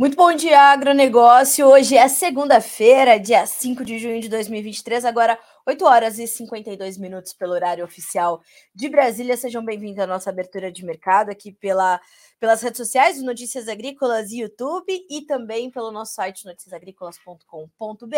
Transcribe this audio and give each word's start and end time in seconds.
Muito 0.00 0.16
bom 0.16 0.32
dia, 0.32 0.58
agronegócio. 0.58 1.66
Hoje 1.66 1.94
é 1.94 2.08
segunda-feira, 2.08 3.20
dia 3.20 3.44
5 3.44 3.84
de 3.84 3.98
junho 3.98 4.18
de 4.18 4.30
2023, 4.30 5.04
agora 5.04 5.38
8 5.66 5.84
horas 5.84 6.18
e 6.18 6.26
52 6.26 6.96
minutos 6.96 7.34
pelo 7.34 7.52
horário 7.52 7.84
oficial 7.84 8.40
de 8.74 8.88
Brasília. 8.88 9.36
Sejam 9.36 9.62
bem-vindos 9.62 9.98
à 9.98 10.06
nossa 10.06 10.30
abertura 10.30 10.72
de 10.72 10.86
mercado 10.86 11.28
aqui 11.28 11.52
pela, 11.52 12.00
pelas 12.38 12.62
redes 12.62 12.78
sociais, 12.78 13.22
Notícias 13.22 13.68
Agrícolas 13.68 14.30
e 14.30 14.40
YouTube 14.40 14.90
e 15.10 15.20
também 15.26 15.70
pelo 15.70 15.92
nosso 15.92 16.14
site 16.14 16.46
noticiasagricolas.com.br. 16.46 18.16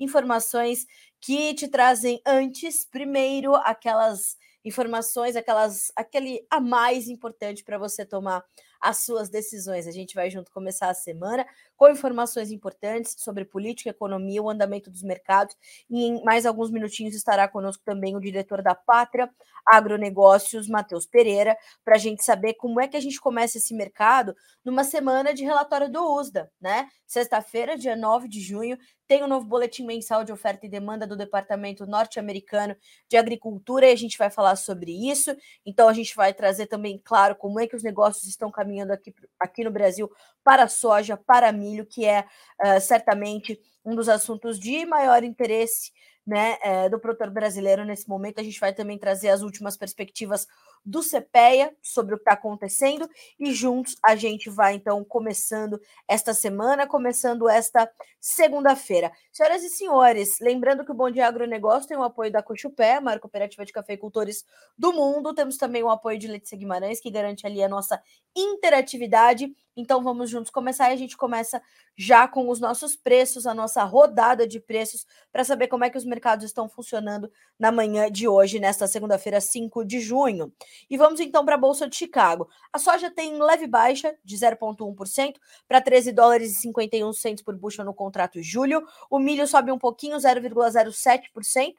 Informações 0.00 0.86
que 1.20 1.52
te 1.52 1.68
trazem 1.68 2.22
antes, 2.24 2.86
primeiro, 2.86 3.54
aquelas 3.54 4.38
informações, 4.64 5.36
aquelas, 5.36 5.92
aquele 5.94 6.46
a 6.48 6.58
mais 6.58 7.06
importante 7.06 7.62
para 7.62 7.76
você 7.76 8.06
tomar 8.06 8.42
as 8.82 8.98
suas 8.98 9.28
decisões. 9.30 9.86
A 9.86 9.92
gente 9.92 10.14
vai 10.14 10.30
junto 10.30 10.50
começar 10.50 10.90
a 10.90 10.94
semana 10.94 11.46
com 11.82 11.90
informações 11.90 12.52
importantes 12.52 13.16
sobre 13.18 13.44
política, 13.44 13.90
economia, 13.90 14.40
o 14.40 14.48
andamento 14.48 14.88
dos 14.88 15.02
mercados. 15.02 15.56
E 15.90 16.04
em 16.04 16.22
mais 16.22 16.46
alguns 16.46 16.70
minutinhos 16.70 17.12
estará 17.12 17.48
conosco 17.48 17.82
também 17.84 18.14
o 18.14 18.20
diretor 18.20 18.62
da 18.62 18.72
Pátria 18.72 19.28
Agronegócios, 19.66 20.68
Matheus 20.68 21.06
Pereira, 21.06 21.56
para 21.84 21.96
a 21.96 21.98
gente 21.98 22.22
saber 22.22 22.54
como 22.54 22.80
é 22.80 22.86
que 22.86 22.96
a 22.96 23.00
gente 23.00 23.20
começa 23.20 23.58
esse 23.58 23.74
mercado 23.74 24.32
numa 24.64 24.84
semana 24.84 25.34
de 25.34 25.42
relatório 25.42 25.90
do 25.90 26.00
USDA, 26.20 26.48
né? 26.60 26.88
Sexta-feira, 27.04 27.76
dia 27.76 27.96
9 27.96 28.28
de 28.28 28.40
junho, 28.40 28.78
tem 29.06 29.22
o 29.22 29.26
um 29.26 29.28
novo 29.28 29.46
boletim 29.46 29.84
mensal 29.84 30.24
de 30.24 30.32
oferta 30.32 30.64
e 30.64 30.70
demanda 30.70 31.06
do 31.06 31.16
Departamento 31.16 31.84
Norte-Americano 31.84 32.74
de 33.10 33.16
Agricultura 33.16 33.86
e 33.86 33.92
a 33.92 33.96
gente 33.96 34.16
vai 34.16 34.30
falar 34.30 34.56
sobre 34.56 34.92
isso. 35.10 35.36
Então 35.66 35.88
a 35.88 35.92
gente 35.92 36.16
vai 36.16 36.32
trazer 36.32 36.66
também, 36.66 36.98
claro, 37.04 37.36
como 37.36 37.60
é 37.60 37.66
que 37.66 37.76
os 37.76 37.82
negócios 37.82 38.24
estão 38.24 38.50
caminhando 38.50 38.92
aqui, 38.92 39.14
aqui 39.38 39.64
no 39.64 39.70
Brasil 39.70 40.10
para 40.42 40.64
a 40.64 40.68
soja, 40.68 41.16
para 41.16 41.52
milho, 41.52 41.71
que 41.86 42.04
é 42.04 42.24
uh, 42.60 42.80
certamente 42.80 43.58
um 43.84 43.94
dos 43.94 44.08
assuntos 44.08 44.58
de 44.58 44.84
maior 44.86 45.24
interesse 45.24 45.90
né, 46.26 46.56
é, 46.62 46.88
do 46.88 46.98
produtor 47.00 47.30
brasileiro 47.30 47.84
nesse 47.84 48.08
momento. 48.08 48.38
A 48.38 48.44
gente 48.44 48.60
vai 48.60 48.72
também 48.72 48.98
trazer 48.98 49.28
as 49.28 49.42
últimas 49.42 49.76
perspectivas 49.76 50.46
do 50.84 51.00
CPEA 51.00 51.74
sobre 51.80 52.14
o 52.14 52.18
que 52.18 52.22
está 52.22 52.32
acontecendo 52.32 53.08
e 53.38 53.52
juntos 53.52 53.96
a 54.04 54.16
gente 54.16 54.50
vai 54.50 54.74
então 54.74 55.04
começando 55.04 55.80
esta 56.08 56.34
semana, 56.34 56.86
começando 56.86 57.48
esta 57.48 57.90
segunda-feira. 58.20 59.12
Senhoras 59.32 59.62
e 59.62 59.68
senhores, 59.68 60.38
lembrando 60.40 60.84
que 60.84 60.92
o 60.92 60.94
Bom 60.94 61.10
Dia 61.10 61.26
Agronegócio 61.26 61.88
tem 61.88 61.96
o 61.96 62.02
apoio 62.02 62.32
da 62.32 62.42
Cochupé, 62.42 62.96
a 62.96 63.00
maior 63.00 63.20
cooperativa 63.20 63.64
de 63.64 63.72
cafeicultores 63.72 64.44
do 64.76 64.92
mundo. 64.92 65.34
Temos 65.34 65.56
também 65.56 65.82
o 65.82 65.90
apoio 65.90 66.18
de 66.18 66.28
Letícia 66.28 66.58
Guimarães, 66.58 67.00
que 67.00 67.10
garante 67.10 67.46
ali 67.46 67.62
a 67.62 67.68
nossa 67.68 68.00
interatividade. 68.36 69.54
Então 69.76 70.02
vamos 70.02 70.30
juntos 70.30 70.50
começar 70.50 70.90
e 70.90 70.92
a 70.92 70.96
gente 70.96 71.16
começa 71.16 71.62
já 71.96 72.26
com 72.26 72.48
os 72.48 72.60
nossos 72.60 72.96
preços, 72.96 73.46
a 73.46 73.54
nossa 73.54 73.82
rodada 73.84 74.46
de 74.46 74.60
preços, 74.60 75.06
para 75.30 75.44
saber 75.44 75.68
como 75.68 75.84
é 75.84 75.90
que 75.90 75.98
os 75.98 76.04
mercados 76.04 76.44
estão 76.44 76.68
funcionando 76.68 77.30
na 77.58 77.70
manhã 77.70 78.10
de 78.10 78.26
hoje, 78.26 78.58
nesta 78.58 78.86
segunda-feira, 78.86 79.40
5 79.40 79.84
de 79.84 80.00
junho. 80.00 80.52
E 80.88 80.96
vamos 80.96 81.20
então 81.20 81.44
para 81.44 81.54
a 81.54 81.58
Bolsa 81.58 81.88
de 81.88 81.96
Chicago. 81.96 82.48
A 82.72 82.78
soja 82.78 83.10
tem 83.10 83.40
leve 83.42 83.66
baixa 83.66 84.14
de 84.24 84.36
0,1% 84.36 85.34
para 85.68 85.80
13 85.80 86.12
dólares 86.12 86.52
e 86.52 86.60
51 86.60 87.12
centos 87.12 87.44
por 87.44 87.56
bushel 87.56 87.84
no 87.84 87.94
contrato 87.94 88.42
julho. 88.42 88.82
O 89.10 89.18
milho 89.18 89.46
sobe 89.46 89.72
um 89.72 89.78
pouquinho, 89.78 90.16
0,07%. 90.16 91.74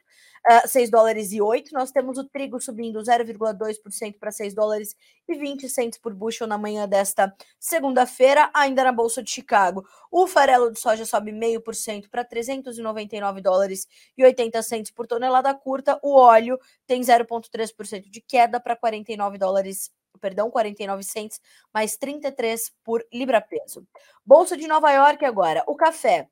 Uh, 0.46 0.68
6 0.68 0.90
dólares 0.90 1.32
e 1.32 1.40
8. 1.40 1.72
Nós 1.72 1.90
temos 1.90 2.18
o 2.18 2.24
trigo 2.24 2.60
subindo 2.60 3.00
0,2% 3.00 4.18
para 4.18 4.30
6 4.30 4.54
dólares 4.54 4.94
e 5.26 5.34
20 5.34 5.68
centos 5.70 5.98
por 5.98 6.12
bushel 6.12 6.46
na 6.46 6.58
manhã 6.58 6.86
desta 6.86 7.34
segunda-feira, 7.58 8.50
ainda 8.52 8.84
na 8.84 8.92
Bolsa 8.92 9.22
de 9.22 9.30
Chicago. 9.30 9.86
O 10.10 10.26
farelo 10.26 10.70
de 10.70 10.78
soja 10.78 11.06
sobe 11.06 11.32
0,5% 11.32 12.10
para 12.10 12.24
399 12.24 13.40
dólares 13.40 13.88
e 14.18 14.22
80 14.22 14.62
centos 14.62 14.90
por 14.90 15.06
tonelada 15.06 15.54
curta. 15.54 15.98
O 16.02 16.14
óleo 16.14 16.58
tem 16.86 17.00
0,3% 17.00 18.10
de 18.10 18.20
queda 18.20 18.60
para 18.60 18.76
49 18.76 19.38
dólares 19.38 19.90
perdão, 20.20 20.50
49 20.50 21.02
centos, 21.02 21.40
mais 21.72 21.96
33 21.96 22.72
por 22.82 23.04
libra-peso. 23.12 23.86
Bolsa 24.24 24.56
de 24.56 24.66
Nova 24.66 24.90
York 24.90 25.24
agora. 25.24 25.62
O 25.66 25.76
café 25.76 26.28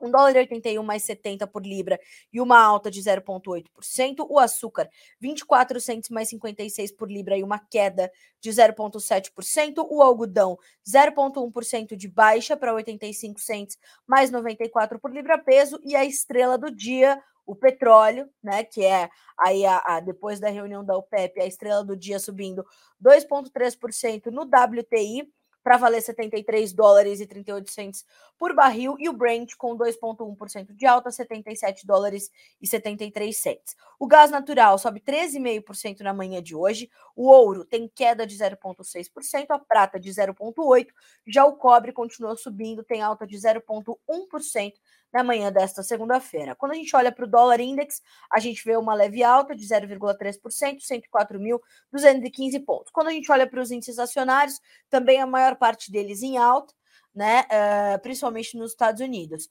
1 0.00 0.10
dólar 0.10 0.36
e 0.36 0.38
81 0.40 0.82
mais 0.82 1.02
70 1.04 1.46
por 1.46 1.64
libra 1.66 1.98
e 2.32 2.40
uma 2.40 2.58
alta 2.58 2.90
de 2.90 3.00
0,8%. 3.00 4.26
O 4.28 4.38
açúcar, 4.38 4.88
24 5.20 5.80
centos 5.80 6.10
mais 6.10 6.28
56 6.28 6.92
por 6.92 7.10
libra 7.10 7.36
e 7.36 7.42
uma 7.42 7.58
queda 7.58 8.10
de 8.40 8.50
0,7%. 8.50 9.86
O 9.88 10.02
algodão, 10.02 10.58
0,1% 10.86 11.96
de 11.96 12.08
baixa 12.08 12.56
para 12.56 12.74
85 12.74 13.40
centos 13.40 13.78
mais 14.06 14.30
94 14.30 14.98
por 14.98 15.12
libra 15.12 15.38
peso. 15.38 15.80
E 15.82 15.96
a 15.96 16.04
estrela 16.04 16.58
do 16.58 16.70
dia, 16.70 17.20
o 17.44 17.54
petróleo, 17.54 18.28
né, 18.42 18.64
que 18.64 18.84
é 18.84 19.08
aí 19.38 19.64
a, 19.64 19.82
a, 19.86 20.00
depois 20.00 20.40
da 20.40 20.48
reunião 20.48 20.84
da 20.84 20.96
OPEP, 20.96 21.40
a 21.40 21.46
estrela 21.46 21.84
do 21.84 21.96
dia 21.96 22.18
subindo 22.18 22.64
2,3% 23.02 24.26
no 24.26 24.42
WTI 24.42 25.28
para 25.66 25.78
valer 25.78 26.00
73 26.00 26.72
dólares 26.72 27.20
e 27.20 27.26
38 27.26 27.68
centos 27.72 28.04
por 28.38 28.54
barril 28.54 28.94
e 29.00 29.08
o 29.08 29.12
Brent 29.12 29.56
com 29.58 29.76
2,1% 29.76 30.72
de 30.72 30.86
alta, 30.86 31.10
77 31.10 31.84
dólares 31.84 32.30
e 32.62 32.68
73 32.68 33.36
centos. 33.36 33.74
O 33.98 34.06
gás 34.06 34.30
natural 34.30 34.78
sobe 34.78 35.00
13,5% 35.00 36.02
na 36.02 36.14
manhã 36.14 36.40
de 36.40 36.54
hoje, 36.54 36.88
o 37.16 37.26
ouro 37.26 37.64
tem 37.64 37.90
queda 37.92 38.24
de 38.24 38.36
0,6%, 38.36 39.46
a 39.48 39.58
prata 39.58 39.98
de 39.98 40.08
0,8%, 40.08 40.86
já 41.26 41.44
o 41.44 41.56
cobre 41.56 41.90
continua 41.92 42.36
subindo, 42.36 42.84
tem 42.84 43.02
alta 43.02 43.26
de 43.26 43.36
0,1% 43.36 44.72
na 45.16 45.24
manhã 45.24 45.50
desta 45.50 45.82
segunda-feira. 45.82 46.54
Quando 46.54 46.72
a 46.72 46.74
gente 46.74 46.94
olha 46.94 47.10
para 47.10 47.24
o 47.24 47.28
dólar 47.28 47.58
index, 47.58 48.02
a 48.30 48.38
gente 48.38 48.62
vê 48.62 48.76
uma 48.76 48.92
leve 48.92 49.24
alta 49.24 49.56
de 49.56 49.66
0,3%, 49.66 50.78
104.215 50.82 52.64
pontos. 52.64 52.92
Quando 52.92 53.08
a 53.08 53.12
gente 53.12 53.32
olha 53.32 53.46
para 53.46 53.60
os 53.60 53.70
índices 53.70 53.98
acionários, 53.98 54.60
também 54.90 55.20
a 55.20 55.26
maior 55.26 55.56
parte 55.56 55.90
deles 55.90 56.22
em 56.22 56.36
alta, 56.36 56.74
né, 57.14 57.46
uh, 57.46 57.98
principalmente 58.02 58.58
nos 58.58 58.72
Estados 58.72 59.00
Unidos. 59.00 59.48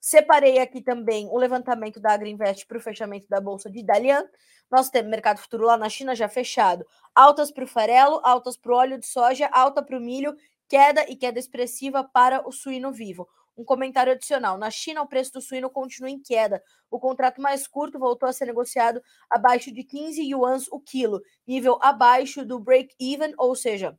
Separei 0.00 0.60
aqui 0.60 0.80
também 0.80 1.26
o 1.26 1.36
levantamento 1.36 1.98
da 1.98 2.12
Agriinvest 2.12 2.64
para 2.68 2.78
o 2.78 2.80
fechamento 2.80 3.26
da 3.28 3.40
Bolsa 3.40 3.68
de 3.68 3.82
Dalian. 3.82 4.24
Nós 4.70 4.88
temos 4.88 5.10
mercado 5.10 5.40
futuro 5.40 5.64
lá 5.64 5.76
na 5.76 5.88
China 5.88 6.14
já 6.14 6.28
fechado. 6.28 6.86
Altas 7.12 7.50
para 7.50 7.64
o 7.64 7.66
farelo, 7.66 8.20
altas 8.22 8.56
para 8.56 8.72
o 8.72 8.76
óleo 8.76 8.98
de 8.98 9.06
soja, 9.06 9.48
alta 9.52 9.82
para 9.82 9.98
o 9.98 10.00
milho, 10.00 10.36
queda 10.68 11.04
e 11.10 11.16
queda 11.16 11.40
expressiva 11.40 12.04
para 12.04 12.46
o 12.46 12.52
suíno 12.52 12.92
vivo. 12.92 13.28
Um 13.58 13.64
comentário 13.64 14.12
adicional: 14.12 14.56
na 14.56 14.70
China, 14.70 15.02
o 15.02 15.08
preço 15.08 15.32
do 15.32 15.40
suíno 15.42 15.68
continua 15.68 16.08
em 16.08 16.22
queda. 16.22 16.62
O 16.88 17.00
contrato 17.00 17.42
mais 17.42 17.66
curto 17.66 17.98
voltou 17.98 18.28
a 18.28 18.32
ser 18.32 18.46
negociado 18.46 19.02
abaixo 19.28 19.74
de 19.74 19.82
15 19.82 20.22
yuans 20.22 20.68
o 20.70 20.78
quilo, 20.78 21.20
nível 21.44 21.76
abaixo 21.82 22.46
do 22.46 22.60
break-even, 22.60 23.34
ou 23.36 23.56
seja, 23.56 23.98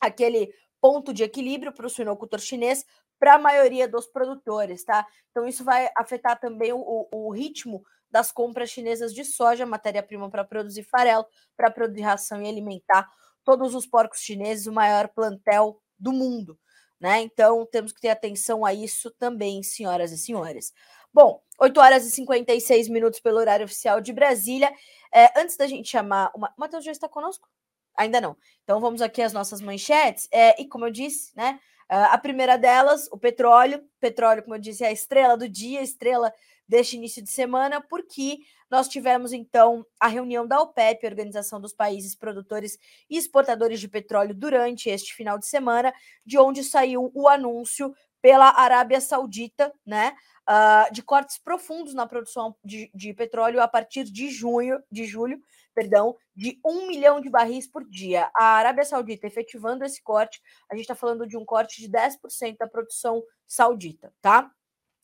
aquele 0.00 0.50
ponto 0.80 1.12
de 1.12 1.22
equilíbrio 1.22 1.70
para 1.70 1.86
o 1.86 1.90
suinocultor 1.90 2.40
chinês 2.40 2.86
para 3.18 3.34
a 3.34 3.38
maioria 3.38 3.86
dos 3.86 4.06
produtores, 4.06 4.82
tá? 4.84 5.06
Então, 5.30 5.46
isso 5.46 5.62
vai 5.62 5.90
afetar 5.96 6.40
também 6.40 6.72
o, 6.72 7.06
o 7.12 7.30
ritmo 7.30 7.84
das 8.10 8.32
compras 8.32 8.70
chinesas 8.70 9.12
de 9.12 9.24
soja, 9.24 9.66
matéria-prima 9.66 10.30
para 10.30 10.44
produzir 10.44 10.82
farelo, 10.84 11.26
para 11.56 11.70
produzir 11.70 12.02
ração 12.02 12.42
e 12.42 12.48
alimentar 12.48 13.06
todos 13.44 13.74
os 13.74 13.86
porcos 13.86 14.20
chineses, 14.20 14.66
o 14.66 14.72
maior 14.72 15.08
plantel 15.08 15.78
do 15.98 16.12
mundo 16.12 16.58
né? 17.00 17.20
Então 17.22 17.66
temos 17.66 17.92
que 17.92 18.00
ter 18.00 18.10
atenção 18.10 18.64
a 18.64 18.72
isso 18.72 19.10
também, 19.12 19.62
senhoras 19.62 20.12
e 20.12 20.18
senhores. 20.18 20.72
Bom, 21.12 21.40
8 21.60 21.80
horas 21.80 22.04
e 22.06 22.10
56 22.10 22.88
minutos 22.88 23.20
pelo 23.20 23.38
horário 23.38 23.64
oficial 23.64 24.00
de 24.00 24.12
Brasília. 24.12 24.72
É, 25.12 25.38
antes 25.40 25.56
da 25.56 25.66
gente 25.66 25.88
chamar. 25.88 26.32
O 26.34 26.40
Matheus 26.58 26.84
já 26.84 26.90
está 26.90 27.08
conosco? 27.08 27.48
Ainda 27.96 28.20
não. 28.20 28.36
Então 28.64 28.80
vamos 28.80 29.00
aqui 29.00 29.22
às 29.22 29.32
nossas 29.32 29.60
manchetes. 29.60 30.28
É, 30.32 30.60
e 30.60 30.66
como 30.66 30.86
eu 30.86 30.90
disse, 30.90 31.30
né? 31.36 31.60
A 31.88 32.16
primeira 32.18 32.56
delas, 32.56 33.08
o 33.12 33.18
petróleo. 33.18 33.82
Petróleo, 34.00 34.42
como 34.42 34.54
eu 34.54 34.60
disse, 34.60 34.84
é 34.84 34.88
a 34.88 34.92
estrela 34.92 35.36
do 35.36 35.48
dia, 35.48 35.82
estrela 35.82 36.32
deste 36.66 36.96
início 36.96 37.22
de 37.22 37.30
semana, 37.30 37.80
porque 37.80 38.38
nós 38.70 38.88
tivemos 38.88 39.32
então 39.32 39.84
a 40.00 40.08
reunião 40.08 40.46
da 40.46 40.60
OPEP, 40.60 41.06
Organização 41.06 41.60
dos 41.60 41.74
Países 41.74 42.16
Produtores 42.16 42.78
e 43.08 43.18
Exportadores 43.18 43.78
de 43.80 43.88
Petróleo, 43.88 44.34
durante 44.34 44.88
este 44.88 45.14
final 45.14 45.38
de 45.38 45.46
semana, 45.46 45.92
de 46.24 46.38
onde 46.38 46.64
saiu 46.64 47.10
o 47.14 47.28
anúncio 47.28 47.94
pela 48.22 48.58
Arábia 48.58 49.00
Saudita, 49.02 49.70
né, 49.84 50.14
uh, 50.48 50.92
de 50.92 51.02
cortes 51.02 51.38
profundos 51.38 51.94
na 51.94 52.06
produção 52.06 52.54
de, 52.64 52.90
de, 52.94 53.12
petróleo 53.12 53.60
a 53.60 53.68
partir 53.68 54.04
de 54.04 54.30
junho, 54.30 54.82
de 54.90 55.04
julho, 55.04 55.40
perdão, 55.74 56.16
de 56.34 56.58
um 56.64 56.86
milhão 56.86 57.20
de 57.20 57.28
barris 57.28 57.66
por 57.66 57.84
dia. 57.88 58.30
A 58.34 58.44
Arábia 58.56 58.84
Saudita 58.84 59.26
efetivando 59.26 59.84
esse 59.84 60.02
corte, 60.02 60.40
a 60.70 60.74
gente 60.74 60.84
está 60.84 60.94
falando 60.94 61.26
de 61.26 61.36
um 61.36 61.44
corte 61.44 61.80
de 61.80 61.88
10% 61.88 62.56
da 62.58 62.66
produção 62.66 63.22
saudita, 63.46 64.12
tá? 64.20 64.50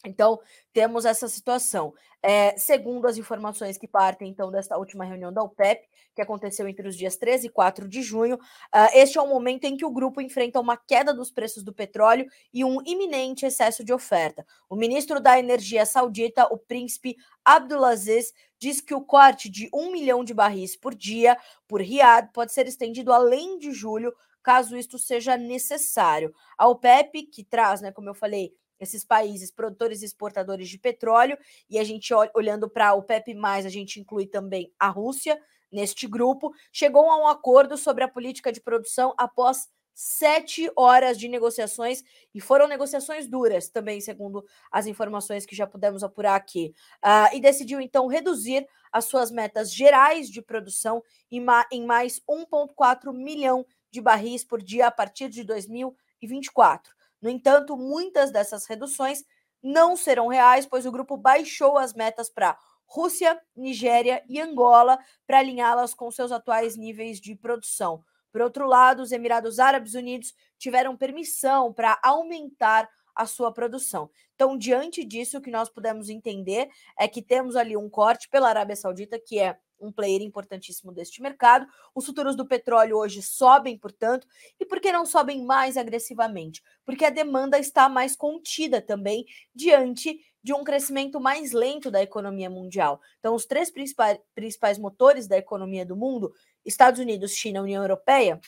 Então, 0.04 0.40
temos 0.72 1.04
essa 1.04 1.28
situação. 1.28 1.92
É, 2.22 2.56
segundo 2.56 3.06
as 3.06 3.16
informações 3.16 3.78
que 3.78 3.88
partem, 3.88 4.28
então, 4.28 4.50
desta 4.50 4.76
última 4.76 5.04
reunião 5.04 5.32
da 5.32 5.42
OPEP, 5.42 5.88
que 6.14 6.22
aconteceu 6.22 6.68
entre 6.68 6.86
os 6.88 6.96
dias 6.96 7.16
13 7.16 7.46
e 7.46 7.50
4 7.50 7.88
de 7.88 8.02
junho, 8.02 8.36
uh, 8.36 8.90
este 8.94 9.18
é 9.18 9.22
o 9.22 9.26
momento 9.26 9.64
em 9.64 9.76
que 9.76 9.84
o 9.84 9.90
grupo 9.90 10.20
enfrenta 10.20 10.60
uma 10.60 10.76
queda 10.76 11.14
dos 11.14 11.30
preços 11.30 11.62
do 11.62 11.72
petróleo 11.72 12.26
e 12.52 12.64
um 12.64 12.78
iminente 12.84 13.46
excesso 13.46 13.84
de 13.84 13.92
oferta. 13.92 14.46
O 14.68 14.76
ministro 14.76 15.20
da 15.20 15.38
Energia 15.38 15.86
saudita, 15.86 16.46
o 16.52 16.58
príncipe 16.58 17.16
Abdulaziz, 17.44 18.32
diz 18.58 18.80
que 18.80 18.94
o 18.94 19.00
corte 19.00 19.48
de 19.48 19.68
um 19.72 19.90
milhão 19.90 20.22
de 20.22 20.34
barris 20.34 20.76
por 20.76 20.94
dia 20.94 21.36
por 21.66 21.80
Riad 21.80 22.30
pode 22.32 22.52
ser 22.52 22.66
estendido 22.66 23.12
além 23.12 23.58
de 23.58 23.72
julho, 23.72 24.14
caso 24.42 24.76
isto 24.76 24.98
seja 24.98 25.36
necessário. 25.36 26.34
A 26.56 26.68
OPEP, 26.68 27.24
que 27.24 27.44
traz, 27.44 27.80
né, 27.80 27.92
como 27.92 28.08
eu 28.08 28.14
falei, 28.14 28.54
esses 28.80 29.04
países 29.04 29.50
produtores 29.50 30.02
e 30.02 30.06
exportadores 30.06 30.68
de 30.68 30.78
petróleo, 30.78 31.38
e 31.68 31.78
a 31.78 31.84
gente 31.84 32.12
olhando 32.34 32.68
para 32.68 32.94
o 32.94 33.02
PEP+, 33.02 33.36
a 33.44 33.68
gente 33.68 34.00
inclui 34.00 34.26
também 34.26 34.72
a 34.78 34.88
Rússia 34.88 35.40
neste 35.70 36.06
grupo, 36.06 36.52
chegou 36.72 37.08
a 37.10 37.18
um 37.18 37.28
acordo 37.28 37.76
sobre 37.76 38.02
a 38.02 38.08
política 38.08 38.50
de 38.50 38.60
produção 38.60 39.14
após 39.16 39.68
sete 39.94 40.70
horas 40.74 41.18
de 41.18 41.28
negociações, 41.28 42.02
e 42.34 42.40
foram 42.40 42.66
negociações 42.66 43.28
duras 43.28 43.68
também, 43.68 44.00
segundo 44.00 44.42
as 44.72 44.86
informações 44.86 45.44
que 45.44 45.54
já 45.54 45.66
pudemos 45.66 46.02
apurar 46.02 46.36
aqui, 46.36 46.74
uh, 47.04 47.36
e 47.36 47.40
decidiu 47.40 47.80
então 47.82 48.06
reduzir 48.06 48.66
as 48.90 49.04
suas 49.04 49.30
metas 49.30 49.70
gerais 49.72 50.30
de 50.30 50.40
produção 50.40 51.02
em, 51.30 51.40
ma 51.40 51.66
em 51.70 51.84
mais 51.84 52.18
1,4 52.28 53.12
milhão 53.12 53.66
de 53.90 54.00
barris 54.00 54.42
por 54.42 54.62
dia 54.62 54.86
a 54.86 54.90
partir 54.90 55.28
de 55.28 55.44
2024. 55.44 56.94
No 57.20 57.28
entanto, 57.28 57.76
muitas 57.76 58.30
dessas 58.30 58.66
reduções 58.66 59.24
não 59.62 59.96
serão 59.96 60.28
reais, 60.28 60.66
pois 60.66 60.86
o 60.86 60.92
grupo 60.92 61.16
baixou 61.16 61.76
as 61.76 61.92
metas 61.92 62.30
para 62.30 62.58
Rússia, 62.86 63.40
Nigéria 63.54 64.22
e 64.28 64.40
Angola 64.40 64.98
para 65.26 65.38
alinhá-las 65.38 65.94
com 65.94 66.10
seus 66.10 66.32
atuais 66.32 66.76
níveis 66.76 67.20
de 67.20 67.36
produção. 67.36 68.02
Por 68.32 68.40
outro 68.40 68.66
lado, 68.66 69.02
os 69.02 69.12
Emirados 69.12 69.58
Árabes 69.58 69.94
Unidos 69.94 70.32
tiveram 70.58 70.96
permissão 70.96 71.72
para 71.72 71.98
aumentar 72.02 72.88
a 73.14 73.26
sua 73.26 73.52
produção. 73.52 74.10
Então, 74.34 74.56
diante 74.56 75.04
disso, 75.04 75.38
o 75.38 75.40
que 75.40 75.50
nós 75.50 75.68
podemos 75.68 76.08
entender 76.08 76.68
é 76.98 77.06
que 77.06 77.20
temos 77.20 77.54
ali 77.56 77.76
um 77.76 77.90
corte 77.90 78.28
pela 78.28 78.48
Arábia 78.48 78.76
Saudita, 78.76 79.18
que 79.18 79.38
é 79.38 79.58
um 79.80 79.90
player 79.90 80.22
importantíssimo 80.22 80.92
deste 80.92 81.22
mercado. 81.22 81.66
Os 81.94 82.04
futuros 82.04 82.36
do 82.36 82.46
petróleo 82.46 82.96
hoje 82.96 83.22
sobem, 83.22 83.78
portanto, 83.78 84.26
e 84.58 84.64
por 84.64 84.80
que 84.80 84.92
não 84.92 85.06
sobem 85.06 85.44
mais 85.44 85.76
agressivamente? 85.76 86.62
Porque 86.84 87.04
a 87.04 87.10
demanda 87.10 87.58
está 87.58 87.88
mais 87.88 88.14
contida 88.14 88.80
também 88.80 89.24
diante 89.54 90.20
de 90.42 90.52
um 90.54 90.64
crescimento 90.64 91.20
mais 91.20 91.52
lento 91.52 91.90
da 91.90 92.02
economia 92.02 92.48
mundial. 92.48 93.00
Então, 93.18 93.34
os 93.34 93.44
três 93.44 93.70
principais, 93.70 94.18
principais 94.34 94.78
motores 94.78 95.26
da 95.26 95.36
economia 95.36 95.84
do 95.84 95.96
mundo, 95.96 96.32
Estados 96.64 97.00
Unidos, 97.00 97.32
China, 97.32 97.62
União 97.62 97.82
Europeia, 97.82 98.40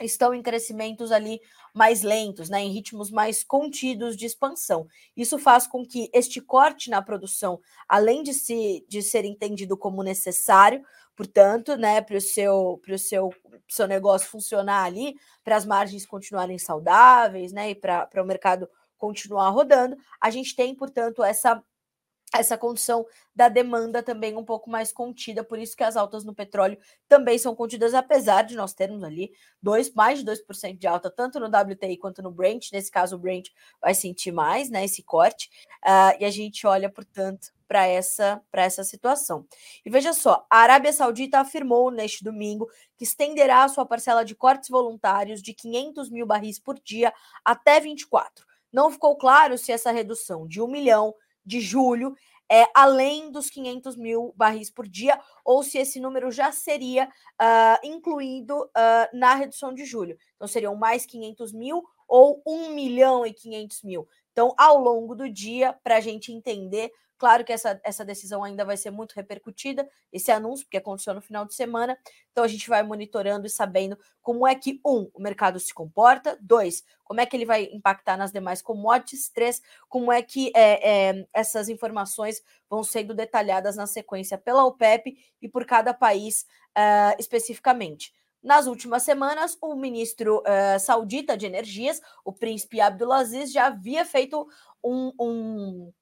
estão 0.00 0.34
em 0.34 0.42
crescimentos 0.42 1.12
ali 1.12 1.40
mais 1.74 2.02
lentos, 2.02 2.48
né, 2.48 2.60
em 2.60 2.72
ritmos 2.72 3.10
mais 3.10 3.44
contidos 3.44 4.16
de 4.16 4.26
expansão. 4.26 4.86
Isso 5.16 5.38
faz 5.38 5.66
com 5.66 5.84
que 5.86 6.10
este 6.12 6.40
corte 6.40 6.90
na 6.90 7.02
produção, 7.02 7.60
além 7.88 8.22
de, 8.22 8.34
se, 8.34 8.84
de 8.88 9.02
ser 9.02 9.24
entendido 9.24 9.76
como 9.76 10.02
necessário, 10.02 10.82
portanto, 11.14 11.76
né, 11.76 12.00
para 12.00 12.16
o 12.16 12.20
seu, 12.20 12.80
seu, 12.98 13.30
seu 13.68 13.86
negócio 13.86 14.28
funcionar 14.28 14.84
ali, 14.84 15.14
para 15.44 15.56
as 15.56 15.66
margens 15.66 16.06
continuarem 16.06 16.58
saudáveis, 16.58 17.52
né, 17.52 17.70
e 17.70 17.74
para 17.74 18.08
o 18.16 18.24
mercado 18.24 18.68
continuar 18.98 19.48
rodando, 19.50 19.96
a 20.20 20.30
gente 20.30 20.54
tem, 20.54 20.74
portanto, 20.74 21.24
essa 21.24 21.62
essa 22.32 22.56
condição 22.56 23.04
da 23.34 23.48
demanda 23.48 24.02
também 24.02 24.36
um 24.36 24.44
pouco 24.44 24.70
mais 24.70 24.92
contida, 24.92 25.42
por 25.42 25.58
isso 25.58 25.76
que 25.76 25.82
as 25.82 25.96
altas 25.96 26.24
no 26.24 26.34
petróleo 26.34 26.78
também 27.08 27.38
são 27.38 27.54
contidas, 27.54 27.92
apesar 27.92 28.42
de 28.42 28.54
nós 28.54 28.72
termos 28.72 29.02
ali 29.02 29.32
dois, 29.60 29.92
mais 29.92 30.20
de 30.20 30.24
2% 30.24 30.78
de 30.78 30.86
alta, 30.86 31.10
tanto 31.10 31.40
no 31.40 31.46
WTI 31.46 31.96
quanto 31.96 32.22
no 32.22 32.30
Brent. 32.30 32.70
Nesse 32.72 32.90
caso, 32.90 33.16
o 33.16 33.18
Brent 33.18 33.48
vai 33.80 33.94
sentir 33.94 34.30
mais 34.30 34.70
né, 34.70 34.84
esse 34.84 35.02
corte, 35.02 35.50
uh, 35.84 36.16
e 36.20 36.24
a 36.24 36.30
gente 36.30 36.66
olha, 36.66 36.88
portanto, 36.88 37.48
para 37.66 37.86
essa, 37.86 38.42
essa 38.52 38.82
situação. 38.82 39.46
E 39.84 39.90
veja 39.90 40.12
só, 40.12 40.44
a 40.50 40.58
Arábia 40.58 40.92
Saudita 40.92 41.38
afirmou 41.38 41.90
neste 41.90 42.24
domingo 42.24 42.68
que 42.96 43.04
estenderá 43.04 43.62
a 43.62 43.68
sua 43.68 43.86
parcela 43.86 44.24
de 44.24 44.34
cortes 44.34 44.68
voluntários 44.68 45.40
de 45.40 45.54
500 45.54 46.10
mil 46.10 46.26
barris 46.26 46.58
por 46.58 46.80
dia 46.80 47.12
até 47.44 47.78
24. 47.78 48.44
Não 48.72 48.90
ficou 48.90 49.16
claro 49.16 49.56
se 49.56 49.70
essa 49.70 49.92
redução 49.92 50.48
de 50.48 50.60
um 50.60 50.66
milhão 50.66 51.14
de 51.44 51.60
julho 51.60 52.14
é 52.50 52.66
além 52.74 53.30
dos 53.30 53.48
500 53.48 53.96
mil 53.96 54.34
barris 54.36 54.68
por 54.68 54.88
dia, 54.88 55.18
ou 55.44 55.62
se 55.62 55.78
esse 55.78 56.00
número 56.00 56.32
já 56.32 56.50
seria 56.50 57.06
uh, 57.06 57.86
incluído 57.86 58.64
uh, 58.64 59.16
na 59.16 59.36
redução 59.36 59.72
de 59.72 59.84
julho. 59.84 60.18
Então, 60.34 60.48
seriam 60.48 60.74
mais 60.74 61.06
500 61.06 61.52
mil 61.52 61.84
ou 62.08 62.42
1 62.44 62.74
milhão 62.74 63.24
e 63.24 63.32
500 63.32 63.84
mil. 63.84 64.08
Então, 64.32 64.52
ao 64.58 64.78
longo 64.78 65.14
do 65.14 65.30
dia, 65.30 65.72
para 65.84 65.98
a 65.98 66.00
gente 66.00 66.32
entender 66.32 66.90
Claro 67.20 67.44
que 67.44 67.52
essa, 67.52 67.78
essa 67.84 68.02
decisão 68.02 68.42
ainda 68.42 68.64
vai 68.64 68.78
ser 68.78 68.90
muito 68.90 69.12
repercutida, 69.12 69.86
esse 70.10 70.32
anúncio, 70.32 70.64
porque 70.64 70.78
aconteceu 70.78 71.12
no 71.12 71.20
final 71.20 71.44
de 71.44 71.52
semana. 71.52 71.98
Então 72.32 72.42
a 72.42 72.48
gente 72.48 72.66
vai 72.66 72.82
monitorando 72.82 73.46
e 73.46 73.50
sabendo 73.50 73.98
como 74.22 74.46
é 74.46 74.54
que, 74.54 74.80
um, 74.86 75.10
o 75.12 75.20
mercado 75.20 75.60
se 75.60 75.74
comporta, 75.74 76.38
dois, 76.40 76.82
como 77.04 77.20
é 77.20 77.26
que 77.26 77.36
ele 77.36 77.44
vai 77.44 77.64
impactar 77.74 78.16
nas 78.16 78.32
demais 78.32 78.62
commodities, 78.62 79.28
três, 79.28 79.60
como 79.86 80.10
é 80.10 80.22
que 80.22 80.50
é, 80.56 81.10
é, 81.10 81.28
essas 81.34 81.68
informações 81.68 82.42
vão 82.70 82.82
sendo 82.82 83.12
detalhadas 83.12 83.76
na 83.76 83.86
sequência 83.86 84.38
pela 84.38 84.64
OPEP 84.64 85.14
e 85.42 85.46
por 85.46 85.66
cada 85.66 85.92
país 85.92 86.46
uh, 86.70 87.14
especificamente. 87.18 88.14
Nas 88.42 88.66
últimas 88.66 89.02
semanas, 89.02 89.58
o 89.60 89.74
ministro 89.74 90.38
uh, 90.38 90.80
saudita 90.80 91.36
de 91.36 91.44
energias, 91.44 92.00
o 92.24 92.32
príncipe 92.32 92.80
Abdulaziz, 92.80 93.52
já 93.52 93.66
havia 93.66 94.06
feito 94.06 94.48
um, 94.82 95.12
um 95.20 95.92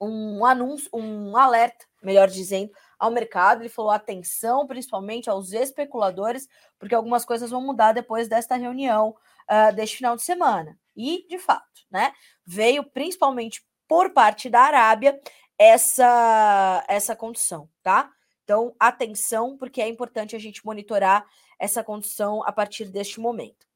um 0.00 0.44
anúncio, 0.44 0.88
um 0.92 1.36
alerta, 1.36 1.86
melhor 2.02 2.28
dizendo, 2.28 2.70
ao 2.98 3.10
mercado. 3.10 3.62
Ele 3.62 3.68
falou 3.68 3.90
atenção, 3.90 4.66
principalmente 4.66 5.28
aos 5.28 5.52
especuladores, 5.52 6.48
porque 6.78 6.94
algumas 6.94 7.24
coisas 7.24 7.50
vão 7.50 7.60
mudar 7.60 7.92
depois 7.92 8.28
desta 8.28 8.56
reunião 8.56 9.14
uh, 9.50 9.74
deste 9.74 9.98
final 9.98 10.16
de 10.16 10.22
semana. 10.22 10.78
E, 10.96 11.26
de 11.28 11.38
fato, 11.38 11.82
né, 11.90 12.12
veio 12.44 12.84
principalmente 12.84 13.64
por 13.88 14.10
parte 14.12 14.48
da 14.48 14.60
Arábia 14.60 15.20
essa, 15.58 16.84
essa 16.88 17.14
condição, 17.14 17.68
tá? 17.82 18.10
Então, 18.44 18.74
atenção, 18.78 19.56
porque 19.56 19.80
é 19.80 19.88
importante 19.88 20.36
a 20.36 20.38
gente 20.38 20.64
monitorar 20.64 21.26
essa 21.58 21.82
condição 21.82 22.42
a 22.44 22.52
partir 22.52 22.86
deste 22.86 23.18
momento. 23.18 23.66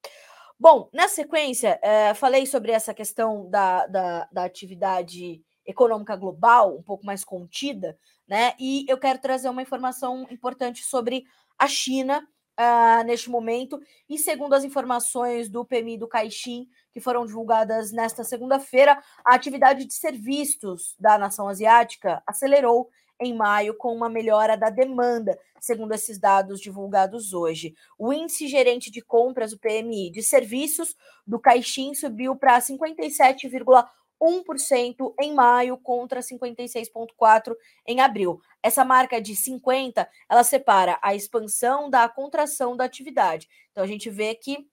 Bom, 0.59 0.91
na 0.93 1.09
sequência, 1.09 1.81
uh, 1.83 2.15
falei 2.15 2.45
sobre 2.47 2.71
essa 2.71 2.93
questão 2.93 3.49
da, 3.49 3.87
da, 3.87 4.29
da 4.31 4.45
atividade 4.45 5.43
econômica 5.71 6.17
global, 6.17 6.77
um 6.77 6.83
pouco 6.83 7.07
mais 7.07 7.25
contida, 7.25 7.99
né? 8.29 8.55
E 8.59 8.85
eu 8.89 8.99
quero 8.99 9.19
trazer 9.19 9.49
uma 9.49 9.63
informação 9.63 10.27
importante 10.31 10.85
sobre 10.85 11.25
a 11.59 11.67
China 11.67 12.27
uh, 12.59 13.05
neste 13.05 13.31
momento. 13.31 13.81
E 14.09 14.19
segundo 14.19 14.55
as 14.55 14.65
informações 14.65 15.49
do 15.49 15.65
PMI 15.65 15.99
do 15.99 16.09
Caixin, 16.09 16.69
que 16.93 17.01
foram 17.01 17.25
divulgadas 17.25 17.93
nesta 17.93 18.25
segunda-feira, 18.25 19.01
a 19.25 19.35
atividade 19.35 19.85
de 19.85 19.95
serviços 19.95 20.95
da 20.99 21.17
nação 21.19 21.49
asiática 21.49 22.23
acelerou 22.27 22.91
em 23.21 23.35
maio 23.35 23.75
com 23.75 23.95
uma 23.95 24.09
melhora 24.09 24.57
da 24.57 24.71
demanda, 24.71 25.39
segundo 25.61 25.93
esses 25.93 26.19
dados 26.19 26.59
divulgados 26.59 27.35
hoje. 27.35 27.75
O 27.99 28.13
índice 28.13 28.49
gerente 28.49 28.91
de 28.91 29.03
compras, 29.03 29.53
o 29.53 29.59
PMI, 29.59 30.11
de 30.11 30.23
serviços 30.23 30.97
do 31.27 31.39
Caixin 31.39 31.95
subiu 31.95 32.35
para 32.35 32.59
57,1 32.59 33.87
1% 34.21 35.15
em 35.21 35.35
maio 35.35 35.77
contra 35.79 36.21
56,4% 36.21 37.55
em 37.87 38.01
abril. 38.01 38.41
Essa 38.63 38.85
marca 38.85 39.21
de 39.21 39.35
50, 39.35 40.09
ela 40.29 40.45
separa 40.45 40.99
a 41.03 41.15
expansão 41.15 41.89
da 41.89 42.09
contração 42.09 42.77
da 42.77 42.85
atividade. 42.85 43.49
Então 43.71 43.83
a 43.83 43.87
gente 43.87 44.11
vê 44.11 44.35
que 44.35 44.67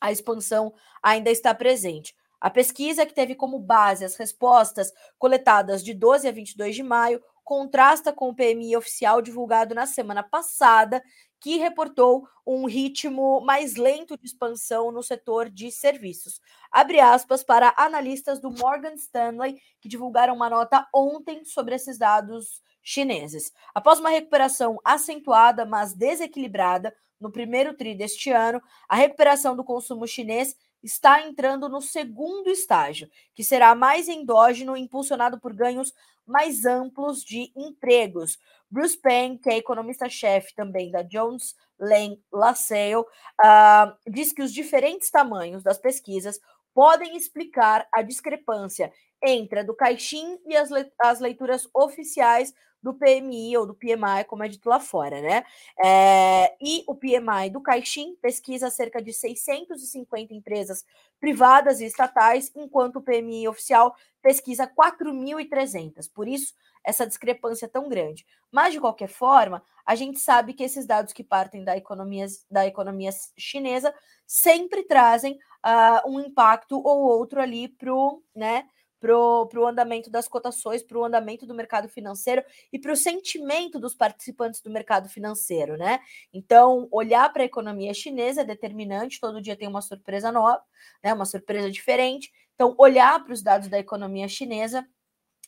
a 0.00 0.12
expansão 0.12 0.72
ainda 1.02 1.30
está 1.30 1.54
presente. 1.54 2.14
A 2.40 2.50
pesquisa 2.50 3.06
que 3.06 3.14
teve 3.14 3.34
como 3.34 3.58
base 3.58 4.04
as 4.04 4.16
respostas 4.16 4.92
coletadas 5.18 5.82
de 5.82 5.94
12 5.94 6.28
a 6.28 6.32
22 6.32 6.76
de 6.76 6.82
maio 6.82 7.22
contrasta 7.42 8.12
com 8.12 8.28
o 8.28 8.34
PMI 8.34 8.76
oficial 8.76 9.20
divulgado 9.20 9.74
na 9.74 9.86
semana 9.86 10.22
passada, 10.22 11.02
que 11.44 11.58
reportou 11.58 12.26
um 12.46 12.64
ritmo 12.64 13.42
mais 13.42 13.76
lento 13.76 14.16
de 14.16 14.24
expansão 14.24 14.90
no 14.90 15.02
setor 15.02 15.50
de 15.50 15.70
serviços. 15.70 16.40
Abre 16.72 17.00
aspas 17.00 17.44
para 17.44 17.74
analistas 17.76 18.40
do 18.40 18.50
Morgan 18.50 18.94
Stanley, 18.94 19.60
que 19.78 19.86
divulgaram 19.86 20.34
uma 20.34 20.48
nota 20.48 20.88
ontem 20.90 21.44
sobre 21.44 21.74
esses 21.74 21.98
dados 21.98 22.62
chineses. 22.82 23.52
Após 23.74 24.00
uma 24.00 24.08
recuperação 24.08 24.80
acentuada, 24.82 25.66
mas 25.66 25.92
desequilibrada 25.92 26.96
no 27.20 27.30
primeiro 27.30 27.74
tri 27.74 27.94
deste 27.94 28.30
ano, 28.30 28.62
a 28.88 28.96
recuperação 28.96 29.54
do 29.54 29.62
consumo 29.62 30.08
chinês 30.08 30.56
está 30.82 31.26
entrando 31.26 31.68
no 31.68 31.82
segundo 31.82 32.48
estágio, 32.48 33.10
que 33.34 33.44
será 33.44 33.74
mais 33.74 34.08
endógeno, 34.08 34.78
impulsionado 34.78 35.38
por 35.38 35.52
ganhos 35.52 35.92
mais 36.26 36.64
amplos 36.64 37.22
de 37.22 37.52
empregos. 37.54 38.38
Bruce 38.74 38.98
Payne, 39.00 39.38
que 39.38 39.48
é 39.48 39.56
economista-chefe 39.56 40.52
também 40.56 40.90
da 40.90 41.02
Jones 41.02 41.54
Lang 41.78 42.20
LaSalle, 42.32 42.96
uh, 42.96 43.94
diz 44.04 44.32
que 44.32 44.42
os 44.42 44.52
diferentes 44.52 45.12
tamanhos 45.12 45.62
das 45.62 45.78
pesquisas 45.78 46.40
podem 46.74 47.16
explicar 47.16 47.86
a 47.94 48.02
discrepância 48.02 48.92
entre 49.22 49.60
a 49.60 49.62
do 49.62 49.76
Caixin 49.76 50.40
e 50.44 50.56
as, 50.56 50.70
le 50.70 50.90
as 51.00 51.20
leituras 51.20 51.68
oficiais 51.72 52.52
do 52.84 52.92
PMI 52.92 53.56
ou 53.56 53.66
do 53.66 53.74
PMI, 53.74 54.24
como 54.28 54.44
é 54.44 54.48
dito 54.48 54.68
lá 54.68 54.78
fora, 54.78 55.22
né? 55.22 55.42
É, 55.82 56.54
e 56.60 56.84
o 56.86 56.94
PMI 56.94 57.48
do 57.50 57.62
Caixin 57.62 58.14
pesquisa 58.20 58.68
cerca 58.68 59.00
de 59.00 59.10
650 59.10 60.34
empresas 60.34 60.84
privadas 61.18 61.80
e 61.80 61.86
estatais, 61.86 62.52
enquanto 62.54 62.96
o 62.96 63.02
PMI 63.02 63.48
oficial 63.48 63.96
pesquisa 64.20 64.66
4.300. 64.66 66.10
Por 66.12 66.28
isso, 66.28 66.52
essa 66.84 67.06
discrepância 67.06 67.64
é 67.64 67.68
tão 67.68 67.88
grande. 67.88 68.26
Mas, 68.52 68.74
de 68.74 68.80
qualquer 68.80 69.08
forma, 69.08 69.64
a 69.86 69.94
gente 69.94 70.20
sabe 70.20 70.52
que 70.52 70.62
esses 70.62 70.84
dados 70.84 71.14
que 71.14 71.24
partem 71.24 71.64
da 71.64 71.74
economia, 71.78 72.26
da 72.50 72.66
economia 72.66 73.10
chinesa 73.38 73.94
sempre 74.26 74.82
trazem 74.82 75.38
uh, 75.64 76.10
um 76.10 76.20
impacto 76.20 76.76
ou 76.76 77.00
outro 77.00 77.40
ali 77.40 77.66
para 77.66 77.94
o 77.94 78.22
né, 78.36 78.66
para 79.04 79.60
o 79.60 79.66
andamento 79.66 80.08
das 80.08 80.26
cotações, 80.26 80.82
para 80.82 80.96
o 80.96 81.04
andamento 81.04 81.44
do 81.44 81.54
mercado 81.54 81.88
financeiro 81.90 82.42
e 82.72 82.78
para 82.78 82.90
o 82.90 82.96
sentimento 82.96 83.78
dos 83.78 83.94
participantes 83.94 84.62
do 84.62 84.70
mercado 84.70 85.10
financeiro, 85.10 85.76
né? 85.76 86.00
Então, 86.32 86.88
olhar 86.90 87.30
para 87.30 87.42
a 87.42 87.46
economia 87.46 87.92
chinesa 87.92 88.40
é 88.40 88.44
determinante, 88.44 89.20
todo 89.20 89.42
dia 89.42 89.56
tem 89.56 89.68
uma 89.68 89.82
surpresa 89.82 90.32
nova, 90.32 90.62
né? 91.02 91.12
Uma 91.12 91.26
surpresa 91.26 91.70
diferente. 91.70 92.32
Então, 92.54 92.74
olhar 92.78 93.22
para 93.22 93.34
os 93.34 93.42
dados 93.42 93.68
da 93.68 93.78
economia 93.78 94.26
chinesa 94.26 94.86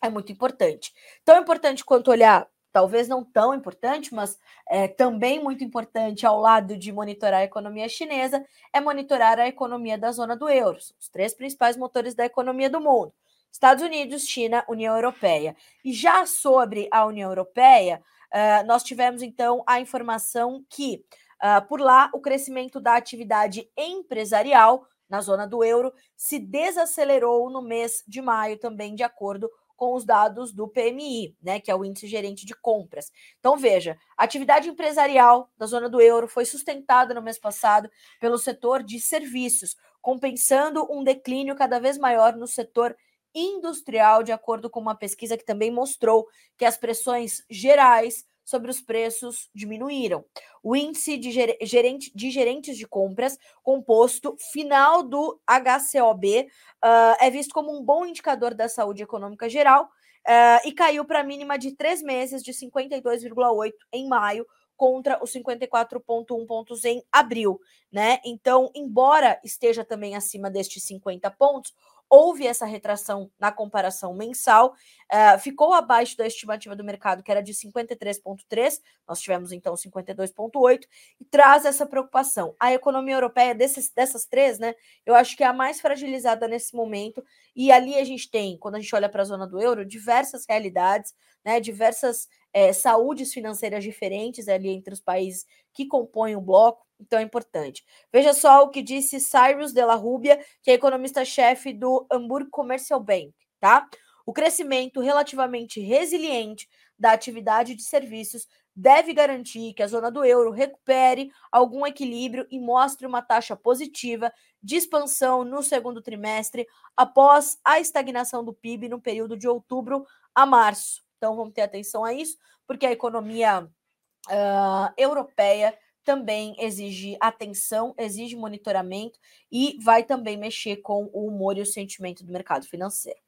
é 0.02 0.10
muito 0.10 0.30
importante. 0.30 0.92
Tão 1.24 1.40
importante 1.40 1.82
quanto 1.82 2.10
olhar 2.10 2.46
talvez 2.76 3.08
não 3.08 3.24
tão 3.24 3.54
importante, 3.54 4.14
mas 4.14 4.38
é, 4.68 4.86
também 4.86 5.42
muito 5.42 5.64
importante 5.64 6.26
ao 6.26 6.38
lado 6.38 6.76
de 6.76 6.92
monitorar 6.92 7.40
a 7.40 7.44
economia 7.44 7.88
chinesa, 7.88 8.44
é 8.70 8.82
monitorar 8.82 9.38
a 9.38 9.48
economia 9.48 9.96
da 9.96 10.12
zona 10.12 10.36
do 10.36 10.46
euro, 10.46 10.76
os 10.76 11.08
três 11.08 11.32
principais 11.32 11.74
motores 11.74 12.14
da 12.14 12.26
economia 12.26 12.68
do 12.68 12.78
mundo. 12.78 13.14
Estados 13.50 13.82
Unidos, 13.82 14.26
China, 14.26 14.64
União 14.68 14.94
Europeia. 14.94 15.56
E 15.84 15.92
já 15.92 16.26
sobre 16.26 16.88
a 16.90 17.04
União 17.06 17.30
Europeia, 17.30 18.02
uh, 18.32 18.66
nós 18.66 18.82
tivemos 18.82 19.22
então 19.22 19.62
a 19.66 19.80
informação 19.80 20.64
que 20.68 21.04
uh, 21.42 21.66
por 21.66 21.80
lá 21.80 22.10
o 22.12 22.20
crescimento 22.20 22.80
da 22.80 22.96
atividade 22.96 23.70
empresarial 23.76 24.86
na 25.08 25.20
zona 25.20 25.46
do 25.46 25.62
euro 25.62 25.92
se 26.16 26.38
desacelerou 26.38 27.48
no 27.48 27.62
mês 27.62 28.02
de 28.06 28.20
maio, 28.20 28.58
também 28.58 28.94
de 28.94 29.02
acordo 29.02 29.48
com 29.76 29.94
os 29.94 30.04
dados 30.04 30.52
do 30.52 30.66
PMI, 30.66 31.36
né, 31.40 31.60
que 31.60 31.70
é 31.70 31.74
o 31.74 31.84
índice 31.84 32.06
gerente 32.06 32.46
de 32.46 32.54
compras. 32.54 33.12
Então 33.38 33.56
veja, 33.56 33.96
a 34.16 34.24
atividade 34.24 34.68
empresarial 34.68 35.50
da 35.56 35.66
zona 35.66 35.88
do 35.88 36.00
euro 36.00 36.26
foi 36.26 36.46
sustentada 36.46 37.12
no 37.12 37.22
mês 37.22 37.38
passado 37.38 37.90
pelo 38.18 38.38
setor 38.38 38.82
de 38.82 38.98
serviços, 38.98 39.76
compensando 40.00 40.86
um 40.90 41.04
declínio 41.04 41.54
cada 41.54 41.78
vez 41.78 41.98
maior 41.98 42.34
no 42.36 42.46
setor 42.46 42.96
industrial, 43.36 44.22
de 44.22 44.32
acordo 44.32 44.70
com 44.70 44.80
uma 44.80 44.94
pesquisa 44.94 45.36
que 45.36 45.44
também 45.44 45.70
mostrou 45.70 46.26
que 46.56 46.64
as 46.64 46.76
pressões 46.76 47.44
gerais 47.50 48.24
sobre 48.46 48.70
os 48.70 48.80
preços 48.80 49.50
diminuíram. 49.52 50.24
O 50.62 50.76
índice 50.76 51.18
de, 51.18 51.32
gerente, 51.32 52.12
de 52.14 52.30
gerentes 52.30 52.78
de 52.78 52.86
compras, 52.86 53.36
composto 53.62 54.36
final 54.52 55.02
do 55.02 55.40
HCOB, 55.44 56.42
uh, 56.42 56.46
ah, 56.80 57.16
é 57.20 57.28
visto 57.28 57.52
como 57.52 57.76
um 57.76 57.82
bom 57.82 58.06
indicador 58.06 58.54
da 58.54 58.68
saúde 58.68 59.02
econômica 59.02 59.48
geral 59.48 59.84
uh, 59.84 60.64
e 60.64 60.72
caiu 60.72 61.04
para 61.04 61.20
a 61.20 61.24
mínima 61.24 61.58
de 61.58 61.72
três 61.72 62.00
meses, 62.00 62.42
de 62.42 62.52
52,8 62.52 63.72
em 63.92 64.08
maio, 64.08 64.46
contra 64.76 65.22
os 65.22 65.32
54,1 65.32 66.46
pontos 66.46 66.84
em 66.84 67.02
abril, 67.10 67.58
né? 67.90 68.20
Então, 68.24 68.70
embora 68.74 69.40
esteja 69.42 69.84
também 69.84 70.14
acima 70.14 70.50
destes 70.50 70.84
50 70.84 71.30
pontos, 71.30 71.72
houve 72.08 72.46
essa 72.46 72.64
retração 72.64 73.30
na 73.38 73.50
comparação 73.50 74.14
mensal, 74.14 74.74
uh, 75.12 75.38
ficou 75.38 75.72
abaixo 75.72 76.16
da 76.16 76.26
estimativa 76.26 76.76
do 76.76 76.84
mercado, 76.84 77.22
que 77.22 77.30
era 77.30 77.42
de 77.42 77.52
53,3, 77.52 78.80
nós 79.06 79.20
tivemos 79.20 79.52
então 79.52 79.74
52,8, 79.74 80.86
e 81.20 81.24
traz 81.24 81.64
essa 81.64 81.86
preocupação. 81.86 82.54
A 82.58 82.72
economia 82.72 83.14
europeia, 83.14 83.54
desses, 83.54 83.90
dessas 83.90 84.26
três, 84.26 84.58
né, 84.58 84.74
eu 85.04 85.14
acho 85.14 85.36
que 85.36 85.42
é 85.42 85.46
a 85.46 85.52
mais 85.52 85.80
fragilizada 85.80 86.46
nesse 86.46 86.74
momento, 86.74 87.24
e 87.54 87.72
ali 87.72 87.96
a 87.96 88.04
gente 88.04 88.30
tem, 88.30 88.56
quando 88.58 88.76
a 88.76 88.80
gente 88.80 88.94
olha 88.94 89.08
para 89.08 89.22
a 89.22 89.26
zona 89.26 89.46
do 89.46 89.60
euro, 89.60 89.84
diversas 89.84 90.44
realidades, 90.48 91.12
né, 91.44 91.60
diversas 91.60 92.28
é, 92.52 92.72
saúdes 92.72 93.32
financeiras 93.32 93.84
diferentes 93.84 94.48
ali 94.48 94.68
entre 94.68 94.94
os 94.94 95.00
países 95.00 95.44
que 95.74 95.86
compõem 95.86 96.34
o 96.34 96.40
bloco. 96.40 96.85
Então 97.00 97.18
é 97.18 97.22
importante. 97.22 97.84
Veja 98.12 98.32
só 98.32 98.62
o 98.62 98.70
que 98.70 98.82
disse 98.82 99.20
Cyrus 99.20 99.72
de 99.72 99.84
la 99.84 99.94
Rubia, 99.94 100.42
que 100.62 100.70
é 100.70 100.74
economista-chefe 100.74 101.72
do 101.72 102.06
Hamburg 102.10 102.48
Commercial 102.50 103.00
Bank, 103.00 103.32
tá? 103.60 103.86
O 104.24 104.32
crescimento 104.32 105.00
relativamente 105.00 105.80
resiliente 105.80 106.68
da 106.98 107.12
atividade 107.12 107.74
de 107.74 107.82
serviços 107.82 108.46
deve 108.74 109.14
garantir 109.14 109.72
que 109.72 109.82
a 109.82 109.86
zona 109.86 110.10
do 110.10 110.22
euro 110.22 110.50
recupere 110.50 111.30
algum 111.50 111.86
equilíbrio 111.86 112.46
e 112.50 112.60
mostre 112.60 113.06
uma 113.06 113.22
taxa 113.22 113.56
positiva 113.56 114.30
de 114.62 114.76
expansão 114.76 115.44
no 115.44 115.62
segundo 115.62 116.02
trimestre, 116.02 116.66
após 116.94 117.58
a 117.64 117.80
estagnação 117.80 118.44
do 118.44 118.52
PIB 118.52 118.88
no 118.88 119.00
período 119.00 119.36
de 119.36 119.48
outubro 119.48 120.04
a 120.34 120.44
março. 120.44 121.02
Então 121.16 121.34
vamos 121.36 121.54
ter 121.54 121.62
atenção 121.62 122.04
a 122.04 122.12
isso, 122.12 122.36
porque 122.66 122.84
a 122.84 122.92
economia 122.92 123.62
uh, 123.62 124.92
europeia 124.98 125.76
também 126.06 126.54
exige 126.60 127.16
atenção, 127.20 127.92
exige 127.98 128.36
monitoramento 128.36 129.18
e 129.50 129.76
vai 129.82 130.04
também 130.04 130.36
mexer 130.36 130.76
com 130.76 131.10
o 131.12 131.26
humor 131.26 131.58
e 131.58 131.62
o 131.62 131.66
sentimento 131.66 132.24
do 132.24 132.32
mercado 132.32 132.64
financeiro. 132.64 133.18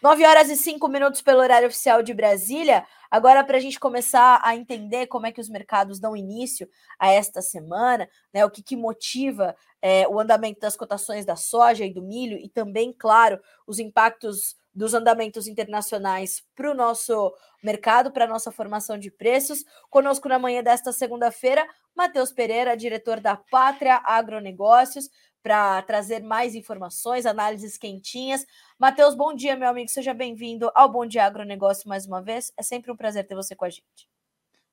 9 0.00 0.24
horas 0.24 0.48
e 0.48 0.56
5 0.56 0.88
minutos 0.88 1.20
pelo 1.20 1.40
horário 1.40 1.68
oficial 1.68 2.02
de 2.02 2.14
Brasília. 2.14 2.86
Agora, 3.10 3.44
para 3.44 3.58
a 3.58 3.60
gente 3.60 3.78
começar 3.78 4.40
a 4.42 4.56
entender 4.56 5.08
como 5.08 5.26
é 5.26 5.32
que 5.32 5.40
os 5.40 5.48
mercados 5.48 5.98
dão 5.98 6.16
início 6.16 6.66
a 6.98 7.10
esta 7.10 7.42
semana, 7.42 8.08
né, 8.32 8.44
o 8.44 8.50
que, 8.50 8.62
que 8.62 8.76
motiva 8.76 9.54
é, 9.82 10.08
o 10.08 10.18
andamento 10.18 10.60
das 10.60 10.76
cotações 10.76 11.26
da 11.26 11.36
soja 11.36 11.84
e 11.84 11.92
do 11.92 12.00
milho, 12.00 12.38
e 12.38 12.48
também, 12.48 12.94
claro, 12.96 13.38
os 13.66 13.78
impactos 13.78 14.56
dos 14.80 14.94
andamentos 14.94 15.46
internacionais 15.46 16.42
para 16.56 16.70
o 16.70 16.74
nosso 16.74 17.34
mercado, 17.62 18.10
para 18.10 18.24
a 18.24 18.28
nossa 18.28 18.50
formação 18.50 18.98
de 18.98 19.10
preços. 19.10 19.62
Conosco 19.90 20.26
na 20.26 20.38
manhã 20.38 20.62
desta 20.62 20.90
segunda-feira, 20.90 21.68
Matheus 21.94 22.32
Pereira, 22.32 22.74
diretor 22.74 23.20
da 23.20 23.36
Pátria 23.36 24.00
Agronegócios, 24.02 25.10
para 25.42 25.82
trazer 25.82 26.22
mais 26.22 26.54
informações, 26.54 27.26
análises 27.26 27.76
quentinhas. 27.76 28.46
Matheus, 28.78 29.14
bom 29.14 29.34
dia, 29.34 29.54
meu 29.54 29.68
amigo. 29.68 29.90
Seja 29.90 30.14
bem-vindo 30.14 30.70
ao 30.74 30.90
Bom 30.90 31.04
Dia 31.04 31.26
Agronegócio 31.26 31.86
mais 31.86 32.06
uma 32.06 32.22
vez. 32.22 32.50
É 32.56 32.62
sempre 32.62 32.90
um 32.90 32.96
prazer 32.96 33.26
ter 33.26 33.34
você 33.34 33.54
com 33.54 33.66
a 33.66 33.70
gente. 33.70 34.08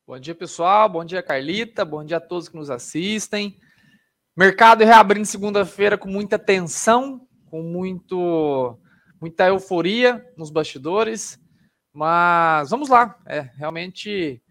Bom 0.05 0.17
dia, 0.17 0.33
pessoal. 0.33 0.87
Bom 0.87 1.03
dia, 1.03 1.21
Carlita. 1.21 1.83
Bom 1.83 2.03
dia 2.05 2.15
a 2.15 2.21
todos 2.21 2.47
que 2.47 2.55
nos 2.55 2.69
assistem. 2.69 3.57
Mercado 4.35 4.85
reabrindo 4.85 5.25
segunda-feira 5.25 5.97
com 5.97 6.07
muita 6.07 6.39
tensão, 6.39 7.27
com 7.49 7.61
muito 7.61 8.77
muita 9.21 9.47
euforia 9.47 10.25
nos 10.37 10.49
bastidores, 10.49 11.39
mas 11.93 12.69
vamos 12.69 12.89
lá. 12.89 13.19
É 13.25 13.41
realmente 13.55 14.41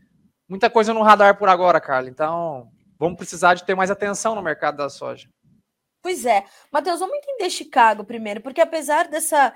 muita 0.49 0.69
coisa 0.71 0.93
no 0.93 1.03
radar 1.03 1.39
por 1.39 1.49
agora, 1.49 1.81
Carla. 1.81 2.09
Então 2.09 2.71
vamos 2.99 3.17
precisar 3.17 3.55
de 3.55 3.65
ter 3.65 3.75
mais 3.75 3.91
atenção 3.91 4.35
no 4.35 4.43
mercado 4.43 4.77
da 4.77 4.89
soja. 4.89 5.29
Pois 6.03 6.25
é. 6.25 6.45
Matheus, 6.73 7.01
vamos 7.01 7.17
entender 7.17 7.51
Chicago 7.51 8.05
primeiro, 8.05 8.41
porque 8.41 8.61
apesar 8.61 9.09
dessa, 9.09 9.53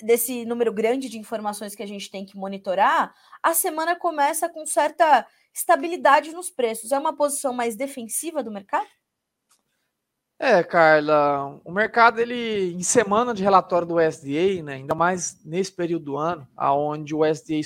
desse 0.00 0.44
número 0.44 0.72
grande 0.72 1.08
de 1.08 1.18
informações 1.18 1.74
que 1.74 1.82
a 1.82 1.86
gente 1.88 2.08
tem 2.08 2.24
que 2.24 2.36
monitorar, 2.36 3.12
a 3.42 3.52
semana 3.52 3.96
começa 3.96 4.48
com 4.48 4.64
certa 4.64 5.26
estabilidade 5.52 6.30
nos 6.30 6.50
preços. 6.50 6.92
É 6.92 6.98
uma 6.98 7.16
posição 7.16 7.52
mais 7.52 7.74
defensiva 7.74 8.44
do 8.44 8.50
mercado? 8.52 8.86
É, 10.40 10.62
Carla, 10.62 11.60
o 11.64 11.72
mercado 11.72 12.20
ele 12.20 12.72
em 12.72 12.82
semana 12.82 13.34
de 13.34 13.42
relatório 13.42 13.88
do 13.88 13.96
USDA, 13.96 14.62
né, 14.62 14.74
ainda 14.74 14.94
mais 14.94 15.36
nesse 15.44 15.72
período 15.72 16.04
do 16.04 16.16
ano, 16.16 16.46
aonde 16.56 17.12
o 17.12 17.28
USDA 17.28 17.60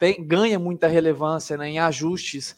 tem, 0.00 0.26
ganha 0.26 0.58
muita 0.58 0.88
relevância 0.88 1.56
né, 1.56 1.68
em 1.68 1.78
ajustes 1.78 2.56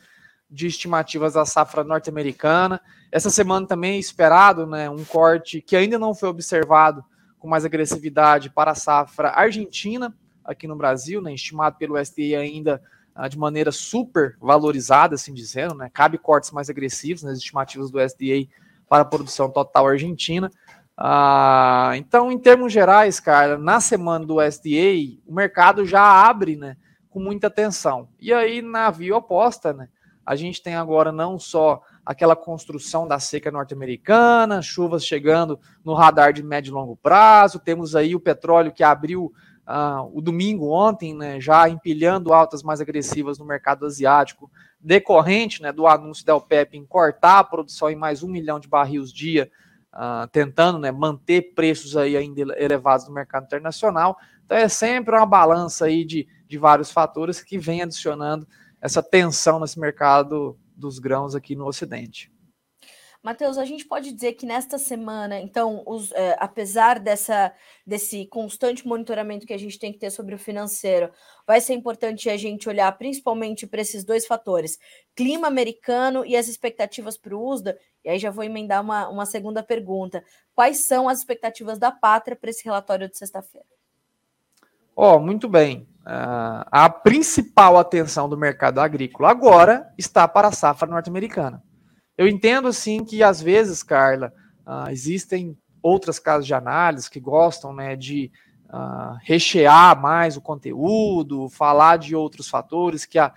de 0.49 0.67
estimativas 0.67 1.35
da 1.35 1.45
safra 1.45 1.85
norte-americana. 1.85 2.81
Essa 3.13 3.29
semana 3.29 3.67
também 3.67 3.97
é 3.97 3.99
esperado 3.99 4.67
né, 4.67 4.89
um 4.89 5.05
corte 5.05 5.61
que 5.61 5.77
ainda 5.77 5.99
não 5.99 6.15
foi 6.15 6.31
observado 6.31 7.05
com 7.39 7.47
mais 7.47 7.67
agressividade 7.67 8.49
para 8.49 8.71
a 8.71 8.75
safra 8.75 9.29
argentina 9.29 10.17
aqui 10.43 10.67
no 10.67 10.75
Brasil, 10.75 11.21
né, 11.21 11.35
estimado 11.35 11.77
pelo 11.77 12.01
USDA 12.01 12.39
ainda 12.39 12.83
ah, 13.15 13.29
de 13.29 13.39
maneira 13.39 13.71
super 13.71 14.39
valorizada, 14.41 15.17
assim 15.17 15.35
dizendo, 15.35 15.75
né? 15.75 15.89
Cabe 15.93 16.19
cortes 16.19 16.51
mais 16.51 16.69
agressivos 16.69 17.23
nas 17.23 17.39
estimativas 17.39 17.91
do 17.91 18.03
USDA 18.03 18.49
para 18.89 19.03
a 19.03 19.07
produção 19.07 19.51
total 19.51 19.89
argentina. 19.89 20.51
Ah, 20.97 21.93
então, 21.97 22.31
em 22.31 22.39
termos 22.39 22.73
gerais, 22.73 23.19
cara, 23.19 23.59
na 23.59 23.81
semana 23.81 24.25
do 24.25 24.41
SDA, 24.41 25.19
o 25.27 25.35
mercado 25.35 25.85
já 25.85 26.03
abre, 26.03 26.57
né, 26.57 26.77
com 27.11 27.19
muita 27.19 27.49
atenção. 27.49 28.09
E 28.21 28.33
aí, 28.33 28.63
na 28.63 28.91
via 28.91 29.17
oposta, 29.17 29.73
né, 29.73 29.89
a 30.25 30.37
gente 30.37 30.63
tem 30.63 30.75
agora 30.75 31.11
não 31.11 31.39
só 31.39 31.83
aquela 32.05 32.37
construção 32.37 33.09
da 33.09 33.19
seca 33.19 33.51
norte-americana, 33.51 34.63
chuvas 34.63 35.05
chegando 35.05 35.59
no 35.85 35.95
radar 35.95 36.33
de 36.33 36.43
médio 36.43 36.71
e 36.71 36.75
longo 36.75 36.97
prazo, 36.97 37.59
temos 37.59 37.97
aí 37.97 38.15
o 38.15 38.21
petróleo 38.21 38.73
que 38.73 38.83
abriu 38.83 39.33
uh, 39.67 40.11
o 40.13 40.21
domingo 40.21 40.71
ontem, 40.71 41.15
né, 41.15 41.41
já 41.41 41.69
empilhando 41.69 42.33
altas 42.33 42.63
mais 42.63 42.81
agressivas 42.81 43.39
no 43.39 43.45
mercado 43.45 43.87
asiático, 43.87 44.51
decorrente 44.81 45.63
né, 45.63 45.73
do 45.73 45.87
anúncio 45.87 46.25
da 46.25 46.37
OPEP 46.37 46.77
em 46.77 46.85
cortar 46.85 47.39
a 47.39 47.45
produção 47.45 47.91
em 47.91 47.97
mais 47.97 48.23
um 48.23 48.29
milhão 48.29 48.61
de 48.61 48.69
barris 48.69 49.13
dia, 49.13 49.51
uh, 49.93 50.29
tentando 50.29 50.79
né, 50.79 50.93
manter 50.93 51.55
preços 51.55 51.97
aí 51.97 52.17
ainda 52.17 52.43
elevados 52.59 53.09
no 53.09 53.15
mercado 53.15 53.45
internacional. 53.45 54.17
Então 54.45 54.57
é 54.57 54.69
sempre 54.69 55.17
uma 55.17 55.27
balança 55.27 55.87
aí 55.87 56.05
de, 56.05 56.29
de 56.47 56.59
vários 56.59 56.91
fatores 56.91 57.43
que 57.43 57.59
vem 57.59 57.83
adicionando 57.83 58.47
essa 58.81 59.03
tensão 59.03 59.59
nesse 59.59 59.81
mercado 59.81 60.59
dos 60.77 60.99
grãos 60.99 61.35
aqui 61.35 61.57
no 61.57 61.67
Ocidente. 61.67 62.34
Matheus, 63.25 63.57
a 63.57 63.65
gente 63.65 63.87
pode 63.87 64.13
dizer 64.13 64.35
que 64.35 64.45
nesta 64.45 64.77
semana, 64.77 65.41
então, 65.41 65.83
os, 65.87 66.13
é, 66.13 66.37
apesar 66.39 67.01
dessa, 67.01 67.51
desse 67.87 68.27
constante 68.27 68.87
monitoramento 68.87 69.47
que 69.47 69.55
a 69.55 69.59
gente 69.59 69.79
tem 69.79 69.91
que 69.91 69.99
ter 69.99 70.11
sobre 70.11 70.35
o 70.35 70.39
financeiro, 70.39 71.11
vai 71.47 71.59
ser 71.59 71.73
importante 71.73 72.29
a 72.29 72.37
gente 72.37 72.69
olhar 72.69 72.93
principalmente 72.99 73.67
para 73.67 73.81
esses 73.81 74.05
dois 74.05 74.27
fatores: 74.27 74.79
clima 75.17 75.49
americano 75.49 76.23
e 76.27 76.37
as 76.37 76.49
expectativas 76.49 77.17
para 77.17 77.35
o 77.35 77.49
USDA. 77.49 77.79
E 78.05 78.11
aí 78.11 78.19
já 78.19 78.31
vou 78.31 78.45
emendar 78.45 78.83
uma, 78.83 79.09
uma 79.09 79.25
segunda 79.25 79.63
pergunta: 79.63 80.23
quais 80.55 80.85
são 80.85 81.09
as 81.09 81.21
expectativas 81.21 81.79
da 81.79 81.91
pátria 81.91 82.37
para 82.37 82.51
esse 82.51 82.63
relatório 82.63 83.09
de 83.09 83.17
sexta-feira? 83.17 83.67
Ó, 84.95 85.17
oh, 85.17 85.19
muito 85.19 85.49
bem. 85.49 85.89
Uh, 86.03 86.69
a 86.71 86.91
principal 86.91 87.79
atenção 87.79 88.29
do 88.29 88.37
mercado 88.37 88.81
agrícola 88.81 89.31
agora 89.31 89.91
está 89.97 90.29
para 90.29 90.49
a 90.49 90.53
safra 90.53 90.87
norte-americana. 90.87 91.63
Eu 92.17 92.29
entendo, 92.29 92.69
assim, 92.69 93.05
que 93.05 93.23
às 93.23 93.41
vezes, 93.41 93.83
Carla, 93.83 94.33
uh, 94.67 94.91
existem 94.91 95.57
outras 95.83 96.19
casas 96.19 96.47
de 96.47 96.55
análise 96.55 97.11
que 97.11 97.21
gostam 97.21 97.73
né, 97.73 97.97
de 97.97 98.31
uh, 98.71 99.19
rechear 99.23 100.01
mais 100.01 100.37
o 100.37 100.41
conteúdo, 100.41 101.49
falar 101.49 101.99
de 101.99 102.17
outros 102.17 102.49
fatores 102.49 103.05
que 103.05 103.19
uh, 103.19 103.33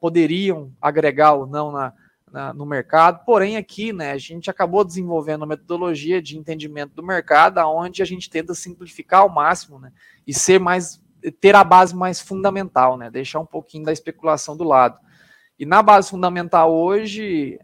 poderiam 0.00 0.72
agregar 0.80 1.32
ou 1.34 1.46
não 1.46 1.72
na, 1.72 1.92
na, 2.32 2.54
no 2.54 2.64
mercado. 2.64 3.24
Porém, 3.24 3.56
aqui, 3.56 3.92
né, 3.92 4.12
a 4.12 4.18
gente 4.18 4.48
acabou 4.48 4.84
desenvolvendo 4.84 5.42
uma 5.42 5.48
metodologia 5.48 6.22
de 6.22 6.38
entendimento 6.38 6.94
do 6.94 7.02
mercado, 7.02 7.58
onde 7.58 8.02
a 8.02 8.06
gente 8.06 8.30
tenta 8.30 8.54
simplificar 8.54 9.22
ao 9.22 9.28
máximo 9.28 9.78
né, 9.78 9.92
e 10.26 10.32
ser 10.32 10.58
mais 10.58 11.00
ter 11.38 11.54
a 11.54 11.62
base 11.62 11.94
mais 11.94 12.18
fundamental, 12.18 12.96
né, 12.96 13.10
deixar 13.10 13.40
um 13.40 13.46
pouquinho 13.46 13.84
da 13.84 13.92
especulação 13.92 14.56
do 14.56 14.64
lado. 14.64 14.98
E 15.60 15.66
na 15.66 15.82
base 15.82 16.08
fundamental 16.08 16.74
hoje, 16.74 17.60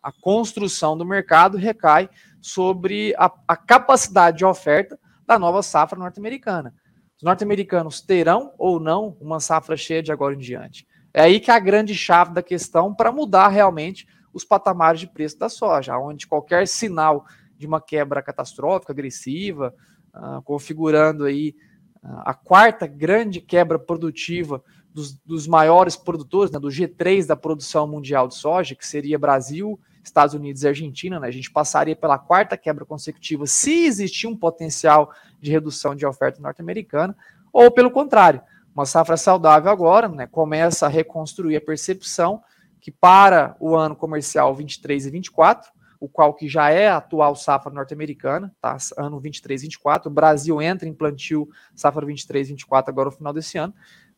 a 0.00 0.12
construção 0.20 0.96
do 0.96 1.04
mercado 1.04 1.56
recai 1.56 2.08
sobre 2.40 3.16
a, 3.18 3.28
a 3.48 3.56
capacidade 3.56 4.38
de 4.38 4.44
oferta 4.44 4.96
da 5.26 5.36
nova 5.36 5.60
safra 5.60 5.98
norte-americana. 5.98 6.72
Os 7.16 7.24
norte-americanos 7.24 8.00
terão 8.00 8.54
ou 8.56 8.78
não 8.78 9.16
uma 9.20 9.40
safra 9.40 9.76
cheia 9.76 10.00
de 10.00 10.12
agora 10.12 10.36
em 10.36 10.38
diante. 10.38 10.86
É 11.12 11.22
aí 11.22 11.40
que 11.40 11.50
é 11.50 11.54
a 11.54 11.58
grande 11.58 11.96
chave 11.96 12.32
da 12.32 12.44
questão 12.44 12.94
para 12.94 13.10
mudar 13.10 13.48
realmente 13.48 14.06
os 14.32 14.44
patamares 14.44 15.00
de 15.00 15.08
preço 15.08 15.36
da 15.36 15.48
soja, 15.48 15.98
onde 15.98 16.28
qualquer 16.28 16.68
sinal 16.68 17.26
de 17.58 17.66
uma 17.66 17.80
quebra 17.80 18.22
catastrófica, 18.22 18.92
agressiva, 18.92 19.74
uh, 20.14 20.40
configurando 20.42 21.24
aí 21.24 21.56
uh, 22.04 22.22
a 22.24 22.34
quarta 22.34 22.86
grande 22.86 23.40
quebra 23.40 23.80
produtiva 23.80 24.62
dos, 24.96 25.12
dos 25.26 25.46
maiores 25.46 25.94
produtores, 25.94 26.50
né, 26.50 26.58
do 26.58 26.68
G3 26.68 27.26
da 27.26 27.36
produção 27.36 27.86
mundial 27.86 28.26
de 28.26 28.34
soja, 28.34 28.74
que 28.74 28.86
seria 28.86 29.18
Brasil, 29.18 29.78
Estados 30.02 30.34
Unidos 30.34 30.62
e 30.62 30.68
Argentina, 30.68 31.20
né, 31.20 31.28
a 31.28 31.30
gente 31.30 31.50
passaria 31.50 31.94
pela 31.94 32.18
quarta 32.18 32.56
quebra 32.56 32.82
consecutiva 32.82 33.46
se 33.46 33.84
existir 33.84 34.26
um 34.26 34.34
potencial 34.34 35.12
de 35.38 35.50
redução 35.50 35.94
de 35.94 36.06
oferta 36.06 36.40
norte-americana, 36.40 37.14
ou 37.52 37.70
pelo 37.70 37.90
contrário, 37.90 38.40
uma 38.74 38.86
safra 38.86 39.18
saudável 39.18 39.70
agora 39.70 40.08
né, 40.08 40.26
começa 40.26 40.86
a 40.86 40.88
reconstruir 40.88 41.56
a 41.56 41.60
percepção 41.60 42.42
que 42.80 42.90
para 42.90 43.54
o 43.60 43.76
ano 43.76 43.94
comercial 43.94 44.54
23 44.54 45.04
e 45.04 45.10
24, 45.10 45.70
o 46.00 46.08
qual 46.08 46.32
que 46.32 46.48
já 46.48 46.70
é 46.70 46.88
a 46.88 46.96
atual 46.96 47.36
safra 47.36 47.70
norte-americana, 47.70 48.54
tá? 48.62 48.78
ano 48.96 49.20
23 49.20 49.62
e 49.62 49.66
24, 49.66 50.10
o 50.10 50.14
Brasil 50.14 50.62
entra 50.62 50.88
em 50.88 50.94
plantio 50.94 51.48
safra 51.74 52.06
23 52.06 52.48
e 52.48 52.50
24 52.52 52.90
agora 52.90 53.10
no 53.10 53.16
final 53.16 53.32
desse 53.32 53.58
ano, 53.58 53.74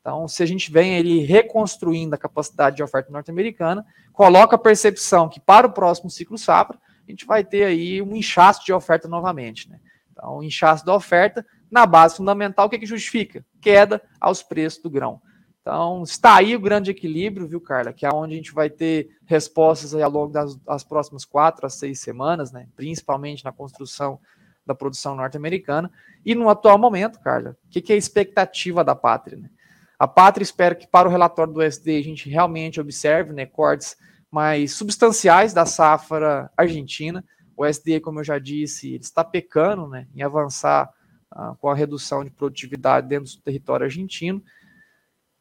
então, 0.09 0.27
se 0.27 0.43
a 0.43 0.47
gente 0.47 0.73
vem 0.73 0.95
ele 0.95 1.21
reconstruindo 1.21 2.15
a 2.15 2.19
capacidade 2.19 2.77
de 2.77 2.83
oferta 2.83 3.13
norte-americana, 3.13 3.85
coloca 4.11 4.57
a 4.57 4.59
percepção 4.59 5.29
que 5.29 5.39
para 5.39 5.67
o 5.67 5.71
próximo 5.71 6.09
ciclo 6.09 6.39
safra, 6.39 6.79
a 7.07 7.11
gente 7.11 7.27
vai 7.27 7.45
ter 7.45 7.65
aí 7.65 8.01
um 8.01 8.17
inchaço 8.17 8.65
de 8.65 8.73
oferta 8.73 9.07
novamente. 9.07 9.69
Né? 9.69 9.79
Então, 10.11 10.43
inchaço 10.43 10.83
da 10.87 10.95
oferta, 10.95 11.45
na 11.71 11.85
base 11.85 12.17
fundamental, 12.17 12.67
o 12.67 12.71
que, 12.71 12.79
que 12.79 12.87
justifica? 12.87 13.45
Queda 13.61 14.01
aos 14.19 14.43
preços 14.43 14.83
do 14.83 14.89
grão. 14.89 15.21
Então, 15.61 16.03
está 16.03 16.37
aí 16.37 16.57
o 16.57 16.61
grande 16.61 16.91
equilíbrio, 16.91 17.47
viu, 17.47 17.61
Carla? 17.61 17.93
Que 17.93 18.07
é 18.07 18.11
onde 18.11 18.33
a 18.33 18.37
gente 18.39 18.55
vai 18.55 18.71
ter 18.71 19.11
respostas 19.27 19.95
ao 19.95 20.11
longo 20.11 20.33
das, 20.33 20.57
das 20.57 20.83
próximas 20.83 21.27
quatro 21.27 21.67
a 21.67 21.69
seis 21.69 22.01
semanas, 22.01 22.51
né? 22.51 22.67
Principalmente 22.75 23.45
na 23.45 23.53
construção 23.53 24.19
da 24.65 24.75
produção 24.75 25.15
norte-americana. 25.15 25.91
E 26.25 26.35
no 26.35 26.49
atual 26.49 26.79
momento, 26.79 27.21
Carla, 27.21 27.59
o 27.67 27.69
que, 27.69 27.83
que 27.83 27.93
é 27.93 27.95
a 27.95 27.99
expectativa 27.99 28.83
da 28.83 28.95
pátria? 28.95 29.37
Né? 29.37 29.51
A 29.99 30.07
Pátria 30.07 30.45
espera 30.45 30.77
que 30.77 30.87
para 30.87 31.09
o 31.09 31.11
relatório 31.11 31.53
do 31.53 31.61
SD 31.61 31.99
a 31.99 32.03
gente 32.03 32.31
realmente 32.31 32.81
observe 32.81 33.33
né, 33.33 33.45
cortes 33.45 33.97
mais 34.31 34.73
substanciais 34.73 35.53
da 35.53 35.67
safra 35.67 36.51
argentina. 36.57 37.25
O 37.57 37.65
SD, 37.65 37.99
como 37.99 38.21
eu 38.21 38.25
já 38.25 38.39
disse, 38.39 38.95
está 38.95 39.25
pecando 39.25 39.89
né, 39.89 40.07
em 40.15 40.23
avançar 40.23 40.89
uh, 41.35 41.57
com 41.57 41.69
a 41.69 41.75
redução 41.75 42.23
de 42.23 42.31
produtividade 42.31 43.09
dentro 43.09 43.33
do 43.33 43.43
território 43.43 43.85
argentino. 43.85 44.41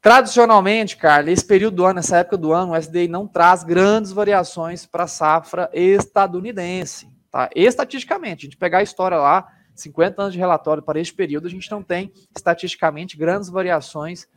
Tradicionalmente, 0.01 0.97
Carla, 0.97 1.29
esse 1.29 1.45
período 1.45 1.75
do 1.75 1.85
ano, 1.85 1.99
essa 1.99 2.17
época 2.17 2.37
do 2.37 2.51
ano, 2.51 2.71
o 2.71 2.75
SDI 2.75 3.07
não 3.07 3.27
traz 3.27 3.63
grandes 3.63 4.11
variações 4.11 4.87
para 4.87 5.03
a 5.03 5.07
safra 5.07 5.69
estadunidense. 5.71 7.07
Tá? 7.29 7.49
Estatisticamente, 7.55 8.45
a 8.45 8.47
gente 8.47 8.57
pegar 8.57 8.79
a 8.79 8.83
história 8.83 9.17
lá, 9.17 9.47
50 9.75 10.21
anos 10.21 10.33
de 10.33 10.39
relatório 10.39 10.81
para 10.81 10.99
este 10.99 11.13
período, 11.13 11.45
a 11.45 11.49
gente 11.49 11.69
não 11.69 11.83
tem 11.83 12.11
estatisticamente 12.35 13.15
grandes 13.15 13.49
variações 13.49 14.27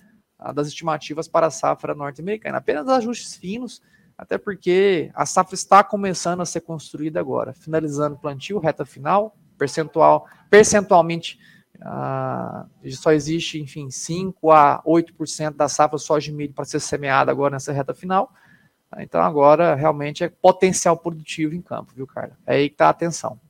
das 0.54 0.68
estimativas 0.68 1.28
para 1.28 1.46
a 1.46 1.50
safra 1.50 1.94
norte-americana. 1.94 2.58
Apenas 2.58 2.88
ajustes 2.88 3.36
finos, 3.36 3.82
até 4.16 4.38
porque 4.38 5.10
a 5.14 5.26
safra 5.26 5.54
está 5.54 5.84
começando 5.84 6.40
a 6.40 6.46
ser 6.46 6.60
construída 6.60 7.20
agora, 7.20 7.52
finalizando 7.52 8.16
o 8.16 8.18
plantio, 8.18 8.58
reta 8.58 8.84
final, 8.84 9.36
percentual, 9.58 10.26
percentualmente 10.48 11.38
uh, 11.80 12.90
só 12.90 13.12
existe, 13.12 13.60
enfim, 13.60 13.90
5 13.90 14.50
a 14.50 14.82
8% 14.82 15.54
da 15.54 15.68
safra 15.68 15.98
soja 15.98 16.30
de 16.30 16.36
milho 16.36 16.54
para 16.54 16.64
ser 16.64 16.80
semeada 16.80 17.30
agora 17.30 17.52
nessa 17.52 17.72
reta 17.72 17.94
final. 17.94 18.32
Então 18.98 19.22
agora 19.22 19.74
realmente 19.74 20.24
é 20.24 20.28
potencial 20.28 20.96
produtivo 20.96 21.54
em 21.54 21.62
campo, 21.62 21.92
viu, 21.94 22.06
Carla? 22.06 22.36
É 22.46 22.56
aí 22.56 22.68
que 22.68 22.74
está 22.74 22.86
a 22.86 22.90
atenção. 22.90 23.40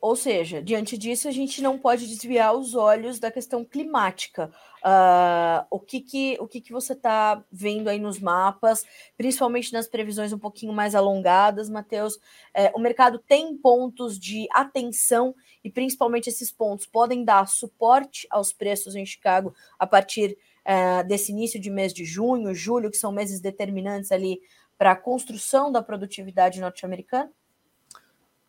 Ou 0.00 0.14
seja, 0.14 0.62
diante 0.62 0.96
disso, 0.96 1.26
a 1.26 1.32
gente 1.32 1.60
não 1.60 1.76
pode 1.76 2.06
desviar 2.06 2.54
os 2.54 2.74
olhos 2.74 3.18
da 3.18 3.32
questão 3.32 3.64
climática. 3.64 4.50
Uh, 4.78 5.66
o 5.70 5.80
que, 5.80 6.00
que, 6.00 6.36
o 6.40 6.46
que, 6.46 6.60
que 6.60 6.72
você 6.72 6.92
está 6.92 7.44
vendo 7.50 7.88
aí 7.88 7.98
nos 7.98 8.20
mapas, 8.20 8.84
principalmente 9.16 9.72
nas 9.72 9.88
previsões 9.88 10.32
um 10.32 10.38
pouquinho 10.38 10.72
mais 10.72 10.94
alongadas, 10.94 11.68
Matheus? 11.68 12.16
É, 12.54 12.70
o 12.76 12.78
mercado 12.78 13.18
tem 13.18 13.56
pontos 13.56 14.16
de 14.18 14.46
atenção 14.52 15.34
e 15.64 15.70
principalmente 15.70 16.28
esses 16.28 16.52
pontos 16.52 16.86
podem 16.86 17.24
dar 17.24 17.48
suporte 17.48 18.24
aos 18.30 18.52
preços 18.52 18.94
em 18.94 19.04
Chicago 19.04 19.52
a 19.80 19.86
partir 19.86 20.38
uh, 20.64 21.06
desse 21.08 21.32
início 21.32 21.60
de 21.60 21.70
mês 21.70 21.92
de 21.92 22.04
junho, 22.04 22.54
julho, 22.54 22.90
que 22.90 22.96
são 22.96 23.10
meses 23.10 23.40
determinantes 23.40 24.12
ali 24.12 24.40
para 24.78 24.92
a 24.92 24.96
construção 24.96 25.72
da 25.72 25.82
produtividade 25.82 26.60
norte-americana? 26.60 27.32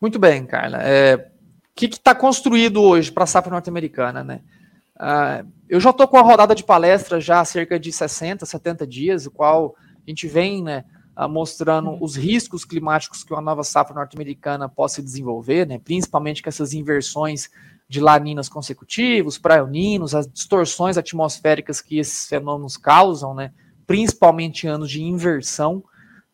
Muito 0.00 0.18
bem, 0.18 0.46
Carla. 0.46 0.78
É, 0.82 1.30
que 1.74 1.86
está 1.86 2.14
construído 2.14 2.82
hoje 2.82 3.10
para 3.10 3.24
a 3.24 3.26
safra 3.26 3.50
norte-americana, 3.50 4.22
né? 4.22 4.40
Uh, 5.00 5.48
eu 5.66 5.80
já 5.80 5.90
estou 5.90 6.06
com 6.06 6.18
a 6.18 6.22
rodada 6.22 6.54
de 6.54 6.62
palestra 6.62 7.20
já 7.20 7.40
há 7.40 7.44
cerca 7.44 7.80
de 7.80 7.90
60, 7.90 8.44
70 8.44 8.86
dias, 8.86 9.24
o 9.24 9.30
qual 9.30 9.74
a 10.06 10.10
gente 10.10 10.28
vem 10.28 10.62
né, 10.62 10.84
uh, 11.16 11.26
mostrando 11.26 11.96
os 12.02 12.16
riscos 12.16 12.66
climáticos 12.66 13.24
que 13.24 13.32
uma 13.32 13.40
nova 13.40 13.64
safra 13.64 13.94
norte-americana 13.94 14.68
possa 14.68 15.02
desenvolver, 15.02 15.66
né, 15.66 15.78
principalmente 15.78 16.42
com 16.42 16.50
essas 16.50 16.74
inversões 16.74 17.48
de 17.88 17.98
laninas 17.98 18.48
consecutivos, 18.48 19.38
praioninos, 19.38 20.14
as 20.14 20.26
distorções 20.26 20.98
atmosféricas 20.98 21.80
que 21.80 21.98
esses 21.98 22.28
fenômenos 22.28 22.76
causam, 22.76 23.34
né, 23.34 23.52
principalmente 23.86 24.68
anos 24.68 24.90
de 24.90 25.02
inversão. 25.02 25.82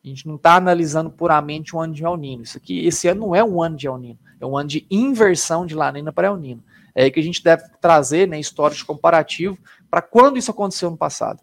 A 0.06 0.08
gente 0.08 0.28
não 0.28 0.36
está 0.36 0.54
analisando 0.54 1.10
puramente 1.10 1.74
um 1.74 1.80
ano 1.80 1.92
de 1.92 2.04
El 2.04 2.16
Nino. 2.16 2.44
Isso 2.44 2.56
aqui, 2.56 2.86
esse 2.86 3.08
ano 3.08 3.22
não 3.22 3.34
é 3.34 3.42
um 3.42 3.60
ano 3.60 3.76
de 3.76 3.88
El 3.88 3.98
Nino, 3.98 4.18
é 4.40 4.46
um 4.46 4.56
ano 4.56 4.68
de 4.68 4.86
inversão 4.88 5.66
de 5.66 5.74
Lanina 5.74 6.12
para 6.12 6.28
El 6.28 6.36
Nino. 6.36 6.62
É 6.94 7.02
aí 7.02 7.10
que 7.10 7.18
a 7.18 7.22
gente 7.22 7.42
deve 7.42 7.64
trazer 7.80 8.28
né, 8.28 8.38
histórias 8.38 8.78
de 8.78 8.84
comparativo 8.84 9.58
para 9.90 10.00
quando 10.00 10.38
isso 10.38 10.52
aconteceu 10.52 10.92
no 10.92 10.96
passado. 10.96 11.40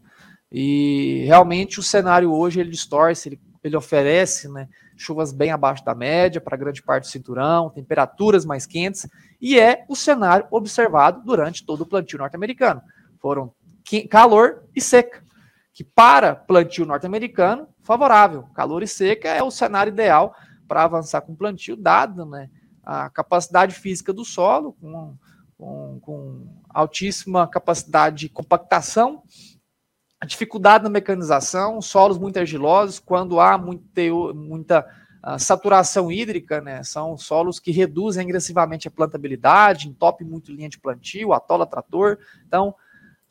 E 0.50 1.26
realmente 1.26 1.78
o 1.78 1.84
cenário 1.84 2.32
hoje 2.32 2.62
ele 2.62 2.70
distorce, 2.70 3.28
ele, 3.28 3.42
ele 3.62 3.76
oferece 3.76 4.48
né, 4.48 4.70
chuvas 4.96 5.34
bem 5.34 5.52
abaixo 5.52 5.84
da 5.84 5.94
média 5.94 6.40
para 6.40 6.56
grande 6.56 6.82
parte 6.82 7.04
do 7.04 7.12
cinturão, 7.12 7.70
temperaturas 7.70 8.46
mais 8.46 8.66
quentes, 8.66 9.06
e 9.42 9.60
é 9.60 9.84
o 9.90 9.96
cenário 9.96 10.48
observado 10.50 11.22
durante 11.26 11.66
todo 11.66 11.82
o 11.82 11.86
plantio 11.86 12.18
norte-americano. 12.18 12.82
Foram 13.20 13.52
calor 14.10 14.64
e 14.74 14.80
seca 14.80 15.22
que 15.74 15.84
para 15.84 16.36
plantio 16.36 16.86
norte-americano, 16.86 17.68
favorável. 17.84 18.44
Calor 18.56 18.82
e 18.82 18.88
seca 18.88 19.30
é 19.30 19.44
o 19.44 19.52
cenário 19.52 19.92
ideal 19.92 20.36
para 20.68 20.84
avançar 20.84 21.22
com 21.22 21.36
plantio, 21.36 21.76
dado 21.76 22.26
né, 22.26 22.50
a 22.84 23.10
capacidade 23.10 23.76
física 23.76 24.12
do 24.12 24.26
solo, 24.26 24.74
com, 24.74 25.16
com, 25.58 26.00
com 26.02 26.48
altíssima 26.70 27.48
capacidade 27.48 28.22
de 28.22 28.30
compactação, 28.30 29.22
a 30.20 30.26
dificuldade 30.26 30.86
na 30.86 30.90
mecanização, 30.90 31.82
solos 31.82 32.18
muito 32.18 32.40
argilosos, 32.40 32.98
quando 32.98 33.42
há 33.42 33.58
muito, 33.58 34.34
muita 34.34 34.88
uh, 35.26 35.38
saturação 35.38 36.10
hídrica, 36.10 36.62
né, 36.62 36.82
são 36.82 37.18
solos 37.18 37.60
que 37.60 37.72
reduzem 37.72 38.24
agressivamente 38.24 38.88
a 38.88 38.92
plantabilidade, 38.92 39.90
entopem 39.90 40.26
muito 40.26 40.52
linha 40.52 40.70
de 40.70 40.80
plantio, 40.80 41.34
atola 41.34 41.66
trator, 41.66 42.18
então 42.48 42.74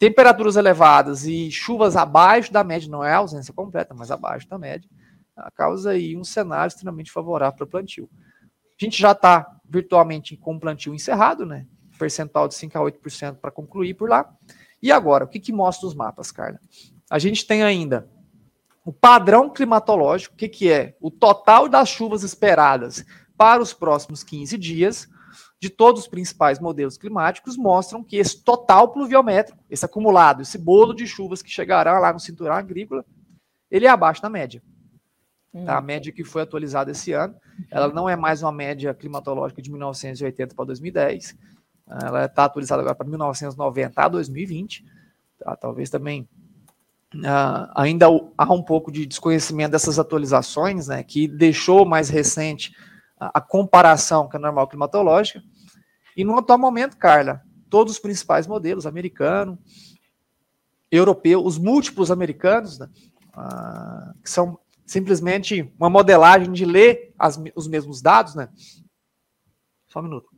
Temperaturas 0.03 0.57
elevadas 0.57 1.27
e 1.27 1.49
chuvas 1.49 1.95
abaixo 1.95 2.53
da 2.53 2.65
média, 2.65 2.91
não 2.91 3.05
é 3.05 3.15
ausência 3.15 3.55
completa, 3.55 3.95
mas 3.97 4.11
abaixo 4.11 4.49
da 4.49 4.59
média, 4.59 4.91
causa 5.55 5.91
aí 5.91 6.17
um 6.17 6.25
cenário 6.25 6.67
extremamente 6.67 7.13
favorável 7.13 7.57
para 7.57 7.65
o 7.65 7.69
plantio. 7.69 8.11
A 8.53 8.85
gente 8.85 9.01
já 9.01 9.13
está 9.13 9.47
virtualmente 9.65 10.37
com 10.37 10.57
o 10.57 10.59
plantio 10.59 10.93
encerrado, 10.93 11.47
né? 11.47 11.69
Percentual 11.97 12.49
de 12.49 12.57
5 12.57 12.77
a 12.77 12.81
8% 12.81 13.37
para 13.37 13.53
concluir 13.53 13.95
por 13.95 14.11
lá. 14.11 14.29
E 14.83 14.91
agora, 14.91 15.25
o 15.25 15.29
que, 15.29 15.39
que 15.39 15.53
mostra 15.53 15.87
os 15.87 15.95
mapas, 15.95 16.33
Carla? 16.33 16.59
A 17.09 17.21
gente 17.21 17.47
tem 17.47 17.63
ainda 17.63 18.11
o 18.85 18.93
padrão 18.93 19.49
climatológico, 19.49 20.35
o 20.35 20.37
que, 20.37 20.49
que 20.49 20.69
é? 20.69 20.97
O 21.01 21.13
total 21.13 21.69
das 21.69 21.89
chuvas 21.89 22.25
esperadas 22.25 23.05
para 23.37 23.63
os 23.63 23.73
próximos 23.73 24.25
15 24.25 24.59
dias, 24.59 25.09
de 25.63 25.71
todos 25.71 26.03
os 26.03 26.09
principais 26.09 26.59
modelos 26.59 26.99
climáticos 26.99 27.57
mostram 27.57 28.03
que 28.03 28.17
esse 28.17 28.43
total 28.43 28.89
pluviométrico, 28.89 29.63
esse 29.71 29.85
acumulado, 29.85 30.43
esse 30.43 30.59
bolo 30.59 30.93
de 30.93 31.07
chuvas 31.07 31.41
que 31.41 31.49
chegará 31.49 32.01
lá 32.01 32.13
no 32.13 32.19
cinturão 32.19 32.57
agrícola, 32.57 33.05
ele 33.71 33.87
é 33.87 33.89
abaixo 33.89 34.21
da 34.21 34.29
média. 34.29 34.61
Tá? 35.65 35.77
A 35.77 35.79
hum. 35.79 35.85
média 35.85 36.11
que 36.13 36.25
foi 36.25 36.43
atualizada 36.43 36.91
esse 36.91 37.13
ano, 37.13 37.37
ela 37.71 37.87
não 37.87 38.09
é 38.09 38.17
mais 38.17 38.43
uma 38.43 38.51
média 38.51 38.93
climatológica 38.93 39.63
de 39.63 39.71
1980 39.71 40.53
para 40.53 40.65
2010, 40.65 41.39
ela 41.87 42.25
está 42.25 42.47
atualizada 42.47 42.83
agora 42.83 42.97
para 42.97 43.07
1990 43.07 44.03
a 44.03 44.09
2020. 44.09 44.85
Tá? 45.39 45.55
Talvez 45.55 45.89
também 45.89 46.29
uh, 47.15 47.71
ainda 47.77 48.07
há 48.37 48.53
um 48.53 48.65
pouco 48.65 48.91
de 48.91 49.07
desconhecimento 49.07 49.71
dessas 49.71 49.97
atualizações, 49.97 50.89
né, 50.89 51.05
que 51.05 51.29
deixou 51.29 51.87
mais 51.87 52.09
recente 52.09 52.75
a, 53.21 53.39
a 53.39 53.41
comparação 53.41 54.29
com 54.29 54.37
a 54.37 54.41
normal 54.41 54.67
climatológica. 54.67 55.41
E 56.17 56.25
no 56.25 56.39
atual 56.39 56.59
momento, 56.59 56.97
Carla, 56.97 57.43
todos 57.69 57.95
os 57.95 57.99
principais 57.99 58.47
modelos, 58.47 58.87
americano, 58.87 59.59
europeu, 60.91 61.45
os 61.45 61.59
múltiplos 61.59 62.11
americanos, 62.11 62.79
né, 62.79 62.89
ah, 63.33 64.13
que 64.23 64.31
são 64.31 64.59
simplesmente 64.85 65.73
uma 65.79 65.89
modelagem 65.89 66.53
de 66.53 66.65
ler 66.65 67.15
as, 67.19 67.41
os 67.55 67.67
mesmos 67.67 68.03
dados, 68.03 68.35
né? 68.35 68.51
Só 69.89 70.01
um 70.01 70.03
minuto. 70.03 70.29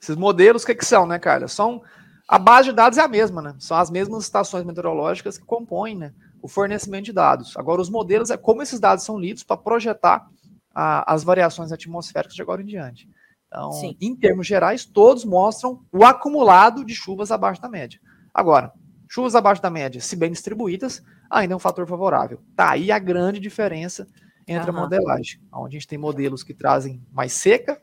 Esses 0.00 0.16
modelos, 0.16 0.62
o 0.62 0.66
que, 0.66 0.74
que 0.74 0.84
são, 0.84 1.06
né, 1.06 1.18
Carla? 1.18 1.48
São 1.48 1.82
a 2.26 2.38
base 2.38 2.70
de 2.70 2.74
dados 2.74 2.98
é 2.98 3.02
a 3.02 3.08
mesma, 3.08 3.42
né? 3.42 3.56
São 3.58 3.76
as 3.76 3.90
mesmas 3.90 4.24
estações 4.24 4.64
meteorológicas 4.64 5.36
que 5.38 5.44
compõem 5.44 5.94
né, 5.94 6.14
o 6.42 6.48
fornecimento 6.48 7.04
de 7.04 7.12
dados. 7.12 7.56
Agora, 7.56 7.80
os 7.80 7.90
modelos 7.90 8.30
é 8.30 8.36
como 8.36 8.62
esses 8.62 8.80
dados 8.80 9.04
são 9.04 9.18
lidos 9.18 9.42
para 9.42 9.56
projetar 9.56 10.26
a, 10.74 11.12
as 11.12 11.22
variações 11.22 11.70
atmosféricas 11.70 12.34
de 12.34 12.42
agora 12.42 12.62
em 12.62 12.66
diante. 12.66 13.08
Então, 13.54 13.70
Sim. 13.70 13.96
em 14.00 14.16
termos 14.16 14.48
gerais, 14.48 14.84
todos 14.84 15.24
mostram 15.24 15.80
o 15.92 16.04
acumulado 16.04 16.84
de 16.84 16.92
chuvas 16.92 17.30
abaixo 17.30 17.62
da 17.62 17.68
média. 17.68 18.00
Agora, 18.32 18.72
chuvas 19.08 19.36
abaixo 19.36 19.62
da 19.62 19.70
média, 19.70 20.00
se 20.00 20.16
bem 20.16 20.32
distribuídas, 20.32 21.00
ainda 21.30 21.54
é 21.54 21.56
um 21.56 21.60
fator 21.60 21.86
favorável. 21.86 22.40
Tá 22.56 22.70
aí 22.72 22.90
a 22.90 22.98
grande 22.98 23.38
diferença 23.38 24.08
entre 24.46 24.72
uhum. 24.72 24.78
a 24.78 24.80
modelagem, 24.80 25.40
onde 25.52 25.76
a 25.76 25.78
gente 25.78 25.86
tem 25.86 25.96
modelos 25.96 26.42
que 26.42 26.52
trazem 26.52 27.00
mais 27.12 27.32
seca, 27.32 27.80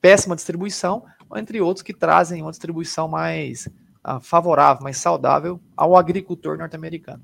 péssima 0.00 0.34
distribuição, 0.34 1.04
entre 1.36 1.60
outros 1.60 1.84
que 1.84 1.94
trazem 1.94 2.42
uma 2.42 2.50
distribuição 2.50 3.06
mais 3.06 3.68
uh, 4.04 4.20
favorável, 4.20 4.82
mais 4.82 4.96
saudável 4.96 5.60
ao 5.76 5.96
agricultor 5.96 6.58
norte-americano. 6.58 7.22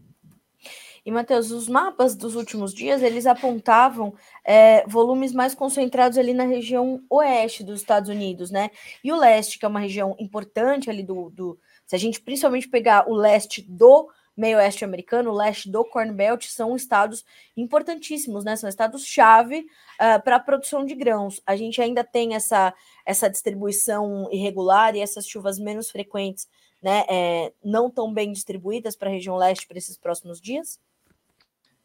E, 1.11 1.13
Matheus, 1.13 1.51
os 1.51 1.69
mapas 1.69 2.15
dos 2.15 2.37
últimos 2.37 2.73
dias, 2.73 3.03
eles 3.03 3.27
apontavam 3.27 4.15
é, 4.45 4.87
volumes 4.87 5.33
mais 5.33 5.57
concentrados 5.57 6.17
ali 6.17 6.33
na 6.33 6.45
região 6.45 7.03
oeste 7.11 7.65
dos 7.65 7.81
Estados 7.81 8.09
Unidos, 8.09 8.53
né? 8.53 8.71
E 9.03 9.11
o 9.11 9.17
leste, 9.17 9.59
que 9.59 9.65
é 9.65 9.69
uma 9.69 9.81
região 9.81 10.15
importante 10.21 10.89
ali 10.89 11.03
do... 11.03 11.29
do 11.31 11.59
se 11.85 11.97
a 11.97 11.99
gente 11.99 12.21
principalmente 12.21 12.69
pegar 12.69 13.11
o 13.11 13.15
leste 13.15 13.61
do 13.61 14.09
meio 14.37 14.59
oeste 14.59 14.85
americano, 14.85 15.33
o 15.33 15.35
leste 15.35 15.69
do 15.69 15.85
Corn 15.85 16.13
Belt, 16.13 16.47
são 16.47 16.77
estados 16.77 17.25
importantíssimos, 17.57 18.45
né? 18.45 18.55
São 18.55 18.69
estados-chave 18.69 19.67
uh, 20.01 20.23
para 20.23 20.37
a 20.37 20.41
produção 20.41 20.87
de 20.87 20.95
grãos. 20.95 21.43
A 21.45 21.57
gente 21.57 21.83
ainda 21.83 22.05
tem 22.05 22.37
essa, 22.37 22.73
essa 23.05 23.29
distribuição 23.29 24.29
irregular 24.31 24.95
e 24.95 25.01
essas 25.01 25.27
chuvas 25.27 25.59
menos 25.59 25.91
frequentes, 25.91 26.47
né? 26.81 27.05
É, 27.11 27.53
não 27.65 27.91
tão 27.91 28.15
bem 28.15 28.31
distribuídas 28.31 28.95
para 28.95 29.09
a 29.09 29.13
região 29.13 29.37
leste 29.37 29.67
para 29.67 29.77
esses 29.77 29.99
próximos 29.99 30.41
dias? 30.41 30.79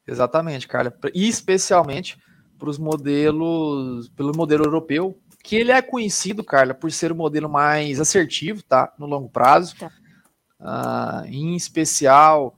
Exatamente, 0.07 0.67
Carla. 0.67 0.93
E 1.13 1.27
especialmente 1.27 2.17
para 2.57 2.69
os 2.69 2.77
modelos, 2.77 4.09
pelo 4.09 4.35
modelo 4.35 4.65
europeu, 4.65 5.19
que 5.43 5.55
ele 5.55 5.71
é 5.71 5.81
conhecido, 5.81 6.43
Carla, 6.43 6.73
por 6.73 6.91
ser 6.91 7.11
o 7.11 7.15
modelo 7.15 7.49
mais 7.49 7.99
assertivo, 7.99 8.63
tá? 8.63 8.91
No 8.97 9.05
longo 9.05 9.29
prazo. 9.29 9.75
Tá. 9.77 9.91
Uh, 10.59 11.25
em 11.27 11.55
especial. 11.55 12.55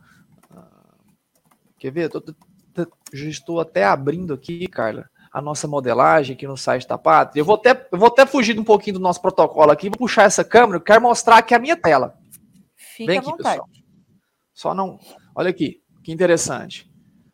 Uh, 0.49 1.13
quer 1.77 1.91
ver? 1.91 2.09
Tô, 2.09 2.21
tô, 2.21 2.33
tô, 2.73 2.87
já 3.13 3.27
estou 3.27 3.59
até 3.59 3.83
abrindo 3.83 4.33
aqui, 4.33 4.67
Carla, 4.67 5.09
a 5.33 5.41
nossa 5.41 5.67
modelagem 5.67 6.35
aqui 6.35 6.47
no 6.47 6.55
site 6.55 6.87
da 6.87 6.97
Pátria. 6.97 7.41
Eu 7.41 7.45
vou 7.45 7.55
até, 7.55 7.87
eu 7.91 7.97
vou 7.97 8.07
até 8.07 8.25
fugir 8.25 8.57
um 8.59 8.63
pouquinho 8.63 8.95
do 8.95 9.01
nosso 9.01 9.21
protocolo 9.21 9.71
aqui, 9.71 9.89
vou 9.89 9.97
puxar 9.97 10.23
essa 10.23 10.43
câmera, 10.43 10.77
eu 10.77 10.81
quero 10.81 11.01
mostrar 11.01 11.37
aqui 11.37 11.53
a 11.53 11.59
minha 11.59 11.75
tela. 11.75 12.17
Fica 12.75 13.11
Vem 13.11 13.19
aqui, 13.19 13.29
vontade. 13.29 13.59
Pessoal. 13.59 13.69
Só 14.53 14.73
não. 14.73 14.99
Olha 15.35 15.49
aqui, 15.49 15.81
que 16.03 16.11
interessante. 16.11 16.89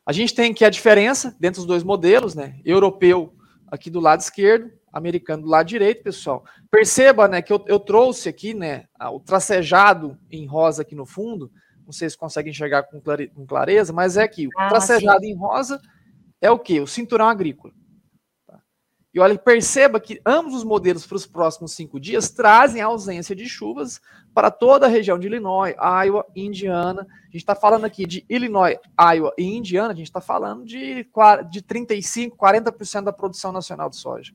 A 0.06 0.12
gente 0.12 0.36
tem 0.36 0.52
aqui 0.52 0.66
a 0.66 0.70
diferença 0.70 1.36
dentro 1.40 1.62
dos 1.62 1.68
dois 1.68 1.84
modelos, 1.84 2.36
né? 2.36 2.60
Europeu 2.66 3.34
aqui 3.72 3.90
do 3.90 4.00
lado 4.00 4.20
esquerdo, 4.20 4.72
americano 4.92 5.44
do 5.44 5.50
lado 5.50 5.66
direito, 5.66 6.04
pessoal. 6.04 6.44
Perceba, 6.70 7.28
né, 7.28 7.42
que 7.42 7.52
eu, 7.52 7.64
eu 7.68 7.80
trouxe 7.80 8.30
aqui, 8.30 8.54
né, 8.54 8.86
o 9.12 9.20
tracejado 9.20 10.18
em 10.30 10.46
rosa 10.46 10.84
aqui 10.84 10.94
no 10.94 11.06
fundo. 11.06 11.52
Não 11.86 11.92
sei 11.92 12.10
se 12.10 12.18
conseguem 12.18 12.52
enxergar 12.52 12.84
com, 12.84 13.02
clare, 13.02 13.30
com 13.30 13.46
clareza, 13.46 13.92
mas 13.92 14.16
é 14.16 14.24
aqui. 14.24 14.48
O 14.48 14.50
ah, 14.58 14.70
tracejado 14.70 15.22
sim. 15.22 15.32
em 15.32 15.36
rosa 15.36 15.82
é 16.40 16.52
o 16.52 16.60
que? 16.60 16.80
O 16.80 16.88
cinturão 16.88 17.28
agrícola. 17.28 17.74
E 19.14 19.20
olha, 19.20 19.38
perceba 19.38 20.00
que 20.00 20.20
ambos 20.26 20.56
os 20.56 20.64
modelos 20.64 21.06
para 21.06 21.18
os 21.18 21.28
próximos 21.28 21.74
cinco 21.74 22.00
dias 22.00 22.32
trazem 22.32 22.82
ausência 22.82 23.36
de 23.36 23.48
chuvas 23.48 24.02
para 24.34 24.50
toda 24.50 24.88
a 24.88 24.90
região 24.90 25.20
de 25.20 25.28
Illinois, 25.28 25.76
Iowa 26.04 26.26
Indiana. 26.36 27.02
A 27.02 27.26
gente 27.26 27.36
está 27.36 27.54
falando 27.54 27.86
aqui 27.86 28.08
de 28.08 28.26
Illinois, 28.28 28.80
Iowa 29.00 29.32
e 29.38 29.56
Indiana, 29.56 29.94
a 29.94 29.96
gente 29.96 30.08
está 30.08 30.20
falando 30.20 30.66
de, 30.66 31.08
de 31.52 31.62
35%, 31.62 32.32
40% 32.32 33.04
da 33.04 33.14
produção 33.14 33.52
nacional 33.52 33.88
de 33.88 33.98
soja. 33.98 34.34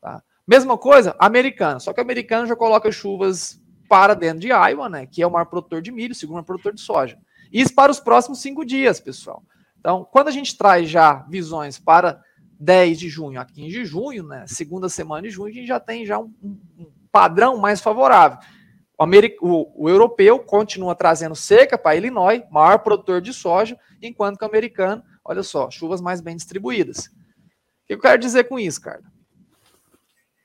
Tá? 0.00 0.22
Mesma 0.46 0.78
coisa, 0.78 1.14
americano, 1.18 1.78
só 1.78 1.92
que 1.92 2.00
americano 2.00 2.46
já 2.46 2.56
coloca 2.56 2.90
chuvas 2.90 3.60
para 3.86 4.14
dentro 4.14 4.40
de 4.40 4.48
Iowa, 4.48 4.88
né, 4.88 5.06
que 5.06 5.20
é 5.20 5.26
o 5.26 5.30
maior 5.30 5.44
produtor 5.44 5.82
de 5.82 5.92
milho, 5.92 6.14
segundo 6.14 6.36
maior 6.36 6.44
produtor 6.44 6.72
de 6.72 6.80
soja. 6.80 7.18
Isso 7.52 7.74
para 7.74 7.92
os 7.92 8.00
próximos 8.00 8.40
cinco 8.40 8.64
dias, 8.64 8.98
pessoal. 8.98 9.42
Então, 9.78 10.02
quando 10.10 10.28
a 10.28 10.30
gente 10.30 10.56
traz 10.56 10.88
já 10.88 11.26
visões 11.28 11.78
para 11.78 12.23
10 12.58 12.98
de 12.98 13.08
junho 13.08 13.40
a 13.40 13.44
15 13.44 13.68
de 13.68 13.84
junho, 13.84 14.22
né, 14.22 14.44
segunda 14.46 14.88
semana 14.88 15.22
de 15.22 15.30
junho, 15.30 15.48
a 15.48 15.52
gente 15.52 15.66
já 15.66 15.80
tem 15.80 16.06
já 16.06 16.18
um, 16.18 16.32
um 16.42 16.86
padrão 17.10 17.56
mais 17.56 17.80
favorável. 17.80 18.38
O, 18.96 19.04
o, 19.04 19.84
o, 19.84 19.88
europeu 19.88 20.38
continua 20.38 20.94
trazendo 20.94 21.34
seca 21.34 21.76
para 21.76 21.96
Illinois, 21.96 22.42
maior 22.50 22.78
produtor 22.78 23.20
de 23.20 23.32
soja, 23.32 23.78
enquanto 24.00 24.38
que 24.38 24.44
o 24.44 24.48
americano, 24.48 25.02
olha 25.24 25.42
só, 25.42 25.70
chuvas 25.70 26.00
mais 26.00 26.20
bem 26.20 26.36
distribuídas. 26.36 27.06
O 27.06 27.86
que 27.86 27.94
eu 27.94 28.00
quero 28.00 28.18
dizer 28.18 28.44
com 28.44 28.58
isso, 28.58 28.80
cara? 28.80 29.02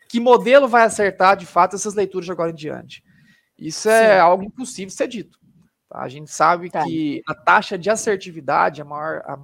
Que 0.09 0.19
modelo 0.19 0.67
vai 0.67 0.83
acertar 0.83 1.37
de 1.37 1.45
fato 1.45 1.75
essas 1.75 1.93
leituras 1.93 2.25
de 2.25 2.31
agora 2.31 2.49
em 2.49 2.55
diante? 2.55 3.03
Isso 3.57 3.87
é 3.87 4.15
Sim. 4.15 4.19
algo 4.19 4.43
impossível 4.43 4.87
de 4.87 4.93
ser 4.93 5.07
dito. 5.07 5.39
Tá? 5.87 6.01
A 6.01 6.09
gente 6.09 6.31
sabe 6.31 6.71
tá. 6.71 6.83
que 6.83 7.21
a 7.27 7.35
taxa 7.35 7.77
de 7.77 7.89
assertividade, 7.89 8.81
a 8.81 8.85
maior, 8.85 9.21
a, 9.25 9.39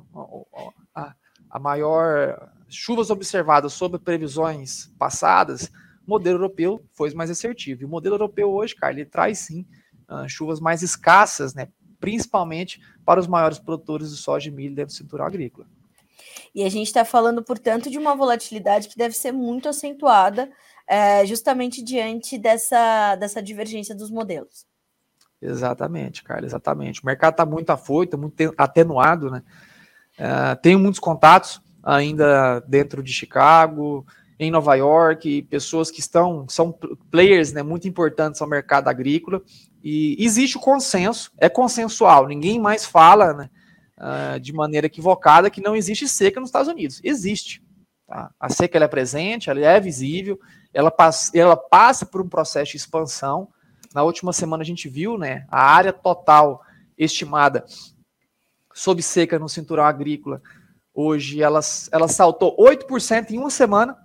a, 0.95 1.15
a 1.51 1.59
maior 1.59 2.51
chuvas 2.75 3.09
observadas 3.09 3.73
sobre 3.73 3.99
previsões 3.99 4.91
passadas, 4.97 5.71
o 6.05 6.11
modelo 6.11 6.37
europeu 6.37 6.83
foi 6.93 7.13
mais 7.13 7.29
assertivo. 7.29 7.81
E 7.81 7.85
o 7.85 7.89
modelo 7.89 8.15
europeu 8.15 8.51
hoje, 8.51 8.75
cara, 8.75 8.93
ele 8.93 9.05
traz 9.05 9.39
sim 9.39 9.65
uh, 10.09 10.27
chuvas 10.27 10.59
mais 10.59 10.81
escassas, 10.81 11.53
né? 11.53 11.67
principalmente 11.99 12.79
para 13.03 13.19
os 13.19 13.27
maiores 13.27 13.57
produtores 13.57 14.11
de 14.11 14.17
soja 14.17 14.49
e 14.49 14.51
milho 14.51 14.75
dentro 14.75 14.93
do 14.93 14.97
cinturão 14.97 15.25
agrícola. 15.25 15.67
E 16.53 16.63
a 16.63 16.69
gente 16.69 16.87
está 16.87 17.03
falando, 17.03 17.43
portanto, 17.43 17.89
de 17.89 17.97
uma 17.97 18.15
volatilidade 18.15 18.87
que 18.87 18.97
deve 18.97 19.15
ser 19.15 19.31
muito 19.31 19.67
acentuada, 19.67 20.49
é, 20.87 21.25
justamente 21.25 21.83
diante 21.83 22.37
dessa, 22.37 23.15
dessa 23.15 23.41
divergência 23.41 23.95
dos 23.95 24.11
modelos. 24.11 24.65
Exatamente, 25.41 26.23
Carlos, 26.23 26.51
exatamente. 26.51 27.01
O 27.01 27.05
mercado 27.05 27.33
está 27.33 27.45
muito 27.45 27.69
afoito, 27.69 28.17
muito 28.17 28.53
atenuado, 28.57 29.29
né? 29.29 29.43
Uh, 30.17 30.55
tenho 30.61 30.79
muitos 30.79 30.99
contatos 30.99 31.61
ainda 31.85 32.59
dentro 32.61 33.03
de 33.03 33.13
Chicago, 33.13 34.05
em 34.39 34.51
Nova 34.51 34.75
York, 34.75 35.43
pessoas 35.43 35.91
que 35.91 35.99
estão, 35.99 36.45
são 36.49 36.77
players 37.11 37.53
né, 37.53 37.63
muito 37.63 37.87
importantes 37.87 38.41
ao 38.41 38.49
mercado 38.49 38.87
agrícola, 38.89 39.41
e 39.83 40.17
existe 40.19 40.57
o 40.57 40.59
consenso, 40.59 41.31
é 41.37 41.47
consensual, 41.47 42.27
ninguém 42.27 42.59
mais 42.59 42.85
fala 42.85 43.33
né, 43.33 43.49
uh, 43.97 44.39
de 44.39 44.51
maneira 44.51 44.87
equivocada 44.87 45.49
que 45.49 45.61
não 45.61 45.75
existe 45.75 46.07
seca 46.07 46.39
nos 46.39 46.49
Estados 46.49 46.67
Unidos. 46.67 46.99
Existe. 47.03 47.63
Tá? 48.07 48.31
A 48.39 48.49
seca 48.49 48.77
é 48.77 48.87
presente, 48.87 49.49
ela 49.49 49.59
é 49.59 49.79
visível, 49.79 50.39
ela 50.73 50.91
passa, 50.91 51.31
ela 51.37 51.55
passa 51.55 52.05
por 52.05 52.21
um 52.21 52.27
processo 52.27 52.71
de 52.71 52.77
expansão. 52.77 53.47
Na 53.93 54.03
última 54.03 54.33
semana 54.33 54.63
a 54.63 54.65
gente 54.65 54.89
viu 54.89 55.17
né, 55.17 55.45
a 55.49 55.61
área 55.63 55.93
total 55.93 56.61
estimada 56.97 57.63
sob 58.73 59.01
seca 59.01 59.39
no 59.39 59.47
cinturão 59.47 59.85
agrícola. 59.85 60.41
Hoje 60.97 61.43
ela, 61.43 61.59
ela 61.91 62.07
saltou 62.07 62.55
8% 62.57 63.31
em 63.31 63.37
uma 63.37 63.49
semana, 63.49 63.97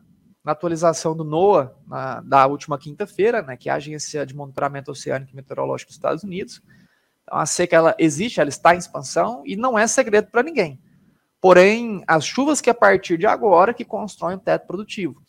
na 0.44 0.50
atualização 0.50 1.16
do 1.16 1.22
NOAA 1.22 1.72
na, 1.86 2.20
da 2.20 2.46
última 2.48 2.76
quinta-feira, 2.76 3.42
né, 3.42 3.56
que 3.56 3.68
é 3.68 3.72
a 3.72 3.76
Agência 3.76 4.26
de 4.26 4.34
Monitoramento 4.34 4.90
Oceânico 4.90 5.30
e 5.32 5.36
Meteorológico 5.36 5.90
dos 5.90 5.96
Estados 5.96 6.24
Unidos. 6.24 6.60
Então, 7.22 7.38
a 7.38 7.46
seca 7.46 7.76
ela 7.76 7.94
existe, 7.96 8.40
ela 8.40 8.48
está 8.48 8.74
em 8.74 8.78
expansão 8.78 9.44
e 9.46 9.54
não 9.54 9.78
é 9.78 9.86
segredo 9.86 10.28
para 10.32 10.42
ninguém. 10.42 10.80
Porém, 11.40 12.02
as 12.08 12.24
chuvas 12.24 12.60
que 12.60 12.68
a 12.68 12.74
partir 12.74 13.16
de 13.16 13.26
agora 13.26 13.72
que 13.72 13.84
constroem 13.84 14.36
o 14.36 14.40
teto 14.40 14.66
produtivo, 14.66 15.22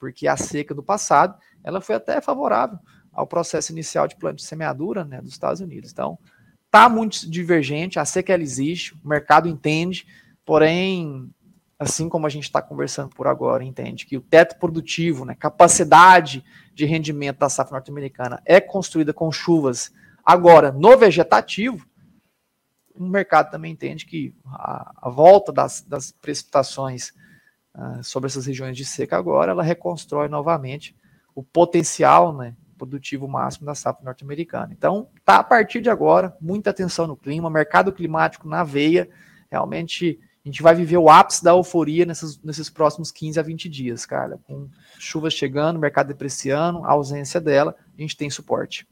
porque 0.00 0.26
a 0.26 0.36
seca 0.36 0.74
do 0.74 0.82
passado 0.82 1.38
ela 1.62 1.80
foi 1.80 1.94
até 1.94 2.20
favorável 2.20 2.78
ao 3.12 3.26
processo 3.26 3.70
inicial 3.70 4.08
de 4.08 4.16
plano 4.16 4.36
de 4.36 4.44
semeadura 4.44 5.04
né, 5.04 5.20
dos 5.20 5.30
Estados 5.30 5.60
Unidos. 5.60 5.92
Então, 5.92 6.18
está 6.66 6.88
muito 6.88 7.30
divergente, 7.30 8.00
a 8.00 8.04
seca 8.04 8.32
ela 8.32 8.42
existe, 8.42 8.94
o 8.94 9.08
mercado 9.08 9.48
entende, 9.48 10.06
porém 10.44 11.30
assim 11.78 12.08
como 12.08 12.26
a 12.26 12.30
gente 12.30 12.44
está 12.44 12.62
conversando 12.62 13.10
por 13.10 13.26
agora, 13.26 13.64
entende 13.64 14.06
que 14.06 14.16
o 14.16 14.20
teto 14.20 14.58
produtivo, 14.58 15.24
né, 15.24 15.34
capacidade 15.34 16.44
de 16.72 16.84
rendimento 16.84 17.38
da 17.38 17.48
safra 17.48 17.74
norte-americana 17.74 18.40
é 18.44 18.60
construída 18.60 19.12
com 19.12 19.30
chuvas 19.30 19.92
agora 20.24 20.72
no 20.72 20.96
vegetativo, 20.96 21.86
o 22.94 23.04
mercado 23.04 23.50
também 23.50 23.72
entende 23.72 24.06
que 24.06 24.34
a, 24.46 24.92
a 25.02 25.10
volta 25.10 25.52
das, 25.52 25.82
das 25.82 26.12
precipitações 26.12 27.12
uh, 27.74 28.02
sobre 28.02 28.28
essas 28.28 28.46
regiões 28.46 28.76
de 28.76 28.84
seca 28.84 29.18
agora, 29.18 29.50
ela 29.50 29.64
reconstrói 29.64 30.28
novamente 30.28 30.96
o 31.34 31.42
potencial 31.42 32.32
né, 32.32 32.54
produtivo 32.78 33.26
máximo 33.26 33.66
da 33.66 33.74
safra 33.74 34.04
norte-americana. 34.04 34.72
Então, 34.72 35.08
tá 35.24 35.38
a 35.38 35.44
partir 35.44 35.80
de 35.80 35.90
agora, 35.90 36.36
muita 36.40 36.70
atenção 36.70 37.08
no 37.08 37.16
clima, 37.16 37.50
mercado 37.50 37.92
climático 37.92 38.48
na 38.48 38.62
veia, 38.62 39.10
realmente 39.50 40.20
a 40.44 40.48
gente 40.48 40.62
vai 40.62 40.74
viver 40.74 40.98
o 40.98 41.08
ápice 41.08 41.42
da 41.42 41.52
euforia 41.52 42.04
nesses, 42.04 42.38
nesses 42.42 42.68
próximos 42.68 43.10
15 43.10 43.40
a 43.40 43.42
20 43.42 43.68
dias, 43.68 44.04
cara. 44.04 44.38
Com 44.46 44.68
chuvas 44.98 45.32
chegando, 45.32 45.78
mercado 45.78 46.08
depreciando, 46.08 46.84
a 46.84 46.90
ausência 46.90 47.40
dela, 47.40 47.74
a 47.96 48.00
gente 48.00 48.16
tem 48.16 48.28
suporte. 48.28 48.86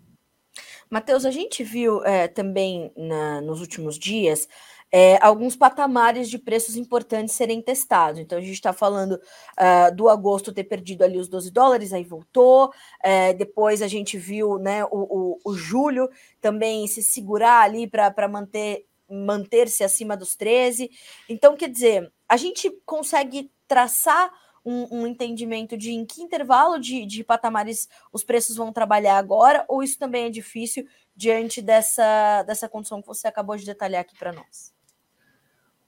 Matheus, 0.89 1.27
a 1.27 1.31
gente 1.31 1.63
viu 1.63 2.03
é, 2.05 2.27
também 2.27 2.91
na, 2.97 3.43
nos 3.43 3.61
últimos 3.61 3.99
dias 3.99 4.49
é, 4.91 5.19
alguns 5.23 5.57
patamares 5.57 6.29
de 6.29 6.39
preços 6.39 6.77
importantes 6.77 7.35
serem 7.35 7.63
testados. 7.63 8.21
Então, 8.21 8.37
a 8.37 8.43
gente 8.43 8.53
está 8.53 8.75
falando 8.75 9.13
uh, 9.13 9.95
do 9.95 10.11
agosto 10.11 10.53
ter 10.53 10.65
perdido 10.65 11.03
ali 11.03 11.19
os 11.19 11.29
12 11.29 11.51
dólares, 11.51 11.95
aí 11.95 12.05
voltou. 12.05 12.71
É, 13.03 13.33
depois 13.33 13.81
a 13.81 13.89
gente 13.89 14.19
viu 14.19 14.59
né, 14.59 14.85
o, 14.85 14.89
o, 14.91 15.39
o 15.47 15.55
julho 15.55 16.11
também 16.43 16.87
se 16.87 17.03
segurar 17.03 17.63
ali 17.63 17.87
para 17.87 18.29
manter 18.29 18.85
manter-se 19.13 19.85
acima 19.85 20.17
dos 20.17 20.35
13. 20.35 20.91
Então, 21.29 21.57
quer 21.57 21.69
dizer, 21.69 22.13
a 22.29 22.37
gente 22.37 22.71
consegue 22.87 23.51
traçar 23.69 24.33
um, 24.65 25.01
um, 25.01 25.07
entendimento 25.07 25.77
de 25.77 25.91
em 25.93 26.05
que 26.05 26.23
intervalo 26.23 26.79
de, 26.79 27.05
de 27.05 27.25
patamares 27.25 27.89
os 28.13 28.23
preços 28.23 28.57
vão 28.57 28.73
trabalhar 28.73 29.19
agora, 29.19 29.65
ou 29.69 29.83
isso 29.83 29.99
também 29.99 30.27
é 30.27 30.31
difícil 30.31 30.87
diante 31.15 31.61
dessa, 31.61 32.43
dessa 32.45 32.69
condição 32.69 33.01
que 33.01 33.09
você 33.09 33.27
acabou 33.27 33.57
de 33.57 33.67
detalhar 33.67 34.03
aqui 34.03 34.17
para 34.17 34.33
nós? 34.33 34.73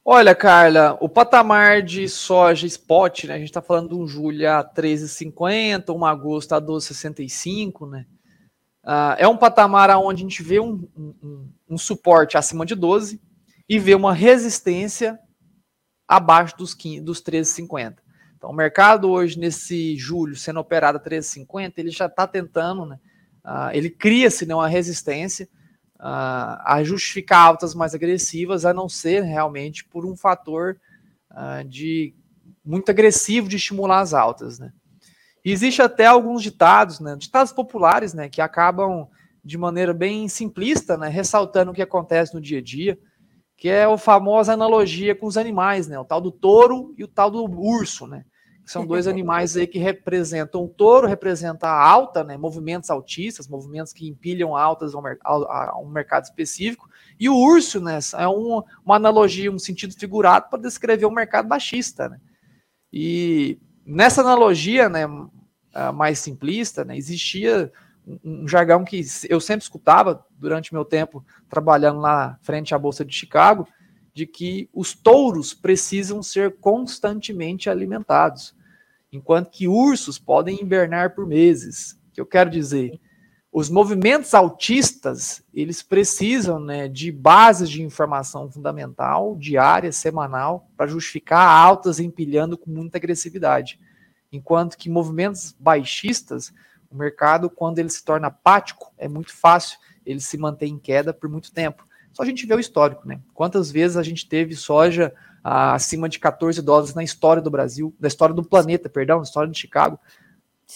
Olha, 0.04 0.34
Carla, 0.34 0.98
o 1.00 1.08
patamar 1.08 1.82
de 1.82 2.06
soja 2.10 2.66
spot, 2.66 3.24
né? 3.24 3.34
A 3.34 3.38
gente 3.38 3.48
está 3.48 3.62
falando 3.62 3.88
de 3.88 3.94
um 3.94 4.06
julho 4.06 4.50
a 4.50 4.62
13,50, 4.62 5.96
um 5.96 6.04
agosto 6.04 6.52
a 6.52 6.60
12,65, 6.60 7.88
né? 7.88 8.04
Uh, 8.84 9.16
é 9.16 9.26
um 9.26 9.36
patamar 9.36 9.88
onde 9.96 10.22
a 10.22 10.28
gente 10.28 10.42
vê 10.42 10.60
um, 10.60 10.86
um, 10.94 11.48
um, 11.70 11.78
suporte 11.78 12.36
acima 12.36 12.66
de 12.66 12.74
12 12.74 13.18
e 13.66 13.78
vê 13.78 13.94
uma 13.94 14.12
resistência 14.12 15.18
abaixo 16.06 16.54
dos, 16.58 16.74
15, 16.74 17.00
dos 17.00 17.22
13,50. 17.22 17.96
Então, 18.36 18.50
o 18.50 18.54
mercado 18.54 19.10
hoje, 19.10 19.38
nesse 19.38 19.96
julho, 19.96 20.36
sendo 20.36 20.60
operado 20.60 20.98
a 20.98 21.00
13,50, 21.00 21.72
ele 21.78 21.88
já 21.88 22.04
está 22.04 22.26
tentando, 22.26 22.84
né, 22.84 23.00
uh, 23.42 23.70
ele 23.72 23.88
cria-se 23.88 24.44
né, 24.44 24.54
uma 24.54 24.68
resistência 24.68 25.48
uh, 25.98 26.60
a 26.62 26.82
justificar 26.84 27.40
altas 27.40 27.74
mais 27.74 27.94
agressivas, 27.94 28.66
a 28.66 28.74
não 28.74 28.86
ser 28.86 29.22
realmente 29.22 29.82
por 29.82 30.04
um 30.04 30.14
fator 30.14 30.78
de 31.66 32.14
muito 32.64 32.88
agressivo 32.90 33.48
de 33.48 33.56
estimular 33.56 33.98
as 33.98 34.14
altas. 34.14 34.60
Né? 34.60 34.72
Existe 35.44 35.82
até 35.82 36.06
alguns 36.06 36.42
ditados, 36.42 37.00
né, 37.00 37.14
ditados 37.16 37.52
populares, 37.52 38.14
né, 38.14 38.30
que 38.30 38.40
acabam 38.40 39.06
de 39.44 39.58
maneira 39.58 39.92
bem 39.92 40.26
simplista, 40.26 40.96
né, 40.96 41.08
ressaltando 41.08 41.70
o 41.70 41.74
que 41.74 41.82
acontece 41.82 42.34
no 42.34 42.40
dia 42.40 42.58
a 42.58 42.62
dia, 42.62 42.98
que 43.54 43.68
é 43.68 43.84
a 43.84 43.98
famosa 43.98 44.54
analogia 44.54 45.14
com 45.14 45.26
os 45.26 45.36
animais, 45.36 45.86
né, 45.86 45.98
o 45.98 46.04
tal 46.04 46.20
do 46.20 46.30
touro 46.30 46.94
e 46.96 47.04
o 47.04 47.08
tal 47.08 47.30
do 47.30 47.44
urso, 47.44 48.06
né, 48.06 48.24
que 48.64 48.72
são 48.72 48.86
dois 48.86 49.06
animais 49.06 49.54
aí 49.54 49.66
que 49.66 49.78
representam, 49.78 50.64
o 50.64 50.68
touro 50.68 51.06
representa 51.06 51.68
a 51.68 51.88
alta, 51.90 52.24
né, 52.24 52.38
movimentos 52.38 52.88
altistas, 52.88 53.46
movimentos 53.46 53.92
que 53.92 54.08
empilham 54.08 54.56
altas 54.56 54.94
a 54.94 54.98
um, 54.98 55.06
a 55.06 55.78
um 55.78 55.90
mercado 55.90 56.24
específico, 56.24 56.88
e 57.20 57.28
o 57.28 57.36
urso, 57.36 57.82
né, 57.82 57.98
é 58.14 58.26
um, 58.26 58.62
uma 58.82 58.96
analogia, 58.96 59.52
um 59.52 59.58
sentido 59.58 59.94
figurado 59.94 60.48
para 60.48 60.62
descrever 60.62 61.04
um 61.04 61.12
mercado 61.12 61.46
baixista, 61.46 62.08
né, 62.08 62.18
e 62.90 63.58
nessa 63.86 64.20
analogia, 64.20 64.88
né, 64.88 65.04
mais 65.94 66.18
simplista, 66.18 66.84
né, 66.84 66.96
existia 66.96 67.72
um, 68.24 68.46
jargão 68.46 68.84
que 68.84 69.02
eu 69.28 69.40
sempre 69.40 69.62
escutava 69.62 70.24
durante 70.38 70.72
meu 70.72 70.84
tempo 70.84 71.24
trabalhando 71.48 72.00
lá 72.00 72.38
frente 72.42 72.74
à 72.74 72.78
Bolsa 72.78 73.04
de 73.04 73.14
Chicago, 73.14 73.66
de 74.12 74.26
que 74.26 74.68
os 74.72 74.94
touros 74.94 75.52
precisam 75.52 76.22
ser 76.22 76.56
constantemente 76.58 77.68
alimentados, 77.68 78.54
enquanto 79.10 79.50
que 79.50 79.66
ursos 79.66 80.18
podem 80.18 80.60
hibernar 80.60 81.14
por 81.14 81.26
meses. 81.26 81.98
O 82.10 82.12
que 82.12 82.20
eu 82.20 82.26
quero 82.26 82.50
dizer? 82.50 83.00
Os 83.54 83.70
movimentos 83.70 84.34
autistas, 84.34 85.42
eles 85.54 85.80
precisam 85.80 86.58
né, 86.58 86.88
de 86.88 87.12
bases 87.12 87.70
de 87.70 87.82
informação 87.82 88.50
fundamental, 88.50 89.36
diária, 89.36 89.92
semanal, 89.92 90.68
para 90.76 90.88
justificar 90.88 91.48
altas 91.48 92.00
empilhando 92.00 92.58
com 92.58 92.70
muita 92.70 92.98
agressividade 92.98 93.78
enquanto 94.36 94.76
que 94.76 94.90
movimentos 94.90 95.54
baixistas, 95.58 96.52
o 96.90 96.96
mercado, 96.96 97.48
quando 97.48 97.78
ele 97.78 97.88
se 97.88 98.04
torna 98.04 98.28
apático, 98.28 98.92
é 98.98 99.08
muito 99.08 99.32
fácil 99.32 99.78
ele 100.04 100.20
se 100.20 100.36
manter 100.36 100.66
em 100.66 100.78
queda 100.78 101.12
por 101.14 101.28
muito 101.30 101.52
tempo. 101.52 101.86
Só 102.12 102.22
a 102.22 102.26
gente 102.26 102.46
vê 102.46 102.54
o 102.54 102.60
histórico, 102.60 103.06
né? 103.06 103.20
Quantas 103.32 103.70
vezes 103.70 103.96
a 103.96 104.02
gente 104.02 104.28
teve 104.28 104.54
soja 104.54 105.12
ah, 105.42 105.74
acima 105.74 106.08
de 106.08 106.18
14 106.18 106.60
dólares 106.62 106.94
na 106.94 107.02
história 107.02 107.42
do 107.42 107.50
Brasil, 107.50 107.94
na 107.98 108.08
história 108.08 108.34
do 108.34 108.44
planeta, 108.44 108.88
perdão, 108.88 109.18
na 109.18 109.24
história 109.24 109.50
de 109.50 109.58
Chicago. 109.58 109.98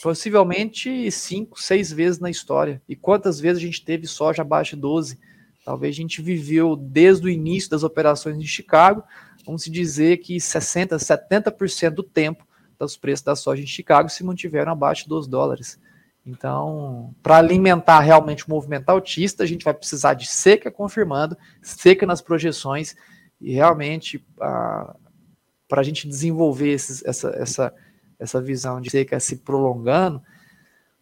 Possivelmente 0.02 1.10
cinco, 1.10 1.60
seis 1.60 1.92
vezes 1.92 2.20
na 2.20 2.30
história. 2.30 2.80
E 2.88 2.94
quantas 2.94 3.40
vezes 3.40 3.62
a 3.62 3.66
gente 3.66 3.84
teve 3.84 4.06
soja 4.06 4.42
abaixo 4.42 4.76
de 4.76 4.82
12? 4.82 5.18
Talvez 5.64 5.94
a 5.94 5.96
gente 5.96 6.22
viveu 6.22 6.76
desde 6.76 7.26
o 7.26 7.30
início 7.30 7.70
das 7.70 7.82
operações 7.82 8.38
de 8.38 8.46
Chicago, 8.46 9.02
vamos 9.44 9.64
dizer 9.64 10.18
que 10.18 10.40
60, 10.40 10.96
70% 10.96 11.90
do 11.90 12.02
tempo 12.02 12.46
os 12.80 12.96
preços 12.96 13.24
da 13.24 13.34
soja 13.34 13.62
em 13.62 13.66
Chicago 13.66 14.08
se 14.08 14.24
mantiveram 14.24 14.72
abaixo 14.72 15.08
dos 15.08 15.26
dólares. 15.26 15.78
Então, 16.24 17.14
para 17.22 17.38
alimentar 17.38 18.00
realmente 18.00 18.46
o 18.46 18.50
movimento 18.50 18.88
autista, 18.88 19.42
a 19.42 19.46
gente 19.46 19.64
vai 19.64 19.74
precisar 19.74 20.14
de 20.14 20.26
seca 20.26 20.70
confirmando, 20.70 21.36
seca 21.62 22.06
nas 22.06 22.20
projeções, 22.20 22.94
e 23.40 23.52
realmente 23.52 24.24
para 24.36 25.80
a 25.80 25.82
gente 25.82 26.08
desenvolver 26.08 26.70
esses, 26.70 27.04
essa, 27.04 27.30
essa, 27.30 27.74
essa 28.18 28.40
visão 28.40 28.80
de 28.80 28.90
seca 28.90 29.20
se 29.20 29.36
prolongando, 29.36 30.22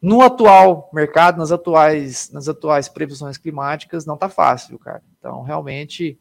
no 0.01 0.21
atual 0.21 0.91
mercado, 0.93 1.39
nas 1.39 1.51
atuais, 1.51 2.31
nas 2.31 2.49
atuais 2.49 2.89
previsões 2.89 3.39
climáticas, 3.39 4.05
não 4.05 4.15
está 4.15 4.29
fácil, 4.29 4.79
cara. 4.79 5.03
Então, 5.19 5.43
realmente, 5.43 6.19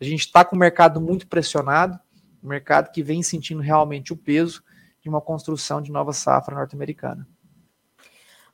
a 0.00 0.04
gente 0.04 0.20
está 0.20 0.44
com 0.44 0.54
o 0.54 0.58
mercado 0.58 1.00
muito 1.00 1.26
pressionado, 1.26 1.98
um 2.42 2.48
mercado 2.48 2.90
que 2.92 3.02
vem 3.02 3.22
sentindo 3.22 3.60
realmente 3.60 4.12
o 4.12 4.16
peso 4.16 4.62
de 5.02 5.08
uma 5.08 5.20
construção 5.20 5.82
de 5.82 5.90
nova 5.90 6.12
safra 6.12 6.54
norte-americana. 6.54 7.26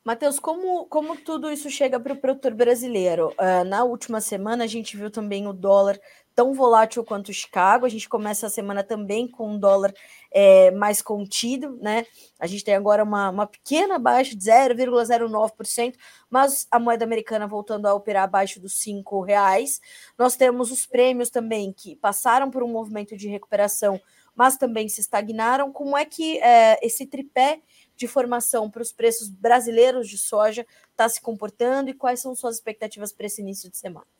Matheus, 0.03 0.39
como, 0.39 0.85
como 0.85 1.17
tudo 1.17 1.49
isso 1.49 1.69
chega 1.69 1.99
para 1.99 2.13
o 2.13 2.17
produtor 2.17 2.53
brasileiro? 2.53 3.33
Uh, 3.39 3.63
na 3.65 3.83
última 3.83 4.21
semana, 4.21 4.63
a 4.63 4.67
gente 4.67 4.95
viu 4.95 5.09
também 5.09 5.47
o 5.47 5.53
dólar 5.53 5.99
tão 6.35 6.53
volátil 6.53 7.03
quanto 7.03 7.33
Chicago. 7.33 7.85
A 7.85 7.89
gente 7.89 8.09
começa 8.09 8.45
a 8.45 8.49
semana 8.49 8.83
também 8.83 9.27
com 9.27 9.51
um 9.51 9.57
dólar 9.57 9.93
é, 10.31 10.69
mais 10.71 11.01
contido, 11.01 11.77
né? 11.81 12.05
A 12.37 12.45
gente 12.45 12.63
tem 12.63 12.75
agora 12.75 13.03
uma, 13.03 13.29
uma 13.29 13.47
pequena 13.47 13.97
baixa 13.97 14.35
de 14.35 14.43
0,09%, 14.43 15.95
mas 16.29 16.67
a 16.69 16.77
moeda 16.77 17.05
americana 17.05 17.47
voltando 17.47 17.87
a 17.87 17.93
operar 17.93 18.25
abaixo 18.25 18.59
dos 18.59 18.77
cinco 18.77 19.21
reais. 19.21 19.79
Nós 20.17 20.35
temos 20.35 20.71
os 20.71 20.85
prêmios 20.85 21.29
também 21.29 21.71
que 21.71 21.95
passaram 21.95 22.51
por 22.51 22.61
um 22.61 22.67
movimento 22.67 23.15
de 23.15 23.29
recuperação, 23.29 23.99
mas 24.35 24.57
também 24.57 24.89
se 24.89 24.99
estagnaram. 24.99 25.71
Como 25.71 25.97
é 25.97 26.03
que 26.03 26.37
é, 26.39 26.77
esse 26.85 27.05
tripé 27.05 27.61
de 27.95 28.07
formação 28.07 28.69
para 28.69 28.81
os 28.81 28.91
preços 28.91 29.29
brasileiros 29.29 30.09
de 30.09 30.17
soja 30.17 30.67
está 30.91 31.07
se 31.07 31.21
comportando 31.21 31.89
e 31.89 31.93
quais 31.93 32.19
são 32.19 32.35
suas 32.35 32.55
expectativas 32.55 33.13
para 33.13 33.25
esse 33.25 33.41
início 33.41 33.71
de 33.71 33.77
semana? 33.77 34.14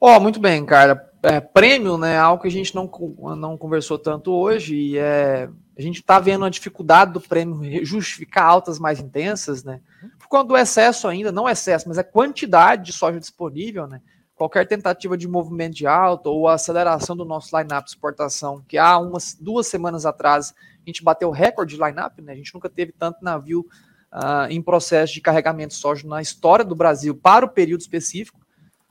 Ó, 0.00 0.16
oh, 0.16 0.20
muito 0.20 0.38
bem, 0.38 0.64
cara. 0.64 1.10
É, 1.22 1.40
prêmio, 1.40 1.98
né, 1.98 2.14
é 2.14 2.18
algo 2.18 2.42
que 2.42 2.48
a 2.48 2.50
gente 2.50 2.74
não, 2.74 2.88
não 3.36 3.58
conversou 3.58 3.98
tanto 3.98 4.32
hoje 4.32 4.76
e 4.76 4.98
é, 4.98 5.48
a 5.76 5.82
gente 5.82 6.00
está 6.00 6.20
vendo 6.20 6.44
a 6.44 6.50
dificuldade 6.50 7.12
do 7.12 7.20
prêmio 7.20 7.84
justificar 7.84 8.44
altas 8.44 8.78
mais 8.78 9.00
intensas, 9.00 9.64
né? 9.64 9.80
Por 10.18 10.28
conta 10.28 10.48
do 10.48 10.56
excesso 10.56 11.08
ainda, 11.08 11.32
não 11.32 11.48
excesso, 11.48 11.88
mas 11.88 11.98
a 11.98 12.04
quantidade 12.04 12.86
de 12.86 12.92
soja 12.92 13.18
disponível, 13.18 13.88
né? 13.88 14.00
Qualquer 14.36 14.68
tentativa 14.68 15.18
de 15.18 15.26
movimento 15.26 15.74
de 15.74 15.86
alta 15.86 16.28
ou 16.28 16.46
aceleração 16.46 17.16
do 17.16 17.24
nosso 17.24 17.56
line-up 17.56 17.84
de 17.84 17.90
exportação, 17.90 18.62
que 18.68 18.78
há 18.78 18.96
umas 18.98 19.34
duas 19.34 19.66
semanas 19.66 20.06
atrás 20.06 20.54
a 20.84 20.88
gente 20.88 21.02
bateu 21.02 21.30
recorde 21.30 21.76
de 21.76 21.82
line-up, 21.82 22.22
né? 22.22 22.32
A 22.32 22.36
gente 22.36 22.54
nunca 22.54 22.68
teve 22.68 22.92
tanto 22.92 23.18
navio 23.22 23.66
uh, 24.12 24.50
em 24.50 24.62
processo 24.62 25.14
de 25.14 25.20
carregamento 25.20 25.74
de 25.74 25.80
soja 25.80 26.06
na 26.06 26.22
história 26.22 26.64
do 26.64 26.76
Brasil 26.76 27.16
para 27.16 27.44
o 27.44 27.48
período 27.48 27.80
específico. 27.80 28.38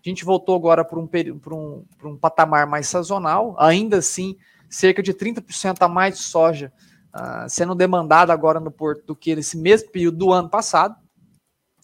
A 0.05 0.09
gente 0.09 0.23
voltou 0.23 0.55
agora 0.55 0.85
para 0.85 0.99
um, 0.99 1.09
um, 1.51 1.85
um 2.03 2.17
patamar 2.17 2.65
mais 2.67 2.87
sazonal, 2.87 3.55
ainda 3.59 3.97
assim, 3.97 4.37
cerca 4.69 5.01
de 5.01 5.13
30% 5.13 5.77
a 5.81 5.87
mais 5.87 6.17
de 6.17 6.23
soja 6.23 6.71
uh, 7.15 7.49
sendo 7.49 7.75
demandada 7.75 8.31
agora 8.31 8.59
no 8.59 8.71
porto 8.71 9.05
do 9.05 9.15
que 9.15 9.35
nesse 9.35 9.57
mesmo 9.57 9.89
período 9.89 10.17
do 10.17 10.31
ano 10.31 10.49
passado. 10.49 10.95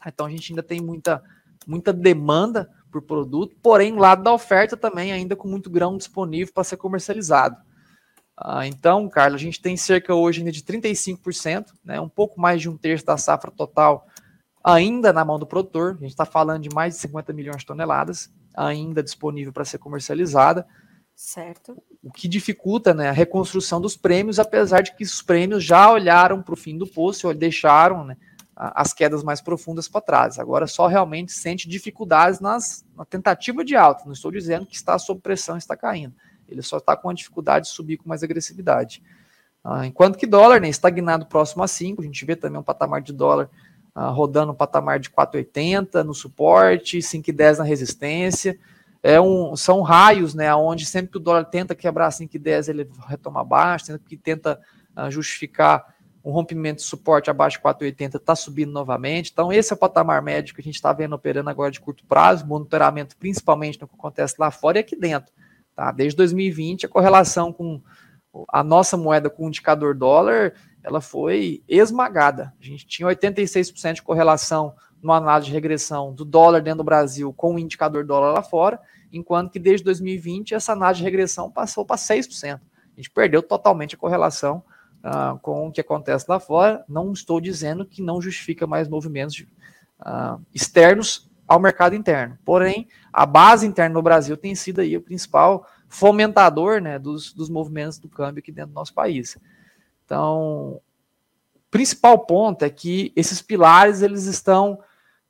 Então 0.05 0.25
a 0.25 0.29
gente 0.29 0.51
ainda 0.51 0.63
tem 0.63 0.81
muita, 0.81 1.23
muita 1.65 1.93
demanda 1.93 2.69
por 2.91 3.01
produto, 3.01 3.55
porém, 3.61 3.97
lado 3.97 4.23
da 4.23 4.31
oferta 4.31 4.77
também 4.77 5.11
ainda 5.11 5.35
com 5.35 5.47
muito 5.47 5.69
grão 5.69 5.97
disponível 5.97 6.53
para 6.53 6.63
ser 6.63 6.77
comercializado. 6.77 7.57
Ah, 8.37 8.67
então, 8.67 9.07
Carlos, 9.09 9.41
a 9.41 9.43
gente 9.43 9.61
tem 9.61 9.77
cerca 9.77 10.13
hoje 10.13 10.39
ainda 10.39 10.51
de 10.51 10.61
35%, 10.61 11.73
né, 11.83 11.99
um 11.99 12.09
pouco 12.09 12.39
mais 12.39 12.61
de 12.61 12.69
um 12.69 12.77
terço 12.77 13.05
da 13.05 13.17
safra 13.17 13.51
total 13.51 14.07
ainda 14.63 15.11
na 15.11 15.25
mão 15.25 15.37
do 15.37 15.45
produtor. 15.45 15.95
A 15.97 16.01
gente 16.01 16.11
está 16.11 16.25
falando 16.25 16.63
de 16.63 16.73
mais 16.73 16.95
de 16.95 17.01
50 17.01 17.33
milhões 17.33 17.57
de 17.57 17.65
toneladas 17.65 18.31
ainda 18.55 19.03
disponível 19.03 19.51
para 19.51 19.65
ser 19.65 19.77
comercializada. 19.77 20.65
Certo. 21.15 21.77
O 22.01 22.11
que 22.11 22.27
dificulta 22.27 22.93
né, 22.93 23.09
a 23.09 23.13
reconstrução 23.13 23.79
dos 23.79 23.95
prêmios, 23.95 24.39
apesar 24.39 24.81
de 24.81 24.95
que 24.95 25.03
os 25.03 25.21
prêmios 25.21 25.63
já 25.63 25.91
olharam 25.91 26.41
para 26.41 26.53
o 26.53 26.57
fim 26.57 26.77
do 26.77 26.87
poço 26.87 27.29
e 27.29 27.33
deixaram 27.35 28.03
né, 28.03 28.17
as 28.55 28.93
quedas 28.93 29.23
mais 29.23 29.41
profundas 29.41 29.87
para 29.87 30.01
trás. 30.01 30.39
Agora 30.39 30.67
só 30.67 30.87
realmente 30.87 31.31
sente 31.31 31.67
dificuldades 31.67 32.39
nas, 32.39 32.85
na 32.95 33.05
tentativa 33.05 33.63
de 33.63 33.75
alta. 33.75 34.05
Não 34.05 34.13
estou 34.13 34.31
dizendo 34.31 34.65
que 34.65 34.75
está 34.75 34.97
sob 34.97 35.21
pressão 35.21 35.55
e 35.55 35.59
está 35.59 35.75
caindo 35.75 36.15
ele 36.47 36.61
só 36.61 36.77
está 36.77 36.95
com 36.95 37.09
a 37.09 37.13
dificuldade 37.13 37.67
de 37.67 37.71
subir 37.71 37.97
com 37.97 38.07
mais 38.07 38.23
agressividade. 38.23 39.03
Ah, 39.63 39.85
enquanto 39.85 40.17
que 40.17 40.27
dólar, 40.27 40.59
né, 40.59 40.69
estagnado 40.69 41.25
próximo 41.25 41.63
a 41.63 41.67
5, 41.67 42.01
a 42.01 42.05
gente 42.05 42.25
vê 42.25 42.35
também 42.35 42.59
um 42.59 42.63
patamar 42.63 43.01
de 43.01 43.13
dólar 43.13 43.49
ah, 43.95 44.09
rodando 44.09 44.51
um 44.51 44.55
patamar 44.55 44.99
de 44.99 45.09
4,80 45.09 46.03
no 46.03 46.13
suporte, 46.13 46.99
5,10 46.99 47.57
na 47.57 47.63
resistência. 47.63 48.57
É 49.01 49.19
um, 49.19 49.55
são 49.55 49.81
raios, 49.81 50.33
né, 50.33 50.53
onde 50.55 50.85
sempre 50.85 51.11
que 51.11 51.17
o 51.17 51.19
dólar 51.19 51.45
tenta 51.45 51.75
quebrar 51.75 52.09
5,10 52.09 52.69
ele 52.69 52.89
retoma 53.07 53.43
baixo, 53.43 53.85
sempre 53.85 54.07
que 54.07 54.17
tenta 54.17 54.59
ah, 54.95 55.09
justificar 55.09 55.93
um 56.23 56.31
rompimento 56.31 56.81
de 56.81 56.87
suporte 56.87 57.29
abaixo 57.29 57.57
de 57.57 57.63
4,80 57.63 58.15
está 58.15 58.35
subindo 58.35 58.71
novamente. 58.71 59.29
Então, 59.31 59.51
esse 59.51 59.73
é 59.73 59.75
o 59.75 59.79
patamar 59.79 60.21
médio 60.21 60.55
que 60.55 60.61
a 60.61 60.63
gente 60.63 60.75
está 60.75 60.93
vendo 60.93 61.13
operando 61.13 61.49
agora 61.49 61.69
de 61.69 61.81
curto 61.81 62.05
prazo, 62.05 62.47
monitoramento 62.47 63.17
principalmente 63.17 63.79
no 63.81 63.87
que 63.87 63.95
acontece 63.95 64.35
lá 64.39 64.49
fora 64.49 64.77
e 64.77 64.81
aqui 64.81 64.95
dentro. 64.95 65.33
Tá? 65.75 65.91
Desde 65.91 66.15
2020, 66.15 66.85
a 66.85 66.89
correlação 66.89 67.51
com 67.51 67.81
a 68.47 68.63
nossa 68.63 68.95
moeda 68.95 69.29
com 69.29 69.45
o 69.45 69.47
indicador 69.47 69.93
dólar, 69.93 70.53
ela 70.83 70.99
foi 70.99 71.63
esmagada. 71.67 72.53
A 72.59 72.65
gente 72.65 72.85
tinha 72.85 73.07
86% 73.07 73.93
de 73.95 74.01
correlação 74.01 74.75
no 75.01 75.11
análise 75.11 75.47
de 75.47 75.53
regressão 75.53 76.13
do 76.13 76.23
dólar 76.23 76.61
dentro 76.61 76.79
do 76.79 76.83
Brasil 76.83 77.33
com 77.33 77.55
o 77.55 77.59
indicador 77.59 78.05
dólar 78.05 78.31
lá 78.31 78.43
fora, 78.43 78.79
enquanto 79.11 79.51
que 79.51 79.59
desde 79.59 79.83
2020 79.83 80.53
essa 80.53 80.73
análise 80.73 80.99
de 80.99 81.03
regressão 81.03 81.49
passou 81.51 81.85
para 81.85 81.97
6%. 81.97 82.55
A 82.55 82.59
gente 82.95 83.09
perdeu 83.09 83.41
totalmente 83.41 83.95
a 83.95 83.97
correlação 83.97 84.63
uh, 85.03 85.37
com 85.39 85.67
o 85.67 85.71
que 85.71 85.81
acontece 85.81 86.25
lá 86.27 86.39
fora. 86.39 86.83
Não 86.87 87.11
estou 87.11 87.41
dizendo 87.41 87.85
que 87.85 88.01
não 88.01 88.21
justifica 88.21 88.67
mais 88.67 88.87
movimentos 88.87 89.45
uh, 89.99 90.41
externos 90.53 91.29
ao 91.47 91.59
mercado 91.59 91.95
interno. 91.95 92.37
Porém, 92.45 92.87
a 93.11 93.25
base 93.25 93.65
interna 93.65 93.93
no 93.93 94.01
Brasil 94.01 94.37
tem 94.37 94.55
sido 94.55 94.81
aí 94.81 94.95
o 94.95 95.01
principal 95.01 95.67
fomentador 95.89 96.81
né, 96.81 96.97
dos, 96.97 97.33
dos 97.33 97.49
movimentos 97.49 97.99
do 97.99 98.09
câmbio 98.09 98.39
aqui 98.39 98.51
dentro 98.51 98.71
do 98.71 98.75
nosso 98.75 98.93
país. 98.93 99.37
Então, 100.05 100.81
o 101.55 101.59
principal 101.71 102.19
ponto 102.25 102.63
é 102.63 102.69
que 102.69 103.11
esses 103.15 103.41
pilares 103.41 104.01
eles 104.01 104.25
estão 104.25 104.79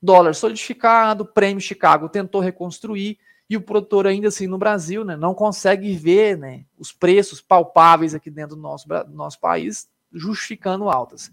dólar 0.02 0.36
solidificado, 0.36 1.26
prêmio 1.26 1.62
Chicago 1.62 2.10
tentou 2.10 2.42
reconstruir 2.42 3.18
e 3.50 3.56
o 3.56 3.62
produtor 3.62 4.08
ainda 4.08 4.28
assim 4.28 4.48
no 4.48 4.58
Brasil, 4.58 5.06
né, 5.06 5.16
não 5.16 5.34
consegue 5.34 5.96
ver, 5.96 6.38
né, 6.38 6.66
os 6.78 6.92
preços 6.92 7.40
palpáveis 7.40 8.14
aqui 8.16 8.30
dentro 8.30 8.56
do 8.56 8.62
nosso, 8.62 8.88
do 8.88 9.14
nosso 9.14 9.40
país 9.40 9.88
justificando 10.12 10.90
altas. 10.90 11.32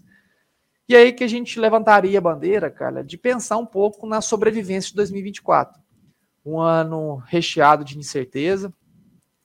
E 0.87 0.95
aí 0.95 1.13
que 1.13 1.23
a 1.23 1.27
gente 1.27 1.59
levantaria 1.59 2.17
a 2.17 2.21
bandeira, 2.21 2.69
Carla, 2.69 3.03
de 3.03 3.17
pensar 3.17 3.57
um 3.57 3.65
pouco 3.65 4.05
na 4.05 4.19
sobrevivência 4.21 4.89
de 4.89 4.95
2024. 4.95 5.81
Um 6.45 6.59
ano 6.59 7.17
recheado 7.27 7.85
de 7.85 7.97
incerteza, 7.97 8.73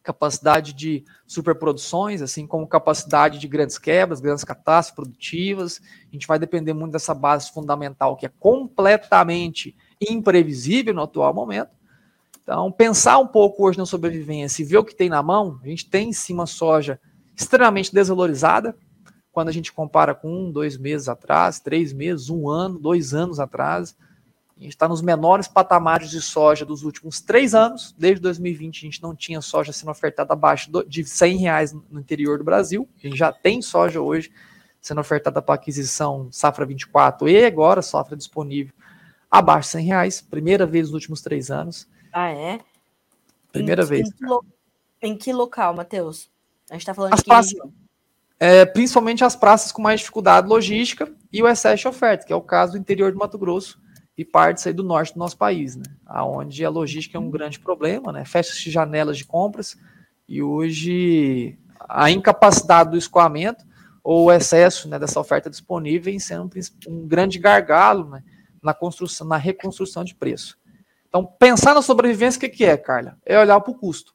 capacidade 0.07 0.73
de 0.73 1.05
superproduções, 1.27 2.23
assim 2.23 2.47
como 2.47 2.67
capacidade 2.67 3.41
de 3.41 3.49
grandes 3.49 3.77
quebras, 3.77 4.21
grandes 4.21 4.45
catástrofes 4.45 4.95
produtivas. 4.95 5.81
A 6.09 6.13
gente 6.13 6.29
vai 6.29 6.39
depender 6.39 6.73
muito 6.73 6.93
dessa 6.93 7.13
base 7.13 7.51
fundamental 7.51 8.17
que 8.17 8.25
é 8.25 8.31
completamente 8.39 9.77
imprevisível 10.01 10.95
no 10.95 11.03
atual 11.03 11.35
momento. 11.35 11.71
Então, 12.41 12.71
pensar 12.71 13.19
um 13.19 13.27
pouco 13.27 13.67
hoje 13.67 13.77
na 13.77 13.85
sobrevivência 13.85 14.63
e 14.63 14.65
ver 14.65 14.79
o 14.79 14.85
que 14.85 14.95
tem 14.95 15.09
na 15.09 15.21
mão, 15.21 15.59
a 15.65 15.67
gente 15.67 15.91
tem 15.91 16.11
em 16.11 16.13
cima 16.13 16.47
soja 16.47 17.01
extremamente 17.35 17.93
desvalorizada, 17.93 18.77
quando 19.33 19.49
a 19.49 19.53
gente 19.53 19.73
compara 19.73 20.15
com 20.15 20.33
um, 20.33 20.53
dois 20.53 20.79
meses 20.79 21.09
atrás, 21.09 21.59
três 21.59 21.93
meses, 21.93 22.31
um 22.31 22.49
ano, 22.49 22.79
dois 22.79 23.13
anos 23.13 23.41
atrás. 23.41 23.97
A 24.59 24.63
gente 24.63 24.73
está 24.73 24.89
nos 24.89 25.03
menores 25.03 25.47
patamares 25.47 26.09
de 26.09 26.21
soja 26.23 26.65
dos 26.65 26.83
últimos 26.83 27.21
três 27.21 27.55
anos. 27.55 27.95
Desde 27.99 28.23
2020 28.23 28.79
a 28.79 28.81
gente 28.81 29.03
não 29.03 29.15
tinha 29.15 29.43
soja 29.43 29.71
sendo 29.71 29.91
ofertada 29.91 30.33
abaixo 30.33 30.71
de 30.89 31.05
100 31.05 31.37
reais 31.37 31.73
no 31.91 32.01
interior 32.01 32.39
do 32.39 32.45
Brasil. 32.45 32.89
A 32.99 33.07
gente 33.07 33.19
já 33.19 33.31
tem 33.31 33.61
soja 33.61 34.01
hoje 34.01 34.33
sendo 34.81 35.01
ofertada 35.01 35.43
para 35.43 35.57
aquisição 35.57 36.29
safra 36.31 36.65
24 36.65 37.29
e 37.29 37.45
agora 37.45 37.83
safra 37.83 38.17
disponível 38.17 38.73
abaixo 39.31 39.69
de 39.69 39.73
100 39.73 39.87
reais. 39.87 40.21
Primeira 40.23 40.65
vez 40.65 40.87
nos 40.87 40.95
últimos 40.95 41.21
três 41.21 41.51
anos. 41.51 41.87
Ah, 42.11 42.31
é? 42.31 42.61
Primeira 43.53 43.83
em, 43.83 43.87
vez. 43.87 44.09
Em 44.09 44.13
que, 44.13 44.25
lo... 44.25 44.45
em 45.03 45.19
que 45.19 45.33
local, 45.35 45.75
Matheus? 45.75 46.31
A 46.71 46.75
gente 46.75 46.83
está 46.83 46.95
falando 46.95 47.13
As 47.13 47.23
de 47.23 47.31
região? 47.31 47.73
é, 48.41 48.65
principalmente 48.65 49.23
as 49.23 49.37
praças 49.37 49.71
com 49.71 49.83
mais 49.83 50.01
dificuldade 50.01 50.49
logística 50.49 51.13
e 51.31 51.43
o 51.43 51.49
excesso 51.49 51.83
de 51.83 51.89
oferta, 51.89 52.25
que 52.25 52.33
é 52.33 52.37
o 52.37 52.41
caso 52.41 52.73
do 52.73 52.79
interior 52.79 53.13
do 53.13 53.19
Mato 53.19 53.37
Grosso 53.37 53.85
e 54.17 54.25
partes 54.25 54.67
aí 54.67 54.73
do 54.73 54.83
norte 54.83 55.13
do 55.13 55.19
nosso 55.19 55.37
país, 55.37 55.77
né? 55.77 55.85
Onde 56.09 56.65
a 56.65 56.71
logística 56.71 57.19
é 57.19 57.21
um 57.21 57.31
grande 57.31 57.61
problema, 57.61 58.13
né? 58.13 58.25
Fecha 58.25 58.53
de 58.55 58.71
janelas 58.71 59.19
de 59.19 59.25
compras 59.25 59.77
e 60.29 60.43
hoje 60.43 61.59
a 61.89 62.11
incapacidade 62.11 62.91
do 62.91 62.97
escoamento 62.97 63.65
ou 64.03 64.27
o 64.27 64.33
excesso 64.33 64.89
né, 64.89 64.99
dessa 64.99 65.19
oferta 65.19 65.51
disponível 65.51 66.19
sendo 66.21 66.45
um, 66.89 66.93
um 66.93 67.09
grande 67.09 67.39
gargalo 67.39 68.09
né, 68.09 68.23
na 68.63 68.73
construção, 68.73 69.27
na 69.27 69.37
reconstrução 69.37 70.05
de 70.05 70.15
preço. 70.15 70.57
Então, 71.09 71.25
pensar 71.25 71.75
na 71.75 71.83
sobrevivência, 71.83 72.39
o 72.39 72.41
que, 72.41 72.49
que 72.49 72.65
é, 72.65 72.77
Carla? 72.77 73.19
É 73.25 73.39
olhar 73.39 73.61
para 73.61 73.71
o 73.71 73.75
custo. 73.75 74.15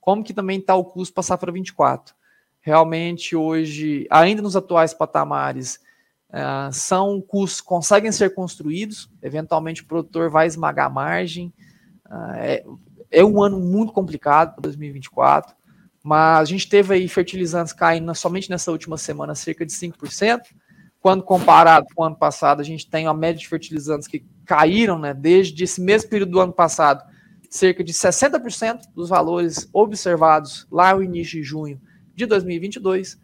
Como 0.00 0.24
que 0.24 0.34
também 0.34 0.58
está 0.58 0.74
o 0.74 0.84
custo 0.84 1.14
para 1.14 1.20
a 1.20 1.24
safra 1.24 1.52
24? 1.52 2.14
Realmente, 2.60 3.36
hoje, 3.36 4.06
ainda 4.10 4.42
nos 4.42 4.56
atuais 4.56 4.92
patamares, 4.92 5.80
uh, 6.30 6.72
são 6.72 7.20
custos 7.20 7.60
conseguem 7.60 8.12
ser 8.12 8.34
construídos, 8.34 9.10
eventualmente 9.22 9.82
o 9.82 9.86
produtor 9.86 10.30
vai 10.30 10.46
esmagar 10.46 10.86
a 10.86 10.90
margem. 10.90 11.52
Uh, 12.06 12.34
é, 12.36 12.64
é 13.10 13.24
um 13.24 13.42
ano 13.42 13.58
muito 13.58 13.92
complicado 13.92 14.54
para 14.54 14.62
2024, 14.62 15.54
mas 16.02 16.40
a 16.40 16.44
gente 16.44 16.68
teve 16.68 16.94
aí 16.94 17.08
fertilizantes 17.08 17.72
caindo 17.72 18.14
somente 18.14 18.50
nessa 18.50 18.70
última 18.70 18.96
semana 18.96 19.34
cerca 19.34 19.64
de 19.64 19.72
5%. 19.72 20.40
Quando 21.00 21.22
comparado 21.22 21.86
com 21.94 22.02
o 22.02 22.04
ano 22.06 22.16
passado, 22.16 22.60
a 22.60 22.64
gente 22.64 22.88
tem 22.88 23.06
uma 23.06 23.14
média 23.14 23.38
de 23.38 23.48
fertilizantes 23.48 24.08
que 24.08 24.24
caíram, 24.44 24.98
né, 24.98 25.14
desde 25.14 25.62
esse 25.62 25.80
mesmo 25.80 26.10
período 26.10 26.32
do 26.32 26.40
ano 26.40 26.52
passado, 26.52 27.02
cerca 27.48 27.82
de 27.84 27.92
60% 27.92 28.82
dos 28.94 29.08
valores 29.08 29.68
observados 29.72 30.66
lá 30.70 30.94
no 30.94 31.02
início 31.02 31.40
de 31.40 31.42
junho 31.42 31.80
de 32.14 32.26
2022. 32.26 33.14
Uh, 33.14 33.18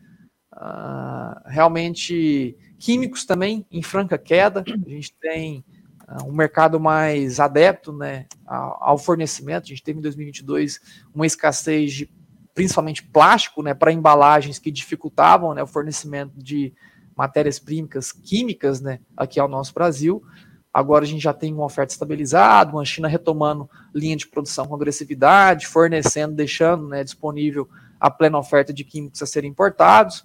ah, 0.52 1.42
realmente, 1.46 2.56
químicos 2.84 3.24
também 3.24 3.64
em 3.72 3.82
franca 3.82 4.18
queda. 4.18 4.62
A 4.62 4.90
gente 4.90 5.14
tem 5.18 5.64
uh, 6.06 6.28
um 6.28 6.32
mercado 6.32 6.78
mais 6.78 7.40
adepto 7.40 7.94
né, 7.94 8.26
ao, 8.46 8.98
fornecimento. 8.98 9.64
A 9.64 9.68
gente 9.68 9.82
teve 9.82 9.98
em 9.98 10.02
2022 10.02 10.78
uma 11.14 11.26
escassez 11.26 11.94
de 11.94 12.10
principalmente 12.52 13.02
plástico 13.02 13.62
né, 13.62 13.72
para 13.72 13.90
embalagens 13.90 14.58
que 14.58 14.70
dificultavam 14.70 15.54
né, 15.54 15.62
o 15.62 15.66
fornecimento 15.66 16.34
de 16.36 16.74
matérias-primas 17.16 18.12
químicas 18.12 18.82
né, 18.82 19.00
aqui 19.16 19.40
ao 19.40 19.48
nosso 19.48 19.72
Brasil. 19.72 20.22
Agora 20.70 21.06
a 21.06 21.08
gente 21.08 21.22
já 21.22 21.32
tem 21.32 21.54
uma 21.54 21.64
oferta 21.64 21.94
estabilizada, 21.94 22.70
uma 22.70 22.84
China 22.84 23.08
retomando 23.08 23.68
linha 23.94 24.14
de 24.16 24.26
produção 24.26 24.66
com 24.66 24.74
agressividade, 24.74 25.66
fornecendo, 25.66 26.34
deixando 26.34 26.86
né, 26.86 27.02
disponível 27.02 27.66
a 27.98 28.10
plena 28.10 28.36
oferta 28.36 28.74
de 28.74 28.84
químicos 28.84 29.22
a 29.22 29.26
serem 29.26 29.50
importados. 29.50 30.22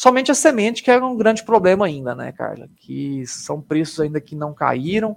Somente 0.00 0.32
a 0.32 0.34
semente 0.34 0.82
que 0.82 0.90
é 0.90 0.98
um 0.98 1.14
grande 1.14 1.44
problema 1.44 1.84
ainda, 1.84 2.14
né, 2.14 2.32
Carla? 2.32 2.70
Que 2.78 3.22
são 3.26 3.60
preços 3.60 4.00
ainda 4.00 4.18
que 4.18 4.34
não 4.34 4.54
caíram 4.54 5.14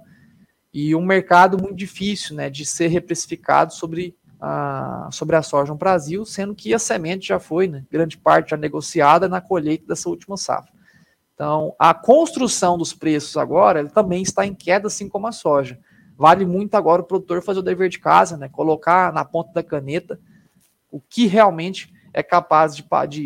e 0.74 0.94
um 0.94 1.02
mercado 1.02 1.56
muito 1.56 1.74
difícil 1.74 2.36
né, 2.36 2.50
de 2.50 2.66
ser 2.66 2.88
reprecificado 2.88 3.72
sobre 3.72 4.14
a, 4.38 5.08
sobre 5.10 5.36
a 5.36 5.42
soja 5.42 5.72
no 5.72 5.78
Brasil, 5.78 6.26
sendo 6.26 6.54
que 6.54 6.74
a 6.74 6.78
semente 6.78 7.28
já 7.28 7.40
foi, 7.40 7.66
né, 7.66 7.82
grande 7.90 8.18
parte 8.18 8.50
já 8.50 8.58
negociada 8.58 9.26
na 9.26 9.40
colheita 9.40 9.86
dessa 9.86 10.06
última 10.06 10.36
safra. 10.36 10.70
Então, 11.32 11.74
a 11.78 11.94
construção 11.94 12.76
dos 12.76 12.92
preços 12.92 13.38
agora 13.38 13.88
também 13.88 14.22
está 14.22 14.44
em 14.44 14.54
queda, 14.54 14.88
assim 14.88 15.08
como 15.08 15.26
a 15.26 15.32
soja. 15.32 15.78
Vale 16.14 16.44
muito 16.44 16.74
agora 16.74 17.00
o 17.00 17.06
produtor 17.06 17.42
fazer 17.42 17.60
o 17.60 17.62
dever 17.62 17.88
de 17.88 18.00
casa, 18.00 18.36
né? 18.36 18.50
Colocar 18.50 19.14
na 19.14 19.24
ponta 19.24 19.50
da 19.50 19.62
caneta 19.62 20.20
o 20.90 21.00
que 21.00 21.26
realmente 21.26 21.93
é 22.14 22.22
capaz 22.22 22.76
de, 22.76 22.84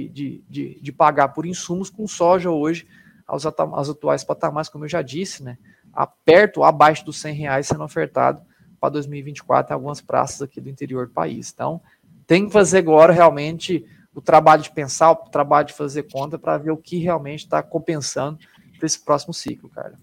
de, 0.09 0.43
de, 0.49 0.81
de 0.81 0.93
pagar 0.93 1.29
por 1.29 1.45
insumos 1.45 1.91
com 1.91 2.09
soja 2.09 2.51
hoje, 2.51 2.89
aos, 3.27 3.45
aos 3.45 3.91
atuais 3.91 4.25
patamares, 4.25 4.71
como 4.71 4.87
eu 4.87 4.89
já 4.89 5.03
disse, 5.03 5.45
né? 5.45 5.59
A 5.93 6.07
perto, 6.07 6.65
abaixo 6.65 7.05
dos 7.05 7.21
100 7.21 7.35
reais 7.35 7.67
sendo 7.67 7.85
ofertado 7.85 8.43
para 8.81 8.89
2024 8.89 9.73
em 9.73 9.75
algumas 9.75 10.01
praças 10.01 10.41
aqui 10.41 10.61
do 10.61 10.71
interior 10.71 11.07
do 11.07 11.13
país. 11.13 11.53
Então, 11.53 11.83
tem 12.27 12.47
que 12.47 12.53
fazer 12.53 12.79
agora 12.79 13.13
realmente 13.13 13.85
o 14.15 14.23
trabalho 14.23 14.63
de 14.63 14.71
pensar, 14.71 15.11
o 15.11 15.17
trabalho 15.17 15.67
de 15.67 15.75
fazer 15.75 16.05
conta 16.05 16.39
para 16.39 16.57
ver 16.57 16.71
o 16.71 16.77
que 16.77 16.99
realmente 16.99 17.45
está 17.45 17.63
compensando 17.63 18.39
para 18.79 18.87
esse 18.87 18.99
próximo 19.05 19.35
ciclo, 19.35 19.69
cara. 19.69 19.95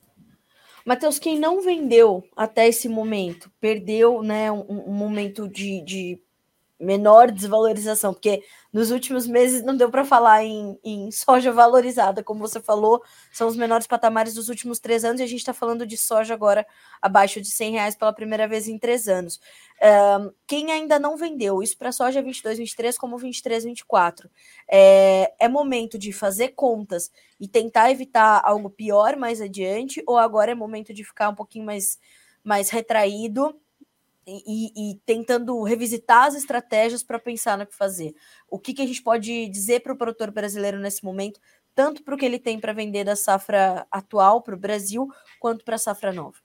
Matheus, 0.86 1.18
quem 1.18 1.40
não 1.40 1.62
vendeu 1.62 2.24
até 2.36 2.68
esse 2.68 2.88
momento, 2.88 3.52
perdeu 3.60 4.22
né, 4.22 4.52
um, 4.52 4.66
um 4.70 4.94
momento 4.94 5.48
de, 5.50 5.82
de 5.82 6.22
menor 6.80 7.32
desvalorização, 7.32 8.14
porque 8.14 8.44
nos 8.72 8.92
últimos 8.92 9.26
meses 9.26 9.64
não 9.64 9.78
deu 9.78 9.90
para 9.90 10.04
falar 10.04 10.44
em, 10.44 10.78
em, 10.84 11.10
soja 11.10 11.52
valorizada, 11.52 12.22
como 12.22 12.42
você 12.42 12.60
falou, 12.60 13.02
são 13.32 13.48
os 13.48 13.56
menores 13.56 13.88
patamares 13.88 14.34
dos 14.34 14.50
últimos 14.50 14.80
três 14.80 15.06
anos, 15.06 15.22
e 15.22 15.24
a 15.24 15.28
gente 15.28 15.40
está 15.40 15.54
falando 15.54 15.88
de 15.88 15.96
soja 15.98 16.34
agora 16.34 16.66
abaixo 17.02 17.40
de 17.40 17.50
100 17.50 17.72
reais 17.72 17.96
pela 17.96 18.12
primeira 18.12 18.48
vez 18.48 18.68
em 18.68 18.78
três 18.78 19.08
anos. 19.08 19.40
Um, 19.82 20.32
quem 20.46 20.72
ainda 20.72 21.00
não 21.00 21.16
vendeu, 21.16 21.64
isso 21.64 21.78
para 21.78 21.92
soja 21.92 22.22
22, 22.22 22.58
23, 22.58 22.98
como 22.98 23.18
23, 23.18 23.64
24, 23.64 24.30
é, 24.70 25.34
é 25.40 25.48
momento 25.48 25.98
de 25.98 26.12
fazer 26.12 26.50
contas 26.50 27.10
e 27.40 27.48
tentar 27.48 27.92
evitar 27.92 28.42
algo 28.44 28.70
pior 28.70 29.16
mais 29.16 29.40
adiante, 29.40 30.04
ou 30.06 30.18
agora 30.18 30.52
é 30.52 30.56
momento 30.56 30.94
de 30.94 31.04
ficar 31.06 31.30
um 31.30 31.36
pouquinho 31.36 31.66
mais, 31.66 31.98
mais 32.44 32.70
retraído 32.70 33.58
e, 34.28 34.72
e, 34.76 34.96
tentando 35.06 35.62
revisitar 35.64 36.26
as 36.26 36.36
estratégias 36.36 37.04
para 37.04 37.20
pensar 37.20 37.58
no 37.58 37.66
que 37.66 37.76
fazer. 37.76 38.14
O 38.50 38.60
que, 38.60 38.74
que 38.74 38.82
a 38.82 38.88
gente 38.88 39.02
pode 39.04 39.48
dizer 39.50 39.82
para 39.82 39.94
o 39.94 39.98
produtor 39.98 40.32
brasileiro 40.32 40.80
nesse 40.80 41.04
momento, 41.04 41.40
tanto 41.76 42.04
para 42.04 42.16
o 42.16 42.18
que 42.18 42.26
ele 42.26 42.40
tem 42.40 42.60
para 42.60 42.74
vender 42.74 43.04
da 43.04 43.16
safra 43.16 43.86
atual 43.92 44.42
para 44.42 44.56
o 44.56 44.60
Brasil, 44.60 45.08
quanto 45.40 45.64
para 45.64 45.76
a 45.76 45.80
safra 45.80 46.12
nova? 46.12 46.38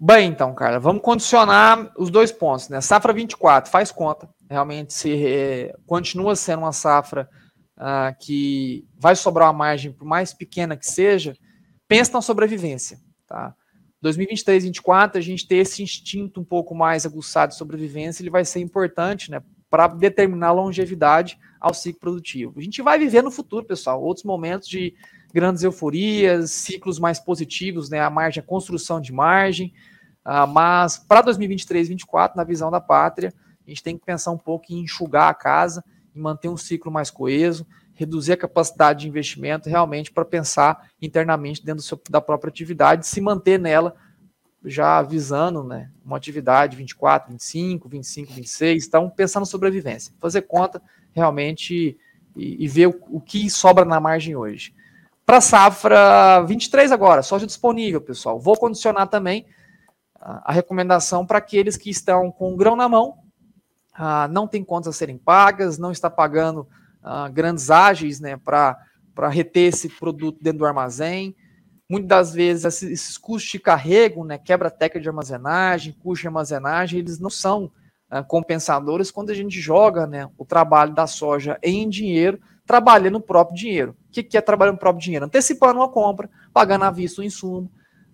Bem, 0.00 0.30
então, 0.30 0.54
cara, 0.54 0.78
vamos 0.78 1.02
condicionar 1.02 1.92
os 1.96 2.08
dois 2.10 2.30
pontos, 2.30 2.68
né? 2.68 2.80
Safra 2.80 3.12
24 3.12 3.70
faz 3.70 3.90
conta, 3.90 4.28
realmente 4.48 4.94
se 4.94 5.26
é, 5.26 5.76
continua 5.86 6.36
sendo 6.36 6.60
uma 6.60 6.72
safra 6.72 7.28
uh, 7.76 8.16
que 8.20 8.86
vai 8.96 9.16
sobrar 9.16 9.48
uma 9.48 9.58
margem, 9.58 9.92
por 9.92 10.04
mais 10.04 10.32
pequena 10.32 10.76
que 10.76 10.86
seja, 10.86 11.34
pensa 11.88 12.12
na 12.12 12.22
sobrevivência, 12.22 13.00
tá? 13.26 13.54
2023, 14.00 14.62
2024, 14.62 15.18
a 15.18 15.20
gente 15.20 15.46
ter 15.46 15.56
esse 15.56 15.82
instinto 15.82 16.40
um 16.40 16.44
pouco 16.44 16.74
mais 16.74 17.04
aguçado 17.04 17.52
de 17.52 17.58
sobrevivência, 17.58 18.22
ele 18.22 18.30
vai 18.30 18.44
ser 18.44 18.60
importante, 18.60 19.30
né, 19.30 19.42
para 19.70 19.88
determinar 19.88 20.48
a 20.48 20.52
longevidade 20.52 21.38
ao 21.60 21.74
ciclo 21.74 22.00
produtivo. 22.00 22.54
A 22.58 22.62
gente 22.62 22.80
vai 22.80 22.98
viver 22.98 23.22
no 23.22 23.30
futuro, 23.30 23.66
pessoal, 23.66 24.02
outros 24.02 24.24
momentos 24.24 24.68
de 24.68 24.94
grandes 25.32 25.62
euforias, 25.62 26.52
ciclos 26.52 26.98
mais 26.98 27.18
positivos, 27.18 27.90
né, 27.90 28.00
a 28.00 28.08
margem, 28.08 28.40
a 28.40 28.46
construção 28.46 29.00
de 29.00 29.12
margem, 29.12 29.74
uh, 30.24 30.46
mas 30.46 30.96
para 30.96 31.20
2023, 31.22 31.88
2024, 31.88 32.36
na 32.36 32.44
visão 32.44 32.70
da 32.70 32.80
pátria, 32.80 33.34
a 33.66 33.68
gente 33.68 33.82
tem 33.82 33.98
que 33.98 34.04
pensar 34.04 34.30
um 34.30 34.38
pouco 34.38 34.72
em 34.72 34.80
enxugar 34.80 35.28
a 35.28 35.34
casa, 35.34 35.84
em 36.14 36.20
manter 36.20 36.48
um 36.48 36.56
ciclo 36.56 36.90
mais 36.90 37.10
coeso, 37.10 37.66
reduzir 37.98 38.32
a 38.32 38.36
capacidade 38.36 39.00
de 39.00 39.08
investimento 39.08 39.68
realmente 39.68 40.12
para 40.12 40.24
pensar 40.24 40.88
internamente 41.02 41.64
dentro 41.64 41.82
seu, 41.82 42.00
da 42.08 42.20
própria 42.20 42.48
atividade, 42.48 43.04
se 43.04 43.20
manter 43.20 43.58
nela 43.58 43.96
já 44.64 45.02
visando 45.02 45.64
né, 45.64 45.90
uma 46.04 46.16
atividade 46.16 46.76
24, 46.76 47.32
25, 47.32 47.88
25, 47.88 48.32
26, 48.32 48.86
então 48.86 49.10
pensando 49.10 49.44
sobrevivência, 49.44 50.14
fazer 50.20 50.42
conta 50.42 50.80
realmente 51.12 51.98
e, 52.36 52.64
e 52.64 52.68
ver 52.68 52.86
o, 52.86 53.00
o, 53.10 53.20
que 53.20 53.50
sobra 53.50 53.84
na 53.84 53.98
margem 53.98 54.36
hoje. 54.36 54.72
Para 55.26 55.40
safra 55.40 56.40
23 56.46 56.92
agora, 56.92 57.22
soja 57.22 57.46
disponível, 57.46 58.00
pessoal. 58.00 58.38
Vou 58.38 58.56
condicionar 58.56 59.08
também 59.08 59.44
a, 60.20 60.52
recomendação 60.52 61.26
para 61.26 61.38
aqueles 61.38 61.76
que 61.76 61.90
estão 61.90 62.30
com 62.30 62.56
grão 62.56 62.76
na 62.76 62.88
mão, 62.88 63.18
ah, 63.92 64.28
não 64.28 64.46
tem 64.46 64.62
contas 64.62 64.94
a 64.94 64.96
serem 64.96 65.18
pagas, 65.18 65.78
não 65.78 65.90
está 65.90 66.08
pagando 66.08 66.68
uh, 67.02 67.32
grandes 67.32 67.70
ágeis 67.70 68.20
né, 68.20 68.36
para 68.36 68.78
reter 69.28 69.68
esse 69.68 69.88
produto 69.88 70.38
dentro 70.40 70.60
do 70.60 70.66
armazém. 70.66 71.34
Muitas 71.90 72.08
das 72.08 72.34
vezes 72.34 72.82
esses 72.82 73.16
custos 73.16 73.50
de 73.50 73.58
carrego, 73.58 74.24
né, 74.24 74.38
quebra-teca 74.38 75.00
de 75.00 75.08
armazenagem, 75.08 75.96
custo 76.02 76.22
de 76.22 76.28
armazenagem, 76.28 76.98
eles 76.98 77.18
não 77.18 77.30
são 77.30 77.70
uh, 78.12 78.24
compensadores 78.26 79.10
quando 79.10 79.30
a 79.30 79.34
gente 79.34 79.60
joga 79.60 80.06
né, 80.06 80.28
o 80.36 80.44
trabalho 80.44 80.94
da 80.94 81.06
soja 81.06 81.58
em 81.62 81.88
dinheiro, 81.88 82.38
trabalhando 82.66 83.16
o 83.16 83.20
próprio 83.20 83.56
dinheiro. 83.56 83.96
O 84.08 84.12
que, 84.12 84.22
que 84.22 84.36
é 84.36 84.40
trabalhar 84.40 84.72
no 84.72 84.78
próprio 84.78 85.02
dinheiro? 85.02 85.24
Antecipando 85.24 85.80
uma 85.80 85.88
compra, 85.88 86.28
pagando 86.52 86.84
à 86.84 86.90
vista 86.90 87.22
o 87.22 87.24
insumo, 87.24 87.70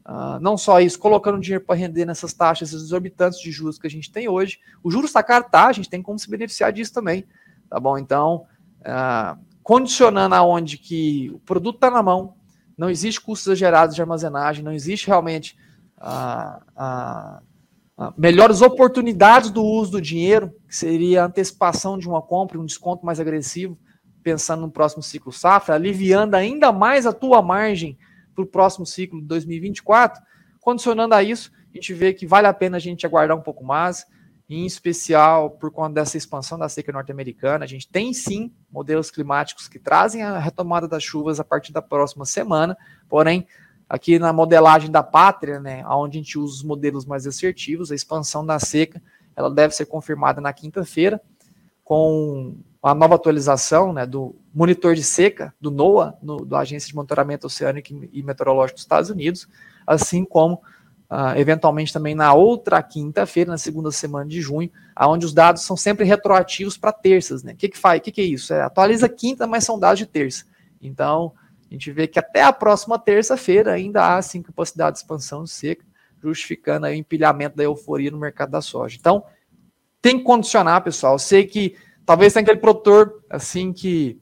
Uh, 0.06 0.38
não 0.38 0.58
só 0.58 0.80
isso, 0.80 0.98
colocando 0.98 1.40
dinheiro 1.40 1.64
para 1.64 1.74
render 1.74 2.04
nessas 2.04 2.34
taxas 2.34 2.74
exorbitantes 2.74 3.40
de 3.40 3.50
juros 3.50 3.78
que 3.78 3.86
a 3.86 3.90
gente 3.90 4.12
tem 4.12 4.28
hoje. 4.28 4.60
O 4.82 4.90
juros 4.90 5.08
está 5.08 5.22
caro, 5.22 5.46
tá? 5.50 5.66
A 5.66 5.72
gente 5.72 5.88
tem 5.88 6.02
como 6.02 6.18
se 6.18 6.28
beneficiar 6.28 6.70
disso 6.72 6.92
também, 6.92 7.24
tá 7.70 7.80
bom? 7.80 7.96
Então, 7.96 8.44
ah, 8.84 9.36
condicionando 9.62 10.34
aonde 10.34 10.76
que 10.76 11.30
o 11.34 11.38
produto 11.40 11.76
está 11.76 11.90
na 11.90 12.02
mão, 12.02 12.34
não 12.76 12.90
existe 12.90 13.20
custos 13.20 13.46
exagerados 13.46 13.94
de 13.94 14.02
armazenagem, 14.02 14.64
não 14.64 14.72
existe 14.72 15.06
realmente 15.06 15.56
ah, 15.98 16.60
ah, 16.76 17.42
melhores 18.16 18.60
oportunidades 18.60 19.50
do 19.50 19.62
uso 19.62 19.92
do 19.92 20.00
dinheiro, 20.00 20.52
que 20.68 20.76
seria 20.76 21.22
a 21.22 21.26
antecipação 21.26 21.96
de 21.96 22.08
uma 22.08 22.20
compra, 22.20 22.58
um 22.58 22.66
desconto 22.66 23.06
mais 23.06 23.20
agressivo, 23.20 23.78
pensando 24.22 24.62
no 24.62 24.70
próximo 24.70 25.02
ciclo 25.02 25.32
safra, 25.32 25.74
aliviando 25.74 26.34
ainda 26.34 26.72
mais 26.72 27.06
a 27.06 27.12
tua 27.12 27.40
margem 27.42 27.96
para 28.34 28.42
o 28.42 28.46
próximo 28.46 28.84
ciclo 28.84 29.20
de 29.20 29.26
2024, 29.26 30.20
condicionando 30.60 31.14
a 31.14 31.22
isso, 31.22 31.52
a 31.72 31.76
gente 31.76 31.92
vê 31.92 32.12
que 32.12 32.26
vale 32.26 32.46
a 32.46 32.54
pena 32.54 32.78
a 32.78 32.80
gente 32.80 33.06
aguardar 33.06 33.36
um 33.36 33.42
pouco 33.42 33.64
mais, 33.64 34.06
em 34.48 34.66
especial 34.66 35.50
por 35.50 35.70
conta 35.70 35.94
dessa 35.94 36.16
expansão 36.16 36.58
da 36.58 36.68
seca 36.68 36.92
norte-americana. 36.92 37.64
A 37.64 37.68
gente 37.68 37.88
tem 37.88 38.12
sim 38.12 38.52
modelos 38.70 39.10
climáticos 39.10 39.68
que 39.68 39.78
trazem 39.78 40.22
a 40.22 40.38
retomada 40.38 40.86
das 40.86 41.02
chuvas 41.02 41.40
a 41.40 41.44
partir 41.44 41.72
da 41.72 41.80
próxima 41.80 42.24
semana, 42.24 42.76
porém, 43.08 43.46
aqui 43.88 44.18
na 44.18 44.32
modelagem 44.32 44.90
da 44.90 45.02
pátria, 45.02 45.60
né, 45.60 45.84
onde 45.86 46.18
a 46.18 46.20
gente 46.22 46.38
usa 46.38 46.56
os 46.56 46.62
modelos 46.62 47.06
mais 47.06 47.26
assertivos, 47.26 47.90
a 47.90 47.94
expansão 47.94 48.44
da 48.44 48.58
seca, 48.58 49.02
ela 49.36 49.50
deve 49.50 49.74
ser 49.74 49.86
confirmada 49.86 50.40
na 50.40 50.52
quinta-feira, 50.52 51.20
com 51.82 52.56
a 52.82 52.94
nova 52.94 53.14
atualização 53.14 53.92
né, 53.92 54.06
do 54.06 54.34
monitor 54.54 54.94
de 54.94 55.02
seca 55.02 55.54
do 55.60 55.70
NOAA, 55.70 56.14
no, 56.22 56.44
da 56.44 56.60
Agência 56.60 56.88
de 56.88 56.94
Monitoramento 56.94 57.46
Oceânico 57.46 57.88
e 58.12 58.22
Meteorológico 58.22 58.76
dos 58.76 58.84
Estados 58.84 59.10
Unidos, 59.10 59.48
assim 59.86 60.24
como 60.24 60.62
uh, 61.10 61.38
eventualmente 61.38 61.92
também 61.92 62.14
na 62.14 62.32
outra 62.32 62.82
quinta-feira, 62.82 63.50
na 63.50 63.58
segunda 63.58 63.90
semana 63.90 64.28
de 64.28 64.40
junho, 64.40 64.70
onde 65.00 65.26
os 65.26 65.32
dados 65.32 65.62
são 65.62 65.76
sempre 65.76 66.04
retroativos 66.04 66.76
para 66.76 66.92
terças. 66.92 67.42
Né? 67.42 67.54
Que, 67.54 67.68
que 67.68 67.78
faz? 67.78 68.00
O 68.00 68.02
que, 68.02 68.12
que 68.12 68.20
é 68.20 68.24
isso? 68.24 68.52
É, 68.52 68.62
atualiza 68.62 69.08
quinta, 69.08 69.46
mas 69.46 69.64
são 69.64 69.78
dados 69.78 69.98
de 69.98 70.06
terça. 70.06 70.44
Então, 70.80 71.32
a 71.70 71.72
gente 71.74 71.90
vê 71.90 72.06
que 72.06 72.18
até 72.18 72.42
a 72.42 72.52
próxima 72.52 72.98
terça-feira 72.98 73.72
ainda 73.72 74.14
há 74.16 74.22
sim 74.22 74.42
capacidade 74.42 74.96
de 74.96 75.02
expansão 75.02 75.46
seca, 75.46 75.84
justificando 76.22 76.86
o 76.86 76.92
empilhamento 76.92 77.56
da 77.56 77.64
euforia 77.64 78.10
no 78.10 78.18
mercado 78.18 78.50
da 78.50 78.60
soja. 78.60 78.96
Então, 78.98 79.24
tem 80.00 80.18
que 80.18 80.24
condicionar, 80.24 80.82
pessoal. 80.82 81.14
Eu 81.14 81.18
sei 81.18 81.46
que 81.46 81.76
talvez 82.04 82.32
tenha 82.32 82.42
aquele 82.42 82.60
produtor 82.60 83.22
assim 83.30 83.72
que 83.72 84.20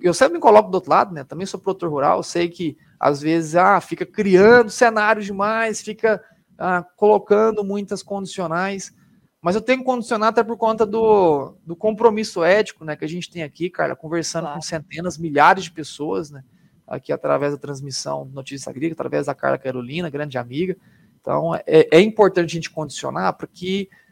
eu 0.00 0.14
sempre 0.14 0.34
me 0.34 0.40
coloco 0.40 0.70
do 0.70 0.76
outro 0.76 0.90
lado, 0.90 1.12
né? 1.12 1.24
Também 1.24 1.46
sou 1.46 1.60
produtor 1.60 1.90
rural, 1.90 2.22
sei 2.22 2.48
que 2.48 2.76
às 3.04 3.20
vezes 3.20 3.54
ah, 3.54 3.78
fica 3.82 4.06
criando 4.06 4.70
cenários 4.70 5.26
demais, 5.26 5.82
fica 5.82 6.24
ah, 6.56 6.82
colocando 6.96 7.62
muitas 7.62 8.02
condicionais, 8.02 8.94
mas 9.42 9.54
eu 9.54 9.60
tenho 9.60 9.80
que 9.80 9.84
condicionar 9.84 10.30
até 10.30 10.42
por 10.42 10.56
conta 10.56 10.86
do, 10.86 11.54
do 11.66 11.76
compromisso 11.76 12.42
ético 12.42 12.82
né, 12.82 12.96
que 12.96 13.04
a 13.04 13.08
gente 13.08 13.30
tem 13.30 13.42
aqui, 13.42 13.68
Carla, 13.68 13.94
conversando 13.94 14.44
claro. 14.44 14.56
com 14.56 14.62
centenas, 14.62 15.18
milhares 15.18 15.64
de 15.64 15.72
pessoas, 15.72 16.30
né? 16.30 16.42
Aqui 16.86 17.12
através 17.12 17.52
da 17.52 17.58
transmissão 17.58 18.24
Notícias 18.24 18.66
Agrícolas, 18.68 18.94
através 18.94 19.26
da 19.26 19.34
Carla 19.34 19.58
Carolina, 19.58 20.08
grande 20.08 20.38
amiga. 20.38 20.74
Então 21.20 21.54
é, 21.54 21.62
é 21.66 22.00
importante 22.00 22.52
a 22.52 22.54
gente 22.54 22.70
condicionar 22.70 23.34
porque 23.34 23.90
ah, 23.90 24.03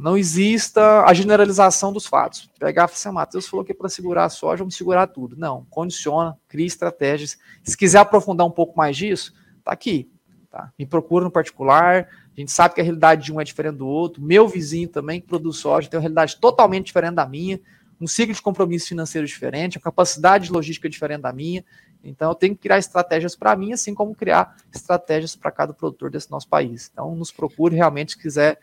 não 0.00 0.18
exista 0.18 1.04
a 1.04 1.14
generalização 1.14 1.92
dos 1.92 2.06
fatos. 2.06 2.50
Pegar 2.58 2.86
assim, 2.86 3.08
ah, 3.08 3.12
Matheus 3.12 3.46
falou 3.46 3.64
que 3.64 3.70
é 3.70 3.74
para 3.74 3.88
segurar 3.88 4.24
a 4.24 4.28
soja, 4.28 4.58
vamos 4.58 4.74
segurar 4.74 5.06
tudo. 5.06 5.36
Não, 5.36 5.64
condiciona, 5.70 6.36
cria 6.48 6.66
estratégias. 6.66 7.38
Se 7.62 7.76
quiser 7.76 7.98
aprofundar 7.98 8.44
um 8.44 8.50
pouco 8.50 8.76
mais 8.76 8.96
disso, 8.96 9.32
tá 9.62 9.70
aqui. 9.70 10.10
Tá? 10.50 10.72
Me 10.76 10.84
procura 10.84 11.24
no 11.24 11.30
particular. 11.30 12.08
A 12.36 12.40
gente 12.40 12.50
sabe 12.50 12.74
que 12.74 12.80
a 12.80 12.84
realidade 12.84 13.24
de 13.26 13.32
um 13.32 13.40
é 13.40 13.44
diferente 13.44 13.76
do 13.76 13.86
outro. 13.86 14.20
Meu 14.20 14.48
vizinho 14.48 14.88
também, 14.88 15.20
que 15.20 15.28
produz 15.28 15.58
soja, 15.58 15.88
tem 15.88 15.98
uma 15.98 16.02
realidade 16.02 16.36
totalmente 16.40 16.86
diferente 16.86 17.14
da 17.14 17.26
minha, 17.26 17.60
um 18.00 18.08
ciclo 18.08 18.34
de 18.34 18.42
compromisso 18.42 18.88
financeiro 18.88 19.26
diferente, 19.26 19.78
uma 19.78 19.84
capacidade 19.84 20.46
de 20.46 20.52
logística 20.52 20.88
diferente 20.88 21.22
da 21.22 21.32
minha. 21.32 21.64
Então, 22.02 22.30
eu 22.30 22.34
tenho 22.34 22.54
que 22.54 22.62
criar 22.62 22.78
estratégias 22.78 23.36
para 23.36 23.54
mim, 23.54 23.72
assim 23.72 23.94
como 23.94 24.14
criar 24.14 24.56
estratégias 24.74 25.36
para 25.36 25.50
cada 25.50 25.72
produtor 25.72 26.10
desse 26.10 26.30
nosso 26.30 26.48
país. 26.48 26.90
Então, 26.92 27.14
nos 27.14 27.30
procure 27.30 27.76
realmente 27.76 28.12
se 28.12 28.18
quiser 28.18 28.58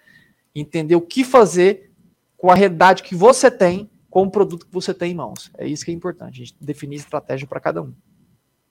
entender 0.55 0.95
o 0.95 1.01
que 1.01 1.23
fazer 1.23 1.91
com 2.37 2.51
a 2.51 2.55
realidade 2.55 3.03
que 3.03 3.15
você 3.15 3.49
tem, 3.49 3.89
com 4.09 4.23
o 4.23 4.31
produto 4.31 4.65
que 4.65 4.73
você 4.73 4.93
tem 4.93 5.11
em 5.11 5.15
mãos. 5.15 5.51
É 5.57 5.67
isso 5.67 5.85
que 5.85 5.91
é 5.91 5.93
importante, 5.93 6.41
a 6.41 6.45
gente 6.45 6.55
definir 6.59 6.97
estratégia 6.97 7.47
para 7.47 7.59
cada 7.59 7.81
um. 7.81 7.93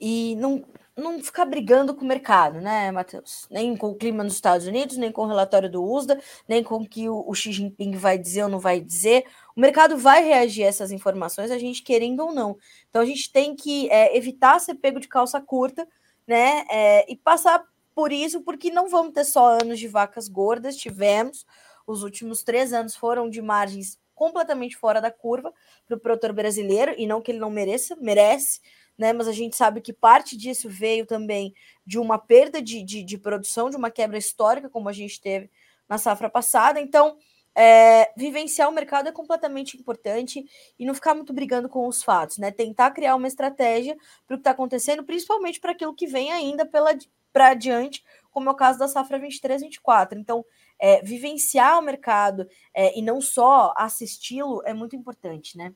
E 0.01 0.35
não, 0.37 0.65
não 0.97 1.23
ficar 1.23 1.45
brigando 1.45 1.95
com 1.95 2.05
o 2.05 2.09
mercado, 2.09 2.61
né, 2.61 2.91
Matheus? 2.91 3.47
Nem 3.51 3.77
com 3.77 3.91
o 3.91 3.95
clima 3.95 4.25
nos 4.25 4.35
Estados 4.35 4.67
Unidos, 4.67 4.97
nem 4.97 5.13
com 5.13 5.23
o 5.23 5.29
relatório 5.29 5.71
do 5.71 5.83
USDA, 5.83 6.21
nem 6.49 6.63
com 6.63 6.77
o 6.77 6.89
que 6.89 7.09
o, 7.09 7.25
o 7.27 7.35
Xi 7.35 7.53
Jinping 7.53 7.93
vai 7.93 8.19
dizer 8.19 8.43
ou 8.43 8.49
não 8.49 8.59
vai 8.59 8.81
dizer. 8.81 9.25
O 9.57 9.61
mercado 9.61 9.97
vai 9.97 10.25
reagir 10.25 10.65
a 10.65 10.67
essas 10.67 10.91
informações, 10.91 11.51
a 11.51 11.59
gente 11.59 11.83
querendo 11.83 12.21
ou 12.21 12.35
não. 12.35 12.57
Então 12.91 13.01
a 13.01 13.07
gente 13.07 13.31
tem 13.33 13.55
que 13.55 13.89
é, 13.91 14.17
evitar 14.17 14.59
ser 14.59 14.75
pego 14.75 14.99
de 14.99 15.09
calça 15.09 15.41
curta, 15.41 15.87
né? 16.27 16.65
É, 16.69 17.11
e 17.11 17.17
passar 17.17 17.65
por 17.95 18.13
isso, 18.13 18.41
porque 18.43 18.71
não 18.71 18.89
vamos 18.89 19.13
ter 19.13 19.25
só 19.25 19.59
anos 19.61 19.79
de 19.79 19.87
vacas 19.87 20.29
gordas, 20.29 20.77
tivemos, 20.77 21.47
os 21.87 22.03
últimos 22.03 22.43
três 22.43 22.73
anos 22.73 22.95
foram 22.97 23.29
de 23.29 23.41
margens 23.41 23.99
completamente 24.15 24.77
fora 24.77 25.01
da 25.01 25.11
curva 25.11 25.53
para 25.87 25.97
o 25.97 26.01
produtor 26.01 26.33
brasileiro, 26.33 26.95
e 26.97 27.07
não 27.07 27.21
que 27.21 27.33
ele 27.33 27.39
não 27.39 27.51
mereça, 27.51 27.97
merece, 27.97 28.61
né? 28.97 29.13
Mas 29.13 29.27
a 29.27 29.33
gente 29.33 29.57
sabe 29.57 29.81
que 29.81 29.93
parte 29.93 30.37
disso 30.37 30.69
veio 30.69 31.07
também 31.07 31.55
de 31.85 31.99
uma 31.99 32.19
perda 32.19 32.63
de, 32.63 32.83
de, 32.83 33.03
de 33.03 33.19
produção, 33.19 33.71
de 33.71 33.77
uma 33.77 33.91
quebra 33.91 34.19
histórica, 34.19 34.69
como 34.69 34.89
a 34.89 34.93
gente 34.93 35.21
teve 35.21 35.51
na 35.89 35.99
safra 35.99 36.31
passada. 36.31 36.81
Então, 36.81 37.17
é, 37.55 38.13
vivenciar 38.17 38.69
o 38.69 38.73
mercado 38.73 39.09
é 39.09 39.13
completamente 39.13 39.77
importante 39.77 40.45
e 40.79 40.87
não 40.87 40.95
ficar 40.95 41.15
muito 41.15 41.33
brigando 41.33 41.69
com 41.69 41.87
os 41.87 42.03
fatos, 42.03 42.39
né? 42.39 42.51
Tentar 42.51 42.91
criar 42.93 43.17
uma 43.17 43.29
estratégia 43.29 43.97
para 44.27 44.35
o 44.35 44.39
que 44.39 44.41
está 44.41 44.53
acontecendo, 44.53 45.05
principalmente 45.05 45.61
para 45.61 45.73
aquilo 45.73 45.95
que 45.95 46.07
vem 46.07 46.33
ainda 46.33 46.65
para 46.65 47.49
adiante, 47.49 48.05
como 48.33 48.49
é 48.49 48.53
o 48.53 48.57
caso 48.57 48.79
da 48.79 48.89
safra 48.89 49.21
23-24. 49.21 50.17
Então, 50.17 50.45
é, 50.81 51.03
vivenciar 51.03 51.79
o 51.79 51.83
mercado 51.83 52.49
é, 52.75 52.99
e 52.99 53.03
não 53.03 53.21
só 53.21 53.73
assisti-lo 53.77 54.63
é 54.65 54.75
muito 54.75 54.97
importante, 54.97 55.57
né? 55.57 55.73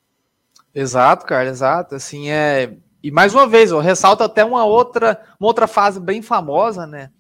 Exato, 0.75 1.25
cara, 1.25 1.49
exato. 1.49 1.95
Assim, 1.95 2.31
é... 2.31 2.77
E 3.03 3.11
mais 3.11 3.33
uma 3.33 3.47
vez, 3.47 3.71
eu 3.71 3.79
ressalto 3.79 4.25
até 4.25 4.45
uma 4.45 4.65
outra, 4.65 5.23
uma 5.39 5.47
outra 5.47 5.69
fase 5.69 6.01
bem 6.01 6.23
famosa, 6.23 6.89
né, 6.89 7.13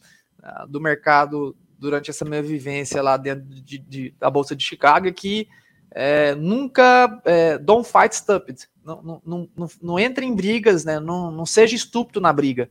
do 0.68 0.80
mercado 0.80 1.56
durante 1.78 2.10
essa 2.10 2.24
minha 2.24 2.42
vivência 2.42 3.00
lá 3.00 3.16
dentro 3.16 3.44
de, 3.44 3.78
de 3.78 4.14
da 4.18 4.28
Bolsa 4.28 4.56
de 4.56 4.64
Chicago, 4.64 5.12
que 5.12 5.46
é, 5.92 6.34
nunca 6.34 7.20
é, 7.24 7.56
don't 7.58 7.88
fight 7.88 8.16
stupid, 8.16 8.62
não, 8.84 9.20
não, 9.24 9.48
não, 9.56 9.68
não, 9.80 9.98
entre 9.98 10.26
em 10.26 10.34
brigas, 10.34 10.84
né, 10.84 10.98
não, 10.98 11.30
não 11.30 11.46
seja 11.46 11.76
estúpido 11.76 12.20
na 12.20 12.32
briga, 12.32 12.68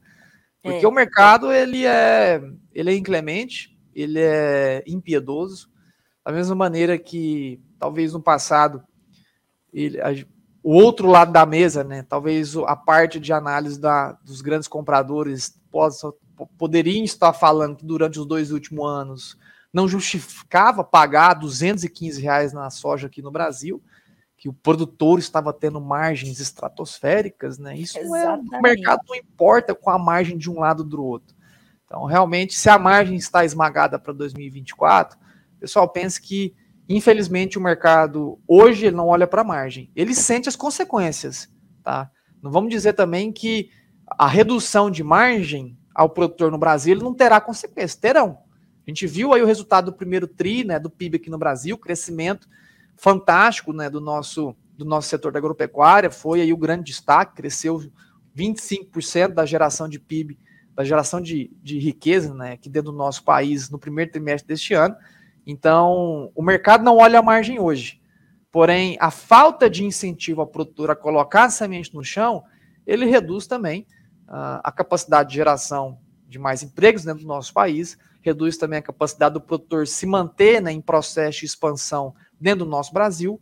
porque 0.66 0.84
é. 0.84 0.88
o 0.88 0.92
mercado 0.92 1.52
ele 1.52 1.86
é, 1.86 2.42
ele 2.74 2.90
é 2.90 2.98
inclemente, 2.98 3.78
ele 3.94 4.20
é 4.20 4.84
impiedoso, 4.88 5.70
da 6.26 6.32
mesma 6.32 6.56
maneira 6.56 6.98
que 6.98 7.62
talvez 7.78 8.14
no 8.14 8.22
passado 8.22 8.84
ele, 9.72 10.02
a, 10.02 10.08
o 10.64 10.74
outro 10.74 11.08
lado 11.08 11.32
da 11.32 11.46
mesa, 11.46 11.84
né, 11.84 12.02
talvez 12.02 12.58
a 12.58 12.76
parte 12.76 13.20
de 13.20 13.32
análise 13.32 13.80
da, 13.80 14.14
dos 14.24 14.42
grandes 14.42 14.68
compradores 14.68 15.62
possa, 15.70 16.12
poderiam 16.58 17.04
estar 17.04 17.32
falando 17.32 17.76
que 17.76 17.86
durante 17.86 18.20
os 18.20 18.26
dois 18.26 18.52
últimos 18.52 18.90
anos 18.90 19.38
não 19.72 19.88
justificava 19.88 20.84
pagar 20.84 21.36
215 21.36 22.20
reais 22.20 22.54
na 22.54 22.72
soja 22.72 23.06
aqui 23.06 23.22
no 23.22 23.30
Brasil, 23.30 23.84
que 24.46 24.50
o 24.50 24.54
produtor 24.54 25.18
estava 25.18 25.52
tendo 25.52 25.82
margens 25.82 26.40
estratosféricas, 26.40 27.58
né? 27.58 27.76
Isso 27.76 27.98
Exatamente. 27.98 28.54
é, 28.54 28.60
o 28.60 28.62
mercado 28.62 29.02
não 29.10 29.16
importa 29.16 29.74
com 29.74 29.90
a 29.90 29.98
margem 29.98 30.38
de 30.38 30.52
um 30.52 30.60
lado 30.60 30.84
do 30.84 31.04
outro. 31.04 31.36
Então, 31.84 32.06
realmente, 32.06 32.54
se 32.54 32.70
a 32.70 32.78
margem 32.78 33.16
está 33.16 33.44
esmagada 33.44 33.98
para 33.98 34.14
2024, 34.14 35.18
o 35.18 35.60
pessoal 35.62 35.90
pensa 35.90 36.22
que, 36.22 36.54
infelizmente, 36.88 37.58
o 37.58 37.62
mercado 37.62 38.40
hoje 38.48 38.86
ele 38.86 38.96
não 38.96 39.08
olha 39.08 39.26
para 39.26 39.42
a 39.42 39.44
margem, 39.44 39.90
ele 39.96 40.14
sente 40.14 40.48
as 40.48 40.56
consequências. 40.56 41.52
Tá? 41.84 42.12
Não 42.40 42.52
vamos 42.52 42.70
dizer 42.70 42.94
também 42.94 43.32
que 43.32 43.72
a 44.08 44.28
redução 44.28 44.92
de 44.92 45.04
margem 45.04 45.76
ao 45.92 46.08
produtor 46.08 46.52
no 46.52 46.60
Brasil 46.60 46.96
não 47.00 47.16
terá 47.16 47.42
consequências, 47.42 47.96
terão. 47.96 48.38
A 48.86 48.92
gente 48.92 49.08
viu 49.08 49.34
aí 49.34 49.42
o 49.42 49.48
resultado 49.48 49.86
do 49.86 49.98
primeiro 49.98 50.28
TRI, 50.28 50.64
né, 50.64 50.78
do 50.78 50.92
PIB 50.92 51.16
aqui 51.16 51.32
no 51.32 51.40
Brasil, 51.40 51.76
crescimento 51.80 52.48
fantástico 52.96 53.74
né, 53.74 53.90
do, 53.90 54.00
nosso, 54.02 54.56
do 54.78 54.86
nosso 54.86 55.10
setor 55.10 55.32
da 55.32 55.40
agropecuária, 55.40 56.10
foi 56.10 56.42
aí 56.42 56.54
o 56.54 56.58
grande 56.58 56.86
destaque, 56.86 57.36
cresceu 57.36 57.82
25% 58.36 59.30
da 59.30 59.46
geração 59.46 59.88
de 59.88 60.00
PIB 60.00 60.38
da 60.76 60.84
geração 60.84 61.22
de, 61.22 61.50
de 61.64 61.80
riqueza 61.80 62.34
né, 62.34 62.52
aqui 62.54 62.70
dentro 62.70 62.92
do 62.92 62.98
nosso 62.98 63.24
país 63.24 63.70
no 63.70 63.80
primeiro 63.80 64.12
trimestre 64.12 64.48
deste 64.48 64.74
ano. 64.74 64.96
Então, 65.48 66.32
o 66.36 66.44
mercado 66.44 66.84
não 66.84 66.98
olha 66.98 67.20
a 67.20 67.24
margem 67.24 67.60
hoje. 67.60 68.02
Porém, 68.52 68.98
a 69.00 69.10
falta 69.10 69.70
de 69.70 69.86
incentivo 69.86 70.42
ao 70.42 70.48
produtor 70.48 70.92
a 70.92 70.96
colocar 70.96 71.46
a 71.46 71.50
semente 71.50 71.94
no 71.96 72.04
chão, 72.04 72.44
ele 72.86 73.06
reduz 73.06 73.48
também 73.48 73.88
uh, 74.28 74.60
a 74.64 74.72
capacidade 74.72 75.30
de 75.30 75.36
geração 75.36 75.98
de 76.28 76.38
mais 76.38 76.62
empregos 76.62 77.06
dentro 77.06 77.22
do 77.22 77.28
nosso 77.28 77.54
país, 77.54 77.98
reduz 78.22 78.58
também 78.58 78.80
a 78.80 78.82
capacidade 78.82 79.34
do 79.34 79.42
produtor 79.42 79.88
se 79.88 80.06
manter 80.06 80.62
né, 80.62 80.72
em 80.72 80.82
processo 80.82 81.40
de 81.40 81.46
expansão 81.46 82.14
dentro 82.40 82.66
do 82.66 82.72
nosso 82.72 82.94
Brasil. 82.94 83.42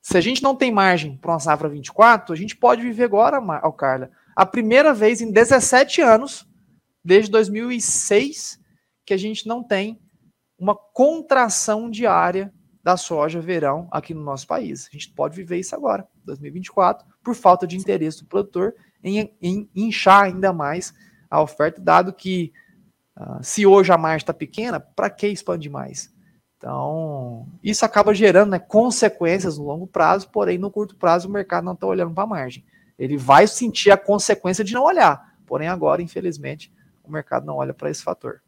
Se 0.00 0.16
a 0.16 0.20
gente 0.20 0.42
não 0.42 0.54
tem 0.54 0.72
margem 0.72 1.16
para 1.16 1.32
uma 1.32 1.40
safra 1.40 1.68
24, 1.68 2.32
a 2.32 2.36
gente 2.36 2.56
pode 2.56 2.82
viver 2.82 3.04
agora, 3.04 3.40
Carla, 3.72 4.10
a 4.34 4.46
primeira 4.46 4.94
vez 4.94 5.20
em 5.20 5.30
17 5.30 6.00
anos 6.00 6.48
desde 7.04 7.30
2006 7.30 8.58
que 9.04 9.14
a 9.14 9.16
gente 9.16 9.46
não 9.46 9.64
tem 9.64 10.00
uma 10.58 10.74
contração 10.74 11.90
diária 11.90 12.52
da 12.82 12.96
soja 12.96 13.40
verão 13.40 13.88
aqui 13.90 14.12
no 14.12 14.22
nosso 14.22 14.46
país. 14.46 14.88
A 14.88 14.92
gente 14.92 15.10
pode 15.12 15.36
viver 15.36 15.58
isso 15.58 15.74
agora, 15.74 16.06
2024, 16.24 17.06
por 17.22 17.34
falta 17.34 17.66
de 17.66 17.76
interesse 17.76 18.20
do 18.20 18.26
produtor 18.26 18.74
em, 19.02 19.34
em 19.40 19.68
inchar 19.74 20.24
ainda 20.24 20.52
mais 20.52 20.92
a 21.30 21.40
oferta, 21.40 21.80
dado 21.80 22.12
que 22.12 22.52
uh, 23.18 23.42
se 23.42 23.66
hoje 23.66 23.92
a 23.92 23.98
margem 23.98 24.18
está 24.24 24.34
pequena, 24.34 24.80
para 24.80 25.10
que 25.10 25.28
expandir 25.28 25.70
mais? 25.70 26.12
Então, 26.58 27.46
isso 27.62 27.84
acaba 27.84 28.12
gerando 28.12 28.50
né, 28.50 28.58
consequências 28.58 29.56
no 29.56 29.64
longo 29.64 29.86
prazo, 29.86 30.28
porém, 30.28 30.58
no 30.58 30.72
curto 30.72 30.96
prazo, 30.96 31.28
o 31.28 31.30
mercado 31.30 31.64
não 31.64 31.72
está 31.72 31.86
olhando 31.86 32.12
para 32.12 32.24
a 32.24 32.26
margem. 32.26 32.64
Ele 32.98 33.16
vai 33.16 33.46
sentir 33.46 33.92
a 33.92 33.96
consequência 33.96 34.64
de 34.64 34.74
não 34.74 34.82
olhar. 34.82 35.36
Porém, 35.46 35.68
agora, 35.68 36.02
infelizmente, 36.02 36.72
o 37.04 37.12
mercado 37.12 37.46
não 37.46 37.56
olha 37.56 37.72
para 37.72 37.88
esse 37.88 38.02
fator. 38.02 38.42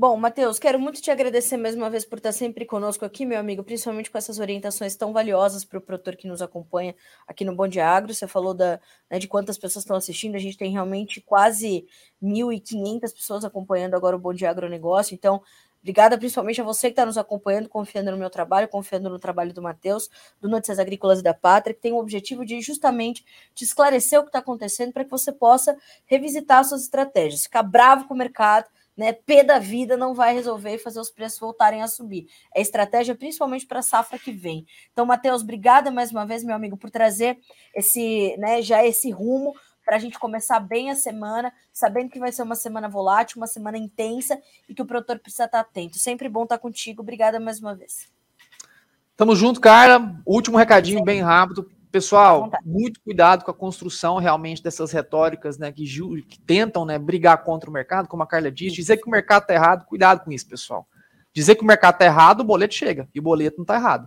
Bom, 0.00 0.16
Matheus, 0.16 0.60
quero 0.60 0.78
muito 0.78 1.02
te 1.02 1.10
agradecer 1.10 1.56
mais 1.56 1.74
uma 1.74 1.90
vez 1.90 2.04
por 2.04 2.18
estar 2.18 2.30
sempre 2.30 2.64
conosco 2.64 3.04
aqui, 3.04 3.26
meu 3.26 3.40
amigo, 3.40 3.64
principalmente 3.64 4.08
com 4.08 4.16
essas 4.16 4.38
orientações 4.38 4.94
tão 4.94 5.12
valiosas 5.12 5.64
para 5.64 5.78
o 5.78 5.82
produtor 5.82 6.14
que 6.14 6.28
nos 6.28 6.40
acompanha 6.40 6.94
aqui 7.26 7.44
no 7.44 7.52
Bom 7.52 7.66
Agro. 7.82 8.14
Você 8.14 8.28
falou 8.28 8.54
da, 8.54 8.78
né, 9.10 9.18
de 9.18 9.26
quantas 9.26 9.58
pessoas 9.58 9.84
estão 9.84 9.96
assistindo, 9.96 10.36
a 10.36 10.38
gente 10.38 10.56
tem 10.56 10.70
realmente 10.70 11.20
quase 11.20 11.84
1.500 12.22 13.12
pessoas 13.12 13.44
acompanhando 13.44 13.94
agora 13.94 14.14
o 14.14 14.20
Bom 14.20 14.30
Agronegócio, 14.48 15.16
então 15.16 15.42
Obrigada 15.80 16.18
principalmente 16.18 16.60
a 16.60 16.64
você 16.64 16.88
que 16.88 16.92
está 16.92 17.06
nos 17.06 17.16
acompanhando, 17.16 17.68
confiando 17.68 18.10
no 18.10 18.16
meu 18.16 18.30
trabalho, 18.30 18.68
confiando 18.68 19.08
no 19.08 19.18
trabalho 19.18 19.52
do 19.54 19.62
Matheus, 19.62 20.10
do 20.40 20.48
Notícias 20.48 20.78
Agrícolas 20.78 21.20
e 21.20 21.22
da 21.22 21.32
Pátria, 21.32 21.74
que 21.74 21.80
tem 21.80 21.92
o 21.92 21.98
objetivo 21.98 22.44
de 22.44 22.60
justamente 22.60 23.24
te 23.54 23.64
esclarecer 23.64 24.18
o 24.18 24.22
que 24.22 24.28
está 24.28 24.40
acontecendo 24.40 24.92
para 24.92 25.04
que 25.04 25.10
você 25.10 25.32
possa 25.32 25.76
revisitar 26.06 26.64
suas 26.64 26.82
estratégias. 26.82 27.44
Ficar 27.44 27.62
bravo 27.62 28.06
com 28.08 28.14
o 28.14 28.16
mercado, 28.16 28.66
né? 28.96 29.12
P 29.12 29.44
da 29.44 29.60
vida 29.60 29.96
não 29.96 30.12
vai 30.12 30.34
resolver 30.34 30.74
e 30.74 30.78
fazer 30.78 30.98
os 30.98 31.08
preços 31.08 31.38
voltarem 31.38 31.82
a 31.82 31.86
subir. 31.86 32.26
É 32.52 32.60
estratégia 32.60 33.14
principalmente 33.14 33.64
para 33.64 33.78
a 33.78 33.82
safra 33.82 34.18
que 34.18 34.32
vem. 34.32 34.66
Então, 34.92 35.06
Matheus, 35.06 35.42
obrigada 35.42 35.88
mais 35.92 36.10
uma 36.10 36.26
vez, 36.26 36.42
meu 36.42 36.56
amigo, 36.56 36.76
por 36.76 36.90
trazer 36.90 37.38
esse, 37.72 38.36
né, 38.38 38.60
já 38.60 38.84
esse 38.84 39.08
rumo 39.10 39.54
para 39.88 39.96
a 39.96 39.98
gente 39.98 40.18
começar 40.18 40.60
bem 40.60 40.90
a 40.90 40.94
semana, 40.94 41.50
sabendo 41.72 42.10
que 42.10 42.18
vai 42.18 42.30
ser 42.30 42.42
uma 42.42 42.54
semana 42.54 42.90
volátil, 42.90 43.38
uma 43.38 43.46
semana 43.46 43.78
intensa 43.78 44.38
e 44.68 44.74
que 44.74 44.82
o 44.82 44.84
produtor 44.84 45.18
precisa 45.18 45.44
estar 45.46 45.60
atento. 45.60 45.98
Sempre 45.98 46.28
bom 46.28 46.42
estar 46.42 46.58
contigo. 46.58 47.00
Obrigada 47.00 47.40
mais 47.40 47.58
uma 47.58 47.74
vez. 47.74 48.06
Tamo 49.16 49.34
junto, 49.34 49.58
cara. 49.62 50.14
Último 50.26 50.58
recadinho 50.58 50.98
Sim. 50.98 51.04
bem 51.06 51.22
rápido. 51.22 51.70
Pessoal, 51.90 52.50
muito 52.66 53.00
cuidado 53.00 53.46
com 53.46 53.50
a 53.50 53.54
construção 53.54 54.18
realmente 54.18 54.62
dessas 54.62 54.92
retóricas 54.92 55.56
né, 55.56 55.72
que, 55.72 55.86
que, 56.28 56.38
tentam 56.38 56.84
né, 56.84 56.98
brigar 56.98 57.42
contra 57.42 57.70
o 57.70 57.72
mercado, 57.72 58.08
como 58.08 58.22
a 58.22 58.26
Carla 58.26 58.50
diz. 58.50 58.74
Dizer 58.74 58.98
que 58.98 59.08
o 59.08 59.10
mercado 59.10 59.44
está 59.44 59.54
errado, 59.54 59.86
cuidado 59.86 60.22
com 60.22 60.30
isso, 60.30 60.46
pessoal. 60.46 60.86
Dizer 61.32 61.54
que 61.54 61.62
o 61.62 61.66
mercado 61.66 61.94
está 61.94 62.04
errado, 62.04 62.40
o 62.40 62.44
boleto 62.44 62.74
chega, 62.74 63.08
e 63.14 63.20
o 63.20 63.22
boleto 63.22 63.56
não 63.56 63.64
está 63.64 63.76
errado. 63.76 64.06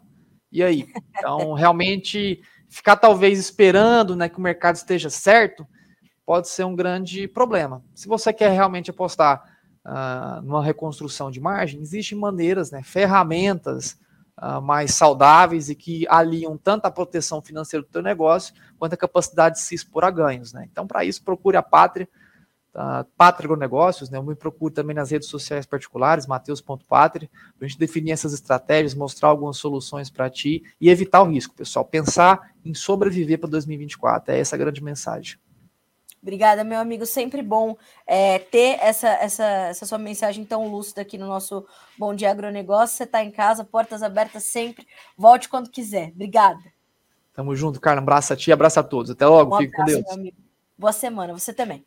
E 0.52 0.62
aí? 0.62 0.88
Então, 1.18 1.54
realmente, 1.54 2.42
ficar 2.72 2.96
talvez 2.96 3.38
esperando 3.38 4.16
né, 4.16 4.30
que 4.30 4.38
o 4.38 4.42
mercado 4.42 4.76
esteja 4.76 5.10
certo 5.10 5.68
pode 6.26 6.48
ser 6.48 6.64
um 6.64 6.74
grande 6.74 7.28
problema. 7.28 7.84
Se 7.94 8.08
você 8.08 8.32
quer 8.32 8.50
realmente 8.52 8.90
apostar 8.90 9.44
uh, 9.86 10.42
numa 10.42 10.64
reconstrução 10.64 11.30
de 11.30 11.42
margem, 11.42 11.82
existem 11.82 12.18
maneiras, 12.18 12.72
né, 12.72 12.82
ferramentas 12.82 14.00
uh, 14.42 14.62
mais 14.62 14.94
saudáveis 14.94 15.70
e 15.70 15.76
que 15.76 16.08
aliam 16.08 16.58
tanto 16.58 16.86
a 16.86 16.92
proteção 16.92 17.42
financeira 17.42 17.86
do 17.86 17.92
seu 17.92 18.02
negócio 18.02 18.56
quanto 18.80 18.94
a 18.94 18.98
capacidade 18.98 19.56
de 19.56 19.62
se 19.62 19.76
expor 19.76 20.06
a 20.06 20.10
ganhos. 20.10 20.54
Né? 20.54 20.66
Então, 20.72 20.88
para 20.88 21.04
isso, 21.04 21.22
procure 21.22 21.58
a 21.58 21.62
Pátria, 21.62 22.08
uh, 22.76 23.06
Pátria 23.18 23.46
Agronegócios, 23.48 24.10
né? 24.10 24.18
Eu 24.18 24.24
me 24.24 24.36
procure 24.36 24.74
também 24.74 24.96
nas 24.96 25.12
redes 25.12 25.28
sociais 25.28 25.66
particulares, 25.66 26.28
mateus.pátria, 26.28 27.30
para 27.58 27.66
a 27.66 27.68
gente 27.68 27.80
definir 27.80 28.12
essas 28.12 28.34
estratégias, 28.34 28.94
mostrar 28.94 29.30
algumas 29.30 29.58
soluções 29.58 30.10
para 30.10 30.30
ti 30.30 30.64
e 30.80 30.90
evitar 30.90 31.22
o 31.22 31.30
risco, 31.30 31.56
pessoal. 31.56 31.86
Pensar 31.86 32.52
em 32.64 32.74
sobreviver 32.74 33.40
para 33.40 33.50
2024, 33.50 34.34
é 34.34 34.40
essa 34.40 34.56
a 34.56 34.60
grande 34.60 34.84
mensagem. 34.84 35.38
Obrigada, 36.22 36.64
meu 36.64 36.80
amigo. 36.80 37.04
Sempre 37.06 37.42
bom 37.42 37.76
é, 38.06 38.38
ter 38.38 38.78
essa, 38.80 39.08
essa, 39.08 39.44
essa 39.44 39.86
sua 39.88 39.98
mensagem 39.98 40.46
tão 40.46 40.68
lúcida 40.68 41.02
aqui 41.02 41.18
no 41.18 41.26
nosso 41.26 41.66
Bom 41.98 42.14
Dia 42.14 42.30
Agronegócio. 42.30 42.96
Você 42.96 43.06
está 43.06 43.24
em 43.24 43.32
casa, 43.32 43.64
portas 43.64 44.04
abertas 44.04 44.44
sempre. 44.44 44.88
Volte 45.18 45.50
quando 45.50 45.72
quiser. 45.72 46.10
Obrigada. 46.10 46.62
Tamo 47.34 47.56
junto, 47.56 47.82
Carla. 47.82 48.02
Um 48.02 48.04
abraço 48.04 48.34
a 48.34 48.36
ti, 48.36 48.52
abraço 48.52 48.80
a 48.80 48.84
todos. 48.84 49.10
Até 49.10 49.26
logo. 49.26 49.56
Um 49.56 49.58
Fique 49.58 49.74
com 49.74 49.84
Deus. 49.84 50.04
Boa 50.78 50.94
semana. 50.94 51.34
Você 51.34 51.54
também. 51.54 51.84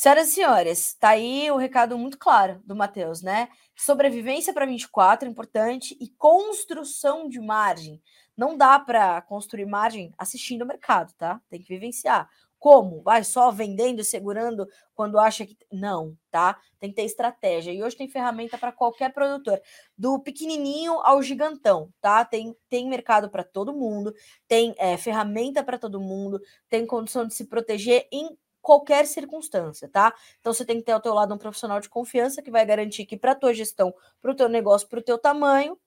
Senhoras 0.00 0.28
e 0.28 0.32
senhores, 0.32 0.94
tá 0.94 1.10
aí 1.10 1.50
o 1.50 1.58
recado 1.58 1.98
muito 1.98 2.16
claro 2.16 2.58
do 2.64 2.74
Matheus, 2.74 3.20
né? 3.20 3.50
Sobrevivência 3.76 4.50
para 4.50 4.64
24, 4.64 5.28
importante, 5.28 5.94
e 6.00 6.08
construção 6.08 7.28
de 7.28 7.38
margem. 7.38 8.00
Não 8.34 8.56
dá 8.56 8.80
para 8.80 9.20
construir 9.20 9.66
margem 9.66 10.10
assistindo 10.16 10.62
o 10.62 10.66
mercado, 10.66 11.12
tá? 11.18 11.38
Tem 11.50 11.60
que 11.60 11.68
vivenciar. 11.68 12.30
Como? 12.58 13.02
Vai 13.02 13.24
só 13.24 13.50
vendendo 13.50 14.00
e 14.00 14.04
segurando 14.04 14.66
quando 14.94 15.18
acha 15.18 15.44
que. 15.44 15.54
Não, 15.70 16.16
tá? 16.30 16.58
Tem 16.78 16.88
que 16.88 16.96
ter 16.96 17.04
estratégia. 17.04 17.70
E 17.70 17.82
hoje 17.82 17.98
tem 17.98 18.08
ferramenta 18.08 18.56
para 18.56 18.72
qualquer 18.72 19.12
produtor, 19.12 19.60
do 19.98 20.18
pequenininho 20.18 20.94
ao 21.00 21.22
gigantão, 21.22 21.92
tá? 22.00 22.24
Tem, 22.24 22.56
tem 22.70 22.88
mercado 22.88 23.28
para 23.28 23.44
todo 23.44 23.74
mundo, 23.74 24.14
tem 24.48 24.74
é, 24.78 24.96
ferramenta 24.96 25.62
para 25.62 25.78
todo 25.78 26.00
mundo, 26.00 26.40
tem 26.70 26.86
condição 26.86 27.26
de 27.26 27.34
se 27.34 27.44
proteger 27.44 28.08
em 28.10 28.34
qualquer 28.60 29.06
circunstância, 29.06 29.88
tá? 29.88 30.14
Então 30.40 30.52
você 30.52 30.64
tem 30.64 30.78
que 30.78 30.84
ter 30.84 30.92
ao 30.92 31.00
teu 31.00 31.14
lado 31.14 31.34
um 31.34 31.38
profissional 31.38 31.80
de 31.80 31.88
confiança 31.88 32.42
que 32.42 32.50
vai 32.50 32.64
garantir 32.64 33.06
que 33.06 33.16
para 33.16 33.34
tua 33.34 33.54
gestão, 33.54 33.94
para 34.20 34.30
o 34.30 34.34
teu 34.34 34.48
negócio, 34.48 34.88
para 34.88 34.98
o 34.98 35.02
teu 35.02 35.18
tamanho, 35.18 35.78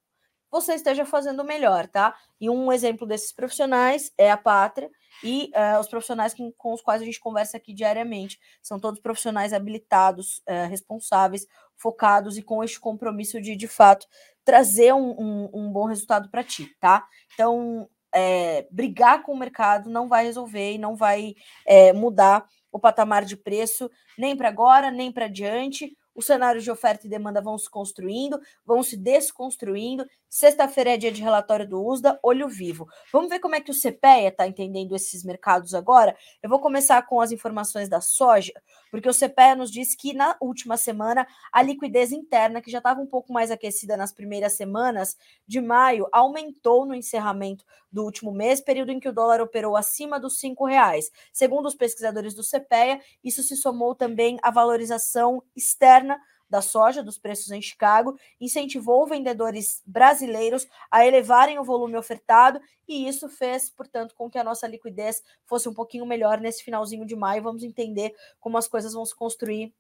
você 0.54 0.76
esteja 0.76 1.04
fazendo 1.04 1.44
melhor, 1.44 1.88
tá? 1.88 2.16
E 2.40 2.48
um 2.48 2.72
exemplo 2.72 3.08
desses 3.08 3.32
profissionais 3.32 4.14
é 4.16 4.30
a 4.30 4.38
Pátria 4.38 4.88
e 5.24 5.52
uh, 5.56 5.80
os 5.80 5.88
profissionais 5.88 6.32
com, 6.36 6.52
com, 6.52 6.74
os 6.74 6.82
quais 6.82 7.02
a 7.02 7.06
gente 7.06 7.20
conversa 7.20 7.58
aqui 7.58 7.74
diariamente. 7.74 8.40
São 8.62 8.80
todos 8.80 9.00
profissionais 9.00 9.52
habilitados, 9.52 10.44
uh, 10.48 10.70
responsáveis, 10.70 11.48
focados 11.76 12.38
e 12.38 12.44
com 12.44 12.64
este 12.64 12.80
compromisso 12.80 13.42
de, 13.42 13.56
de 13.56 13.68
fato, 13.68 14.06
trazer 14.46 14.94
um, 14.94 15.16
um, 15.20 15.50
um 15.54 15.72
bom 15.72 15.86
resultado 15.86 16.30
para 16.30 16.44
ti, 16.44 16.70
tá? 16.80 17.04
Então, 17.34 17.90
é, 18.14 18.68
brigar 18.70 19.24
com 19.24 19.34
o 19.34 19.40
mercado 19.40 19.90
não 19.90 20.08
vai 20.08 20.24
resolver 20.24 20.74
e 20.74 20.78
não 20.78 20.96
vai 20.96 21.34
é, 21.66 21.92
mudar 21.94 22.46
o 22.74 22.80
patamar 22.80 23.24
de 23.24 23.38
preço 23.38 23.90
nem 24.18 24.36
para 24.36 24.50
agora, 24.50 24.92
nem 24.92 25.12
para 25.12 25.26
adiante 25.26 25.96
os 26.16 26.26
cenários 26.26 26.64
de 26.64 26.72
oferta 26.72 27.08
e 27.08 27.10
demanda 27.10 27.42
vão 27.42 27.58
se 27.58 27.70
construindo, 27.70 28.40
vão 28.66 28.84
se 28.84 28.96
desconstruindo. 28.96 30.06
Sexta-feira 30.34 30.96
é 30.96 30.98
dia 30.98 31.12
de 31.12 31.22
relatório 31.22 31.70
do 31.70 31.80
USDA, 31.86 32.20
olho 32.24 32.50
vivo. 32.50 32.90
Vamos 33.12 33.30
ver 33.30 33.38
como 33.38 33.54
é 33.54 33.62
que 33.62 33.70
o 33.70 33.74
CPEA 33.74 34.30
está 34.30 34.48
entendendo 34.48 34.96
esses 34.96 35.24
mercados 35.24 35.76
agora? 35.76 36.18
Eu 36.42 36.50
vou 36.50 36.60
começar 36.60 37.00
com 37.04 37.22
as 37.22 37.32
informações 37.32 37.88
da 37.88 38.02
soja, 38.02 38.52
porque 38.90 39.08
o 39.08 39.14
CPEA 39.14 39.56
nos 39.56 39.70
disse 39.70 39.96
que 39.96 40.12
na 40.12 40.36
última 40.42 40.76
semana 40.76 41.28
a 41.52 41.62
liquidez 41.62 42.12
interna, 42.12 42.64
que 42.64 42.72
já 42.72 42.80
estava 42.80 43.00
um 43.00 43.06
pouco 43.06 43.32
mais 43.32 43.52
aquecida 43.52 43.96
nas 43.96 44.12
primeiras 44.12 44.54
semanas 44.54 45.16
de 45.46 45.62
maio, 45.62 46.08
aumentou 46.12 46.84
no 46.84 46.96
encerramento 46.96 47.64
do 47.92 48.04
último 48.04 48.32
mês, 48.32 48.60
período 48.60 48.92
em 48.92 49.00
que 49.00 49.08
o 49.08 49.14
dólar 49.14 49.40
operou 49.40 49.78
acima 49.78 50.20
dos 50.20 50.40
cinco 50.40 50.66
reais. 50.66 51.12
Segundo 51.32 51.68
os 51.68 51.76
pesquisadores 51.76 52.34
do 52.34 52.42
CPEA, 52.42 53.00
isso 53.24 53.44
se 53.44 53.56
somou 53.56 53.94
também 53.94 54.40
à 54.42 54.50
valorização 54.50 55.44
externa 55.56 56.20
da 56.50 56.62
soja, 56.62 57.04
dos 57.04 57.18
preços 57.18 57.52
em 57.52 57.62
Chicago, 57.62 58.18
incentivou 58.40 59.08
vendedores 59.08 59.82
brasileiros 59.86 60.68
a 60.92 61.06
elevarem 61.06 61.58
o 61.58 61.64
volume 61.64 61.98
ofertado 61.98 62.60
e 62.88 63.08
isso 63.08 63.28
fez, 63.30 63.70
portanto, 63.70 64.14
com 64.16 64.30
que 64.30 64.38
a 64.38 64.44
nossa 64.44 64.68
liquidez 64.68 65.22
fosse 65.46 65.68
um 65.68 65.74
pouquinho 65.74 66.06
melhor 66.06 66.40
nesse 66.40 66.64
finalzinho 66.64 67.06
de 67.06 67.16
maio. 67.16 67.44
Vamos 67.44 67.64
entender 67.64 68.14
como 68.40 68.58
as 68.58 68.68
coisas 68.68 68.94
vão 68.94 69.06
se 69.06 69.16
construir 69.16 69.74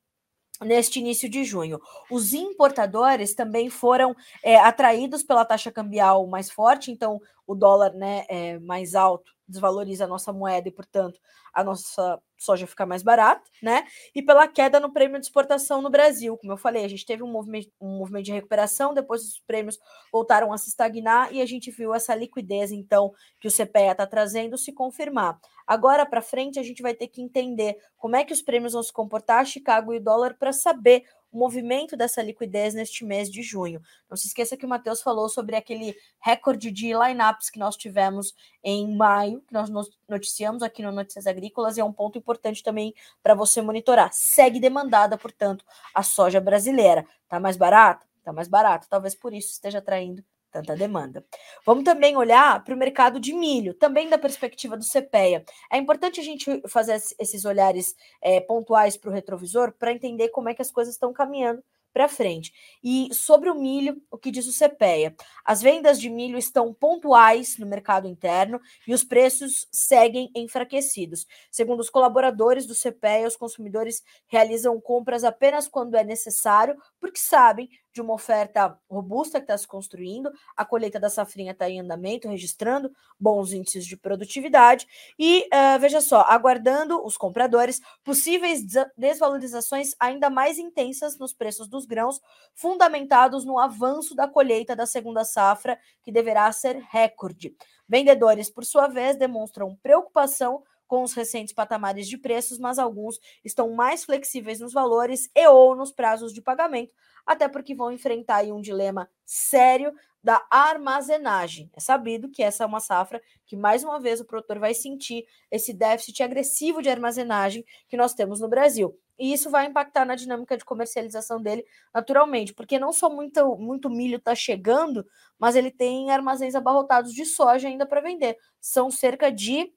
neste 0.62 1.00
início 1.00 1.30
de 1.30 1.44
junho. 1.44 1.80
Os 2.10 2.34
importadores 2.34 3.34
também 3.34 3.70
foram 3.70 4.16
é, 4.42 4.56
atraídos 4.58 5.24
pela 5.24 5.46
taxa 5.46 5.72
cambial 5.72 6.26
mais 6.28 6.50
forte, 6.50 6.92
então 6.92 7.22
o 7.54 7.56
dólar 7.56 7.94
né, 7.94 8.26
é 8.30 8.60
mais 8.60 8.96
alto 8.96 9.32
desvaloriza 9.48 10.06
a 10.06 10.08
nossa 10.08 10.32
moeda 10.32 10.68
e, 10.68 10.72
portanto, 10.72 11.20
a 11.54 11.64
nossa 11.64 12.20
soja 12.38 12.66
fica 12.66 12.86
mais 12.86 13.04
barata, 13.04 13.44
né? 13.62 13.86
E 14.14 14.22
pela 14.22 14.48
queda 14.48 14.80
no 14.80 14.92
prêmio 14.92 15.20
de 15.20 15.26
exportação 15.26 15.82
no 15.82 15.90
Brasil. 15.90 16.38
Como 16.38 16.52
eu 16.52 16.58
falei, 16.58 16.84
a 16.84 16.88
gente 16.88 17.06
teve 17.06 17.24
um 17.24 17.32
movimento, 17.32 17.70
um 17.80 17.98
movimento 17.98 18.26
de 18.26 18.32
recuperação, 18.32 18.94
depois 18.94 19.22
os 19.24 19.40
prêmios 19.46 19.78
voltaram 20.12 20.52
a 20.52 20.58
se 20.58 20.70
estagnar 20.70 21.32
e 21.34 21.42
a 21.42 21.46
gente 21.46 21.72
viu 21.72 21.94
essa 21.94 22.16
liquidez, 22.16 22.72
então, 22.72 23.14
que 23.40 23.48
o 23.48 23.52
CPEA 23.52 23.92
está 23.92 24.08
trazendo 24.08 24.58
se 24.58 24.74
confirmar. 24.74 25.40
Agora 25.66 26.06
para 26.06 26.22
frente, 26.22 26.60
a 26.60 26.64
gente 26.64 26.82
vai 26.82 26.94
ter 26.94 27.08
que 27.08 27.22
entender 27.22 27.78
como 27.98 28.16
é 28.16 28.26
que 28.26 28.34
os 28.34 28.42
prêmios 28.42 28.74
vão 28.74 28.84
se 28.84 28.92
comportar, 28.92 29.46
Chicago 29.46 29.94
e 29.94 29.98
o 29.98 30.04
dólar, 30.04 30.36
para 30.38 30.52
saber 30.52 31.04
o 31.34 31.38
movimento 31.38 31.98
dessa 31.98 32.22
liquidez 32.22 32.76
neste 32.76 33.04
mês 33.04 33.30
de 33.30 33.42
junho. 33.42 33.82
Não 34.08 34.16
se 34.16 34.28
esqueça 34.28 34.56
que 34.56 34.66
o 34.66 34.70
Matheus 34.70 35.02
falou 35.02 35.28
sobre 35.28 35.56
aquele 35.56 35.96
recorde 36.20 36.72
de 36.72 36.94
lineups 36.94 37.50
que 37.50 37.58
nós 37.58 37.76
tivemos 37.76 38.34
em 38.64 38.96
maio, 38.96 39.42
que 39.42 39.54
nós 39.54 39.70
noticiamos 40.08 40.62
aqui 40.62 40.84
no 40.84 40.92
Notícias 40.92 41.26
Agrícolas, 41.26 41.76
e 41.76 41.82
é 41.82 41.84
um 41.84 41.92
ponto 41.92 42.18
importante 42.18 42.62
também 42.62 42.94
para 43.24 43.34
você 43.34 43.62
monitorar. 43.62 44.12
Segue 44.14 44.60
demandada, 44.60 45.18
portanto, 45.18 45.66
a 45.94 46.04
soja 46.04 46.40
brasileira. 46.40 47.06
Tá 47.28 47.40
mais 47.40 47.58
barata? 47.58 48.06
Tá 48.24 48.32
mais 48.32 48.48
barata. 48.48 48.86
Talvez 48.88 49.16
por 49.16 49.34
isso 49.34 49.52
esteja 49.52 49.80
atraindo 49.80 50.24
tanta 50.54 50.76
demanda. 50.76 51.26
Vamos 51.66 51.84
também 51.84 52.16
olhar 52.16 52.64
para 52.64 52.76
o 52.76 52.78
mercado 52.78 53.20
de 53.20 53.34
milho, 53.34 53.74
também 53.74 54.08
da 54.08 54.20
perspectiva 54.20 54.78
do 54.78 54.86
CPEA. 54.86 55.44
É 55.72 55.78
importante 55.78 56.20
a 56.20 56.24
gente 56.24 56.62
fazer 56.68 57.02
esses 57.20 57.44
olhares 57.44 57.96
é, 58.22 58.40
pontuais 58.40 58.96
para 58.96 59.10
o 59.10 59.14
retrovisor 59.14 59.74
para 59.74 59.92
entender 59.92 60.30
como 60.30 60.50
é 60.50 60.54
que 60.54 60.62
as 60.62 60.72
coisas 60.72 60.94
estão 60.94 61.12
caminhando 61.12 61.64
para 61.94 62.08
frente. 62.08 62.52
E 62.84 63.14
sobre 63.14 63.50
o 63.50 63.56
milho, 63.56 64.02
o 64.10 64.18
que 64.18 64.32
diz 64.32 64.48
o 64.48 64.58
CPEA? 64.58 65.16
As 65.46 65.62
vendas 65.62 66.02
de 66.02 66.10
milho 66.10 66.38
estão 66.38 66.74
pontuais 66.74 67.58
no 67.60 67.68
mercado 67.68 68.08
interno 68.08 68.60
e 68.88 68.94
os 68.94 69.04
preços 69.04 69.68
seguem 69.72 70.30
enfraquecidos. 70.36 71.28
Segundo 71.52 71.80
os 71.80 71.92
colaboradores 71.92 72.66
do 72.66 72.74
CPEA, 72.74 73.28
os 73.28 73.36
consumidores 73.36 74.02
realizam 74.28 74.82
compras 74.82 75.24
apenas 75.24 75.68
quando 75.68 75.96
é 75.96 76.04
necessário, 76.04 76.76
porque 77.00 77.20
sabem 77.20 77.70
de 77.94 78.02
uma 78.02 78.14
oferta 78.14 78.78
robusta 78.90 79.40
que 79.40 79.44
está 79.44 79.58
se 79.58 79.68
construindo, 79.68 80.32
a 80.58 80.66
colheita 80.66 81.00
da 81.00 81.10
safrinha 81.10 81.52
está 81.52 81.70
em 81.70 81.80
andamento, 81.80 82.28
registrando 82.28 82.92
bons 83.20 83.54
índices 83.54 83.86
de 83.86 83.96
produtividade, 83.96 84.88
e 85.18 85.48
uh, 85.54 85.80
veja 85.80 86.02
só, 86.02 86.22
aguardando 86.22 87.06
os 87.06 87.16
compradores 87.16 87.80
possíveis 88.04 88.64
desvalorizações 88.98 89.92
ainda 90.00 90.30
mais 90.30 90.58
intensas 90.58 91.18
nos 91.18 91.34
preços 91.34 91.68
dos 91.68 91.86
grãos, 91.86 92.20
fundamentados 92.56 93.46
no 93.46 93.60
avanço 93.60 94.16
da 94.16 94.28
colheita 94.28 94.76
da 94.76 94.86
segunda 94.86 95.24
safra, 95.24 95.78
que 96.02 96.12
deverá 96.12 96.52
ser 96.52 96.78
recorde. 96.90 97.56
Vendedores, 97.88 98.50
por 98.50 98.66
sua 98.66 98.88
vez, 98.88 99.16
demonstram 99.16 99.78
preocupação 99.84 100.64
com 100.94 101.02
os 101.02 101.14
recentes 101.14 101.52
patamares 101.52 102.08
de 102.08 102.20
preços, 102.20 102.60
mas 102.60 102.78
alguns 102.78 103.20
estão 103.44 103.74
mais 103.74 104.06
flexíveis 104.06 104.60
nos 104.60 104.72
valores 104.72 105.28
e 105.36 105.48
ou 105.48 105.76
nos 105.76 105.92
prazos 105.92 106.32
de 106.32 106.40
pagamento, 106.40 106.94
até 107.26 107.48
porque 107.48 107.74
vão 107.74 107.92
enfrentar 107.92 108.44
um 108.44 108.62
dilema 108.62 109.10
sério 109.26 109.92
da 110.24 110.46
armazenagem. 110.52 111.68
É 111.76 111.80
sabido 111.80 112.30
que 112.30 112.44
essa 112.44 112.64
é 112.64 112.68
uma 112.68 112.80
safra 112.80 113.20
que, 113.44 113.56
mais 113.56 113.84
uma 113.84 114.00
vez, 114.00 114.22
o 114.22 114.26
produtor 114.26 114.60
vai 114.60 114.76
sentir 114.76 115.26
esse 115.50 115.74
déficit 115.74 116.22
agressivo 116.22 116.80
de 116.80 116.90
armazenagem 116.90 117.66
que 117.90 117.98
nós 117.98 118.14
temos 118.14 118.40
no 118.40 118.48
Brasil. 118.48 118.96
E 119.18 119.34
isso 119.34 119.50
vai 119.50 119.66
impactar 119.66 120.06
na 120.06 120.14
dinâmica 120.14 120.56
de 120.56 120.64
comercialização 120.64 121.42
dele 121.42 121.66
naturalmente, 121.92 122.54
porque 122.54 122.78
não 122.78 122.94
só 122.94 123.10
muito, 123.10 123.58
muito 123.58 123.90
milho 123.90 124.18
está 124.18 124.36
chegando, 124.36 125.04
mas 125.40 125.56
ele 125.56 125.72
tem 125.72 126.12
armazéns 126.12 126.54
abarrotados 126.54 127.14
de 127.14 127.26
soja 127.26 127.68
ainda 127.68 127.84
para 127.84 128.00
vender. 128.00 128.38
São 128.62 128.92
cerca 128.92 129.32
de 129.32 129.74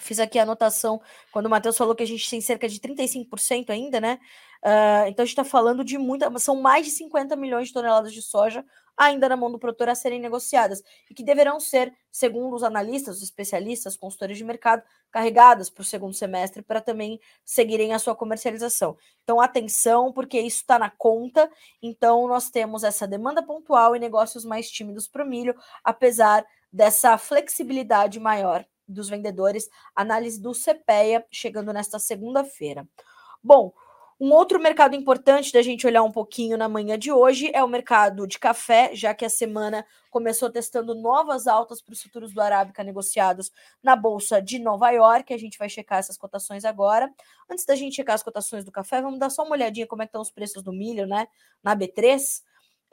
Fiz 0.00 0.18
aqui 0.18 0.38
a 0.38 0.42
anotação 0.42 1.00
quando 1.32 1.46
o 1.46 1.50
Matheus 1.50 1.76
falou 1.76 1.94
que 1.94 2.02
a 2.02 2.06
gente 2.06 2.28
tem 2.28 2.40
cerca 2.40 2.68
de 2.68 2.80
35% 2.80 3.70
ainda, 3.70 4.00
né? 4.00 4.18
Uh, 4.62 5.08
então 5.08 5.22
a 5.22 5.26
gente 5.26 5.28
está 5.28 5.44
falando 5.44 5.84
de 5.84 5.96
muita. 5.96 6.36
São 6.38 6.60
mais 6.60 6.84
de 6.86 6.92
50 6.92 7.36
milhões 7.36 7.68
de 7.68 7.74
toneladas 7.74 8.12
de 8.12 8.20
soja 8.20 8.64
ainda 8.96 9.28
na 9.28 9.36
mão 9.36 9.50
do 9.50 9.58
produtor 9.58 9.88
a 9.88 9.94
serem 9.94 10.20
negociadas 10.20 10.82
e 11.10 11.14
que 11.14 11.24
deverão 11.24 11.58
ser, 11.58 11.92
segundo 12.10 12.54
os 12.54 12.62
analistas, 12.62 13.16
os 13.16 13.22
especialistas, 13.22 13.96
consultores 13.96 14.38
de 14.38 14.44
mercado, 14.44 14.82
carregadas 15.10 15.68
para 15.68 15.82
o 15.82 15.84
segundo 15.84 16.14
semestre 16.14 16.62
para 16.62 16.80
também 16.80 17.20
seguirem 17.44 17.92
a 17.92 17.98
sua 17.98 18.14
comercialização. 18.14 18.96
Então, 19.22 19.40
atenção, 19.40 20.12
porque 20.12 20.40
isso 20.40 20.58
está 20.58 20.78
na 20.78 20.90
conta. 20.90 21.50
Então, 21.82 22.26
nós 22.28 22.50
temos 22.50 22.84
essa 22.84 23.06
demanda 23.06 23.42
pontual 23.42 23.96
e 23.96 23.98
negócios 23.98 24.44
mais 24.44 24.70
tímidos 24.70 25.08
para 25.08 25.24
o 25.24 25.28
milho, 25.28 25.54
apesar 25.82 26.44
dessa 26.72 27.16
flexibilidade 27.18 28.18
maior 28.18 28.64
dos 28.86 29.08
vendedores, 29.08 29.68
análise 29.94 30.40
do 30.40 30.52
CPEA, 30.52 31.24
chegando 31.30 31.72
nesta 31.72 31.98
segunda-feira. 31.98 32.86
Bom, 33.42 33.72
um 34.18 34.32
outro 34.32 34.60
mercado 34.60 34.94
importante 34.94 35.52
da 35.52 35.60
gente 35.60 35.86
olhar 35.86 36.04
um 36.04 36.12
pouquinho 36.12 36.56
na 36.56 36.68
manhã 36.68 36.96
de 36.96 37.10
hoje 37.10 37.50
é 37.52 37.64
o 37.64 37.68
mercado 37.68 38.28
de 38.28 38.38
café, 38.38 38.94
já 38.94 39.12
que 39.12 39.24
a 39.24 39.28
semana 39.28 39.84
começou 40.08 40.48
testando 40.48 40.94
novas 40.94 41.48
altas 41.48 41.82
para 41.82 41.92
os 41.92 42.00
futuros 42.00 42.32
do 42.32 42.40
Arábica 42.40 42.84
negociados 42.84 43.50
na 43.82 43.96
Bolsa 43.96 44.40
de 44.40 44.60
Nova 44.60 44.88
York. 44.90 45.34
A 45.34 45.36
gente 45.36 45.58
vai 45.58 45.68
checar 45.68 45.98
essas 45.98 46.16
cotações 46.16 46.64
agora. 46.64 47.12
Antes 47.50 47.66
da 47.66 47.74
gente 47.74 47.96
checar 47.96 48.14
as 48.14 48.22
cotações 48.22 48.64
do 48.64 48.70
café, 48.70 49.02
vamos 49.02 49.18
dar 49.18 49.30
só 49.30 49.42
uma 49.42 49.52
olhadinha 49.52 49.86
como 49.86 50.02
é 50.02 50.04
estão 50.04 50.22
os 50.22 50.30
preços 50.30 50.62
do 50.62 50.72
milho, 50.72 51.08
né? 51.08 51.26
Na 51.60 51.74
B3. 51.74 52.38
Uh, 52.38 52.42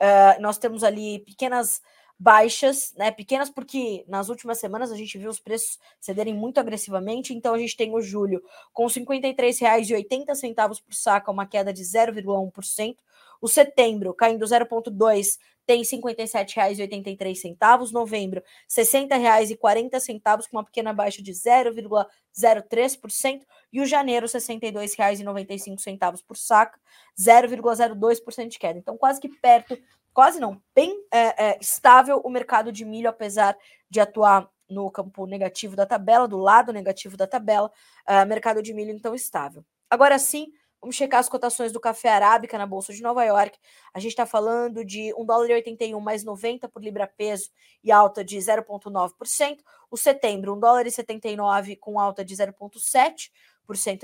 eh, 0.00 0.38
nós 0.40 0.58
temos 0.58 0.82
ali 0.82 1.20
pequenas 1.20 1.80
baixas, 2.22 2.94
né, 2.96 3.10
pequenas, 3.10 3.50
porque 3.50 4.04
nas 4.06 4.28
últimas 4.28 4.60
semanas 4.60 4.92
a 4.92 4.96
gente 4.96 5.18
viu 5.18 5.28
os 5.28 5.40
preços 5.40 5.76
cederem 6.00 6.32
muito 6.32 6.60
agressivamente, 6.60 7.34
então 7.34 7.52
a 7.52 7.58
gente 7.58 7.76
tem 7.76 7.92
o 7.92 8.00
julho 8.00 8.40
com 8.72 8.86
R$ 8.86 8.92
53,80 8.92 10.80
por 10.80 10.94
saco, 10.94 11.32
uma 11.32 11.46
queda 11.46 11.72
de 11.72 11.82
0,1%, 11.82 12.96
o 13.40 13.48
setembro 13.48 14.14
caindo 14.14 14.44
0,2%, 14.44 15.36
tem 15.66 15.78
R$ 15.78 15.84
57,83, 15.84 17.92
novembro 17.92 18.40
R$ 18.40 18.46
60,40, 18.68 20.48
com 20.48 20.56
uma 20.56 20.64
pequena 20.64 20.92
baixa 20.92 21.22
de 21.22 21.32
0,03%, 21.32 23.42
e 23.72 23.80
o 23.80 23.86
janeiro 23.86 24.26
R$ 24.26 24.32
62,95 24.32 26.24
por 26.26 26.36
saco, 26.36 26.78
0,02% 27.18 28.48
de 28.48 28.58
queda. 28.58 28.78
Então, 28.78 28.96
quase 28.96 29.20
que 29.20 29.28
perto 29.28 29.78
quase 30.12 30.38
não, 30.38 30.62
bem 30.74 30.94
é, 31.10 31.50
é, 31.50 31.58
estável 31.60 32.20
o 32.24 32.30
mercado 32.30 32.70
de 32.70 32.84
milho, 32.84 33.08
apesar 33.08 33.56
de 33.88 34.00
atuar 34.00 34.48
no 34.68 34.90
campo 34.90 35.26
negativo 35.26 35.76
da 35.76 35.86
tabela, 35.86 36.26
do 36.26 36.38
lado 36.38 36.72
negativo 36.72 37.16
da 37.16 37.26
tabela, 37.26 37.70
uh, 38.08 38.26
mercado 38.26 38.62
de 38.62 38.72
milho 38.72 38.90
então 38.90 39.14
estável. 39.14 39.64
Agora 39.88 40.18
sim, 40.18 40.48
vamos 40.80 40.96
checar 40.96 41.20
as 41.20 41.28
cotações 41.28 41.70
do 41.72 41.78
café 41.78 42.08
arábica 42.08 42.56
na 42.56 42.66
Bolsa 42.66 42.92
de 42.92 43.02
Nova 43.02 43.22
York. 43.24 43.58
A 43.92 44.00
gente 44.00 44.12
está 44.12 44.24
falando 44.24 44.84
de 44.84 45.12
1 45.16 45.24
dólar 45.26 45.50
e 45.50 45.54
81 45.54 46.00
mais 46.00 46.24
90 46.24 46.68
por 46.68 46.82
libra 46.82 47.06
peso 47.06 47.50
e 47.84 47.92
alta 47.92 48.24
de 48.24 48.38
0,9%. 48.38 49.58
O 49.90 49.96
setembro, 49.96 50.54
1 50.54 50.60
dólar 50.60 50.86
e 50.86 50.90
79 50.90 51.76
com 51.76 52.00
alta 52.00 52.24
de 52.24 52.34
0,7% 52.34 53.30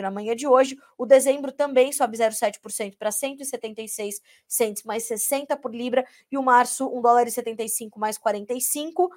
na 0.00 0.10
manhã 0.10 0.34
de 0.34 0.46
hoje. 0.46 0.76
O 0.96 1.06
dezembro 1.06 1.52
também 1.52 1.92
sobe 1.92 2.16
0,7% 2.16 2.96
para 2.96 3.10
176 3.10 4.20
centes 4.46 4.82
mais 4.82 5.04
60 5.04 5.56
por 5.56 5.74
libra. 5.74 6.06
E 6.30 6.38
o 6.38 6.42
março, 6.42 6.86
1 6.86 7.00
dólar 7.00 7.26
e 7.26 7.30
75 7.30 7.98
mais 7.98 8.18
45 8.18 9.04
uh, 9.04 9.10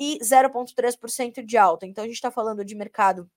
e 0.00 0.18
0,3% 0.20 1.44
de 1.44 1.56
alta. 1.56 1.86
Então 1.86 2.04
a 2.04 2.06
gente 2.06 2.16
está 2.16 2.30
falando 2.30 2.64
de 2.64 2.74
mercado 2.74 3.28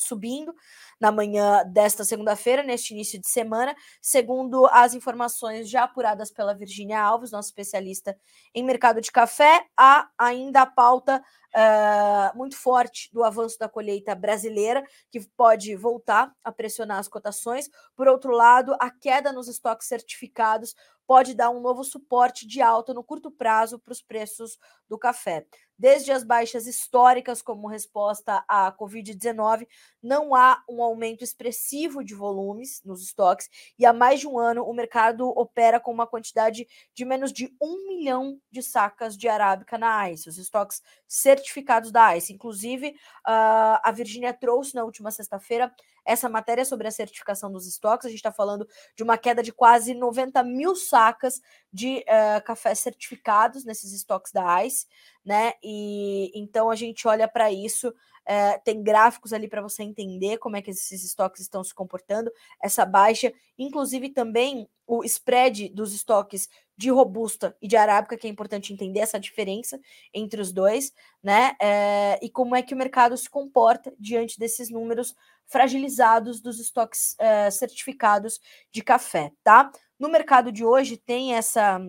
subindo 0.00 0.54
na 1.00 1.12
manhã 1.12 1.64
desta 1.66 2.04
segunda-feira, 2.04 2.62
neste 2.62 2.92
início 2.92 3.20
de 3.20 3.28
semana, 3.28 3.74
segundo 4.00 4.66
as 4.66 4.94
informações 4.94 5.68
já 5.68 5.84
apuradas 5.84 6.30
pela 6.30 6.54
Virginia 6.54 7.00
Alves, 7.00 7.30
nossa 7.30 7.48
especialista 7.48 8.18
em 8.54 8.64
mercado 8.64 9.00
de 9.00 9.10
café, 9.12 9.64
há 9.76 10.08
ainda 10.18 10.62
a 10.62 10.66
pauta 10.66 11.22
uh, 11.54 12.36
muito 12.36 12.56
forte 12.56 13.08
do 13.12 13.22
avanço 13.22 13.58
da 13.58 13.68
colheita 13.68 14.14
brasileira, 14.14 14.84
que 15.10 15.20
pode 15.36 15.74
voltar 15.76 16.32
a 16.42 16.50
pressionar 16.50 16.98
as 16.98 17.08
cotações. 17.08 17.68
Por 17.94 18.08
outro 18.08 18.32
lado, 18.32 18.74
a 18.80 18.90
queda 18.90 19.32
nos 19.32 19.48
estoques 19.48 19.86
certificados 19.86 20.74
pode 21.06 21.34
dar 21.34 21.48
um 21.48 21.60
novo 21.60 21.82
suporte 21.84 22.46
de 22.46 22.60
alta 22.60 22.92
no 22.92 23.02
curto 23.02 23.30
prazo 23.30 23.78
para 23.78 23.92
os 23.92 24.02
preços 24.02 24.58
do 24.86 24.98
café. 24.98 25.46
Desde 25.78 26.10
as 26.10 26.24
baixas 26.24 26.66
históricas 26.66 27.40
como 27.40 27.68
resposta 27.68 28.44
à 28.48 28.72
Covid-19, 28.72 29.66
não 30.02 30.34
há 30.34 30.62
um 30.68 30.82
aumento 30.82 31.22
expressivo 31.22 32.02
de 32.02 32.14
volumes 32.14 32.82
nos 32.84 33.02
estoques 33.02 33.48
e 33.78 33.86
há 33.86 33.92
mais 33.92 34.20
de 34.20 34.26
um 34.26 34.38
ano 34.38 34.64
o 34.64 34.72
mercado 34.72 35.28
opera 35.28 35.78
com 35.78 35.92
uma 35.92 36.06
quantidade 36.06 36.66
de 36.92 37.04
menos 37.04 37.32
de 37.32 37.54
um 37.62 37.86
milhão 37.86 38.40
de 38.50 38.62
sacas 38.62 39.16
de 39.16 39.28
arábica 39.28 39.78
na 39.78 40.10
ICE, 40.10 40.28
os 40.28 40.38
estoques 40.38 40.82
certificados 41.06 41.92
da 41.92 42.16
ICE. 42.16 42.32
Inclusive, 42.32 42.88
uh, 42.90 43.78
a 43.82 43.92
Virgínia 43.94 44.32
trouxe 44.32 44.74
na 44.74 44.84
última 44.84 45.10
sexta-feira 45.10 45.72
essa 46.08 46.26
matéria 46.26 46.64
sobre 46.64 46.88
a 46.88 46.90
certificação 46.90 47.52
dos 47.52 47.66
estoques. 47.66 48.06
A 48.06 48.08
gente 48.08 48.18
está 48.18 48.32
falando 48.32 48.66
de 48.96 49.02
uma 49.02 49.18
queda 49.18 49.42
de 49.42 49.52
quase 49.52 49.92
90 49.92 50.42
mil 50.42 50.74
sacas 50.74 51.38
de 51.70 51.98
uh, 51.98 52.42
café 52.44 52.74
certificados 52.74 53.62
nesses 53.62 53.92
estoques 53.92 54.32
da 54.32 54.64
ICE, 54.64 54.86
né? 55.22 55.52
E 55.62 56.32
então 56.34 56.70
a 56.70 56.74
gente 56.74 57.06
olha 57.06 57.28
para 57.28 57.52
isso. 57.52 57.88
Uh, 57.90 58.60
tem 58.64 58.82
gráficos 58.82 59.32
ali 59.32 59.48
para 59.48 59.62
você 59.62 59.82
entender 59.82 60.38
como 60.38 60.56
é 60.56 60.62
que 60.62 60.70
esses 60.70 61.04
estoques 61.04 61.40
estão 61.42 61.62
se 61.64 61.74
comportando, 61.74 62.30
essa 62.62 62.84
baixa, 62.84 63.32
inclusive 63.58 64.10
também 64.10 64.68
o 64.86 65.02
spread 65.04 65.70
dos 65.70 65.94
estoques 65.94 66.48
de 66.76 66.90
robusta 66.90 67.56
e 67.60 67.66
de 67.66 67.76
arábica, 67.76 68.16
que 68.16 68.26
é 68.26 68.30
importante 68.30 68.72
entender 68.72 69.00
essa 69.00 69.18
diferença 69.18 69.80
entre 70.12 70.40
os 70.40 70.52
dois, 70.52 70.92
né? 71.22 71.56
É, 71.60 72.18
e 72.22 72.30
como 72.30 72.54
é 72.54 72.62
que 72.62 72.72
o 72.72 72.76
mercado 72.76 73.16
se 73.16 73.28
comporta 73.28 73.92
diante 73.98 74.38
desses 74.38 74.70
números 74.70 75.14
fragilizados 75.48 76.40
dos 76.40 76.60
estoques 76.60 77.16
uh, 77.20 77.50
certificados 77.50 78.38
de 78.70 78.82
café, 78.82 79.32
tá? 79.42 79.70
No 79.98 80.08
mercado 80.08 80.52
de 80.52 80.64
hoje 80.64 80.96
tem 80.96 81.34
essa. 81.34 81.80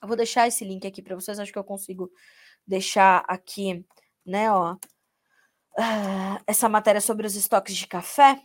Eu 0.00 0.08
vou 0.08 0.16
deixar 0.16 0.48
esse 0.48 0.64
link 0.64 0.86
aqui 0.86 1.02
para 1.02 1.14
vocês, 1.14 1.38
acho 1.38 1.52
que 1.52 1.58
eu 1.58 1.64
consigo 1.64 2.10
deixar 2.66 3.24
aqui, 3.26 3.84
né, 4.24 4.50
ó, 4.50 4.74
uh, 4.74 6.42
essa 6.46 6.68
matéria 6.68 7.00
sobre 7.00 7.26
os 7.26 7.34
estoques 7.34 7.76
de 7.76 7.86
café, 7.86 8.40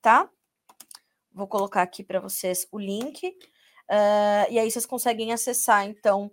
tá? 0.00 0.28
Vou 1.32 1.46
colocar 1.46 1.82
aqui 1.82 2.04
para 2.04 2.20
vocês 2.20 2.66
o 2.70 2.78
link, 2.78 3.26
uh, 3.28 4.50
e 4.50 4.58
aí 4.58 4.70
vocês 4.70 4.86
conseguem 4.86 5.32
acessar, 5.32 5.86
então, 5.86 6.30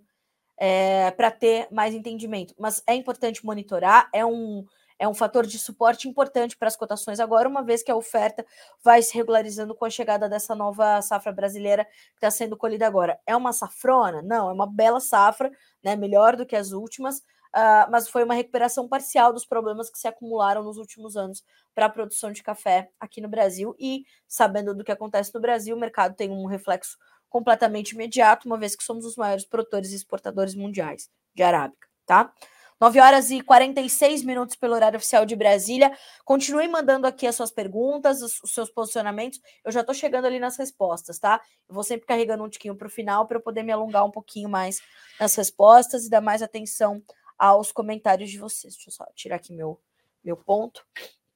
é, 0.56 1.10
para 1.10 1.30
ter 1.30 1.68
mais 1.70 1.94
entendimento. 1.94 2.54
Mas 2.58 2.82
é 2.86 2.94
importante 2.94 3.44
monitorar, 3.44 4.08
é 4.12 4.24
um 4.24 4.64
é 4.98 5.08
um 5.08 5.14
fator 5.14 5.46
de 5.46 5.58
suporte 5.58 6.08
importante 6.08 6.56
para 6.56 6.68
as 6.68 6.76
cotações 6.76 7.20
agora, 7.20 7.48
uma 7.48 7.62
vez 7.62 7.82
que 7.82 7.90
a 7.90 7.96
oferta 7.96 8.44
vai 8.82 9.02
se 9.02 9.14
regularizando 9.14 9.74
com 9.74 9.84
a 9.84 9.90
chegada 9.90 10.28
dessa 10.28 10.54
nova 10.54 11.02
safra 11.02 11.32
brasileira 11.32 11.84
que 11.84 12.16
está 12.16 12.30
sendo 12.30 12.56
colhida 12.56 12.86
agora. 12.86 13.18
É 13.26 13.36
uma 13.36 13.52
safrona? 13.52 14.22
Não, 14.22 14.48
é 14.48 14.52
uma 14.52 14.66
bela 14.66 15.00
safra, 15.00 15.50
né? 15.82 15.96
Melhor 15.96 16.36
do 16.36 16.46
que 16.46 16.56
as 16.56 16.72
últimas. 16.72 17.18
Uh, 17.54 17.86
mas 17.88 18.08
foi 18.08 18.24
uma 18.24 18.34
recuperação 18.34 18.88
parcial 18.88 19.32
dos 19.32 19.44
problemas 19.44 19.88
que 19.88 19.96
se 19.96 20.08
acumularam 20.08 20.64
nos 20.64 20.76
últimos 20.76 21.16
anos 21.16 21.44
para 21.72 21.86
a 21.86 21.88
produção 21.88 22.32
de 22.32 22.42
café 22.42 22.90
aqui 22.98 23.20
no 23.20 23.28
Brasil. 23.28 23.76
E, 23.78 24.04
sabendo 24.26 24.74
do 24.74 24.82
que 24.82 24.90
acontece 24.90 25.32
no 25.32 25.40
Brasil, 25.40 25.76
o 25.76 25.78
mercado 25.78 26.16
tem 26.16 26.30
um 26.30 26.46
reflexo 26.46 26.98
completamente 27.28 27.92
imediato, 27.92 28.46
uma 28.46 28.58
vez 28.58 28.74
que 28.74 28.82
somos 28.82 29.04
os 29.04 29.16
maiores 29.16 29.44
produtores 29.44 29.92
e 29.92 29.96
exportadores 29.96 30.54
mundiais 30.54 31.08
de 31.34 31.42
arábica, 31.42 31.88
tá? 32.06 32.32
9 32.80 33.00
horas 33.00 33.30
e 33.30 33.40
46 33.40 34.24
minutos 34.24 34.56
pelo 34.56 34.74
horário 34.74 34.96
oficial 34.96 35.24
de 35.24 35.36
Brasília. 35.36 35.96
Continuem 36.24 36.68
mandando 36.68 37.06
aqui 37.06 37.26
as 37.26 37.34
suas 37.34 37.50
perguntas, 37.50 38.20
os, 38.22 38.42
os 38.42 38.52
seus 38.52 38.70
posicionamentos. 38.70 39.40
Eu 39.64 39.72
já 39.72 39.80
estou 39.80 39.94
chegando 39.94 40.26
ali 40.26 40.38
nas 40.38 40.56
respostas, 40.56 41.18
tá? 41.18 41.40
Eu 41.68 41.74
vou 41.74 41.84
sempre 41.84 42.06
carregando 42.06 42.44
um 42.44 42.48
tiquinho 42.48 42.76
para 42.76 42.86
o 42.86 42.90
final 42.90 43.26
para 43.26 43.36
eu 43.36 43.42
poder 43.42 43.62
me 43.62 43.72
alongar 43.72 44.04
um 44.04 44.10
pouquinho 44.10 44.48
mais 44.48 44.80
nas 45.18 45.34
respostas 45.34 46.06
e 46.06 46.10
dar 46.10 46.20
mais 46.20 46.42
atenção 46.42 47.02
aos 47.38 47.72
comentários 47.72 48.30
de 48.30 48.38
vocês. 48.38 48.74
Deixa 48.74 48.90
eu 48.90 48.92
só 48.92 49.06
tirar 49.14 49.36
aqui 49.36 49.52
meu, 49.52 49.80
meu 50.22 50.36
ponto 50.36 50.84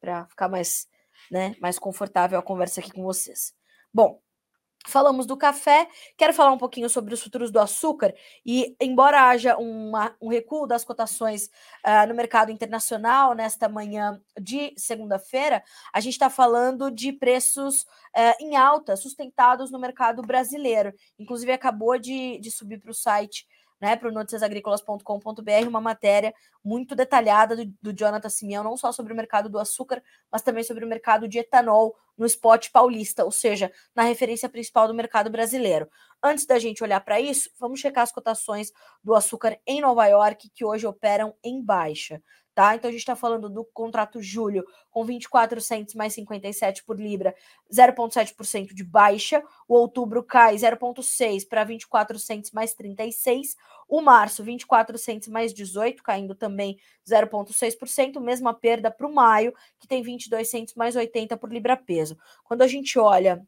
para 0.01 0.27
ficar 0.27 0.49
mais, 0.49 0.89
né, 1.31 1.55
mais 1.61 1.79
confortável 1.79 2.39
a 2.39 2.43
conversa 2.43 2.81
aqui 2.81 2.93
com 2.93 3.03
vocês. 3.03 3.55
Bom, 3.93 4.21
Falamos 4.89 5.27
do 5.27 5.37
café, 5.37 5.87
quero 6.17 6.33
falar 6.33 6.51
um 6.51 6.57
pouquinho 6.57 6.89
sobre 6.89 7.13
os 7.13 7.23
futuros 7.23 7.51
do 7.51 7.61
açúcar. 7.61 8.15
E, 8.45 8.75
embora 8.81 9.29
haja 9.29 9.55
uma, 9.59 10.17
um 10.19 10.29
recuo 10.29 10.67
das 10.67 10.83
cotações 10.83 11.51
uh, 11.87 12.09
no 12.09 12.15
mercado 12.15 12.51
internacional 12.51 13.35
nesta 13.35 13.69
manhã 13.69 14.19
de 14.41 14.73
segunda-feira, 14.79 15.63
a 15.93 16.01
gente 16.01 16.15
está 16.15 16.31
falando 16.31 16.91
de 16.91 17.13
preços 17.13 17.83
uh, 17.83 18.35
em 18.41 18.57
alta, 18.57 18.97
sustentados 18.97 19.71
no 19.71 19.79
mercado 19.79 20.23
brasileiro. 20.23 20.95
Inclusive, 21.19 21.53
acabou 21.53 21.99
de, 21.99 22.39
de 22.39 22.51
subir 22.51 22.81
para 22.81 22.91
o 22.91 22.95
site 22.95 23.47
né, 23.81 23.97
para 23.97 24.09
o 24.09 24.13
noticiasagricolas.com.br, 24.13 25.69
uma 25.69 25.81
matéria 25.81 26.35
muito 26.65 26.95
detalhada 26.95 27.57
do, 27.57 27.65
do 27.81 27.93
Jonathan 27.93 28.29
Simeão, 28.29 28.65
não 28.65 28.77
só 28.77 28.93
sobre 28.93 29.13
o 29.13 29.17
mercado 29.17 29.49
do 29.49 29.59
açúcar, 29.59 30.03
mas 30.31 30.43
também 30.43 30.65
sobre 30.65 30.85
o 30.85 30.89
mercado 30.89 31.29
de 31.29 31.39
etanol 31.39 31.97
no 32.17 32.27
spot 32.27 32.71
paulista, 32.71 33.25
ou 33.25 33.31
seja, 33.31 33.71
na 33.95 34.03
referência 34.03 34.49
principal 34.49 34.89
do 34.89 34.95
mercado 34.95 35.31
brasileiro. 35.31 35.89
Antes 36.23 36.47
da 36.47 36.59
gente 36.59 36.83
olhar 36.83 37.01
para 37.01 37.21
isso, 37.21 37.49
vamos 37.59 37.79
checar 37.79 38.03
as 38.03 38.11
cotações 38.11 38.73
do 39.05 39.15
açúcar 39.15 39.59
em 39.65 39.81
Nova 39.81 40.05
York, 40.07 40.51
que 40.53 40.65
hoje 40.65 40.87
operam 40.87 41.35
em 41.45 41.63
baixa 41.63 42.21
tá? 42.59 42.75
Então 42.75 42.89
a 42.89 42.91
gente 42.91 43.03
está 43.03 43.15
falando 43.15 43.49
do 43.49 43.65
contrato 43.65 44.21
julho 44.21 44.67
com 44.91 45.05
24 45.05 45.61
centos 45.61 45.95
mais 45.95 46.13
57 46.13 46.83
por 46.83 46.99
libra, 46.99 47.33
0,7% 47.73 48.75
de 48.75 48.83
baixa. 48.83 49.41
O 49.69 49.75
outubro 49.75 50.25
cai 50.25 50.57
0,6 50.57 51.47
para 51.49 51.63
24 51.63 52.19
centos 52.19 52.51
mais 52.51 52.75
36. 52.75 53.55
O 53.89 54.01
março, 54.01 54.43
24 54.43 54.99
centos 54.99 55.29
mais 55.29 55.55
18, 55.55 56.03
caindo 56.03 56.35
também 56.35 56.77
0,6%. 57.09 58.19
Mesma 58.21 58.53
perda 58.53 58.91
para 58.91 59.07
o 59.07 59.15
maio, 59.15 59.55
que 59.79 59.87
tem 59.87 60.03
22 60.03 60.51
centos 60.51 60.75
mais 60.75 60.97
80 60.97 61.37
por 61.37 61.53
libra 61.53 61.77
peso. 61.77 62.19
Quando 62.43 62.63
a 62.63 62.67
gente 62.67 62.99
olha 62.99 63.41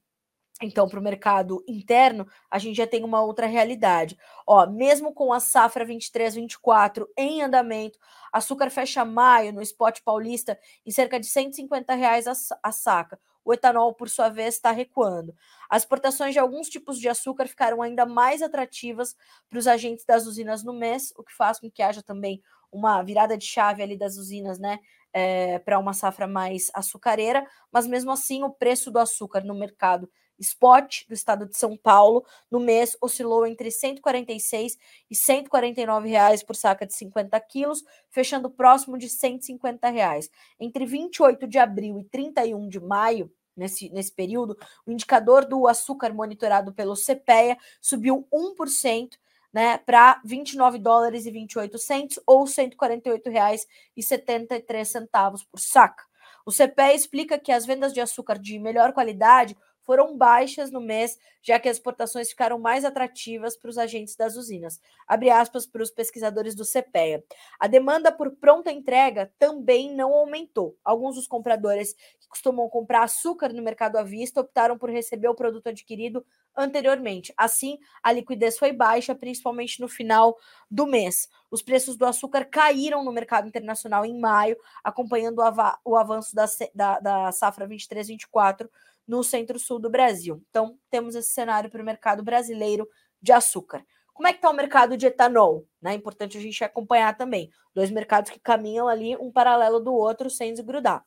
então, 0.60 0.88
para 0.88 1.00
o 1.00 1.02
mercado 1.02 1.64
interno, 1.66 2.26
a 2.50 2.58
gente 2.58 2.76
já 2.76 2.86
tem 2.86 3.02
uma 3.02 3.22
outra 3.22 3.46
realidade. 3.46 4.18
Ó, 4.46 4.66
mesmo 4.66 5.14
com 5.14 5.32
a 5.32 5.40
safra 5.40 5.86
23-24 5.86 7.06
em 7.16 7.42
andamento, 7.42 7.98
açúcar 8.30 8.70
fecha 8.70 9.04
maio 9.04 9.52
no 9.52 9.62
spot 9.62 10.00
paulista 10.04 10.58
em 10.84 10.90
cerca 10.90 11.18
de 11.18 11.26
150 11.26 11.94
reais 11.94 12.26
a, 12.26 12.32
a 12.62 12.72
saca. 12.72 13.18
O 13.42 13.54
etanol, 13.54 13.94
por 13.94 14.08
sua 14.10 14.28
vez, 14.28 14.54
está 14.56 14.70
recuando. 14.70 15.34
As 15.68 15.82
exportações 15.82 16.34
de 16.34 16.38
alguns 16.38 16.68
tipos 16.68 16.98
de 16.98 17.08
açúcar 17.08 17.48
ficaram 17.48 17.80
ainda 17.80 18.04
mais 18.04 18.42
atrativas 18.42 19.16
para 19.48 19.58
os 19.58 19.66
agentes 19.66 20.04
das 20.04 20.26
usinas 20.26 20.62
no 20.62 20.74
mês, 20.74 21.12
o 21.16 21.24
que 21.24 21.34
faz 21.34 21.58
com 21.58 21.70
que 21.70 21.82
haja 21.82 22.02
também 22.02 22.42
uma 22.70 23.02
virada 23.02 23.36
de 23.36 23.46
chave 23.46 23.82
ali 23.82 23.96
das 23.96 24.16
usinas, 24.16 24.58
né? 24.58 24.78
É, 25.12 25.58
para 25.60 25.78
uma 25.78 25.92
safra 25.92 26.28
mais 26.28 26.70
açucareira, 26.72 27.44
mas 27.72 27.84
mesmo 27.84 28.12
assim 28.12 28.44
o 28.44 28.50
preço 28.50 28.92
do 28.92 28.98
açúcar 28.98 29.42
no 29.42 29.54
mercado 29.54 30.08
spot 30.40 31.06
do 31.06 31.14
estado 31.14 31.46
de 31.46 31.56
São 31.56 31.76
Paulo 31.76 32.24
no 32.50 32.58
mês 32.58 32.96
oscilou 33.00 33.46
entre 33.46 33.70
146 33.70 34.78
e 35.10 35.14
149 35.14 36.08
reais 36.08 36.42
por 36.42 36.56
saca 36.56 36.86
de 36.86 36.94
50 36.94 37.38
quilos, 37.40 37.84
fechando 38.08 38.50
próximo 38.50 38.98
de 38.98 39.08
150 39.08 39.88
reais. 39.90 40.30
Entre 40.58 40.84
28 40.86 41.46
de 41.46 41.58
abril 41.58 41.98
e 41.98 42.04
31 42.04 42.68
de 42.68 42.80
maio, 42.80 43.30
nesse, 43.56 43.90
nesse 43.90 44.12
período, 44.12 44.56
o 44.86 44.90
indicador 44.90 45.44
do 45.44 45.66
açúcar 45.66 46.12
monitorado 46.12 46.72
pelo 46.72 46.94
CPEA 46.94 47.56
subiu 47.80 48.26
1%. 48.32 49.16
Né, 49.52 49.78
para 49.78 50.20
29 50.24 50.78
dólares 50.78 51.26
e 51.26 51.30
28 51.32 51.76
centos 51.76 52.20
ou 52.24 52.46
148 52.46 53.28
reais 53.28 53.66
e 53.96 54.00
73 54.00 54.86
centavos 54.86 55.42
por 55.42 55.58
saca. 55.58 56.04
O 56.46 56.52
CPE 56.52 56.94
explica 56.94 57.36
que 57.36 57.50
as 57.50 57.66
vendas 57.66 57.92
de 57.92 58.00
açúcar 58.00 58.38
de 58.38 58.58
melhor 58.60 58.92
qualidade 58.92 59.56
foram 59.90 60.16
baixas 60.16 60.70
no 60.70 60.80
mês, 60.80 61.18
já 61.42 61.58
que 61.58 61.68
as 61.68 61.76
exportações 61.76 62.30
ficaram 62.30 62.60
mais 62.60 62.84
atrativas 62.84 63.56
para 63.56 63.70
os 63.70 63.76
agentes 63.76 64.14
das 64.14 64.36
usinas. 64.36 64.80
Abre 65.04 65.30
aspas 65.30 65.66
para 65.66 65.82
os 65.82 65.90
pesquisadores 65.90 66.54
do 66.54 66.64
CPEA. 66.64 67.24
A 67.58 67.66
demanda 67.66 68.12
por 68.12 68.30
pronta 68.36 68.70
entrega 68.70 69.32
também 69.36 69.92
não 69.92 70.12
aumentou. 70.14 70.78
Alguns 70.84 71.16
dos 71.16 71.26
compradores 71.26 71.94
que 72.20 72.28
costumam 72.28 72.68
comprar 72.68 73.02
açúcar 73.02 73.52
no 73.52 73.60
mercado 73.62 73.96
à 73.96 74.04
vista 74.04 74.40
optaram 74.40 74.78
por 74.78 74.90
receber 74.90 75.26
o 75.26 75.34
produto 75.34 75.66
adquirido 75.66 76.24
anteriormente. 76.56 77.34
Assim, 77.36 77.76
a 78.00 78.12
liquidez 78.12 78.56
foi 78.56 78.72
baixa, 78.72 79.12
principalmente 79.12 79.80
no 79.80 79.88
final 79.88 80.38
do 80.70 80.86
mês. 80.86 81.28
Os 81.50 81.62
preços 81.62 81.96
do 81.96 82.06
açúcar 82.06 82.44
caíram 82.44 83.02
no 83.02 83.10
mercado 83.10 83.48
internacional 83.48 84.06
em 84.06 84.16
maio, 84.16 84.56
acompanhando 84.84 85.38
o, 85.38 85.42
av 85.42 85.80
o 85.84 85.96
avanço 85.96 86.32
da, 86.32 86.44
da, 86.72 87.00
da 87.00 87.32
safra 87.32 87.66
23-24 87.66 88.68
no 89.10 89.24
centro-sul 89.24 89.80
do 89.80 89.90
Brasil. 89.90 90.40
Então, 90.50 90.78
temos 90.88 91.16
esse 91.16 91.32
cenário 91.32 91.68
para 91.68 91.82
o 91.82 91.84
mercado 91.84 92.22
brasileiro 92.22 92.88
de 93.20 93.32
açúcar. 93.32 93.84
Como 94.14 94.28
é 94.28 94.32
que 94.32 94.38
está 94.38 94.48
o 94.48 94.54
mercado 94.54 94.96
de 94.96 95.06
etanol? 95.06 95.66
É 95.84 95.92
importante 95.92 96.38
a 96.38 96.40
gente 96.40 96.62
acompanhar 96.62 97.16
também. 97.16 97.50
Dois 97.74 97.90
mercados 97.90 98.30
que 98.30 98.38
caminham 98.38 98.86
ali, 98.86 99.16
um 99.16 99.32
paralelo 99.32 99.80
do 99.80 99.92
outro, 99.92 100.30
sem 100.30 100.52
desgrudar. 100.52 101.04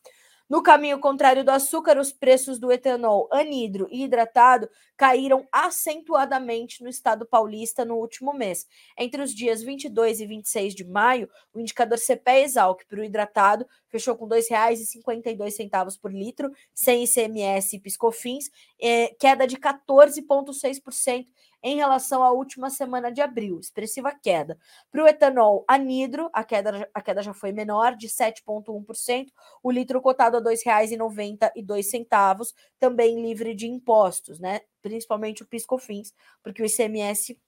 No 0.49 0.61
caminho 0.61 0.99
contrário 0.99 1.45
do 1.45 1.49
açúcar, 1.49 1.97
os 1.97 2.11
preços 2.11 2.59
do 2.59 2.71
etanol 2.71 3.29
anidro 3.31 3.87
e 3.89 4.03
hidratado 4.03 4.69
caíram 4.97 5.47
acentuadamente 5.49 6.83
no 6.83 6.89
estado 6.89 7.25
paulista 7.25 7.85
no 7.85 7.95
último 7.95 8.33
mês. 8.33 8.67
Entre 8.99 9.21
os 9.21 9.33
dias 9.33 9.63
22 9.63 10.19
e 10.19 10.27
26 10.27 10.75
de 10.75 10.83
maio, 10.83 11.29
o 11.53 11.59
indicador 11.61 11.97
CPE 11.97 12.43
Exalc 12.43 12.85
para 12.85 12.99
o 12.99 13.03
hidratado 13.03 13.65
fechou 13.93 14.17
com 14.17 14.25
R$ 14.25 14.41
2,52 14.41 15.99
por 16.01 16.11
litro, 16.11 16.51
sem 16.73 17.03
ICMS 17.03 17.75
e 17.75 17.79
piscofins, 17.79 18.49
é, 18.81 19.09
queda 19.19 19.45
de 19.45 19.55
14,6% 19.55 21.27
em 21.61 21.75
relação 21.75 22.23
à 22.23 22.31
última 22.31 22.71
semana 22.71 23.11
de 23.11 23.21
abril, 23.21 23.59
expressiva 23.59 24.11
queda. 24.11 24.57
Para 24.91 25.03
o 25.03 25.07
etanol 25.07 25.63
anidro, 25.67 26.27
a 26.33 26.43
queda, 26.43 26.89
a 26.91 27.01
queda 27.01 27.21
já 27.21 27.35
foi 27.35 27.51
menor, 27.51 27.95
de 27.95 28.07
7,1%, 28.07 29.27
o 29.61 29.71
litro 29.71 30.01
cotado 30.01 30.37
a 30.37 30.39
R$ 30.39 30.45
2,92, 30.55 32.51
também 32.79 33.21
livre 33.21 33.53
de 33.53 33.67
impostos, 33.67 34.39
né? 34.39 34.61
principalmente 34.81 35.43
o 35.43 35.47
PiscoFins, 35.47 36.11
porque 36.41 36.63
o 36.63 36.65
ICMS 36.65 37.39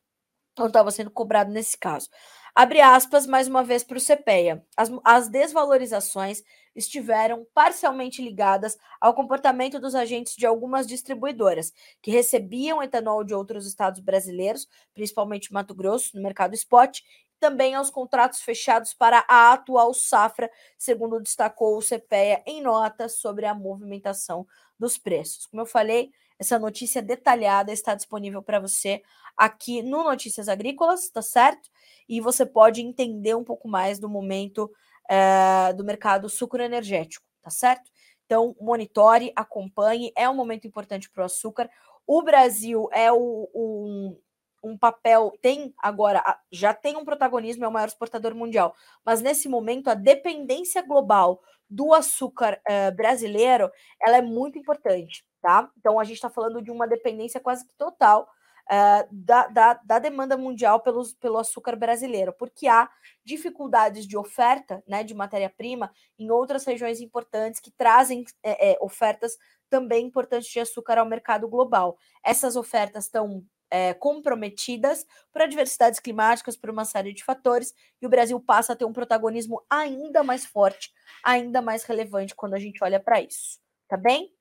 não 0.58 0.68
estava 0.68 0.92
sendo 0.92 1.12
cobrado 1.12 1.52
nesse 1.52 1.78
caso. 1.78 2.10
Abre 2.54 2.80
aspas 2.80 3.28
mais 3.28 3.48
uma 3.50 3.64
vez 3.64 3.84
para 3.84 3.98
o 3.98 4.02
CPEA. 4.02 4.66
As, 4.78 4.90
as 5.04 5.28
desvalorizações 5.28 6.42
estiveram 6.74 7.46
parcialmente 7.54 8.22
ligadas 8.22 8.78
ao 9.00 9.14
comportamento 9.14 9.80
dos 9.80 9.96
agentes 9.96 10.36
de 10.36 10.46
algumas 10.46 10.88
distribuidoras, 10.88 11.74
que 12.02 12.12
recebiam 12.12 12.82
etanol 12.82 13.24
de 13.24 13.34
outros 13.34 13.66
estados 13.66 14.00
brasileiros, 14.00 14.68
principalmente 14.94 15.52
Mato 15.52 15.74
Grosso, 15.74 16.16
no 16.16 16.24
mercado 16.24 16.54
spot, 16.54 17.02
também 17.40 17.76
aos 17.76 17.90
contratos 17.90 18.42
fechados 18.42 18.94
para 18.94 19.26
a 19.28 19.54
atual 19.54 19.94
safra, 19.94 20.50
segundo 20.78 21.20
destacou 21.20 21.78
o 21.78 21.82
CPEA 21.82 22.42
em 22.46 22.62
nota 22.62 23.10
sobre 23.10 23.46
a 23.46 23.54
movimentação 23.54 24.48
dos 24.80 24.98
preços. 24.98 25.46
Como 25.46 25.62
eu 25.62 25.66
falei, 25.66 26.12
essa 26.40 26.60
notícia 26.60 27.02
detalhada 27.02 27.72
está 27.72 27.96
disponível 27.96 28.42
para 28.42 28.60
você 28.60 29.02
aqui 29.38 29.82
no 29.82 30.04
Notícias 30.04 30.48
Agrícolas, 30.50 31.10
tá 31.10 31.22
certo? 31.22 31.70
E 32.08 32.20
você 32.20 32.46
pode 32.46 32.82
entender 32.82 33.36
um 33.36 33.44
pouco 33.44 33.68
mais 33.68 34.00
do 34.00 34.10
momento 34.10 34.72
é, 35.10 35.74
do 35.74 35.84
mercado 35.84 36.30
sucroenergético, 36.30 37.26
tá 37.42 37.50
certo? 37.50 37.90
Então, 38.26 38.56
monitore, 38.60 39.32
acompanhe, 39.36 40.12
é 40.16 40.30
um 40.30 40.36
momento 40.36 40.68
importante 40.68 41.10
para 41.10 41.24
o 41.24 41.26
açúcar. 41.26 41.70
O 42.08 42.22
Brasil 42.22 42.90
é 42.92 43.12
o, 43.12 44.18
um 44.66 44.78
papel, 44.78 45.32
tem 45.42 45.74
agora, 45.78 46.24
já 46.52 46.74
tem 46.74 46.98
um 46.98 47.06
protagonismo, 47.06 47.64
é 47.64 47.68
o 47.68 47.72
maior 47.72 47.88
exportador 47.88 48.34
mundial, 48.34 48.76
mas 49.06 49.22
nesse 49.22 49.48
momento 49.48 49.90
a 49.90 49.94
dependência 49.94 50.82
global 50.82 51.42
do 51.70 51.94
açúcar 51.94 52.60
uh, 52.68 52.96
brasileiro, 52.96 53.72
ela 54.02 54.18
é 54.18 54.22
muito 54.22 54.58
importante, 54.58 55.24
tá? 55.46 55.70
Então 55.78 56.00
a 56.00 56.04
gente 56.04 56.16
está 56.16 56.28
falando 56.28 56.60
de 56.60 56.72
uma 56.72 56.88
dependência 56.88 57.40
quase 57.40 57.68
que 57.68 57.76
total 57.76 58.28
uh, 58.66 59.08
da, 59.12 59.46
da, 59.46 59.74
da, 59.76 60.00
demanda 60.00 60.36
mundial 60.36 60.80
pelos, 60.80 61.14
pelo 61.14 61.38
açúcar 61.38 61.76
brasileiro, 61.76 62.34
porque 62.34 62.68
há 62.68 62.90
dificuldades 63.24 64.08
de 64.08 64.18
oferta 64.18 64.84
né, 64.88 65.04
de 65.04 65.14
matéria-prima 65.14 65.92
em 66.18 66.32
outras 66.32 66.66
regiões 66.66 67.00
importantes 67.00 67.60
que 67.60 67.70
trazem 67.70 68.26
é, 68.42 68.72
é, 68.72 68.78
ofertas 68.82 69.38
também 69.70 70.08
importantes 70.08 70.50
de 70.50 70.60
açúcar 70.60 70.98
ao 70.98 71.06
mercado 71.06 71.48
global. 71.48 71.96
Essas 72.24 72.56
ofertas 72.56 73.06
estão 73.06 73.46
é, 73.70 73.94
comprometidas 73.94 75.06
por 75.32 75.44
adversidades 75.44 76.00
climáticas, 76.00 76.58
por 76.58 76.72
uma 76.72 76.86
série 76.86 77.14
de 77.14 77.24
fatores, 77.24 77.72
e 78.02 78.08
o 78.08 78.10
Brasil 78.10 78.40
passa 78.40 78.74
a 78.74 78.76
ter 78.76 78.86
um 78.86 78.94
protagonismo 78.94 79.64
ainda 79.70 80.24
mais 80.24 80.44
forte, 80.44 80.92
ainda 81.24 81.62
mais 81.62 81.84
relevante 81.84 82.34
quando 82.34 82.56
a 82.56 82.60
gente 82.60 82.84
olha 82.84 83.00
para 83.00 83.22
isso. 83.22 83.60
Tá 83.88 83.96
bem? 83.96 84.36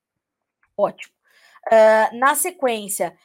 Ótimo. 0.76 1.14
Uh, 1.66 2.18
na 2.18 2.34
sequência, 2.34 3.16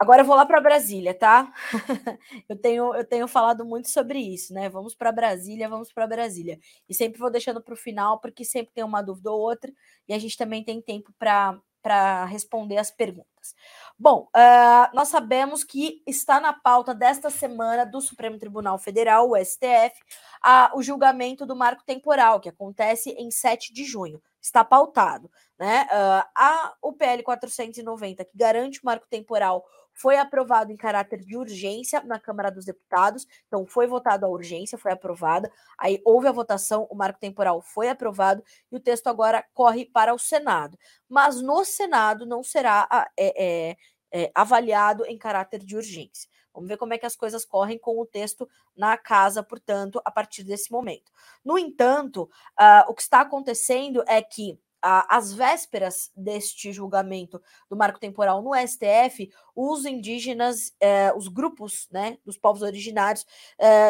Agora 0.00 0.22
eu 0.22 0.24
vou 0.24 0.36
lá 0.36 0.46
para 0.46 0.60
Brasília, 0.60 1.12
tá? 1.12 1.52
eu, 2.48 2.56
tenho, 2.56 2.94
eu 2.94 3.04
tenho 3.04 3.26
falado 3.26 3.64
muito 3.64 3.90
sobre 3.90 4.20
isso, 4.20 4.54
né? 4.54 4.68
Vamos 4.68 4.94
para 4.94 5.10
Brasília, 5.10 5.68
vamos 5.68 5.92
para 5.92 6.06
Brasília. 6.06 6.60
E 6.88 6.94
sempre 6.94 7.18
vou 7.18 7.28
deixando 7.28 7.60
para 7.60 7.74
o 7.74 7.76
final, 7.76 8.20
porque 8.20 8.44
sempre 8.44 8.72
tem 8.72 8.84
uma 8.84 9.02
dúvida 9.02 9.32
ou 9.32 9.40
outra, 9.40 9.72
e 10.06 10.14
a 10.14 10.18
gente 10.18 10.36
também 10.36 10.62
tem 10.62 10.80
tempo 10.80 11.12
para 11.18 12.24
responder 12.26 12.76
as 12.76 12.92
perguntas. 12.92 13.56
Bom, 13.98 14.28
uh, 14.36 14.94
nós 14.94 15.08
sabemos 15.08 15.64
que 15.64 16.00
está 16.06 16.38
na 16.38 16.52
pauta 16.52 16.94
desta 16.94 17.28
semana 17.28 17.84
do 17.84 18.00
Supremo 18.00 18.38
Tribunal 18.38 18.78
Federal, 18.78 19.28
o 19.28 19.36
STF, 19.36 19.98
a, 20.40 20.70
o 20.76 20.82
julgamento 20.82 21.44
do 21.44 21.56
marco 21.56 21.82
temporal, 21.84 22.38
que 22.38 22.48
acontece 22.48 23.10
em 23.18 23.32
7 23.32 23.72
de 23.72 23.84
junho. 23.84 24.22
Está 24.40 24.64
pautado. 24.64 25.30
Né? 25.58 25.84
Uh, 25.84 26.28
a, 26.34 26.74
o 26.80 26.92
PL 26.92 27.22
490, 27.22 28.24
que 28.24 28.36
garante 28.36 28.80
o 28.80 28.86
marco 28.86 29.06
temporal 29.08 29.64
foi 29.92 30.16
aprovado 30.16 30.70
em 30.70 30.76
caráter 30.76 31.18
de 31.18 31.36
urgência 31.36 32.00
na 32.04 32.20
Câmara 32.20 32.52
dos 32.52 32.64
Deputados, 32.64 33.26
então 33.48 33.66
foi 33.66 33.88
votado 33.88 34.24
a 34.24 34.28
urgência, 34.28 34.78
foi 34.78 34.92
aprovada, 34.92 35.50
aí 35.76 36.00
houve 36.04 36.28
a 36.28 36.32
votação, 36.32 36.86
o 36.88 36.94
marco 36.94 37.18
temporal 37.18 37.60
foi 37.60 37.88
aprovado 37.88 38.44
e 38.70 38.76
o 38.76 38.80
texto 38.80 39.08
agora 39.08 39.44
corre 39.52 39.84
para 39.84 40.14
o 40.14 40.18
Senado. 40.18 40.78
Mas 41.08 41.42
no 41.42 41.64
Senado 41.64 42.24
não 42.24 42.44
será 42.44 42.88
é, 43.18 43.70
é, 43.70 43.76
é, 44.12 44.30
avaliado 44.34 45.04
em 45.04 45.18
caráter 45.18 45.64
de 45.64 45.76
urgência. 45.76 46.30
Vamos 46.58 46.68
ver 46.68 46.76
como 46.76 46.92
é 46.92 46.98
que 46.98 47.06
as 47.06 47.14
coisas 47.14 47.44
correm 47.44 47.78
com 47.78 48.00
o 48.00 48.04
texto 48.04 48.48
na 48.76 48.98
casa, 48.98 49.42
portanto, 49.42 50.00
a 50.04 50.10
partir 50.10 50.42
desse 50.42 50.72
momento. 50.72 51.12
No 51.44 51.56
entanto, 51.56 52.28
uh, 52.58 52.90
o 52.90 52.94
que 52.94 53.02
está 53.02 53.20
acontecendo 53.20 54.02
é 54.08 54.20
que 54.20 54.58
às 54.80 55.32
vésperas 55.32 56.10
deste 56.16 56.72
julgamento 56.72 57.42
do 57.68 57.76
marco 57.76 57.98
temporal 57.98 58.42
no 58.42 58.54
STF, 58.54 59.30
os 59.54 59.84
indígenas, 59.84 60.72
eh, 60.80 61.12
os 61.16 61.26
grupos 61.26 61.88
né, 61.90 62.16
dos 62.24 62.38
povos 62.38 62.62
originários 62.62 63.26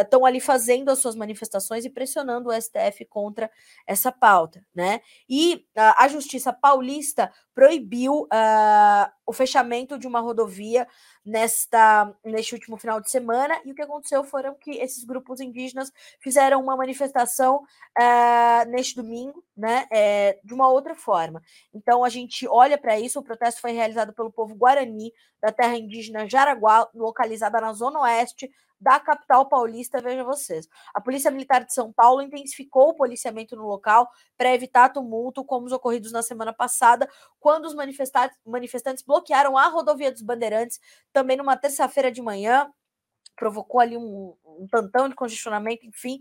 estão 0.01 0.27
eh, 0.27 0.31
ali 0.31 0.41
fazendo 0.41 0.89
as 0.89 0.99
suas 0.99 1.14
manifestações 1.14 1.85
e 1.85 1.91
pressionando 1.91 2.49
o 2.49 2.53
STF 2.53 3.05
contra 3.05 3.51
essa 3.87 4.11
pauta. 4.11 4.64
Né? 4.75 5.03
E 5.29 5.66
a, 5.77 6.05
a 6.05 6.09
Justiça 6.09 6.55
Paulista 6.55 7.31
proibiu 7.59 8.21
uh, 8.23 9.11
o 9.27 9.33
fechamento 9.33 9.99
de 9.99 10.07
uma 10.07 10.21
rodovia 10.21 10.87
nesta 11.27 12.15
neste 12.25 12.55
último 12.55 12.77
final 12.77 13.01
de 13.01 13.11
semana 13.11 13.61
e 13.65 13.73
o 13.73 13.75
que 13.75 13.83
aconteceu 13.83 14.23
foram 14.23 14.55
que 14.55 14.79
esses 14.79 15.03
grupos 15.03 15.41
indígenas 15.41 15.93
fizeram 16.21 16.63
uma 16.63 16.77
manifestação 16.77 17.57
uh, 17.99 18.71
neste 18.71 18.95
domingo, 18.95 19.43
né, 19.57 19.89
é, 19.91 20.39
de 20.45 20.55
uma 20.55 20.69
outra 20.69 20.95
forma. 20.95 21.43
Então 21.75 22.05
a 22.05 22.09
gente 22.09 22.47
olha 22.47 22.79
para 22.79 22.97
isso, 22.97 23.19
o 23.19 23.25
protesto 23.25 23.61
foi 23.61 23.73
realizado 23.73 24.13
pelo 24.13 24.31
povo 24.31 24.55
Guarani 24.55 25.13
da 25.43 25.51
terra 25.51 25.77
indígena 25.77 26.29
Jaraguá, 26.29 26.89
localizada 26.95 27.61
na 27.61 27.73
zona 27.73 28.03
oeste 28.03 28.49
da 28.81 29.01
capital 29.01 29.49
paulista, 29.49 30.01
veja 30.01 30.22
vocês. 30.24 30.68
A 30.95 31.01
Polícia 31.01 31.31
Militar 31.31 31.64
de 31.64 31.72
São 31.74 31.93
Paulo 31.93 32.22
intensificou 32.22 32.91
o 32.91 32.95
policiamento 32.95 33.57
no 33.57 33.66
local 33.66 34.09
para 34.37 34.55
evitar 34.55 34.89
tumulto, 34.91 35.45
como 35.45 35.66
os 35.66 35.72
ocorridos 35.72 36.12
na 36.12 36.22
semana 36.22 36.53
passada, 36.53 37.09
quando 37.41 37.66
os 37.66 37.74
manifestantes, 37.74 39.03
bloquearam 39.05 39.57
a 39.57 39.68
rodovia 39.68 40.12
dos 40.12 40.22
Bandeirantes, 40.22 40.79
também 41.12 41.37
numa 41.37 41.57
terça-feira 41.57 42.11
de 42.12 42.22
manhã, 42.22 42.70
provocou 43.39 43.80
ali 43.80 43.97
um, 43.97 44.34
um 44.45 44.66
tantão 44.70 45.09
de 45.09 45.14
congestionamento, 45.14 45.86
enfim, 45.86 46.20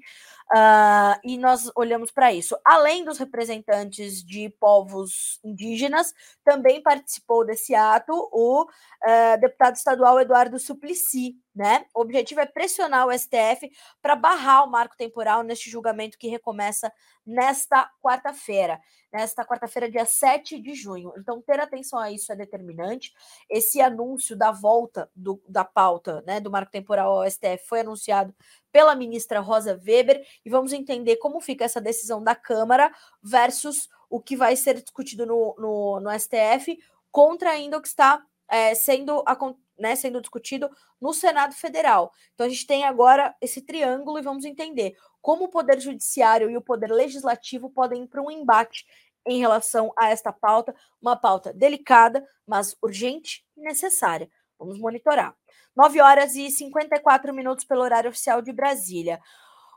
uh, 0.53 1.20
e 1.24 1.38
nós 1.38 1.72
olhamos 1.76 2.11
para 2.11 2.32
isso. 2.32 2.57
Além 2.63 3.03
dos 3.03 3.18
representantes 3.18 4.24
de 4.24 4.49
povos 4.59 5.39
indígenas, 5.43 6.13
também 6.43 6.82
participou 6.82 7.45
desse 7.45 7.74
ato 7.74 8.13
o 8.32 8.63
uh, 8.63 9.39
deputado 9.41 9.76
estadual 9.76 10.20
Eduardo 10.20 10.59
Suplicy, 10.59 11.36
né? 11.55 11.86
O 11.95 12.01
objetivo 12.01 12.39
é 12.39 12.45
pressionar 12.45 13.07
o 13.07 13.11
STF 13.11 13.70
para 14.01 14.15
barrar 14.15 14.63
o 14.63 14.70
marco 14.70 14.95
temporal 14.95 15.41
neste 15.41 15.70
julgamento 15.70 16.18
que 16.18 16.28
recomeça 16.28 16.91
nesta 17.28 17.92
quarta-feira, 18.02 18.80
nesta 19.12 19.46
quarta-feira, 19.46 19.92
dia 19.92 20.06
7 20.06 20.60
de 20.60 20.74
junho. 20.74 21.12
Então, 21.18 21.42
ter 21.42 21.60
atenção 21.60 22.00
a 22.00 22.10
isso 22.10 22.32
é 22.32 22.36
determinante. 22.36 23.14
Esse 23.50 23.82
anúncio 23.82 24.36
da 24.36 24.52
volta 24.52 25.12
do, 25.14 25.42
da 25.48 25.66
pauta 25.66 26.24
né, 26.26 26.40
do 26.40 26.50
marco 26.50 26.72
temporal 26.72 27.20
ao 27.20 27.30
STF 27.30 27.68
foi 27.68 27.82
anunciado 27.82 28.34
pela 28.72 28.96
ministra 28.96 29.42
Rosa 29.42 29.80
Weber 29.86 30.26
e 30.46 30.50
vamos 30.50 30.72
entender 30.72 31.18
como 31.18 31.42
fica 31.42 31.66
essa 31.66 31.82
decisão 31.82 32.24
da 32.24 32.34
Câmara 32.34 32.92
versus 33.22 33.90
o 34.10 34.22
que 34.22 34.38
vai 34.38 34.56
ser 34.56 34.82
discutido 34.82 35.26
no, 35.26 35.54
no, 35.58 36.00
no 36.00 36.20
STF 36.20 36.80
contra 37.12 37.50
ainda 37.50 37.78
o 37.78 37.82
que 37.82 37.88
está 37.90 38.24
é, 38.50 38.74
sendo, 38.74 39.24
né, 39.78 39.96
sendo 39.96 40.22
discutido 40.22 40.70
no 41.00 41.14
Senado 41.14 41.54
Federal. 41.54 42.12
Então 42.34 42.46
a 42.46 42.50
gente 42.50 42.66
tem 42.66 42.86
agora 42.86 43.36
esse 43.42 43.62
triângulo 43.62 44.18
e 44.18 44.22
vamos 44.22 44.46
entender 44.46 44.96
como 45.28 45.44
o 45.44 45.50
Poder 45.50 45.78
Judiciário 45.82 46.50
e 46.50 46.56
o 46.56 46.62
Poder 46.62 46.90
Legislativo 46.90 47.70
podem 47.70 48.04
ir 48.04 48.08
para 48.08 48.22
um 48.22 48.32
embate 48.32 48.86
em 49.28 49.38
relação 49.38 49.92
a 50.00 50.08
esta 50.08 50.32
pauta, 50.32 50.74
uma 51.02 51.18
pauta 51.18 51.52
delicada, 51.52 52.26
mas 52.48 52.78
urgente 52.82 53.46
e 53.58 53.60
necessária. 53.60 54.30
Vamos 54.58 54.80
monitorar. 54.80 55.36
9 55.76 56.00
horas 56.00 56.38
e 56.38 56.50
54 56.50 57.34
minutos 57.34 57.66
pelo 57.66 57.82
horário 57.82 58.10
oficial 58.10 58.42
de 58.42 58.54
Brasília. 58.54 59.20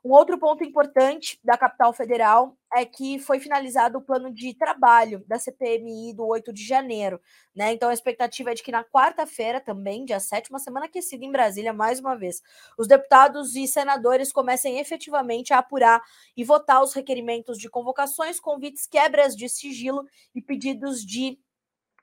Um 0.03 0.13
outro 0.13 0.39
ponto 0.39 0.65
importante 0.65 1.39
da 1.45 1.59
capital 1.59 1.93
federal 1.93 2.57
é 2.73 2.87
que 2.87 3.19
foi 3.19 3.39
finalizado 3.39 3.99
o 3.99 4.03
plano 4.03 4.33
de 4.33 4.55
trabalho 4.55 5.23
da 5.27 5.39
CPMI 5.39 6.15
do 6.15 6.27
8 6.27 6.53
de 6.53 6.65
janeiro. 6.65 7.21
Né? 7.55 7.73
Então, 7.73 7.91
a 7.91 7.93
expectativa 7.93 8.51
é 8.51 8.55
de 8.55 8.63
que 8.63 8.73
na 8.73 8.83
quarta-feira, 8.83 9.61
também, 9.61 10.07
dia 10.07 10.19
7, 10.19 10.49
uma 10.49 10.59
semana 10.59 10.87
aquecida 10.87 11.25
em 11.25 11.31
Brasília, 11.31 11.73
mais 11.73 12.01
uma 12.01 12.17
vez, 12.17 12.41
os 12.79 12.89
deputados 12.89 13.55
e 13.57 13.67
senadores 13.67 14.33
comecem 14.33 14.79
efetivamente 14.79 15.53
a 15.53 15.59
apurar 15.59 16.03
e 16.35 16.45
votar 16.45 16.83
os 16.83 16.95
requerimentos 16.95 17.59
de 17.59 17.69
convocações, 17.69 18.41
convites, 18.41 18.87
quebras 18.87 19.37
de 19.37 19.49
sigilo 19.49 20.07
e 20.35 20.41
pedidos 20.41 21.05
de 21.05 21.39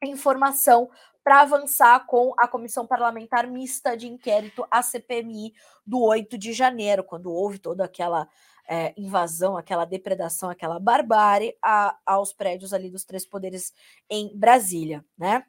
informação 0.03 0.89
para 1.27 1.41
avançar 1.41 2.05
com 2.05 2.33
a 2.37 2.47
comissão 2.47 2.87
parlamentar 2.87 3.47
mista 3.47 3.97
de 3.97 4.07
inquérito, 4.07 4.65
a 4.71 4.81
CPMI, 4.81 5.53
do 5.85 6.01
8 6.01 6.37
de 6.37 6.53
janeiro, 6.53 7.03
quando 7.03 7.29
houve 7.29 7.59
toda 7.59 7.83
aquela 7.83 8.29
é, 8.65 8.93
invasão, 8.95 9.57
aquela 9.57 9.83
depredação, 9.83 10.49
aquela 10.49 10.79
barbárie 10.79 11.53
a, 11.61 11.97
aos 12.05 12.31
prédios 12.31 12.71
ali 12.73 12.89
dos 12.89 13.03
três 13.03 13.25
poderes 13.25 13.73
em 14.09 14.31
Brasília, 14.37 15.03
né? 15.17 15.43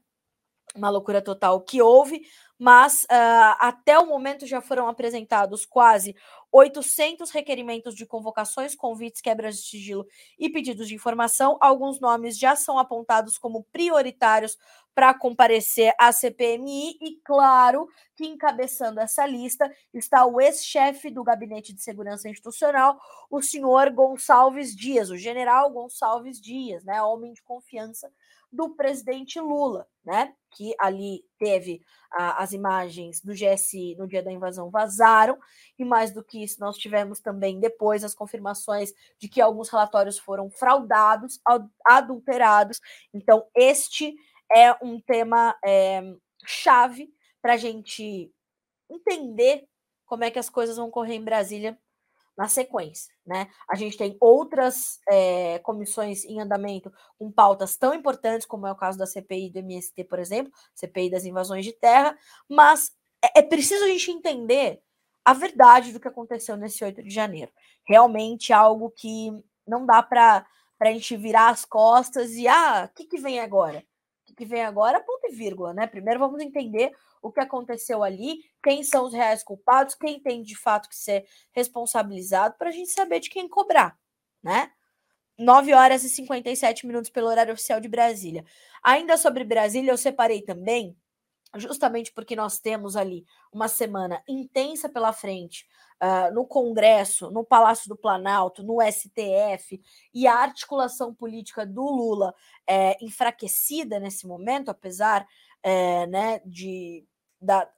Uma 0.75 0.91
loucura 0.91 1.23
total 1.23 1.61
que 1.61 1.81
houve, 1.81 2.23
mas 2.59 3.05
uh, 3.05 3.57
até 3.61 3.99
o 3.99 4.07
momento 4.07 4.47
já 4.47 4.61
foram 4.61 4.89
apresentados 4.89 5.65
quase 5.65 6.17
800 6.51 7.31
requerimentos 7.31 7.95
de 7.95 8.07
convocações, 8.07 8.75
convites, 8.75 9.21
quebras 9.21 9.57
de 9.57 9.63
sigilo 9.63 10.07
e 10.39 10.49
pedidos 10.51 10.89
de 10.89 10.95
informação. 10.95 11.57
Alguns 11.61 12.01
nomes 12.01 12.39
já 12.39 12.57
são 12.57 12.79
apontados 12.79 13.39
como 13.39 13.65
prioritários 13.65 14.59
para 14.95 15.15
comparecer 15.15 15.95
à 15.97 16.11
CPMI 16.11 16.99
e, 17.01 17.21
claro, 17.25 17.89
que 18.17 18.27
encabeçando 18.27 18.99
essa 18.99 19.25
lista 19.25 19.71
está 19.95 20.27
o 20.27 20.41
ex-chefe 20.41 21.09
do 21.09 21.23
Gabinete 21.23 21.73
de 21.73 21.81
Segurança 21.81 22.29
Institucional, 22.29 22.99
o 23.31 23.41
senhor 23.41 23.91
Gonçalves 23.91 24.75
Dias, 24.75 25.11
o 25.11 25.17
general 25.17 25.71
Gonçalves 25.71 26.41
Dias, 26.41 26.83
né, 26.83 27.01
homem 27.01 27.33
de 27.33 27.43
confiança 27.43 28.11
do 28.51 28.75
presidente 28.75 29.39
Lula, 29.41 29.87
né? 30.05 30.35
Que 30.51 30.75
ali 30.79 31.23
teve 31.39 31.83
a, 32.11 32.43
as 32.43 32.53
imagens 32.53 33.21
do 33.21 33.33
GSI 33.33 33.95
no 33.97 34.07
dia 34.09 34.23
da 34.23 34.33
invasão 34.33 34.71
vazaram, 34.71 35.39
e 35.79 35.85
mais 35.85 36.13
do 36.13 36.25
que 36.25 36.43
isso, 36.43 36.61
nós 36.61 36.77
tivemos 36.77 37.21
também 37.21 37.61
depois 37.61 38.03
as 38.03 38.15
confirmações 38.15 38.93
de 39.19 39.29
que 39.29 39.41
alguns 39.41 39.69
relatórios 39.69 40.19
foram 40.19 40.51
fraudados, 40.51 41.41
adulterados. 41.85 42.81
Então, 43.13 43.47
este 43.55 44.15
é 44.55 44.73
um 44.83 45.01
tema 45.01 45.55
é, 45.65 46.03
chave 46.47 47.13
para 47.43 47.55
a 47.55 47.57
gente 47.59 48.33
entender 48.91 49.67
como 50.07 50.25
é 50.25 50.31
que 50.31 50.39
as 50.39 50.49
coisas 50.49 50.77
vão 50.77 50.91
correr 50.91 51.15
em 51.15 51.25
Brasília 51.25 51.79
na 52.39 52.47
sequência, 52.47 53.13
né? 53.27 53.49
A 53.69 53.75
gente 53.75 53.99
tem 53.99 54.17
outras 54.21 55.01
é, 55.11 55.59
comissões 55.59 56.25
em 56.25 56.41
andamento 56.41 56.93
com 57.19 57.33
pautas 57.33 57.77
tão 57.77 57.93
importantes 57.93 58.47
como 58.47 58.65
é 58.65 58.71
o 58.71 58.77
caso 58.77 58.97
da 58.97 59.07
CPI 59.07 59.51
do 59.51 59.59
MST, 59.59 60.05
por 60.05 60.21
exemplo, 60.21 60.53
CPI 60.73 61.11
das 61.11 61.25
invasões 61.25 61.65
de 61.65 61.73
terra, 61.73 62.17
mas 62.49 62.93
é, 63.21 63.41
é 63.41 63.43
preciso 63.43 63.85
a 63.85 63.89
gente 63.89 64.13
entender 64.13 64.81
a 65.25 65.33
verdade 65.33 65.93
do 65.93 65.99
que 65.99 66.07
aconteceu 66.07 66.57
nesse 66.57 66.85
8 66.85 67.03
de 67.03 67.11
janeiro. 67.11 67.51
Realmente 67.85 68.53
algo 68.53 68.89
que 68.89 69.33
não 69.67 69.85
dá 69.85 70.01
para 70.01 70.47
a 70.79 70.93
gente 70.93 71.17
virar 71.17 71.49
as 71.49 71.65
costas 71.65 72.35
e 72.35 72.47
ah, 72.47 72.89
o 72.89 72.95
que, 72.95 73.05
que 73.05 73.19
vem 73.19 73.41
agora? 73.41 73.81
O 73.81 74.27
que, 74.27 74.35
que 74.37 74.45
vem 74.47 74.65
agora? 74.65 75.01
Ponto 75.01 75.27
e 75.27 75.35
vírgula, 75.35 75.75
né? 75.75 75.89
Primeiro 75.89 76.21
vamos 76.21 76.41
entender 76.41 76.93
o 77.23 77.33
que 77.33 77.41
aconteceu 77.41 78.03
ali, 78.03 78.41
quem 78.63 78.83
são 78.83 79.07
os 79.07 79.13
reais 79.13 79.43
culpados, 79.43 79.95
quem 79.95 80.21
tem 80.21 80.43
de 80.43 80.57
fato 80.57 80.89
que 80.89 80.97
ser 80.97 81.27
responsabilizado, 81.53 82.57
para 82.59 82.69
a 82.69 82.73
gente 82.73 82.91
saber 82.91 83.21
de 83.21 83.31
quem 83.31 83.49
cobrar, 83.49 83.99
né? 84.43 84.71
9 85.39 85.73
horas 85.73 86.03
e 86.03 86.09
57 86.09 86.87
minutos 86.87 87.11
pelo 87.11 87.29
horário 87.29 87.53
oficial 87.53 87.81
de 87.81 87.89
Brasília. 87.89 88.45
Ainda 88.83 89.17
sobre 89.17 89.45
Brasília, 89.45 89.93
eu 89.93 89.97
separei 89.97 90.43
também, 90.43 90.97
justamente 91.57 92.13
porque 92.13 92.35
nós 92.35 92.59
temos 92.59 92.97
ali 92.97 93.25
uma 93.53 93.69
semana 93.69 94.23
intensa 94.29 94.89
pela 94.89 95.13
frente 95.13 95.65
uh, 96.03 96.35
no 96.35 96.45
Congresso, 96.45 97.31
no 97.31 97.45
Palácio 97.45 97.89
do 97.89 97.97
Planalto, 97.97 98.63
no 98.63 98.79
STF, 98.83 99.81
e 100.13 100.27
a 100.27 100.35
articulação 100.35 101.15
política 101.15 101.65
do 101.65 101.83
Lula 101.83 102.35
é 102.69 102.97
enfraquecida 103.03 104.01
nesse 104.01 104.27
momento, 104.27 104.71
apesar 104.71 105.27
é, 105.63 106.07
né, 106.07 106.41
de, 106.45 107.05
da, 107.41 107.69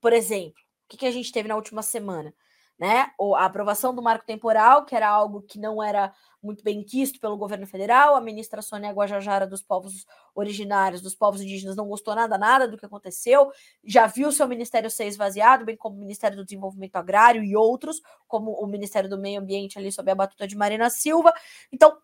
por 0.00 0.12
exemplo, 0.12 0.60
o 0.84 0.88
que, 0.88 0.96
que 0.98 1.06
a 1.06 1.10
gente 1.10 1.32
teve 1.32 1.48
na 1.48 1.56
última 1.56 1.82
semana? 1.82 2.34
Né? 2.78 3.10
A 3.36 3.44
aprovação 3.44 3.94
do 3.94 4.02
marco 4.02 4.26
temporal, 4.26 4.84
que 4.84 4.96
era 4.96 5.08
algo 5.08 5.42
que 5.42 5.58
não 5.58 5.82
era 5.82 6.12
muito 6.42 6.62
bem 6.62 6.82
quisto 6.82 7.18
pelo 7.20 7.38
governo 7.38 7.66
federal, 7.66 8.14
a 8.14 8.20
ministra 8.20 8.60
Sônia 8.60 8.92
Guajajara 8.92 9.46
dos 9.46 9.62
povos 9.62 10.04
originários, 10.34 11.00
dos 11.00 11.14
povos 11.14 11.40
indígenas, 11.40 11.76
não 11.76 11.88
gostou 11.88 12.14
nada, 12.14 12.36
nada 12.36 12.68
do 12.68 12.76
que 12.76 12.84
aconteceu, 12.84 13.50
já 13.82 14.06
viu 14.06 14.30
seu 14.30 14.46
ministério 14.46 14.90
ser 14.90 15.06
esvaziado, 15.06 15.64
bem 15.64 15.76
como 15.76 15.96
o 15.96 16.00
Ministério 16.00 16.36
do 16.36 16.44
Desenvolvimento 16.44 16.96
Agrário 16.96 17.42
e 17.42 17.56
outros, 17.56 18.02
como 18.26 18.50
o 18.52 18.66
Ministério 18.66 19.08
do 19.08 19.16
Meio 19.16 19.40
Ambiente 19.40 19.78
ali 19.78 19.90
sob 19.90 20.10
a 20.10 20.14
batuta 20.14 20.46
de 20.46 20.56
Marina 20.56 20.90
Silva. 20.90 21.32
Então, 21.72 21.96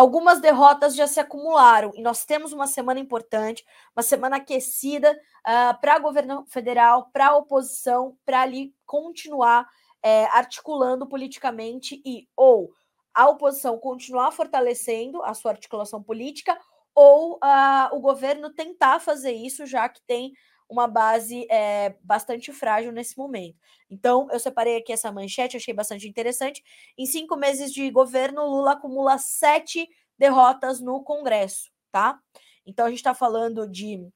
algumas 0.00 0.40
derrotas 0.40 0.94
já 0.94 1.06
se 1.06 1.20
acumularam 1.20 1.92
e 1.94 2.00
nós 2.00 2.24
temos 2.24 2.54
uma 2.54 2.66
semana 2.66 2.98
importante, 2.98 3.66
uma 3.94 4.02
semana 4.02 4.36
aquecida 4.36 5.12
uh, 5.12 5.78
para 5.78 5.98
governo 5.98 6.46
federal, 6.48 7.10
para 7.12 7.28
a 7.28 7.36
oposição, 7.36 8.16
para 8.24 8.40
ali 8.40 8.74
continuar 8.86 9.68
é, 10.02 10.24
articulando 10.28 11.06
politicamente 11.06 12.00
e 12.02 12.26
ou 12.34 12.70
a 13.12 13.28
oposição 13.28 13.78
continuar 13.78 14.32
fortalecendo 14.32 15.22
a 15.22 15.34
sua 15.34 15.50
articulação 15.50 16.02
política 16.02 16.58
ou 16.94 17.34
uh, 17.34 17.94
o 17.94 18.00
governo 18.00 18.48
tentar 18.48 19.00
fazer 19.00 19.32
isso, 19.32 19.66
já 19.66 19.86
que 19.86 20.00
tem 20.06 20.32
uma 20.70 20.86
base 20.86 21.46
é, 21.50 21.96
bastante 22.02 22.52
frágil 22.52 22.92
nesse 22.92 23.18
momento. 23.18 23.58
Então, 23.90 24.28
eu 24.30 24.38
separei 24.38 24.76
aqui 24.76 24.92
essa 24.92 25.10
manchete, 25.10 25.56
achei 25.56 25.74
bastante 25.74 26.08
interessante. 26.08 26.62
Em 26.96 27.04
cinco 27.04 27.36
meses 27.36 27.72
de 27.72 27.90
governo, 27.90 28.46
Lula 28.46 28.72
acumula 28.72 29.18
sete 29.18 29.88
derrotas 30.16 30.80
no 30.80 31.02
Congresso, 31.02 31.70
tá? 31.90 32.20
Então, 32.64 32.86
a 32.86 32.88
gente 32.88 33.00
está 33.00 33.12
falando 33.12 33.68
de 33.68 34.08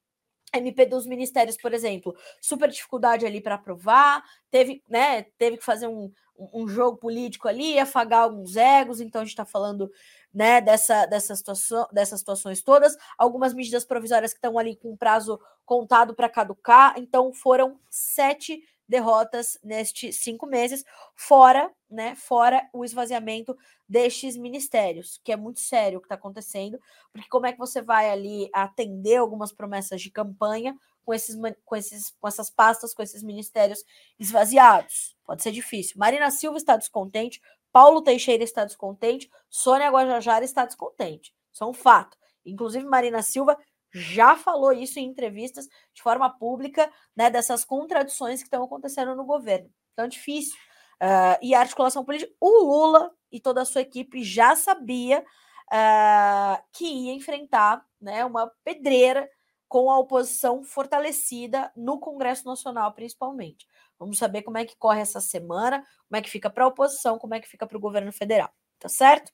MP 0.54 0.86
dos 0.86 1.06
ministérios, 1.06 1.56
por 1.56 1.74
exemplo, 1.74 2.14
super 2.40 2.70
dificuldade 2.70 3.26
ali 3.26 3.40
para 3.40 3.56
aprovar, 3.56 4.22
teve, 4.50 4.82
né, 4.88 5.22
teve 5.36 5.56
que 5.56 5.64
fazer 5.64 5.88
um, 5.88 6.12
um 6.38 6.66
jogo 6.68 6.96
político 6.96 7.48
ali, 7.48 7.78
afagar 7.78 8.22
alguns 8.22 8.56
egos, 8.56 9.00
então 9.00 9.20
a 9.20 9.24
gente 9.24 9.32
está 9.32 9.44
falando 9.44 9.90
né, 10.32 10.60
dessa, 10.60 11.06
dessa 11.06 11.34
situação, 11.36 11.86
dessas 11.92 12.18
situações 12.18 12.62
todas, 12.62 12.96
algumas 13.16 13.54
medidas 13.54 13.84
provisórias 13.84 14.32
que 14.32 14.38
estão 14.38 14.58
ali 14.58 14.76
com 14.76 14.96
prazo 14.96 15.40
contado 15.64 16.14
para 16.14 16.28
caducar, 16.28 16.94
então 16.98 17.32
foram 17.32 17.78
sete 17.88 18.62
derrotas 18.86 19.58
nestes 19.62 20.16
cinco 20.16 20.46
meses, 20.46 20.84
fora, 21.14 21.72
né, 21.90 22.14
fora 22.16 22.68
o 22.72 22.84
esvaziamento 22.84 23.56
destes 23.88 24.36
ministérios, 24.36 25.20
que 25.24 25.32
é 25.32 25.36
muito 25.36 25.60
sério 25.60 25.98
o 25.98 26.00
que 26.00 26.06
está 26.06 26.16
acontecendo, 26.16 26.78
porque 27.12 27.28
como 27.28 27.46
é 27.46 27.52
que 27.52 27.58
você 27.58 27.80
vai 27.80 28.10
ali 28.10 28.50
atender 28.52 29.16
algumas 29.16 29.52
promessas 29.52 30.02
de 30.02 30.10
campanha 30.10 30.76
com, 31.04 31.14
esses, 31.14 31.36
com, 31.64 31.76
esses, 31.76 32.14
com 32.20 32.28
essas 32.28 32.50
pastas, 32.50 32.94
com 32.94 33.02
esses 33.02 33.22
ministérios 33.22 33.84
esvaziados? 34.18 35.16
Pode 35.24 35.42
ser 35.42 35.52
difícil. 35.52 35.96
Marina 35.98 36.30
Silva 36.30 36.56
está 36.56 36.76
descontente, 36.76 37.40
Paulo 37.72 38.02
Teixeira 38.02 38.44
está 38.44 38.64
descontente, 38.64 39.30
Sônia 39.50 39.90
Guajajara 39.90 40.44
está 40.44 40.64
descontente. 40.64 41.34
Isso 41.52 41.64
é 41.64 41.66
um 41.66 41.72
fato. 41.72 42.16
Inclusive, 42.44 42.84
Marina 42.84 43.22
Silva 43.22 43.58
já 43.92 44.36
falou 44.36 44.72
isso 44.72 44.98
em 44.98 45.06
entrevistas 45.06 45.68
de 45.92 46.02
forma 46.02 46.28
pública, 46.28 46.90
né, 47.16 47.30
dessas 47.30 47.64
contradições 47.64 48.40
que 48.40 48.46
estão 48.46 48.64
acontecendo 48.64 49.14
no 49.14 49.24
governo. 49.24 49.70
Então, 49.92 50.08
difícil. 50.08 50.56
Uh, 51.00 51.38
e 51.40 51.54
a 51.54 51.60
articulação 51.60 52.04
política, 52.04 52.32
o 52.40 52.64
Lula 52.64 53.12
e 53.30 53.40
toda 53.40 53.62
a 53.62 53.64
sua 53.64 53.82
equipe 53.82 54.22
já 54.22 54.56
sabia 54.56 55.20
uh, 55.20 56.62
que 56.72 56.84
ia 56.84 57.12
enfrentar 57.12 57.84
né, 58.00 58.24
uma 58.24 58.50
pedreira 58.64 59.28
com 59.68 59.90
a 59.90 59.98
oposição 59.98 60.62
fortalecida 60.62 61.72
no 61.76 61.98
Congresso 61.98 62.46
Nacional, 62.46 62.92
principalmente. 62.92 63.66
Vamos 63.98 64.18
saber 64.18 64.42
como 64.42 64.58
é 64.58 64.64
que 64.64 64.76
corre 64.76 65.00
essa 65.00 65.20
semana, 65.20 65.84
como 66.08 66.18
é 66.18 66.22
que 66.22 66.30
fica 66.30 66.50
para 66.50 66.64
a 66.64 66.68
oposição, 66.68 67.18
como 67.18 67.34
é 67.34 67.40
que 67.40 67.48
fica 67.48 67.66
para 67.66 67.76
o 67.76 67.80
governo 67.80 68.12
federal, 68.12 68.50
tá 68.78 68.88
certo? 68.88 69.32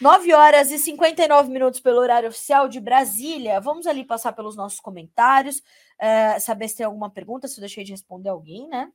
9 0.00 0.32
horas 0.32 0.70
e 0.70 0.78
59 0.78 1.50
minutos 1.50 1.80
pelo 1.80 1.98
horário 1.98 2.28
oficial 2.28 2.68
de 2.68 2.80
Brasília. 2.80 3.60
Vamos 3.60 3.86
ali 3.86 4.04
passar 4.04 4.32
pelos 4.32 4.56
nossos 4.56 4.80
comentários, 4.80 5.62
é, 5.98 6.38
saber 6.38 6.68
se 6.68 6.76
tem 6.76 6.86
alguma 6.86 7.10
pergunta, 7.10 7.48
se 7.48 7.58
eu 7.58 7.60
deixei 7.60 7.84
de 7.84 7.92
responder 7.92 8.30
alguém, 8.30 8.66
né? 8.68 8.90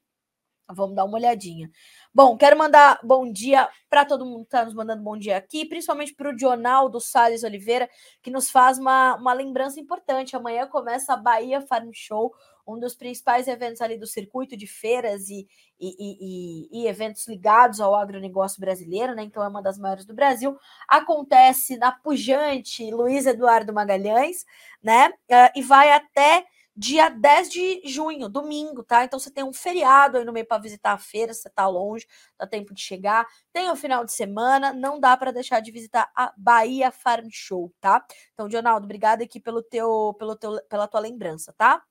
Vamos 0.74 0.96
dar 0.96 1.06
uma 1.06 1.18
olhadinha. 1.18 1.70
Bom, 2.14 2.36
quero 2.36 2.58
mandar 2.58 3.00
bom 3.04 3.32
dia 3.32 3.70
para 3.90 4.04
todo 4.04 4.26
mundo 4.26 4.40
que 4.40 4.48
está 4.48 4.66
nos 4.66 4.74
mandando 4.74 5.04
bom 5.04 5.16
dia 5.16 5.38
aqui, 5.38 5.64
principalmente 5.66 6.16
para 6.16 6.30
o 6.30 6.36
Dionaldo 6.36 7.00
Salles 7.00 7.44
Oliveira, 7.44 7.88
que 8.24 8.32
nos 8.32 8.50
faz 8.50 8.80
uma, 8.80 9.16
uma 9.16 9.34
lembrança 9.34 9.80
importante. 9.80 10.36
Amanhã 10.36 10.66
começa 10.66 11.14
a 11.14 11.18
Bahia 11.18 11.62
Farm 11.62 11.92
Show, 11.94 12.34
um 12.68 12.80
dos 12.80 12.96
principais 12.96 13.48
eventos 13.48 13.80
ali 13.80 13.96
do 13.96 14.08
circuito 14.08 14.58
de 14.58 14.66
feiras 14.66 15.30
e, 15.30 15.48
e, 15.80 15.96
e, 16.00 16.82
e, 16.82 16.88
eventos 16.88 17.28
ligados 17.28 17.80
ao 17.80 17.94
agronegócio 17.94 18.60
brasileiro, 18.60 19.14
né? 19.14 19.22
Então 19.22 19.44
é 19.44 19.48
uma 19.48 19.62
das 19.62 19.78
maiores 19.78 20.04
do 20.04 20.16
Brasil. 20.16 20.58
Acontece 20.88 21.78
na 21.78 21.92
pujante 21.92 22.90
Luiz 22.90 23.28
Eduardo 23.28 23.72
Magalhães, 23.72 24.46
né? 24.82 25.10
Uh, 25.10 25.52
e 25.56 25.62
vai 25.62 25.92
até 25.92 26.44
dia 26.76 27.10
10 27.10 27.50
de 27.50 27.82
junho, 27.86 28.28
domingo, 28.28 28.84
tá? 28.84 29.06
Então 29.06 29.18
você 29.18 29.32
tem 29.32 29.44
um 29.44 29.54
feriado 29.54 30.18
aí 30.18 30.26
no 30.26 30.34
meio 30.34 30.46
para 30.46 30.62
visitar 30.62 30.92
a 30.92 30.98
feira, 30.98 31.34
você 31.34 31.50
tá 31.50 31.68
longe, 31.68 32.06
dá 32.38 32.46
tempo 32.46 32.74
de 32.74 32.82
chegar. 32.82 33.26
Tem 33.54 33.70
o 33.70 33.76
final 33.76 34.04
de 34.04 34.12
semana, 34.12 34.74
não 34.74 35.00
dá 35.00 35.16
para 35.16 35.32
deixar 35.32 35.62
de 35.62 35.72
visitar 35.72 36.12
a 36.16 36.34
Bahia 36.36 36.92
Farm 36.92 37.28
Show, 37.32 37.74
tá? 37.80 38.06
Então, 38.34 38.48
Dionaldo, 38.50 38.86
obrigada 38.86 39.24
aqui 39.24 39.40
pelo 39.40 39.64
teu, 39.64 40.14
pelo 40.20 40.36
teu, 40.36 40.62
pela 40.70 40.88
tua 40.88 41.00
lembrança, 41.00 41.54
tá? 41.58 41.82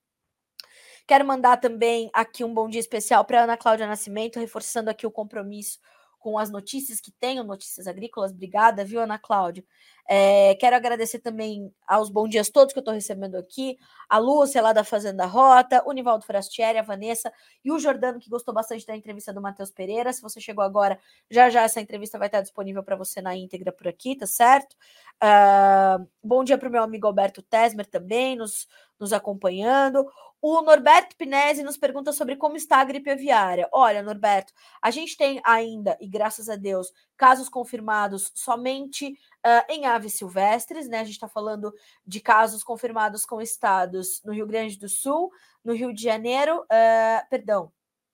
Quero 1.06 1.24
mandar 1.26 1.58
também 1.58 2.10
aqui 2.14 2.42
um 2.44 2.52
bom 2.52 2.68
dia 2.68 2.80
especial 2.80 3.24
para 3.24 3.44
Ana 3.44 3.56
Cláudia 3.56 3.86
Nascimento, 3.86 4.38
reforçando 4.38 4.88
aqui 4.90 5.06
o 5.06 5.10
compromisso 5.10 5.78
com 6.24 6.38
as 6.38 6.48
notícias 6.50 7.02
que 7.02 7.12
tenho, 7.12 7.44
notícias 7.44 7.86
agrícolas. 7.86 8.32
Obrigada, 8.32 8.82
viu, 8.82 8.98
Ana 8.98 9.18
Cláudia? 9.18 9.62
É, 10.08 10.54
quero 10.54 10.74
agradecer 10.74 11.18
também 11.18 11.70
aos 11.86 12.08
bons 12.08 12.30
dias 12.30 12.48
todos 12.48 12.72
que 12.72 12.78
eu 12.78 12.80
estou 12.80 12.94
recebendo 12.94 13.36
aqui, 13.36 13.76
a 14.08 14.16
Lúcia 14.16 14.62
lá 14.62 14.72
da 14.72 14.82
Fazenda 14.82 15.26
Rota, 15.26 15.82
o 15.84 15.92
Nivaldo 15.92 16.24
Frastieri, 16.24 16.78
a 16.78 16.82
Vanessa 16.82 17.30
e 17.62 17.70
o 17.70 17.78
Jordano, 17.78 18.18
que 18.18 18.30
gostou 18.30 18.54
bastante 18.54 18.86
da 18.86 18.96
entrevista 18.96 19.34
do 19.34 19.42
Matheus 19.42 19.70
Pereira. 19.70 20.14
Se 20.14 20.22
você 20.22 20.40
chegou 20.40 20.64
agora, 20.64 20.98
já 21.30 21.50
já 21.50 21.62
essa 21.62 21.78
entrevista 21.78 22.18
vai 22.18 22.28
estar 22.28 22.40
disponível 22.40 22.82
para 22.82 22.96
você 22.96 23.20
na 23.20 23.36
íntegra 23.36 23.70
por 23.70 23.86
aqui, 23.86 24.16
tá 24.16 24.26
certo? 24.26 24.74
Uh, 25.22 26.08
bom 26.22 26.42
dia 26.42 26.56
para 26.56 26.70
o 26.70 26.72
meu 26.72 26.82
amigo 26.82 27.06
Alberto 27.06 27.42
Tesmer 27.42 27.84
também, 27.84 28.34
nos, 28.34 28.66
nos 28.98 29.12
acompanhando. 29.12 30.06
O 30.46 30.60
Norberto 30.60 31.16
Pinesi 31.16 31.62
nos 31.62 31.78
pergunta 31.78 32.12
sobre 32.12 32.36
como 32.36 32.54
está 32.54 32.76
a 32.76 32.84
gripe 32.84 33.08
aviária. 33.08 33.66
Olha, 33.72 34.02
Norberto, 34.02 34.52
a 34.82 34.90
gente 34.90 35.16
tem 35.16 35.40
ainda, 35.42 35.96
e 35.98 36.06
graças 36.06 36.50
a 36.50 36.54
Deus, 36.54 36.92
casos 37.16 37.48
confirmados 37.48 38.30
somente 38.34 39.06
uh, 39.08 39.72
em 39.72 39.86
aves 39.86 40.12
silvestres, 40.12 40.86
né? 40.86 41.00
A 41.00 41.04
gente 41.04 41.14
está 41.14 41.28
falando 41.28 41.72
de 42.06 42.20
casos 42.20 42.62
confirmados 42.62 43.24
com 43.24 43.40
estados 43.40 44.20
no 44.22 44.34
Rio 44.34 44.46
Grande 44.46 44.78
do 44.78 44.86
Sul, 44.86 45.32
no 45.64 45.72
Rio 45.72 45.94
de 45.94 46.02
Janeiro, 46.02 46.60
uh, 46.64 47.26
perdão, 47.30 47.72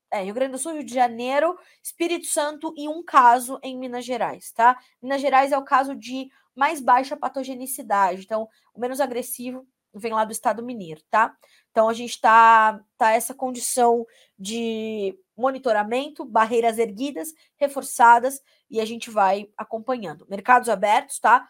é, 0.09 0.23
Rio 0.23 0.35
Grande 0.35 0.53
do 0.53 0.59
Sul, 0.59 0.75
Rio 0.75 0.85
de 0.85 0.95
Janeiro, 0.95 1.59
Espírito 1.83 2.29
Santo 2.29 2.73
e 2.77 2.89
um 2.89 3.03
caso 3.03 3.59
em 3.61 3.77
Minas 3.77 4.05
Gerais, 4.05 4.53
tá? 4.53 4.79
Minas 5.03 5.21
Gerais 5.21 5.51
é 5.51 5.59
o 5.59 5.65
caso 5.65 5.97
de 5.97 6.31
mais 6.55 6.81
baixa 6.81 7.17
patogenicidade, 7.17 8.23
então 8.23 8.49
o 8.73 8.79
menos 8.79 9.01
agressivo 9.01 9.67
vem 9.95 10.13
lá 10.13 10.25
do 10.25 10.33
Estado 10.33 10.63
Mineiro, 10.63 11.03
tá? 11.11 11.35
Então 11.71 11.89
a 11.89 11.93
gente 11.93 12.11
está 12.11 12.81
tá 12.97 13.13
essa 13.13 13.35
condição 13.35 14.07
de 14.39 15.19
monitoramento, 15.37 16.25
barreiras 16.25 16.79
erguidas, 16.79 17.33
reforçadas, 17.57 18.41
e 18.71 18.81
a 18.81 18.85
gente 18.85 19.11
vai 19.11 19.49
acompanhando. 19.57 20.27
Mercados 20.29 20.69
abertos, 20.69 21.19
tá? 21.19 21.49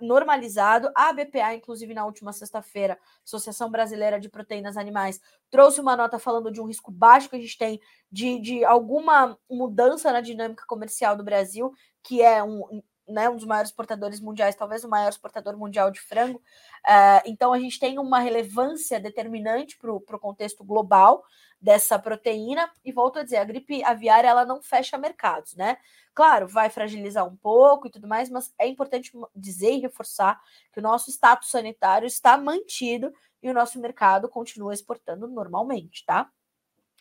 normalizado. 0.00 0.90
A 0.94 1.12
BPA, 1.12 1.54
inclusive, 1.54 1.94
na 1.94 2.04
última 2.04 2.32
sexta-feira, 2.32 2.98
Associação 3.24 3.70
Brasileira 3.70 4.18
de 4.18 4.28
Proteínas 4.28 4.76
Animais, 4.76 5.20
trouxe 5.50 5.80
uma 5.80 5.96
nota 5.96 6.18
falando 6.18 6.50
de 6.50 6.60
um 6.60 6.66
risco 6.66 6.90
baixo 6.90 7.28
que 7.28 7.36
a 7.36 7.40
gente 7.40 7.56
tem 7.56 7.80
de, 8.10 8.40
de 8.40 8.64
alguma 8.64 9.38
mudança 9.48 10.12
na 10.12 10.20
dinâmica 10.20 10.64
comercial 10.66 11.16
do 11.16 11.22
Brasil, 11.22 11.72
que 12.02 12.20
é 12.20 12.42
um, 12.42 12.82
né, 13.08 13.28
um 13.28 13.36
dos 13.36 13.44
maiores 13.44 13.70
exportadores 13.70 14.20
mundiais, 14.20 14.54
talvez 14.54 14.84
o 14.84 14.88
maior 14.88 15.08
exportador 15.08 15.56
mundial 15.56 15.90
de 15.90 16.00
frango. 16.00 16.38
Uh, 16.38 17.22
então, 17.26 17.52
a 17.52 17.58
gente 17.58 17.78
tem 17.78 17.98
uma 17.98 18.18
relevância 18.18 18.98
determinante 18.98 19.76
para 19.78 19.92
o 19.92 20.00
contexto 20.00 20.64
global 20.64 21.24
dessa 21.60 21.98
proteína. 21.98 22.70
E 22.84 22.92
volto 22.92 23.18
a 23.18 23.22
dizer, 23.22 23.38
a 23.38 23.44
gripe 23.44 23.82
aviária 23.84 24.28
ela 24.28 24.44
não 24.44 24.62
fecha 24.62 24.98
mercados, 24.98 25.54
né? 25.54 25.76
Claro, 26.14 26.46
vai 26.46 26.70
fragilizar 26.70 27.26
um 27.26 27.36
pouco 27.36 27.86
e 27.86 27.90
tudo 27.90 28.06
mais, 28.06 28.30
mas 28.30 28.52
é 28.58 28.66
importante 28.68 29.10
dizer 29.34 29.72
e 29.72 29.80
reforçar 29.80 30.40
que 30.72 30.78
o 30.78 30.82
nosso 30.82 31.10
status 31.10 31.50
sanitário 31.50 32.06
está 32.06 32.36
mantido 32.36 33.12
e 33.42 33.50
o 33.50 33.54
nosso 33.54 33.80
mercado 33.80 34.28
continua 34.28 34.72
exportando 34.72 35.26
normalmente, 35.26 36.04
tá? 36.06 36.30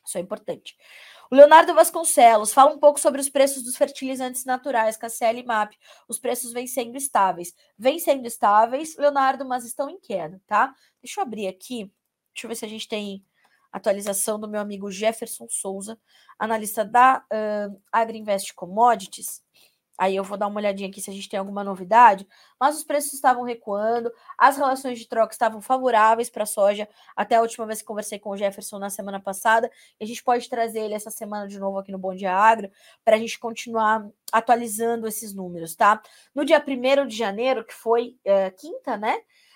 Isso 0.06 0.18
é 0.18 0.22
importante. 0.22 0.76
O 1.32 1.36
Leonardo 1.36 1.74
Vasconcelos 1.74 2.54
fala 2.54 2.72
um 2.72 2.80
pouco 2.80 3.00
sobre 3.00 3.20
os 3.20 3.30
preços 3.30 3.64
dos 3.64 3.76
fertilizantes 3.76 4.46
naturais, 4.46 4.98
KCL 4.98 5.40
e 5.40 5.46
MAP. 5.46 5.74
Os 6.08 6.20
preços 6.20 6.52
vêm 6.52 6.68
sendo 6.68 6.98
estáveis. 6.98 7.54
Vêm 7.78 8.00
sendo 8.00 8.26
estáveis, 8.28 8.96
Leonardo, 8.98 9.46
mas 9.46 9.66
estão 9.66 9.90
em 9.90 10.00
queda, 10.00 10.42
tá? 10.46 10.74
Deixa 11.02 11.20
eu 11.20 11.24
abrir 11.24 11.48
aqui. 11.48 11.92
Deixa 12.34 12.46
eu 12.46 12.50
ver 12.50 12.56
se 12.56 12.66
a 12.66 12.70
gente 12.70 12.88
tem 12.88 13.26
atualização 13.72 14.40
do 14.40 14.48
meu 14.48 14.62
amigo 14.62 14.92
Jefferson 14.92 15.48
Souza, 15.50 16.00
analista 16.38 16.86
da 16.86 17.20
uh, 17.20 17.82
Agriinvest 17.92 18.54
Commodities. 18.54 19.43
Aí 20.04 20.18
eu 20.18 20.24
vou 20.24 20.38
dar 20.38 20.48
uma 20.48 20.60
olhadinha 20.60 20.90
aqui 20.90 21.00
se 21.00 21.10
a 21.10 21.14
gente 21.14 21.30
tem 21.30 21.40
alguma 21.40 21.64
novidade, 21.64 22.28
mas 22.60 22.76
os 22.76 22.84
preços 22.84 23.14
estavam 23.14 23.42
recuando, 23.42 24.12
as 24.38 24.58
relações 24.58 25.00
de 25.00 25.08
troca 25.08 25.32
estavam 25.32 25.62
favoráveis 25.62 26.30
para 26.30 26.44
a 26.44 26.46
soja, 26.46 26.90
até 27.16 27.38
a 27.38 27.42
última 27.42 27.66
vez 27.66 27.80
que 27.80 27.86
conversei 27.86 28.20
com 28.20 28.32
o 28.32 28.36
Jefferson 28.36 28.80
na 28.80 28.90
semana 28.90 29.18
passada, 29.18 29.72
e 29.98 30.04
a 30.04 30.08
gente 30.08 30.22
pode 30.22 30.50
trazer 30.50 30.80
ele 30.82 30.94
essa 30.94 31.10
semana 31.10 31.48
de 31.48 31.58
novo 31.58 31.80
aqui 31.80 31.90
no 31.90 31.98
Bom 31.98 32.14
Dia 32.14 32.36
Agro, 32.36 32.70
para 33.06 33.16
a 33.16 33.18
gente 33.18 33.40
continuar 33.40 34.06
atualizando 34.30 35.08
esses 35.08 35.34
números, 35.34 35.74
tá? 35.74 36.02
No 36.36 36.44
dia 36.44 36.62
1 36.62 37.08
de 37.08 37.16
janeiro, 37.16 37.64
que 37.64 37.74
foi 37.74 38.18
uh, 38.28 38.54
quinta, 38.58 38.98
né? 38.98 39.16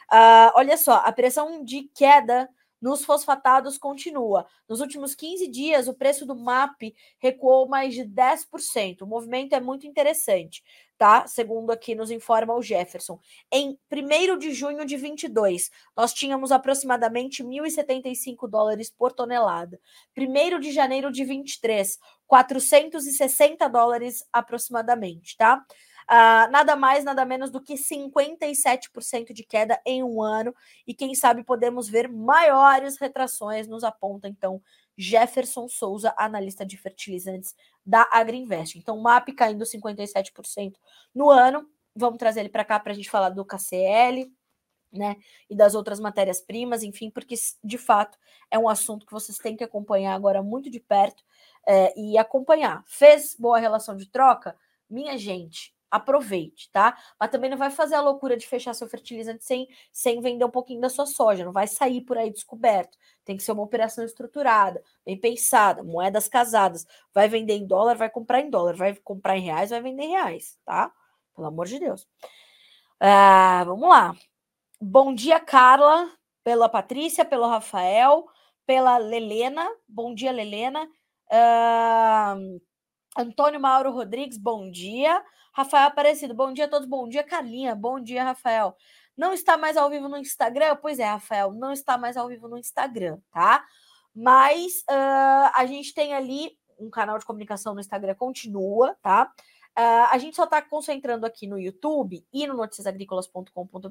Uh, 0.09 0.55
olha 0.55 0.77
só, 0.77 1.01
a 1.03 1.11
pressão 1.11 1.61
de 1.61 1.91
queda 1.93 2.49
nos 2.81 3.03
fosfatados 3.03 3.77
continua. 3.77 4.45
Nos 4.67 4.79
últimos 4.79 5.15
15 5.15 5.47
dias, 5.47 5.87
o 5.87 5.93
preço 5.93 6.25
do 6.25 6.35
MAP 6.35 6.93
recuou 7.19 7.67
mais 7.67 7.93
de 7.93 8.03
10%. 8.03 9.01
O 9.01 9.07
movimento 9.07 9.53
é 9.53 9.59
muito 9.59 9.87
interessante, 9.87 10.63
tá? 10.97 11.27
Segundo 11.27 11.71
aqui 11.71 11.95
nos 11.95 12.11
informa 12.11 12.53
o 12.53 12.61
Jefferson. 12.61 13.19
Em 13.51 13.77
1 13.91 14.37
de 14.37 14.53
junho 14.53 14.85
de 14.85 14.97
22, 14.97 15.69
nós 15.95 16.13
tínhamos 16.13 16.51
aproximadamente 16.51 17.43
1.075 17.43 18.47
dólares 18.47 18.89
por 18.89 19.11
tonelada. 19.11 19.79
1 20.17 20.59
de 20.59 20.71
janeiro 20.71 21.11
de 21.11 21.23
23, 21.23 21.97
460 22.27 23.67
dólares 23.67 24.23
aproximadamente, 24.31 25.35
tá? 25.37 25.65
Uh, 26.09 26.49
nada 26.49 26.73
mais, 26.75 27.03
nada 27.03 27.25
menos 27.25 27.51
do 27.51 27.61
que 27.61 27.73
57% 27.73 29.33
de 29.33 29.43
queda 29.43 29.79
em 29.85 30.01
um 30.03 30.21
ano. 30.21 30.55
E 30.85 30.93
quem 30.93 31.13
sabe 31.13 31.43
podemos 31.43 31.89
ver 31.89 32.07
maiores 32.07 32.97
retrações, 32.97 33.67
nos 33.67 33.83
aponta 33.83 34.27
então 34.27 34.61
Jefferson 34.97 35.67
Souza, 35.67 36.13
analista 36.17 36.65
de 36.65 36.77
fertilizantes 36.77 37.53
da 37.85 38.07
Agriinvest. 38.11 38.77
Então, 38.77 38.97
MAP 38.97 39.29
caindo 39.33 39.63
57% 39.63 40.73
no 41.13 41.29
ano. 41.29 41.69
Vamos 41.95 42.17
trazer 42.17 42.39
ele 42.41 42.49
para 42.49 42.65
cá 42.65 42.79
para 42.79 42.93
a 42.93 42.95
gente 42.95 43.09
falar 43.09 43.29
do 43.29 43.45
KCL, 43.45 44.31
né? 44.91 45.17
E 45.49 45.55
das 45.55 45.75
outras 45.75 45.99
matérias-primas, 45.99 46.83
enfim, 46.83 47.09
porque 47.09 47.35
de 47.63 47.77
fato 47.77 48.17
é 48.49 48.57
um 48.57 48.69
assunto 48.69 49.05
que 49.05 49.11
vocês 49.11 49.37
têm 49.37 49.55
que 49.55 49.63
acompanhar 49.63 50.13
agora 50.13 50.41
muito 50.41 50.69
de 50.69 50.79
perto 50.79 51.23
é, 51.67 51.93
e 51.99 52.17
acompanhar. 52.17 52.83
Fez 52.87 53.35
boa 53.37 53.59
relação 53.59 53.95
de 53.95 54.09
troca? 54.09 54.57
Minha 54.89 55.17
gente, 55.17 55.75
aproveite, 55.89 56.69
tá? 56.71 56.97
Mas 57.19 57.29
também 57.29 57.49
não 57.49 57.57
vai 57.57 57.71
fazer 57.71 57.95
a 57.95 58.01
loucura 58.01 58.37
de 58.37 58.47
fechar 58.47 58.73
seu 58.73 58.87
fertilizante 58.87 59.43
sem, 59.43 59.67
sem 59.91 60.21
vender 60.21 60.45
um 60.45 60.49
pouquinho 60.49 60.81
da 60.81 60.89
sua 60.89 61.05
soja, 61.05 61.45
não 61.45 61.51
vai 61.51 61.67
sair 61.67 62.01
por 62.01 62.17
aí 62.17 62.31
descoberto. 62.31 62.97
Tem 63.23 63.37
que 63.37 63.43
ser 63.43 63.51
uma 63.51 63.63
operação 63.63 64.03
estruturada, 64.03 64.83
bem 65.05 65.19
pensada, 65.19 65.83
moedas 65.83 66.27
casadas. 66.27 66.85
Vai 67.13 67.27
vender 67.27 67.53
em 67.55 67.65
dólar, 67.65 67.95
vai 67.95 68.09
comprar 68.09 68.41
em 68.41 68.49
dólar, 68.49 68.75
vai 68.75 68.95
comprar 68.95 69.37
em 69.37 69.41
reais, 69.41 69.69
vai 69.69 69.81
vender 69.81 70.03
em 70.03 70.09
reais, 70.11 70.57
tá? 70.65 70.91
Pelo 71.35 71.47
amor 71.47 71.67
de 71.67 71.79
Deus. 71.79 72.07
Ah, 72.99 73.63
vamos 73.65 73.87
lá. 73.89 74.15
Bom 74.81 75.13
dia, 75.13 75.39
Carla, 75.39 76.11
pela 76.43 76.69
Patrícia, 76.69 77.25
pelo 77.25 77.47
Rafael, 77.47 78.25
pela 78.65 78.97
Lelena. 78.97 79.67
Bom 79.87 80.13
dia, 80.13 80.31
Lelena. 80.31 80.87
Ah, 81.31 82.35
Antônio 83.17 83.59
Mauro 83.59 83.91
Rodrigues, 83.91 84.37
bom 84.37 84.69
dia. 84.69 85.23
Rafael 85.57 85.87
Aparecido, 85.87 86.35
bom 86.35 86.53
dia 86.53 86.65
a 86.65 86.67
todos, 86.67 86.87
bom 86.87 87.09
dia, 87.09 87.23
Carlinha, 87.23 87.73
bom 87.73 87.99
dia, 87.99 88.23
Rafael. 88.23 88.75
Não 89.17 89.33
está 89.33 89.57
mais 89.57 89.75
ao 89.75 89.89
vivo 89.89 90.07
no 90.07 90.15
Instagram? 90.15 90.75
Pois 90.79 90.99
é, 90.99 91.05
Rafael, 91.05 91.51
não 91.51 91.71
está 91.73 91.97
mais 91.97 92.15
ao 92.15 92.27
vivo 92.27 92.47
no 92.47 92.59
Instagram, 92.59 93.17
tá? 93.31 93.65
Mas 94.13 94.83
uh, 94.87 95.49
a 95.55 95.65
gente 95.65 95.95
tem 95.95 96.13
ali 96.13 96.51
um 96.77 96.91
canal 96.91 97.17
de 97.17 97.25
comunicação 97.25 97.73
no 97.73 97.79
Instagram, 97.79 98.13
continua, 98.13 98.95
tá? 99.01 99.31
Uh, 99.75 100.05
a 100.11 100.17
gente 100.19 100.35
só 100.35 100.43
está 100.43 100.61
concentrando 100.61 101.25
aqui 101.25 101.47
no 101.47 101.57
YouTube 101.57 102.23
e 102.31 102.45
no 102.45 102.53
noticiasagricolas.com.br, 102.53 103.89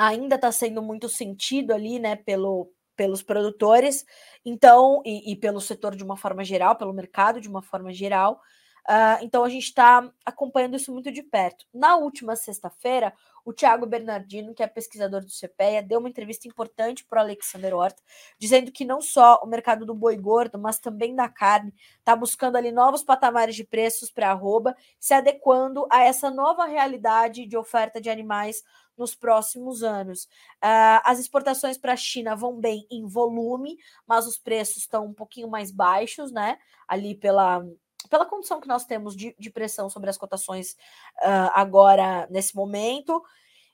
ainda 0.00 0.36
está 0.36 0.50
sendo 0.50 0.82
muito 0.82 1.08
sentido 1.08 1.72
ali, 1.72 1.98
né, 1.98 2.16
pelo, 2.16 2.72
pelos 2.96 3.22
produtores, 3.22 4.04
então, 4.44 5.02
e, 5.04 5.32
e, 5.32 5.36
pelo 5.36 5.60
setor 5.60 5.94
de 5.94 6.02
uma 6.02 6.16
forma 6.16 6.42
geral, 6.42 6.76
pelo 6.76 6.92
mercado 6.92 7.40
de 7.40 7.48
uma 7.48 7.62
forma 7.62 7.92
geral. 7.92 8.40
Uh, 8.88 9.22
então 9.22 9.44
a 9.44 9.48
gente 9.48 9.64
está 9.64 10.10
acompanhando 10.24 10.74
isso 10.74 10.90
muito 10.90 11.12
de 11.12 11.22
perto. 11.22 11.66
Na 11.72 11.96
última 11.96 12.34
sexta-feira, 12.34 13.12
o 13.44 13.52
Thiago 13.52 13.86
Bernardino, 13.86 14.54
que 14.54 14.62
é 14.62 14.66
pesquisador 14.66 15.20
do 15.20 15.30
CPEA, 15.30 15.82
deu 15.82 15.98
uma 15.98 16.08
entrevista 16.08 16.48
importante 16.48 17.04
para 17.04 17.18
o 17.18 17.22
Alexander 17.22 17.74
Horta, 17.74 18.02
dizendo 18.38 18.72
que 18.72 18.84
não 18.84 19.02
só 19.02 19.40
o 19.44 19.46
mercado 19.46 19.84
do 19.84 19.94
boi 19.94 20.16
gordo, 20.16 20.58
mas 20.58 20.78
também 20.78 21.14
da 21.14 21.28
carne, 21.28 21.74
está 21.98 22.16
buscando 22.16 22.56
ali 22.56 22.72
novos 22.72 23.02
patamares 23.02 23.54
de 23.54 23.64
preços 23.64 24.10
para 24.10 24.30
arroba, 24.30 24.74
se 24.98 25.12
adequando 25.12 25.86
a 25.90 26.02
essa 26.02 26.30
nova 26.30 26.64
realidade 26.64 27.46
de 27.46 27.56
oferta 27.56 28.00
de 28.00 28.08
animais 28.08 28.62
nos 29.00 29.14
próximos 29.14 29.82
anos. 29.82 30.24
Uh, 30.62 31.00
as 31.04 31.18
exportações 31.18 31.78
para 31.78 31.94
a 31.94 31.96
China 31.96 32.36
vão 32.36 32.60
bem 32.60 32.86
em 32.90 33.06
volume, 33.06 33.78
mas 34.06 34.26
os 34.26 34.38
preços 34.38 34.76
estão 34.76 35.06
um 35.06 35.14
pouquinho 35.14 35.48
mais 35.48 35.70
baixos, 35.70 36.30
né? 36.30 36.58
Ali 36.86 37.14
pela 37.14 37.64
pela 38.08 38.24
condição 38.24 38.60
que 38.60 38.68
nós 38.68 38.86
temos 38.86 39.14
de, 39.14 39.36
de 39.38 39.50
pressão 39.50 39.90
sobre 39.90 40.08
as 40.08 40.16
cotações 40.16 40.72
uh, 41.18 41.52
agora, 41.52 42.26
nesse 42.30 42.56
momento. 42.56 43.22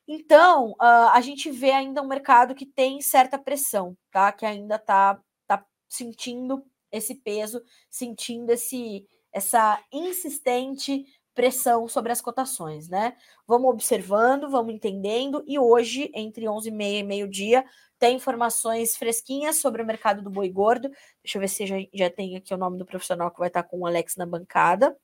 Então, 0.07 0.73
uh, 0.73 1.11
a 1.13 1.21
gente 1.21 1.51
vê 1.51 1.71
ainda 1.71 2.03
um 2.03 2.09
mercado 2.09 2.55
que 2.55 2.67
tem 2.67 3.01
certa 3.01 3.39
pressão, 3.39 3.97
tá? 4.11 4.33
Que 4.33 4.45
ainda 4.45 4.77
está 4.77 5.21
tá 5.47 5.65
sentindo 5.89 6.65
esse 6.91 7.15
peso, 7.15 7.63
sentindo 7.89 8.51
esse, 8.51 9.07
essa 9.33 9.81
insistente 9.93 11.05
pressão 11.37 11.87
sobre 11.87 12.11
as 12.11 12.21
cotações, 12.23 12.89
né? 12.89 13.15
Vamos 13.47 13.71
observando, 13.71 14.51
vamos 14.51 14.75
entendendo, 14.75 15.45
e 15.47 15.59
hoje, 15.59 16.11
entre 16.15 16.47
11h30 16.47 16.99
e 16.99 17.03
meio-dia, 17.05 17.65
tem 17.99 18.17
informações 18.17 18.97
fresquinhas 18.97 19.57
sobre 19.57 19.83
o 19.83 19.87
mercado 19.87 20.23
do 20.23 20.31
boi 20.31 20.49
gordo. 20.49 20.91
Deixa 21.23 21.37
eu 21.37 21.41
ver 21.41 21.49
se 21.49 21.67
já, 21.67 21.77
já 21.93 22.11
tem 22.11 22.37
aqui 22.37 22.55
o 22.55 22.57
nome 22.57 22.79
do 22.79 22.87
profissional 22.87 23.31
que 23.31 23.39
vai 23.39 23.49
estar 23.49 23.63
com 23.63 23.81
o 23.81 23.87
Alex 23.87 24.17
na 24.17 24.27
bancada. 24.27 24.97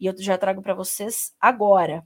E 0.00 0.06
eu 0.06 0.14
já 0.16 0.38
trago 0.38 0.62
para 0.62 0.74
vocês 0.74 1.34
agora. 1.40 2.04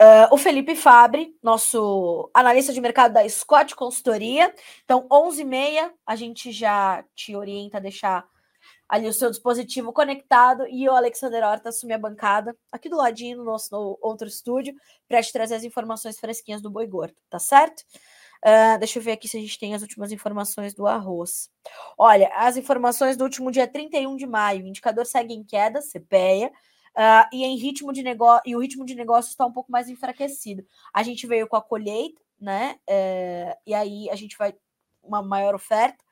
Uh, 0.00 0.32
o 0.32 0.36
Felipe 0.36 0.76
Fabre, 0.76 1.34
nosso 1.42 2.30
analista 2.32 2.72
de 2.72 2.80
mercado 2.80 3.14
da 3.14 3.28
Scott 3.28 3.74
Consultoria. 3.74 4.54
Então, 4.84 5.08
11h30, 5.08 5.90
a 6.06 6.16
gente 6.16 6.52
já 6.52 7.04
te 7.14 7.34
orienta 7.34 7.78
a 7.78 7.80
deixar 7.80 8.24
ali 8.88 9.06
o 9.06 9.12
seu 9.12 9.30
dispositivo 9.30 9.92
conectado 9.92 10.66
e 10.68 10.88
o 10.88 10.92
Alexander 10.92 11.44
Horta 11.44 11.68
assumir 11.68 11.94
a 11.94 11.98
bancada 11.98 12.56
aqui 12.72 12.88
do 12.88 12.96
ladinho 12.96 13.36
no 13.36 13.44
nosso 13.44 13.68
no 13.70 13.98
outro 14.00 14.26
estúdio 14.26 14.74
para 15.06 15.22
te 15.22 15.32
trazer 15.32 15.56
as 15.56 15.64
informações 15.64 16.18
fresquinhas 16.18 16.62
do 16.62 16.70
boi 16.70 16.86
gordo, 16.86 17.14
tá 17.28 17.38
certo? 17.38 17.84
Uh, 18.38 18.78
deixa 18.78 18.98
eu 18.98 19.02
ver 19.02 19.12
aqui 19.12 19.28
se 19.28 19.36
a 19.36 19.40
gente 19.40 19.58
tem 19.58 19.74
as 19.74 19.82
últimas 19.82 20.12
informações 20.12 20.72
do 20.72 20.86
arroz. 20.86 21.50
Olha, 21.98 22.30
as 22.34 22.56
informações 22.56 23.16
do 23.16 23.24
último 23.24 23.50
dia 23.50 23.66
31 23.66 24.16
de 24.16 24.26
maio, 24.26 24.64
o 24.64 24.68
indicador 24.68 25.04
segue 25.04 25.34
em 25.34 25.42
queda, 25.42 25.80
CPEA, 25.82 26.48
uh, 26.48 27.28
e 27.32 27.44
em 27.44 27.56
ritmo 27.56 27.92
de 27.92 28.02
negócio, 28.02 28.42
e 28.46 28.54
o 28.54 28.60
ritmo 28.60 28.84
de 28.84 28.94
negócio 28.94 29.30
está 29.30 29.44
um 29.44 29.52
pouco 29.52 29.72
mais 29.72 29.88
enfraquecido. 29.88 30.64
A 30.94 31.02
gente 31.02 31.26
veio 31.26 31.48
com 31.48 31.56
a 31.56 31.62
colheita, 31.62 32.22
né? 32.40 32.78
Uh, 32.88 33.58
e 33.66 33.74
aí 33.74 34.08
a 34.08 34.14
gente 34.14 34.38
vai 34.38 34.54
uma 35.02 35.20
maior 35.20 35.54
oferta 35.54 36.04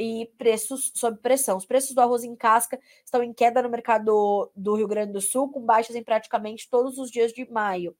e 0.00 0.26
preços 0.38 0.90
sob 0.94 1.18
pressão. 1.18 1.58
Os 1.58 1.66
preços 1.66 1.94
do 1.94 2.00
arroz 2.00 2.24
em 2.24 2.34
casca 2.34 2.80
estão 3.04 3.22
em 3.22 3.32
queda 3.32 3.60
no 3.60 3.68
mercado 3.68 4.50
do 4.56 4.74
Rio 4.74 4.88
Grande 4.88 5.12
do 5.12 5.20
Sul, 5.20 5.50
com 5.50 5.60
baixas 5.60 5.94
em 5.94 6.02
praticamente 6.02 6.68
todos 6.70 6.96
os 6.96 7.10
dias 7.10 7.32
de 7.32 7.48
maio. 7.50 7.94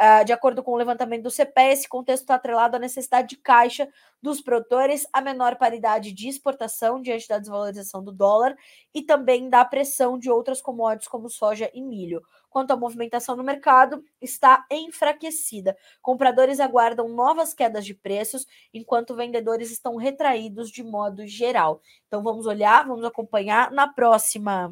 Uh, 0.00 0.24
de 0.24 0.32
acordo 0.32 0.62
com 0.62 0.72
o 0.72 0.76
levantamento 0.76 1.24
do 1.24 1.30
CPE, 1.30 1.72
esse 1.72 1.88
contexto 1.88 2.22
está 2.22 2.36
atrelado 2.36 2.76
à 2.76 2.78
necessidade 2.78 3.28
de 3.28 3.36
caixa 3.36 3.86
dos 4.22 4.40
produtores, 4.40 5.06
a 5.12 5.20
menor 5.20 5.56
paridade 5.56 6.12
de 6.12 6.28
exportação 6.28 7.02
diante 7.02 7.28
da 7.28 7.38
desvalorização 7.38 8.02
do 8.02 8.12
dólar 8.12 8.56
e 8.94 9.02
também 9.02 9.50
da 9.50 9.64
pressão 9.64 10.18
de 10.18 10.30
outras 10.30 10.62
commodities 10.62 11.08
como 11.08 11.28
soja 11.28 11.70
e 11.74 11.82
milho. 11.82 12.22
Quanto 12.52 12.70
à 12.70 12.76
movimentação 12.76 13.34
no 13.34 13.42
mercado, 13.42 14.04
está 14.20 14.66
enfraquecida. 14.70 15.74
Compradores 16.02 16.60
aguardam 16.60 17.08
novas 17.08 17.54
quedas 17.54 17.86
de 17.86 17.94
preços, 17.94 18.46
enquanto 18.74 19.16
vendedores 19.16 19.70
estão 19.70 19.96
retraídos 19.96 20.70
de 20.70 20.82
modo 20.82 21.26
geral. 21.26 21.80
Então 22.06 22.22
vamos 22.22 22.44
olhar, 22.44 22.86
vamos 22.86 23.06
acompanhar 23.06 23.70
na 23.70 23.90
próxima. 23.90 24.68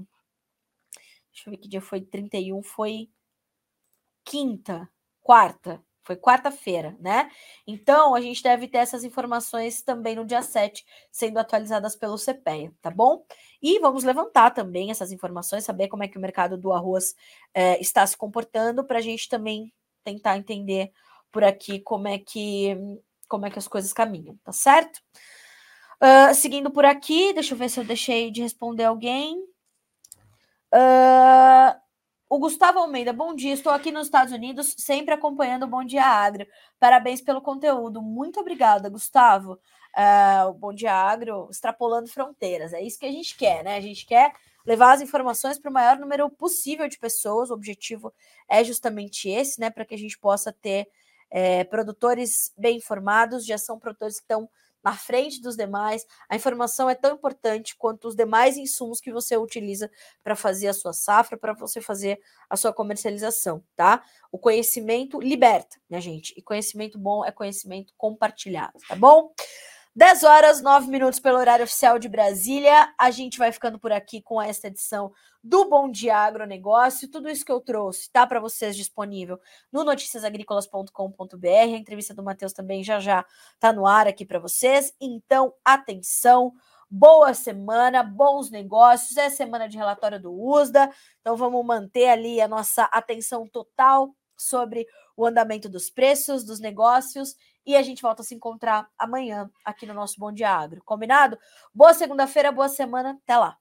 Deixa 1.33 1.49
eu 1.49 1.53
ver 1.53 1.57
que 1.57 1.69
dia 1.69 1.81
foi 1.81 2.03
31, 2.03 2.63
foi 2.63 3.09
quinta 4.23 4.87
quarta. 5.23 5.83
Foi 6.03 6.17
quarta-feira, 6.17 6.97
né? 6.99 7.31
Então, 7.67 8.15
a 8.15 8.21
gente 8.21 8.43
deve 8.43 8.67
ter 8.67 8.79
essas 8.79 9.05
informações 9.05 9.81
também 9.83 10.17
no 10.17 10.25
dia 10.25 10.43
7, 10.43 10.85
sendo 11.11 11.39
atualizadas 11.39 11.95
pelo 11.95 12.19
CPEA, 12.19 12.73
tá 12.83 12.91
bom? 12.91 13.25
E 13.63 13.79
vamos 13.79 14.05
levantar 14.05 14.51
também 14.51 14.91
essas 14.91 15.13
informações, 15.13 15.65
saber 15.65 15.89
como 15.89 16.03
é 16.03 16.09
que 16.09 16.17
o 16.19 16.21
mercado 16.21 16.57
do 16.57 16.73
arroz 16.73 17.15
é, 17.53 17.81
está 17.81 18.07
se 18.07 18.17
comportando, 18.17 18.85
para 18.85 18.99
a 18.99 19.03
gente 19.03 19.29
também 19.29 19.73
tentar 20.03 20.37
entender 20.37 20.91
por 21.31 21.45
aqui 21.45 21.81
como 21.81 22.09
é 22.09 22.19
que 22.19 22.77
como 23.29 23.47
é 23.47 23.51
que 23.51 23.59
as 23.59 23.69
coisas 23.69 23.93
caminham, 23.93 24.37
tá 24.43 24.51
certo? 24.51 25.01
Uh, 26.03 26.35
seguindo 26.35 26.71
por 26.71 26.85
aqui, 26.85 27.33
deixa 27.33 27.55
eu 27.55 27.59
ver 27.59 27.69
se 27.69 27.79
eu 27.79 27.85
deixei 27.85 28.31
de 28.31 28.43
responder 28.43 28.85
alguém. 28.85 29.39
Uh, 30.75 31.79
o 32.29 32.39
Gustavo 32.39 32.79
Almeida, 32.79 33.13
bom 33.13 33.35
dia. 33.35 33.53
Estou 33.53 33.73
aqui 33.73 33.93
nos 33.93 34.07
Estados 34.07 34.33
Unidos, 34.33 34.75
sempre 34.79 35.15
acompanhando 35.15 35.65
o 35.65 35.69
Bom 35.69 35.85
Dia 35.85 36.05
Agro. 36.05 36.47
Parabéns 36.79 37.21
pelo 37.21 37.41
conteúdo. 37.41 38.01
Muito 38.01 38.41
obrigada, 38.41 38.89
Gustavo. 38.89 39.59
Uh, 39.97 40.49
o 40.51 40.55
Bom 40.55 40.73
Dia 40.73 40.93
Agro 40.93 41.49
extrapolando 41.51 42.09
fronteiras. 42.09 42.73
É 42.73 42.81
isso 42.81 42.99
que 42.99 43.07
a 43.07 43.13
gente 43.13 43.37
quer, 43.37 43.65
né? 43.65 43.77
A 43.77 43.81
gente 43.81 44.07
quer 44.07 44.33
levar 44.65 44.93
as 44.93 45.01
informações 45.01 45.59
para 45.59 45.71
o 45.71 45.75
maior 45.75 45.99
número 45.99 46.29
possível 46.31 46.89
de 46.89 46.99
pessoas. 46.99 47.51
O 47.51 47.55
objetivo 47.55 48.13
é 48.49 48.63
justamente 48.63 49.29
esse, 49.29 49.61
né? 49.61 49.71
Para 49.71 49.85
que 49.85 49.95
a 49.95 49.99
gente 49.99 50.19
possa 50.19 50.53
ter 50.53 50.89
é, 51.31 51.65
produtores 51.65 52.53
bem 52.57 52.77
informados. 52.77 53.45
Já 53.45 53.59
são 53.59 53.79
produtores 53.79 54.17
que 54.17 54.25
estão 54.25 54.49
na 54.83 54.95
frente 54.95 55.41
dos 55.41 55.57
demais. 55.57 56.07
A 56.29 56.37
informação 56.37 56.89
é 56.89 56.95
tão 56.95 57.15
importante 57.15 57.77
quanto 57.77 58.09
os 58.09 58.15
demais 58.15 58.57
insumos 58.57 59.01
que 59.01 59.13
você 59.13 59.37
utiliza 59.37 59.91
para 60.23 60.35
fazer 60.35 60.69
a 60.69 60.73
sua 60.73 60.93
safra, 60.93 61.37
para 61.37 61.53
você 61.53 61.81
fazer 61.81 62.21
a 62.49 62.57
sua 62.57 62.73
comercialização, 62.73 63.63
tá? 63.77 64.03
O 64.33 64.39
conhecimento 64.39 65.21
liberta, 65.21 65.77
minha 65.89 66.01
gente. 66.01 66.33
E 66.37 66.43
conhecimento 66.43 66.99
bom 66.99 67.25
é 67.25 67.31
conhecimento 67.31 67.93
compartilhado, 67.97 68.79
tá 68.89 68.97
bom? 68.97 69.33
10 70.01 70.25
horas, 70.25 70.63
9 70.63 70.91
minutos 70.91 71.21
pelo 71.21 71.37
horário 71.37 71.63
oficial 71.63 71.99
de 71.99 72.09
Brasília. 72.09 72.91
A 72.97 73.11
gente 73.11 73.37
vai 73.37 73.53
ficando 73.53 73.79
por 73.79 73.93
aqui 73.93 74.23
com 74.23 74.41
esta 74.41 74.69
edição 74.69 75.13
do 75.45 75.69
Bom 75.69 75.91
Dia 75.91 76.17
Agronegócio. 76.17 77.11
Tudo 77.11 77.29
isso 77.29 77.45
que 77.45 77.53
eu 77.53 77.61
trouxe 77.61 78.05
está 78.05 78.27
para 78.27 78.41
vocês 78.41 78.75
disponível 78.75 79.39
no 79.71 79.85
noticiasagricolas.com.br. 79.85 81.47
A 81.47 81.67
entrevista 81.67 82.15
do 82.15 82.23
Matheus 82.23 82.55
também 82.55 82.83
já 82.83 82.99
já 82.99 83.27
está 83.53 83.75
no 83.75 83.87
ar 83.87 84.09
aqui 84.09 84.25
para 84.25 84.39
vocês. 84.39 84.91
Então, 84.99 85.53
atenção. 85.63 86.55
Boa 86.89 87.35
semana, 87.35 88.03
bons 88.03 88.51
negócios. 88.51 89.19
É 89.19 89.29
semana 89.29 89.69
de 89.69 89.77
relatório 89.77 90.19
do 90.19 90.33
USDA, 90.33 90.91
então 91.21 91.37
vamos 91.37 91.63
manter 91.63 92.09
ali 92.09 92.41
a 92.41 92.49
nossa 92.49 92.85
atenção 92.85 93.47
total 93.47 94.17
sobre 94.35 94.87
o 95.15 95.27
andamento 95.27 95.69
dos 95.69 95.91
preços, 95.91 96.43
dos 96.43 96.59
negócios 96.59 97.37
e 97.67 97.77
a 97.77 97.83
gente 97.83 98.03
volta 98.03 98.23
a 98.23 98.25
se 98.25 98.35
encontrar 98.35 98.89
amanhã 98.99 99.51
aqui 99.65 99.87
no 99.87 99.95
nosso 99.95 100.19
Bom 100.19 100.33
Dia 100.33 100.51
Agro. 100.51 100.83
Combinado? 100.85 101.39
Boa 101.75 101.95
segunda-feira, 101.95 102.51
boa 102.51 102.69
semana. 102.69 103.19
Até 103.23 103.37
lá. 103.37 103.60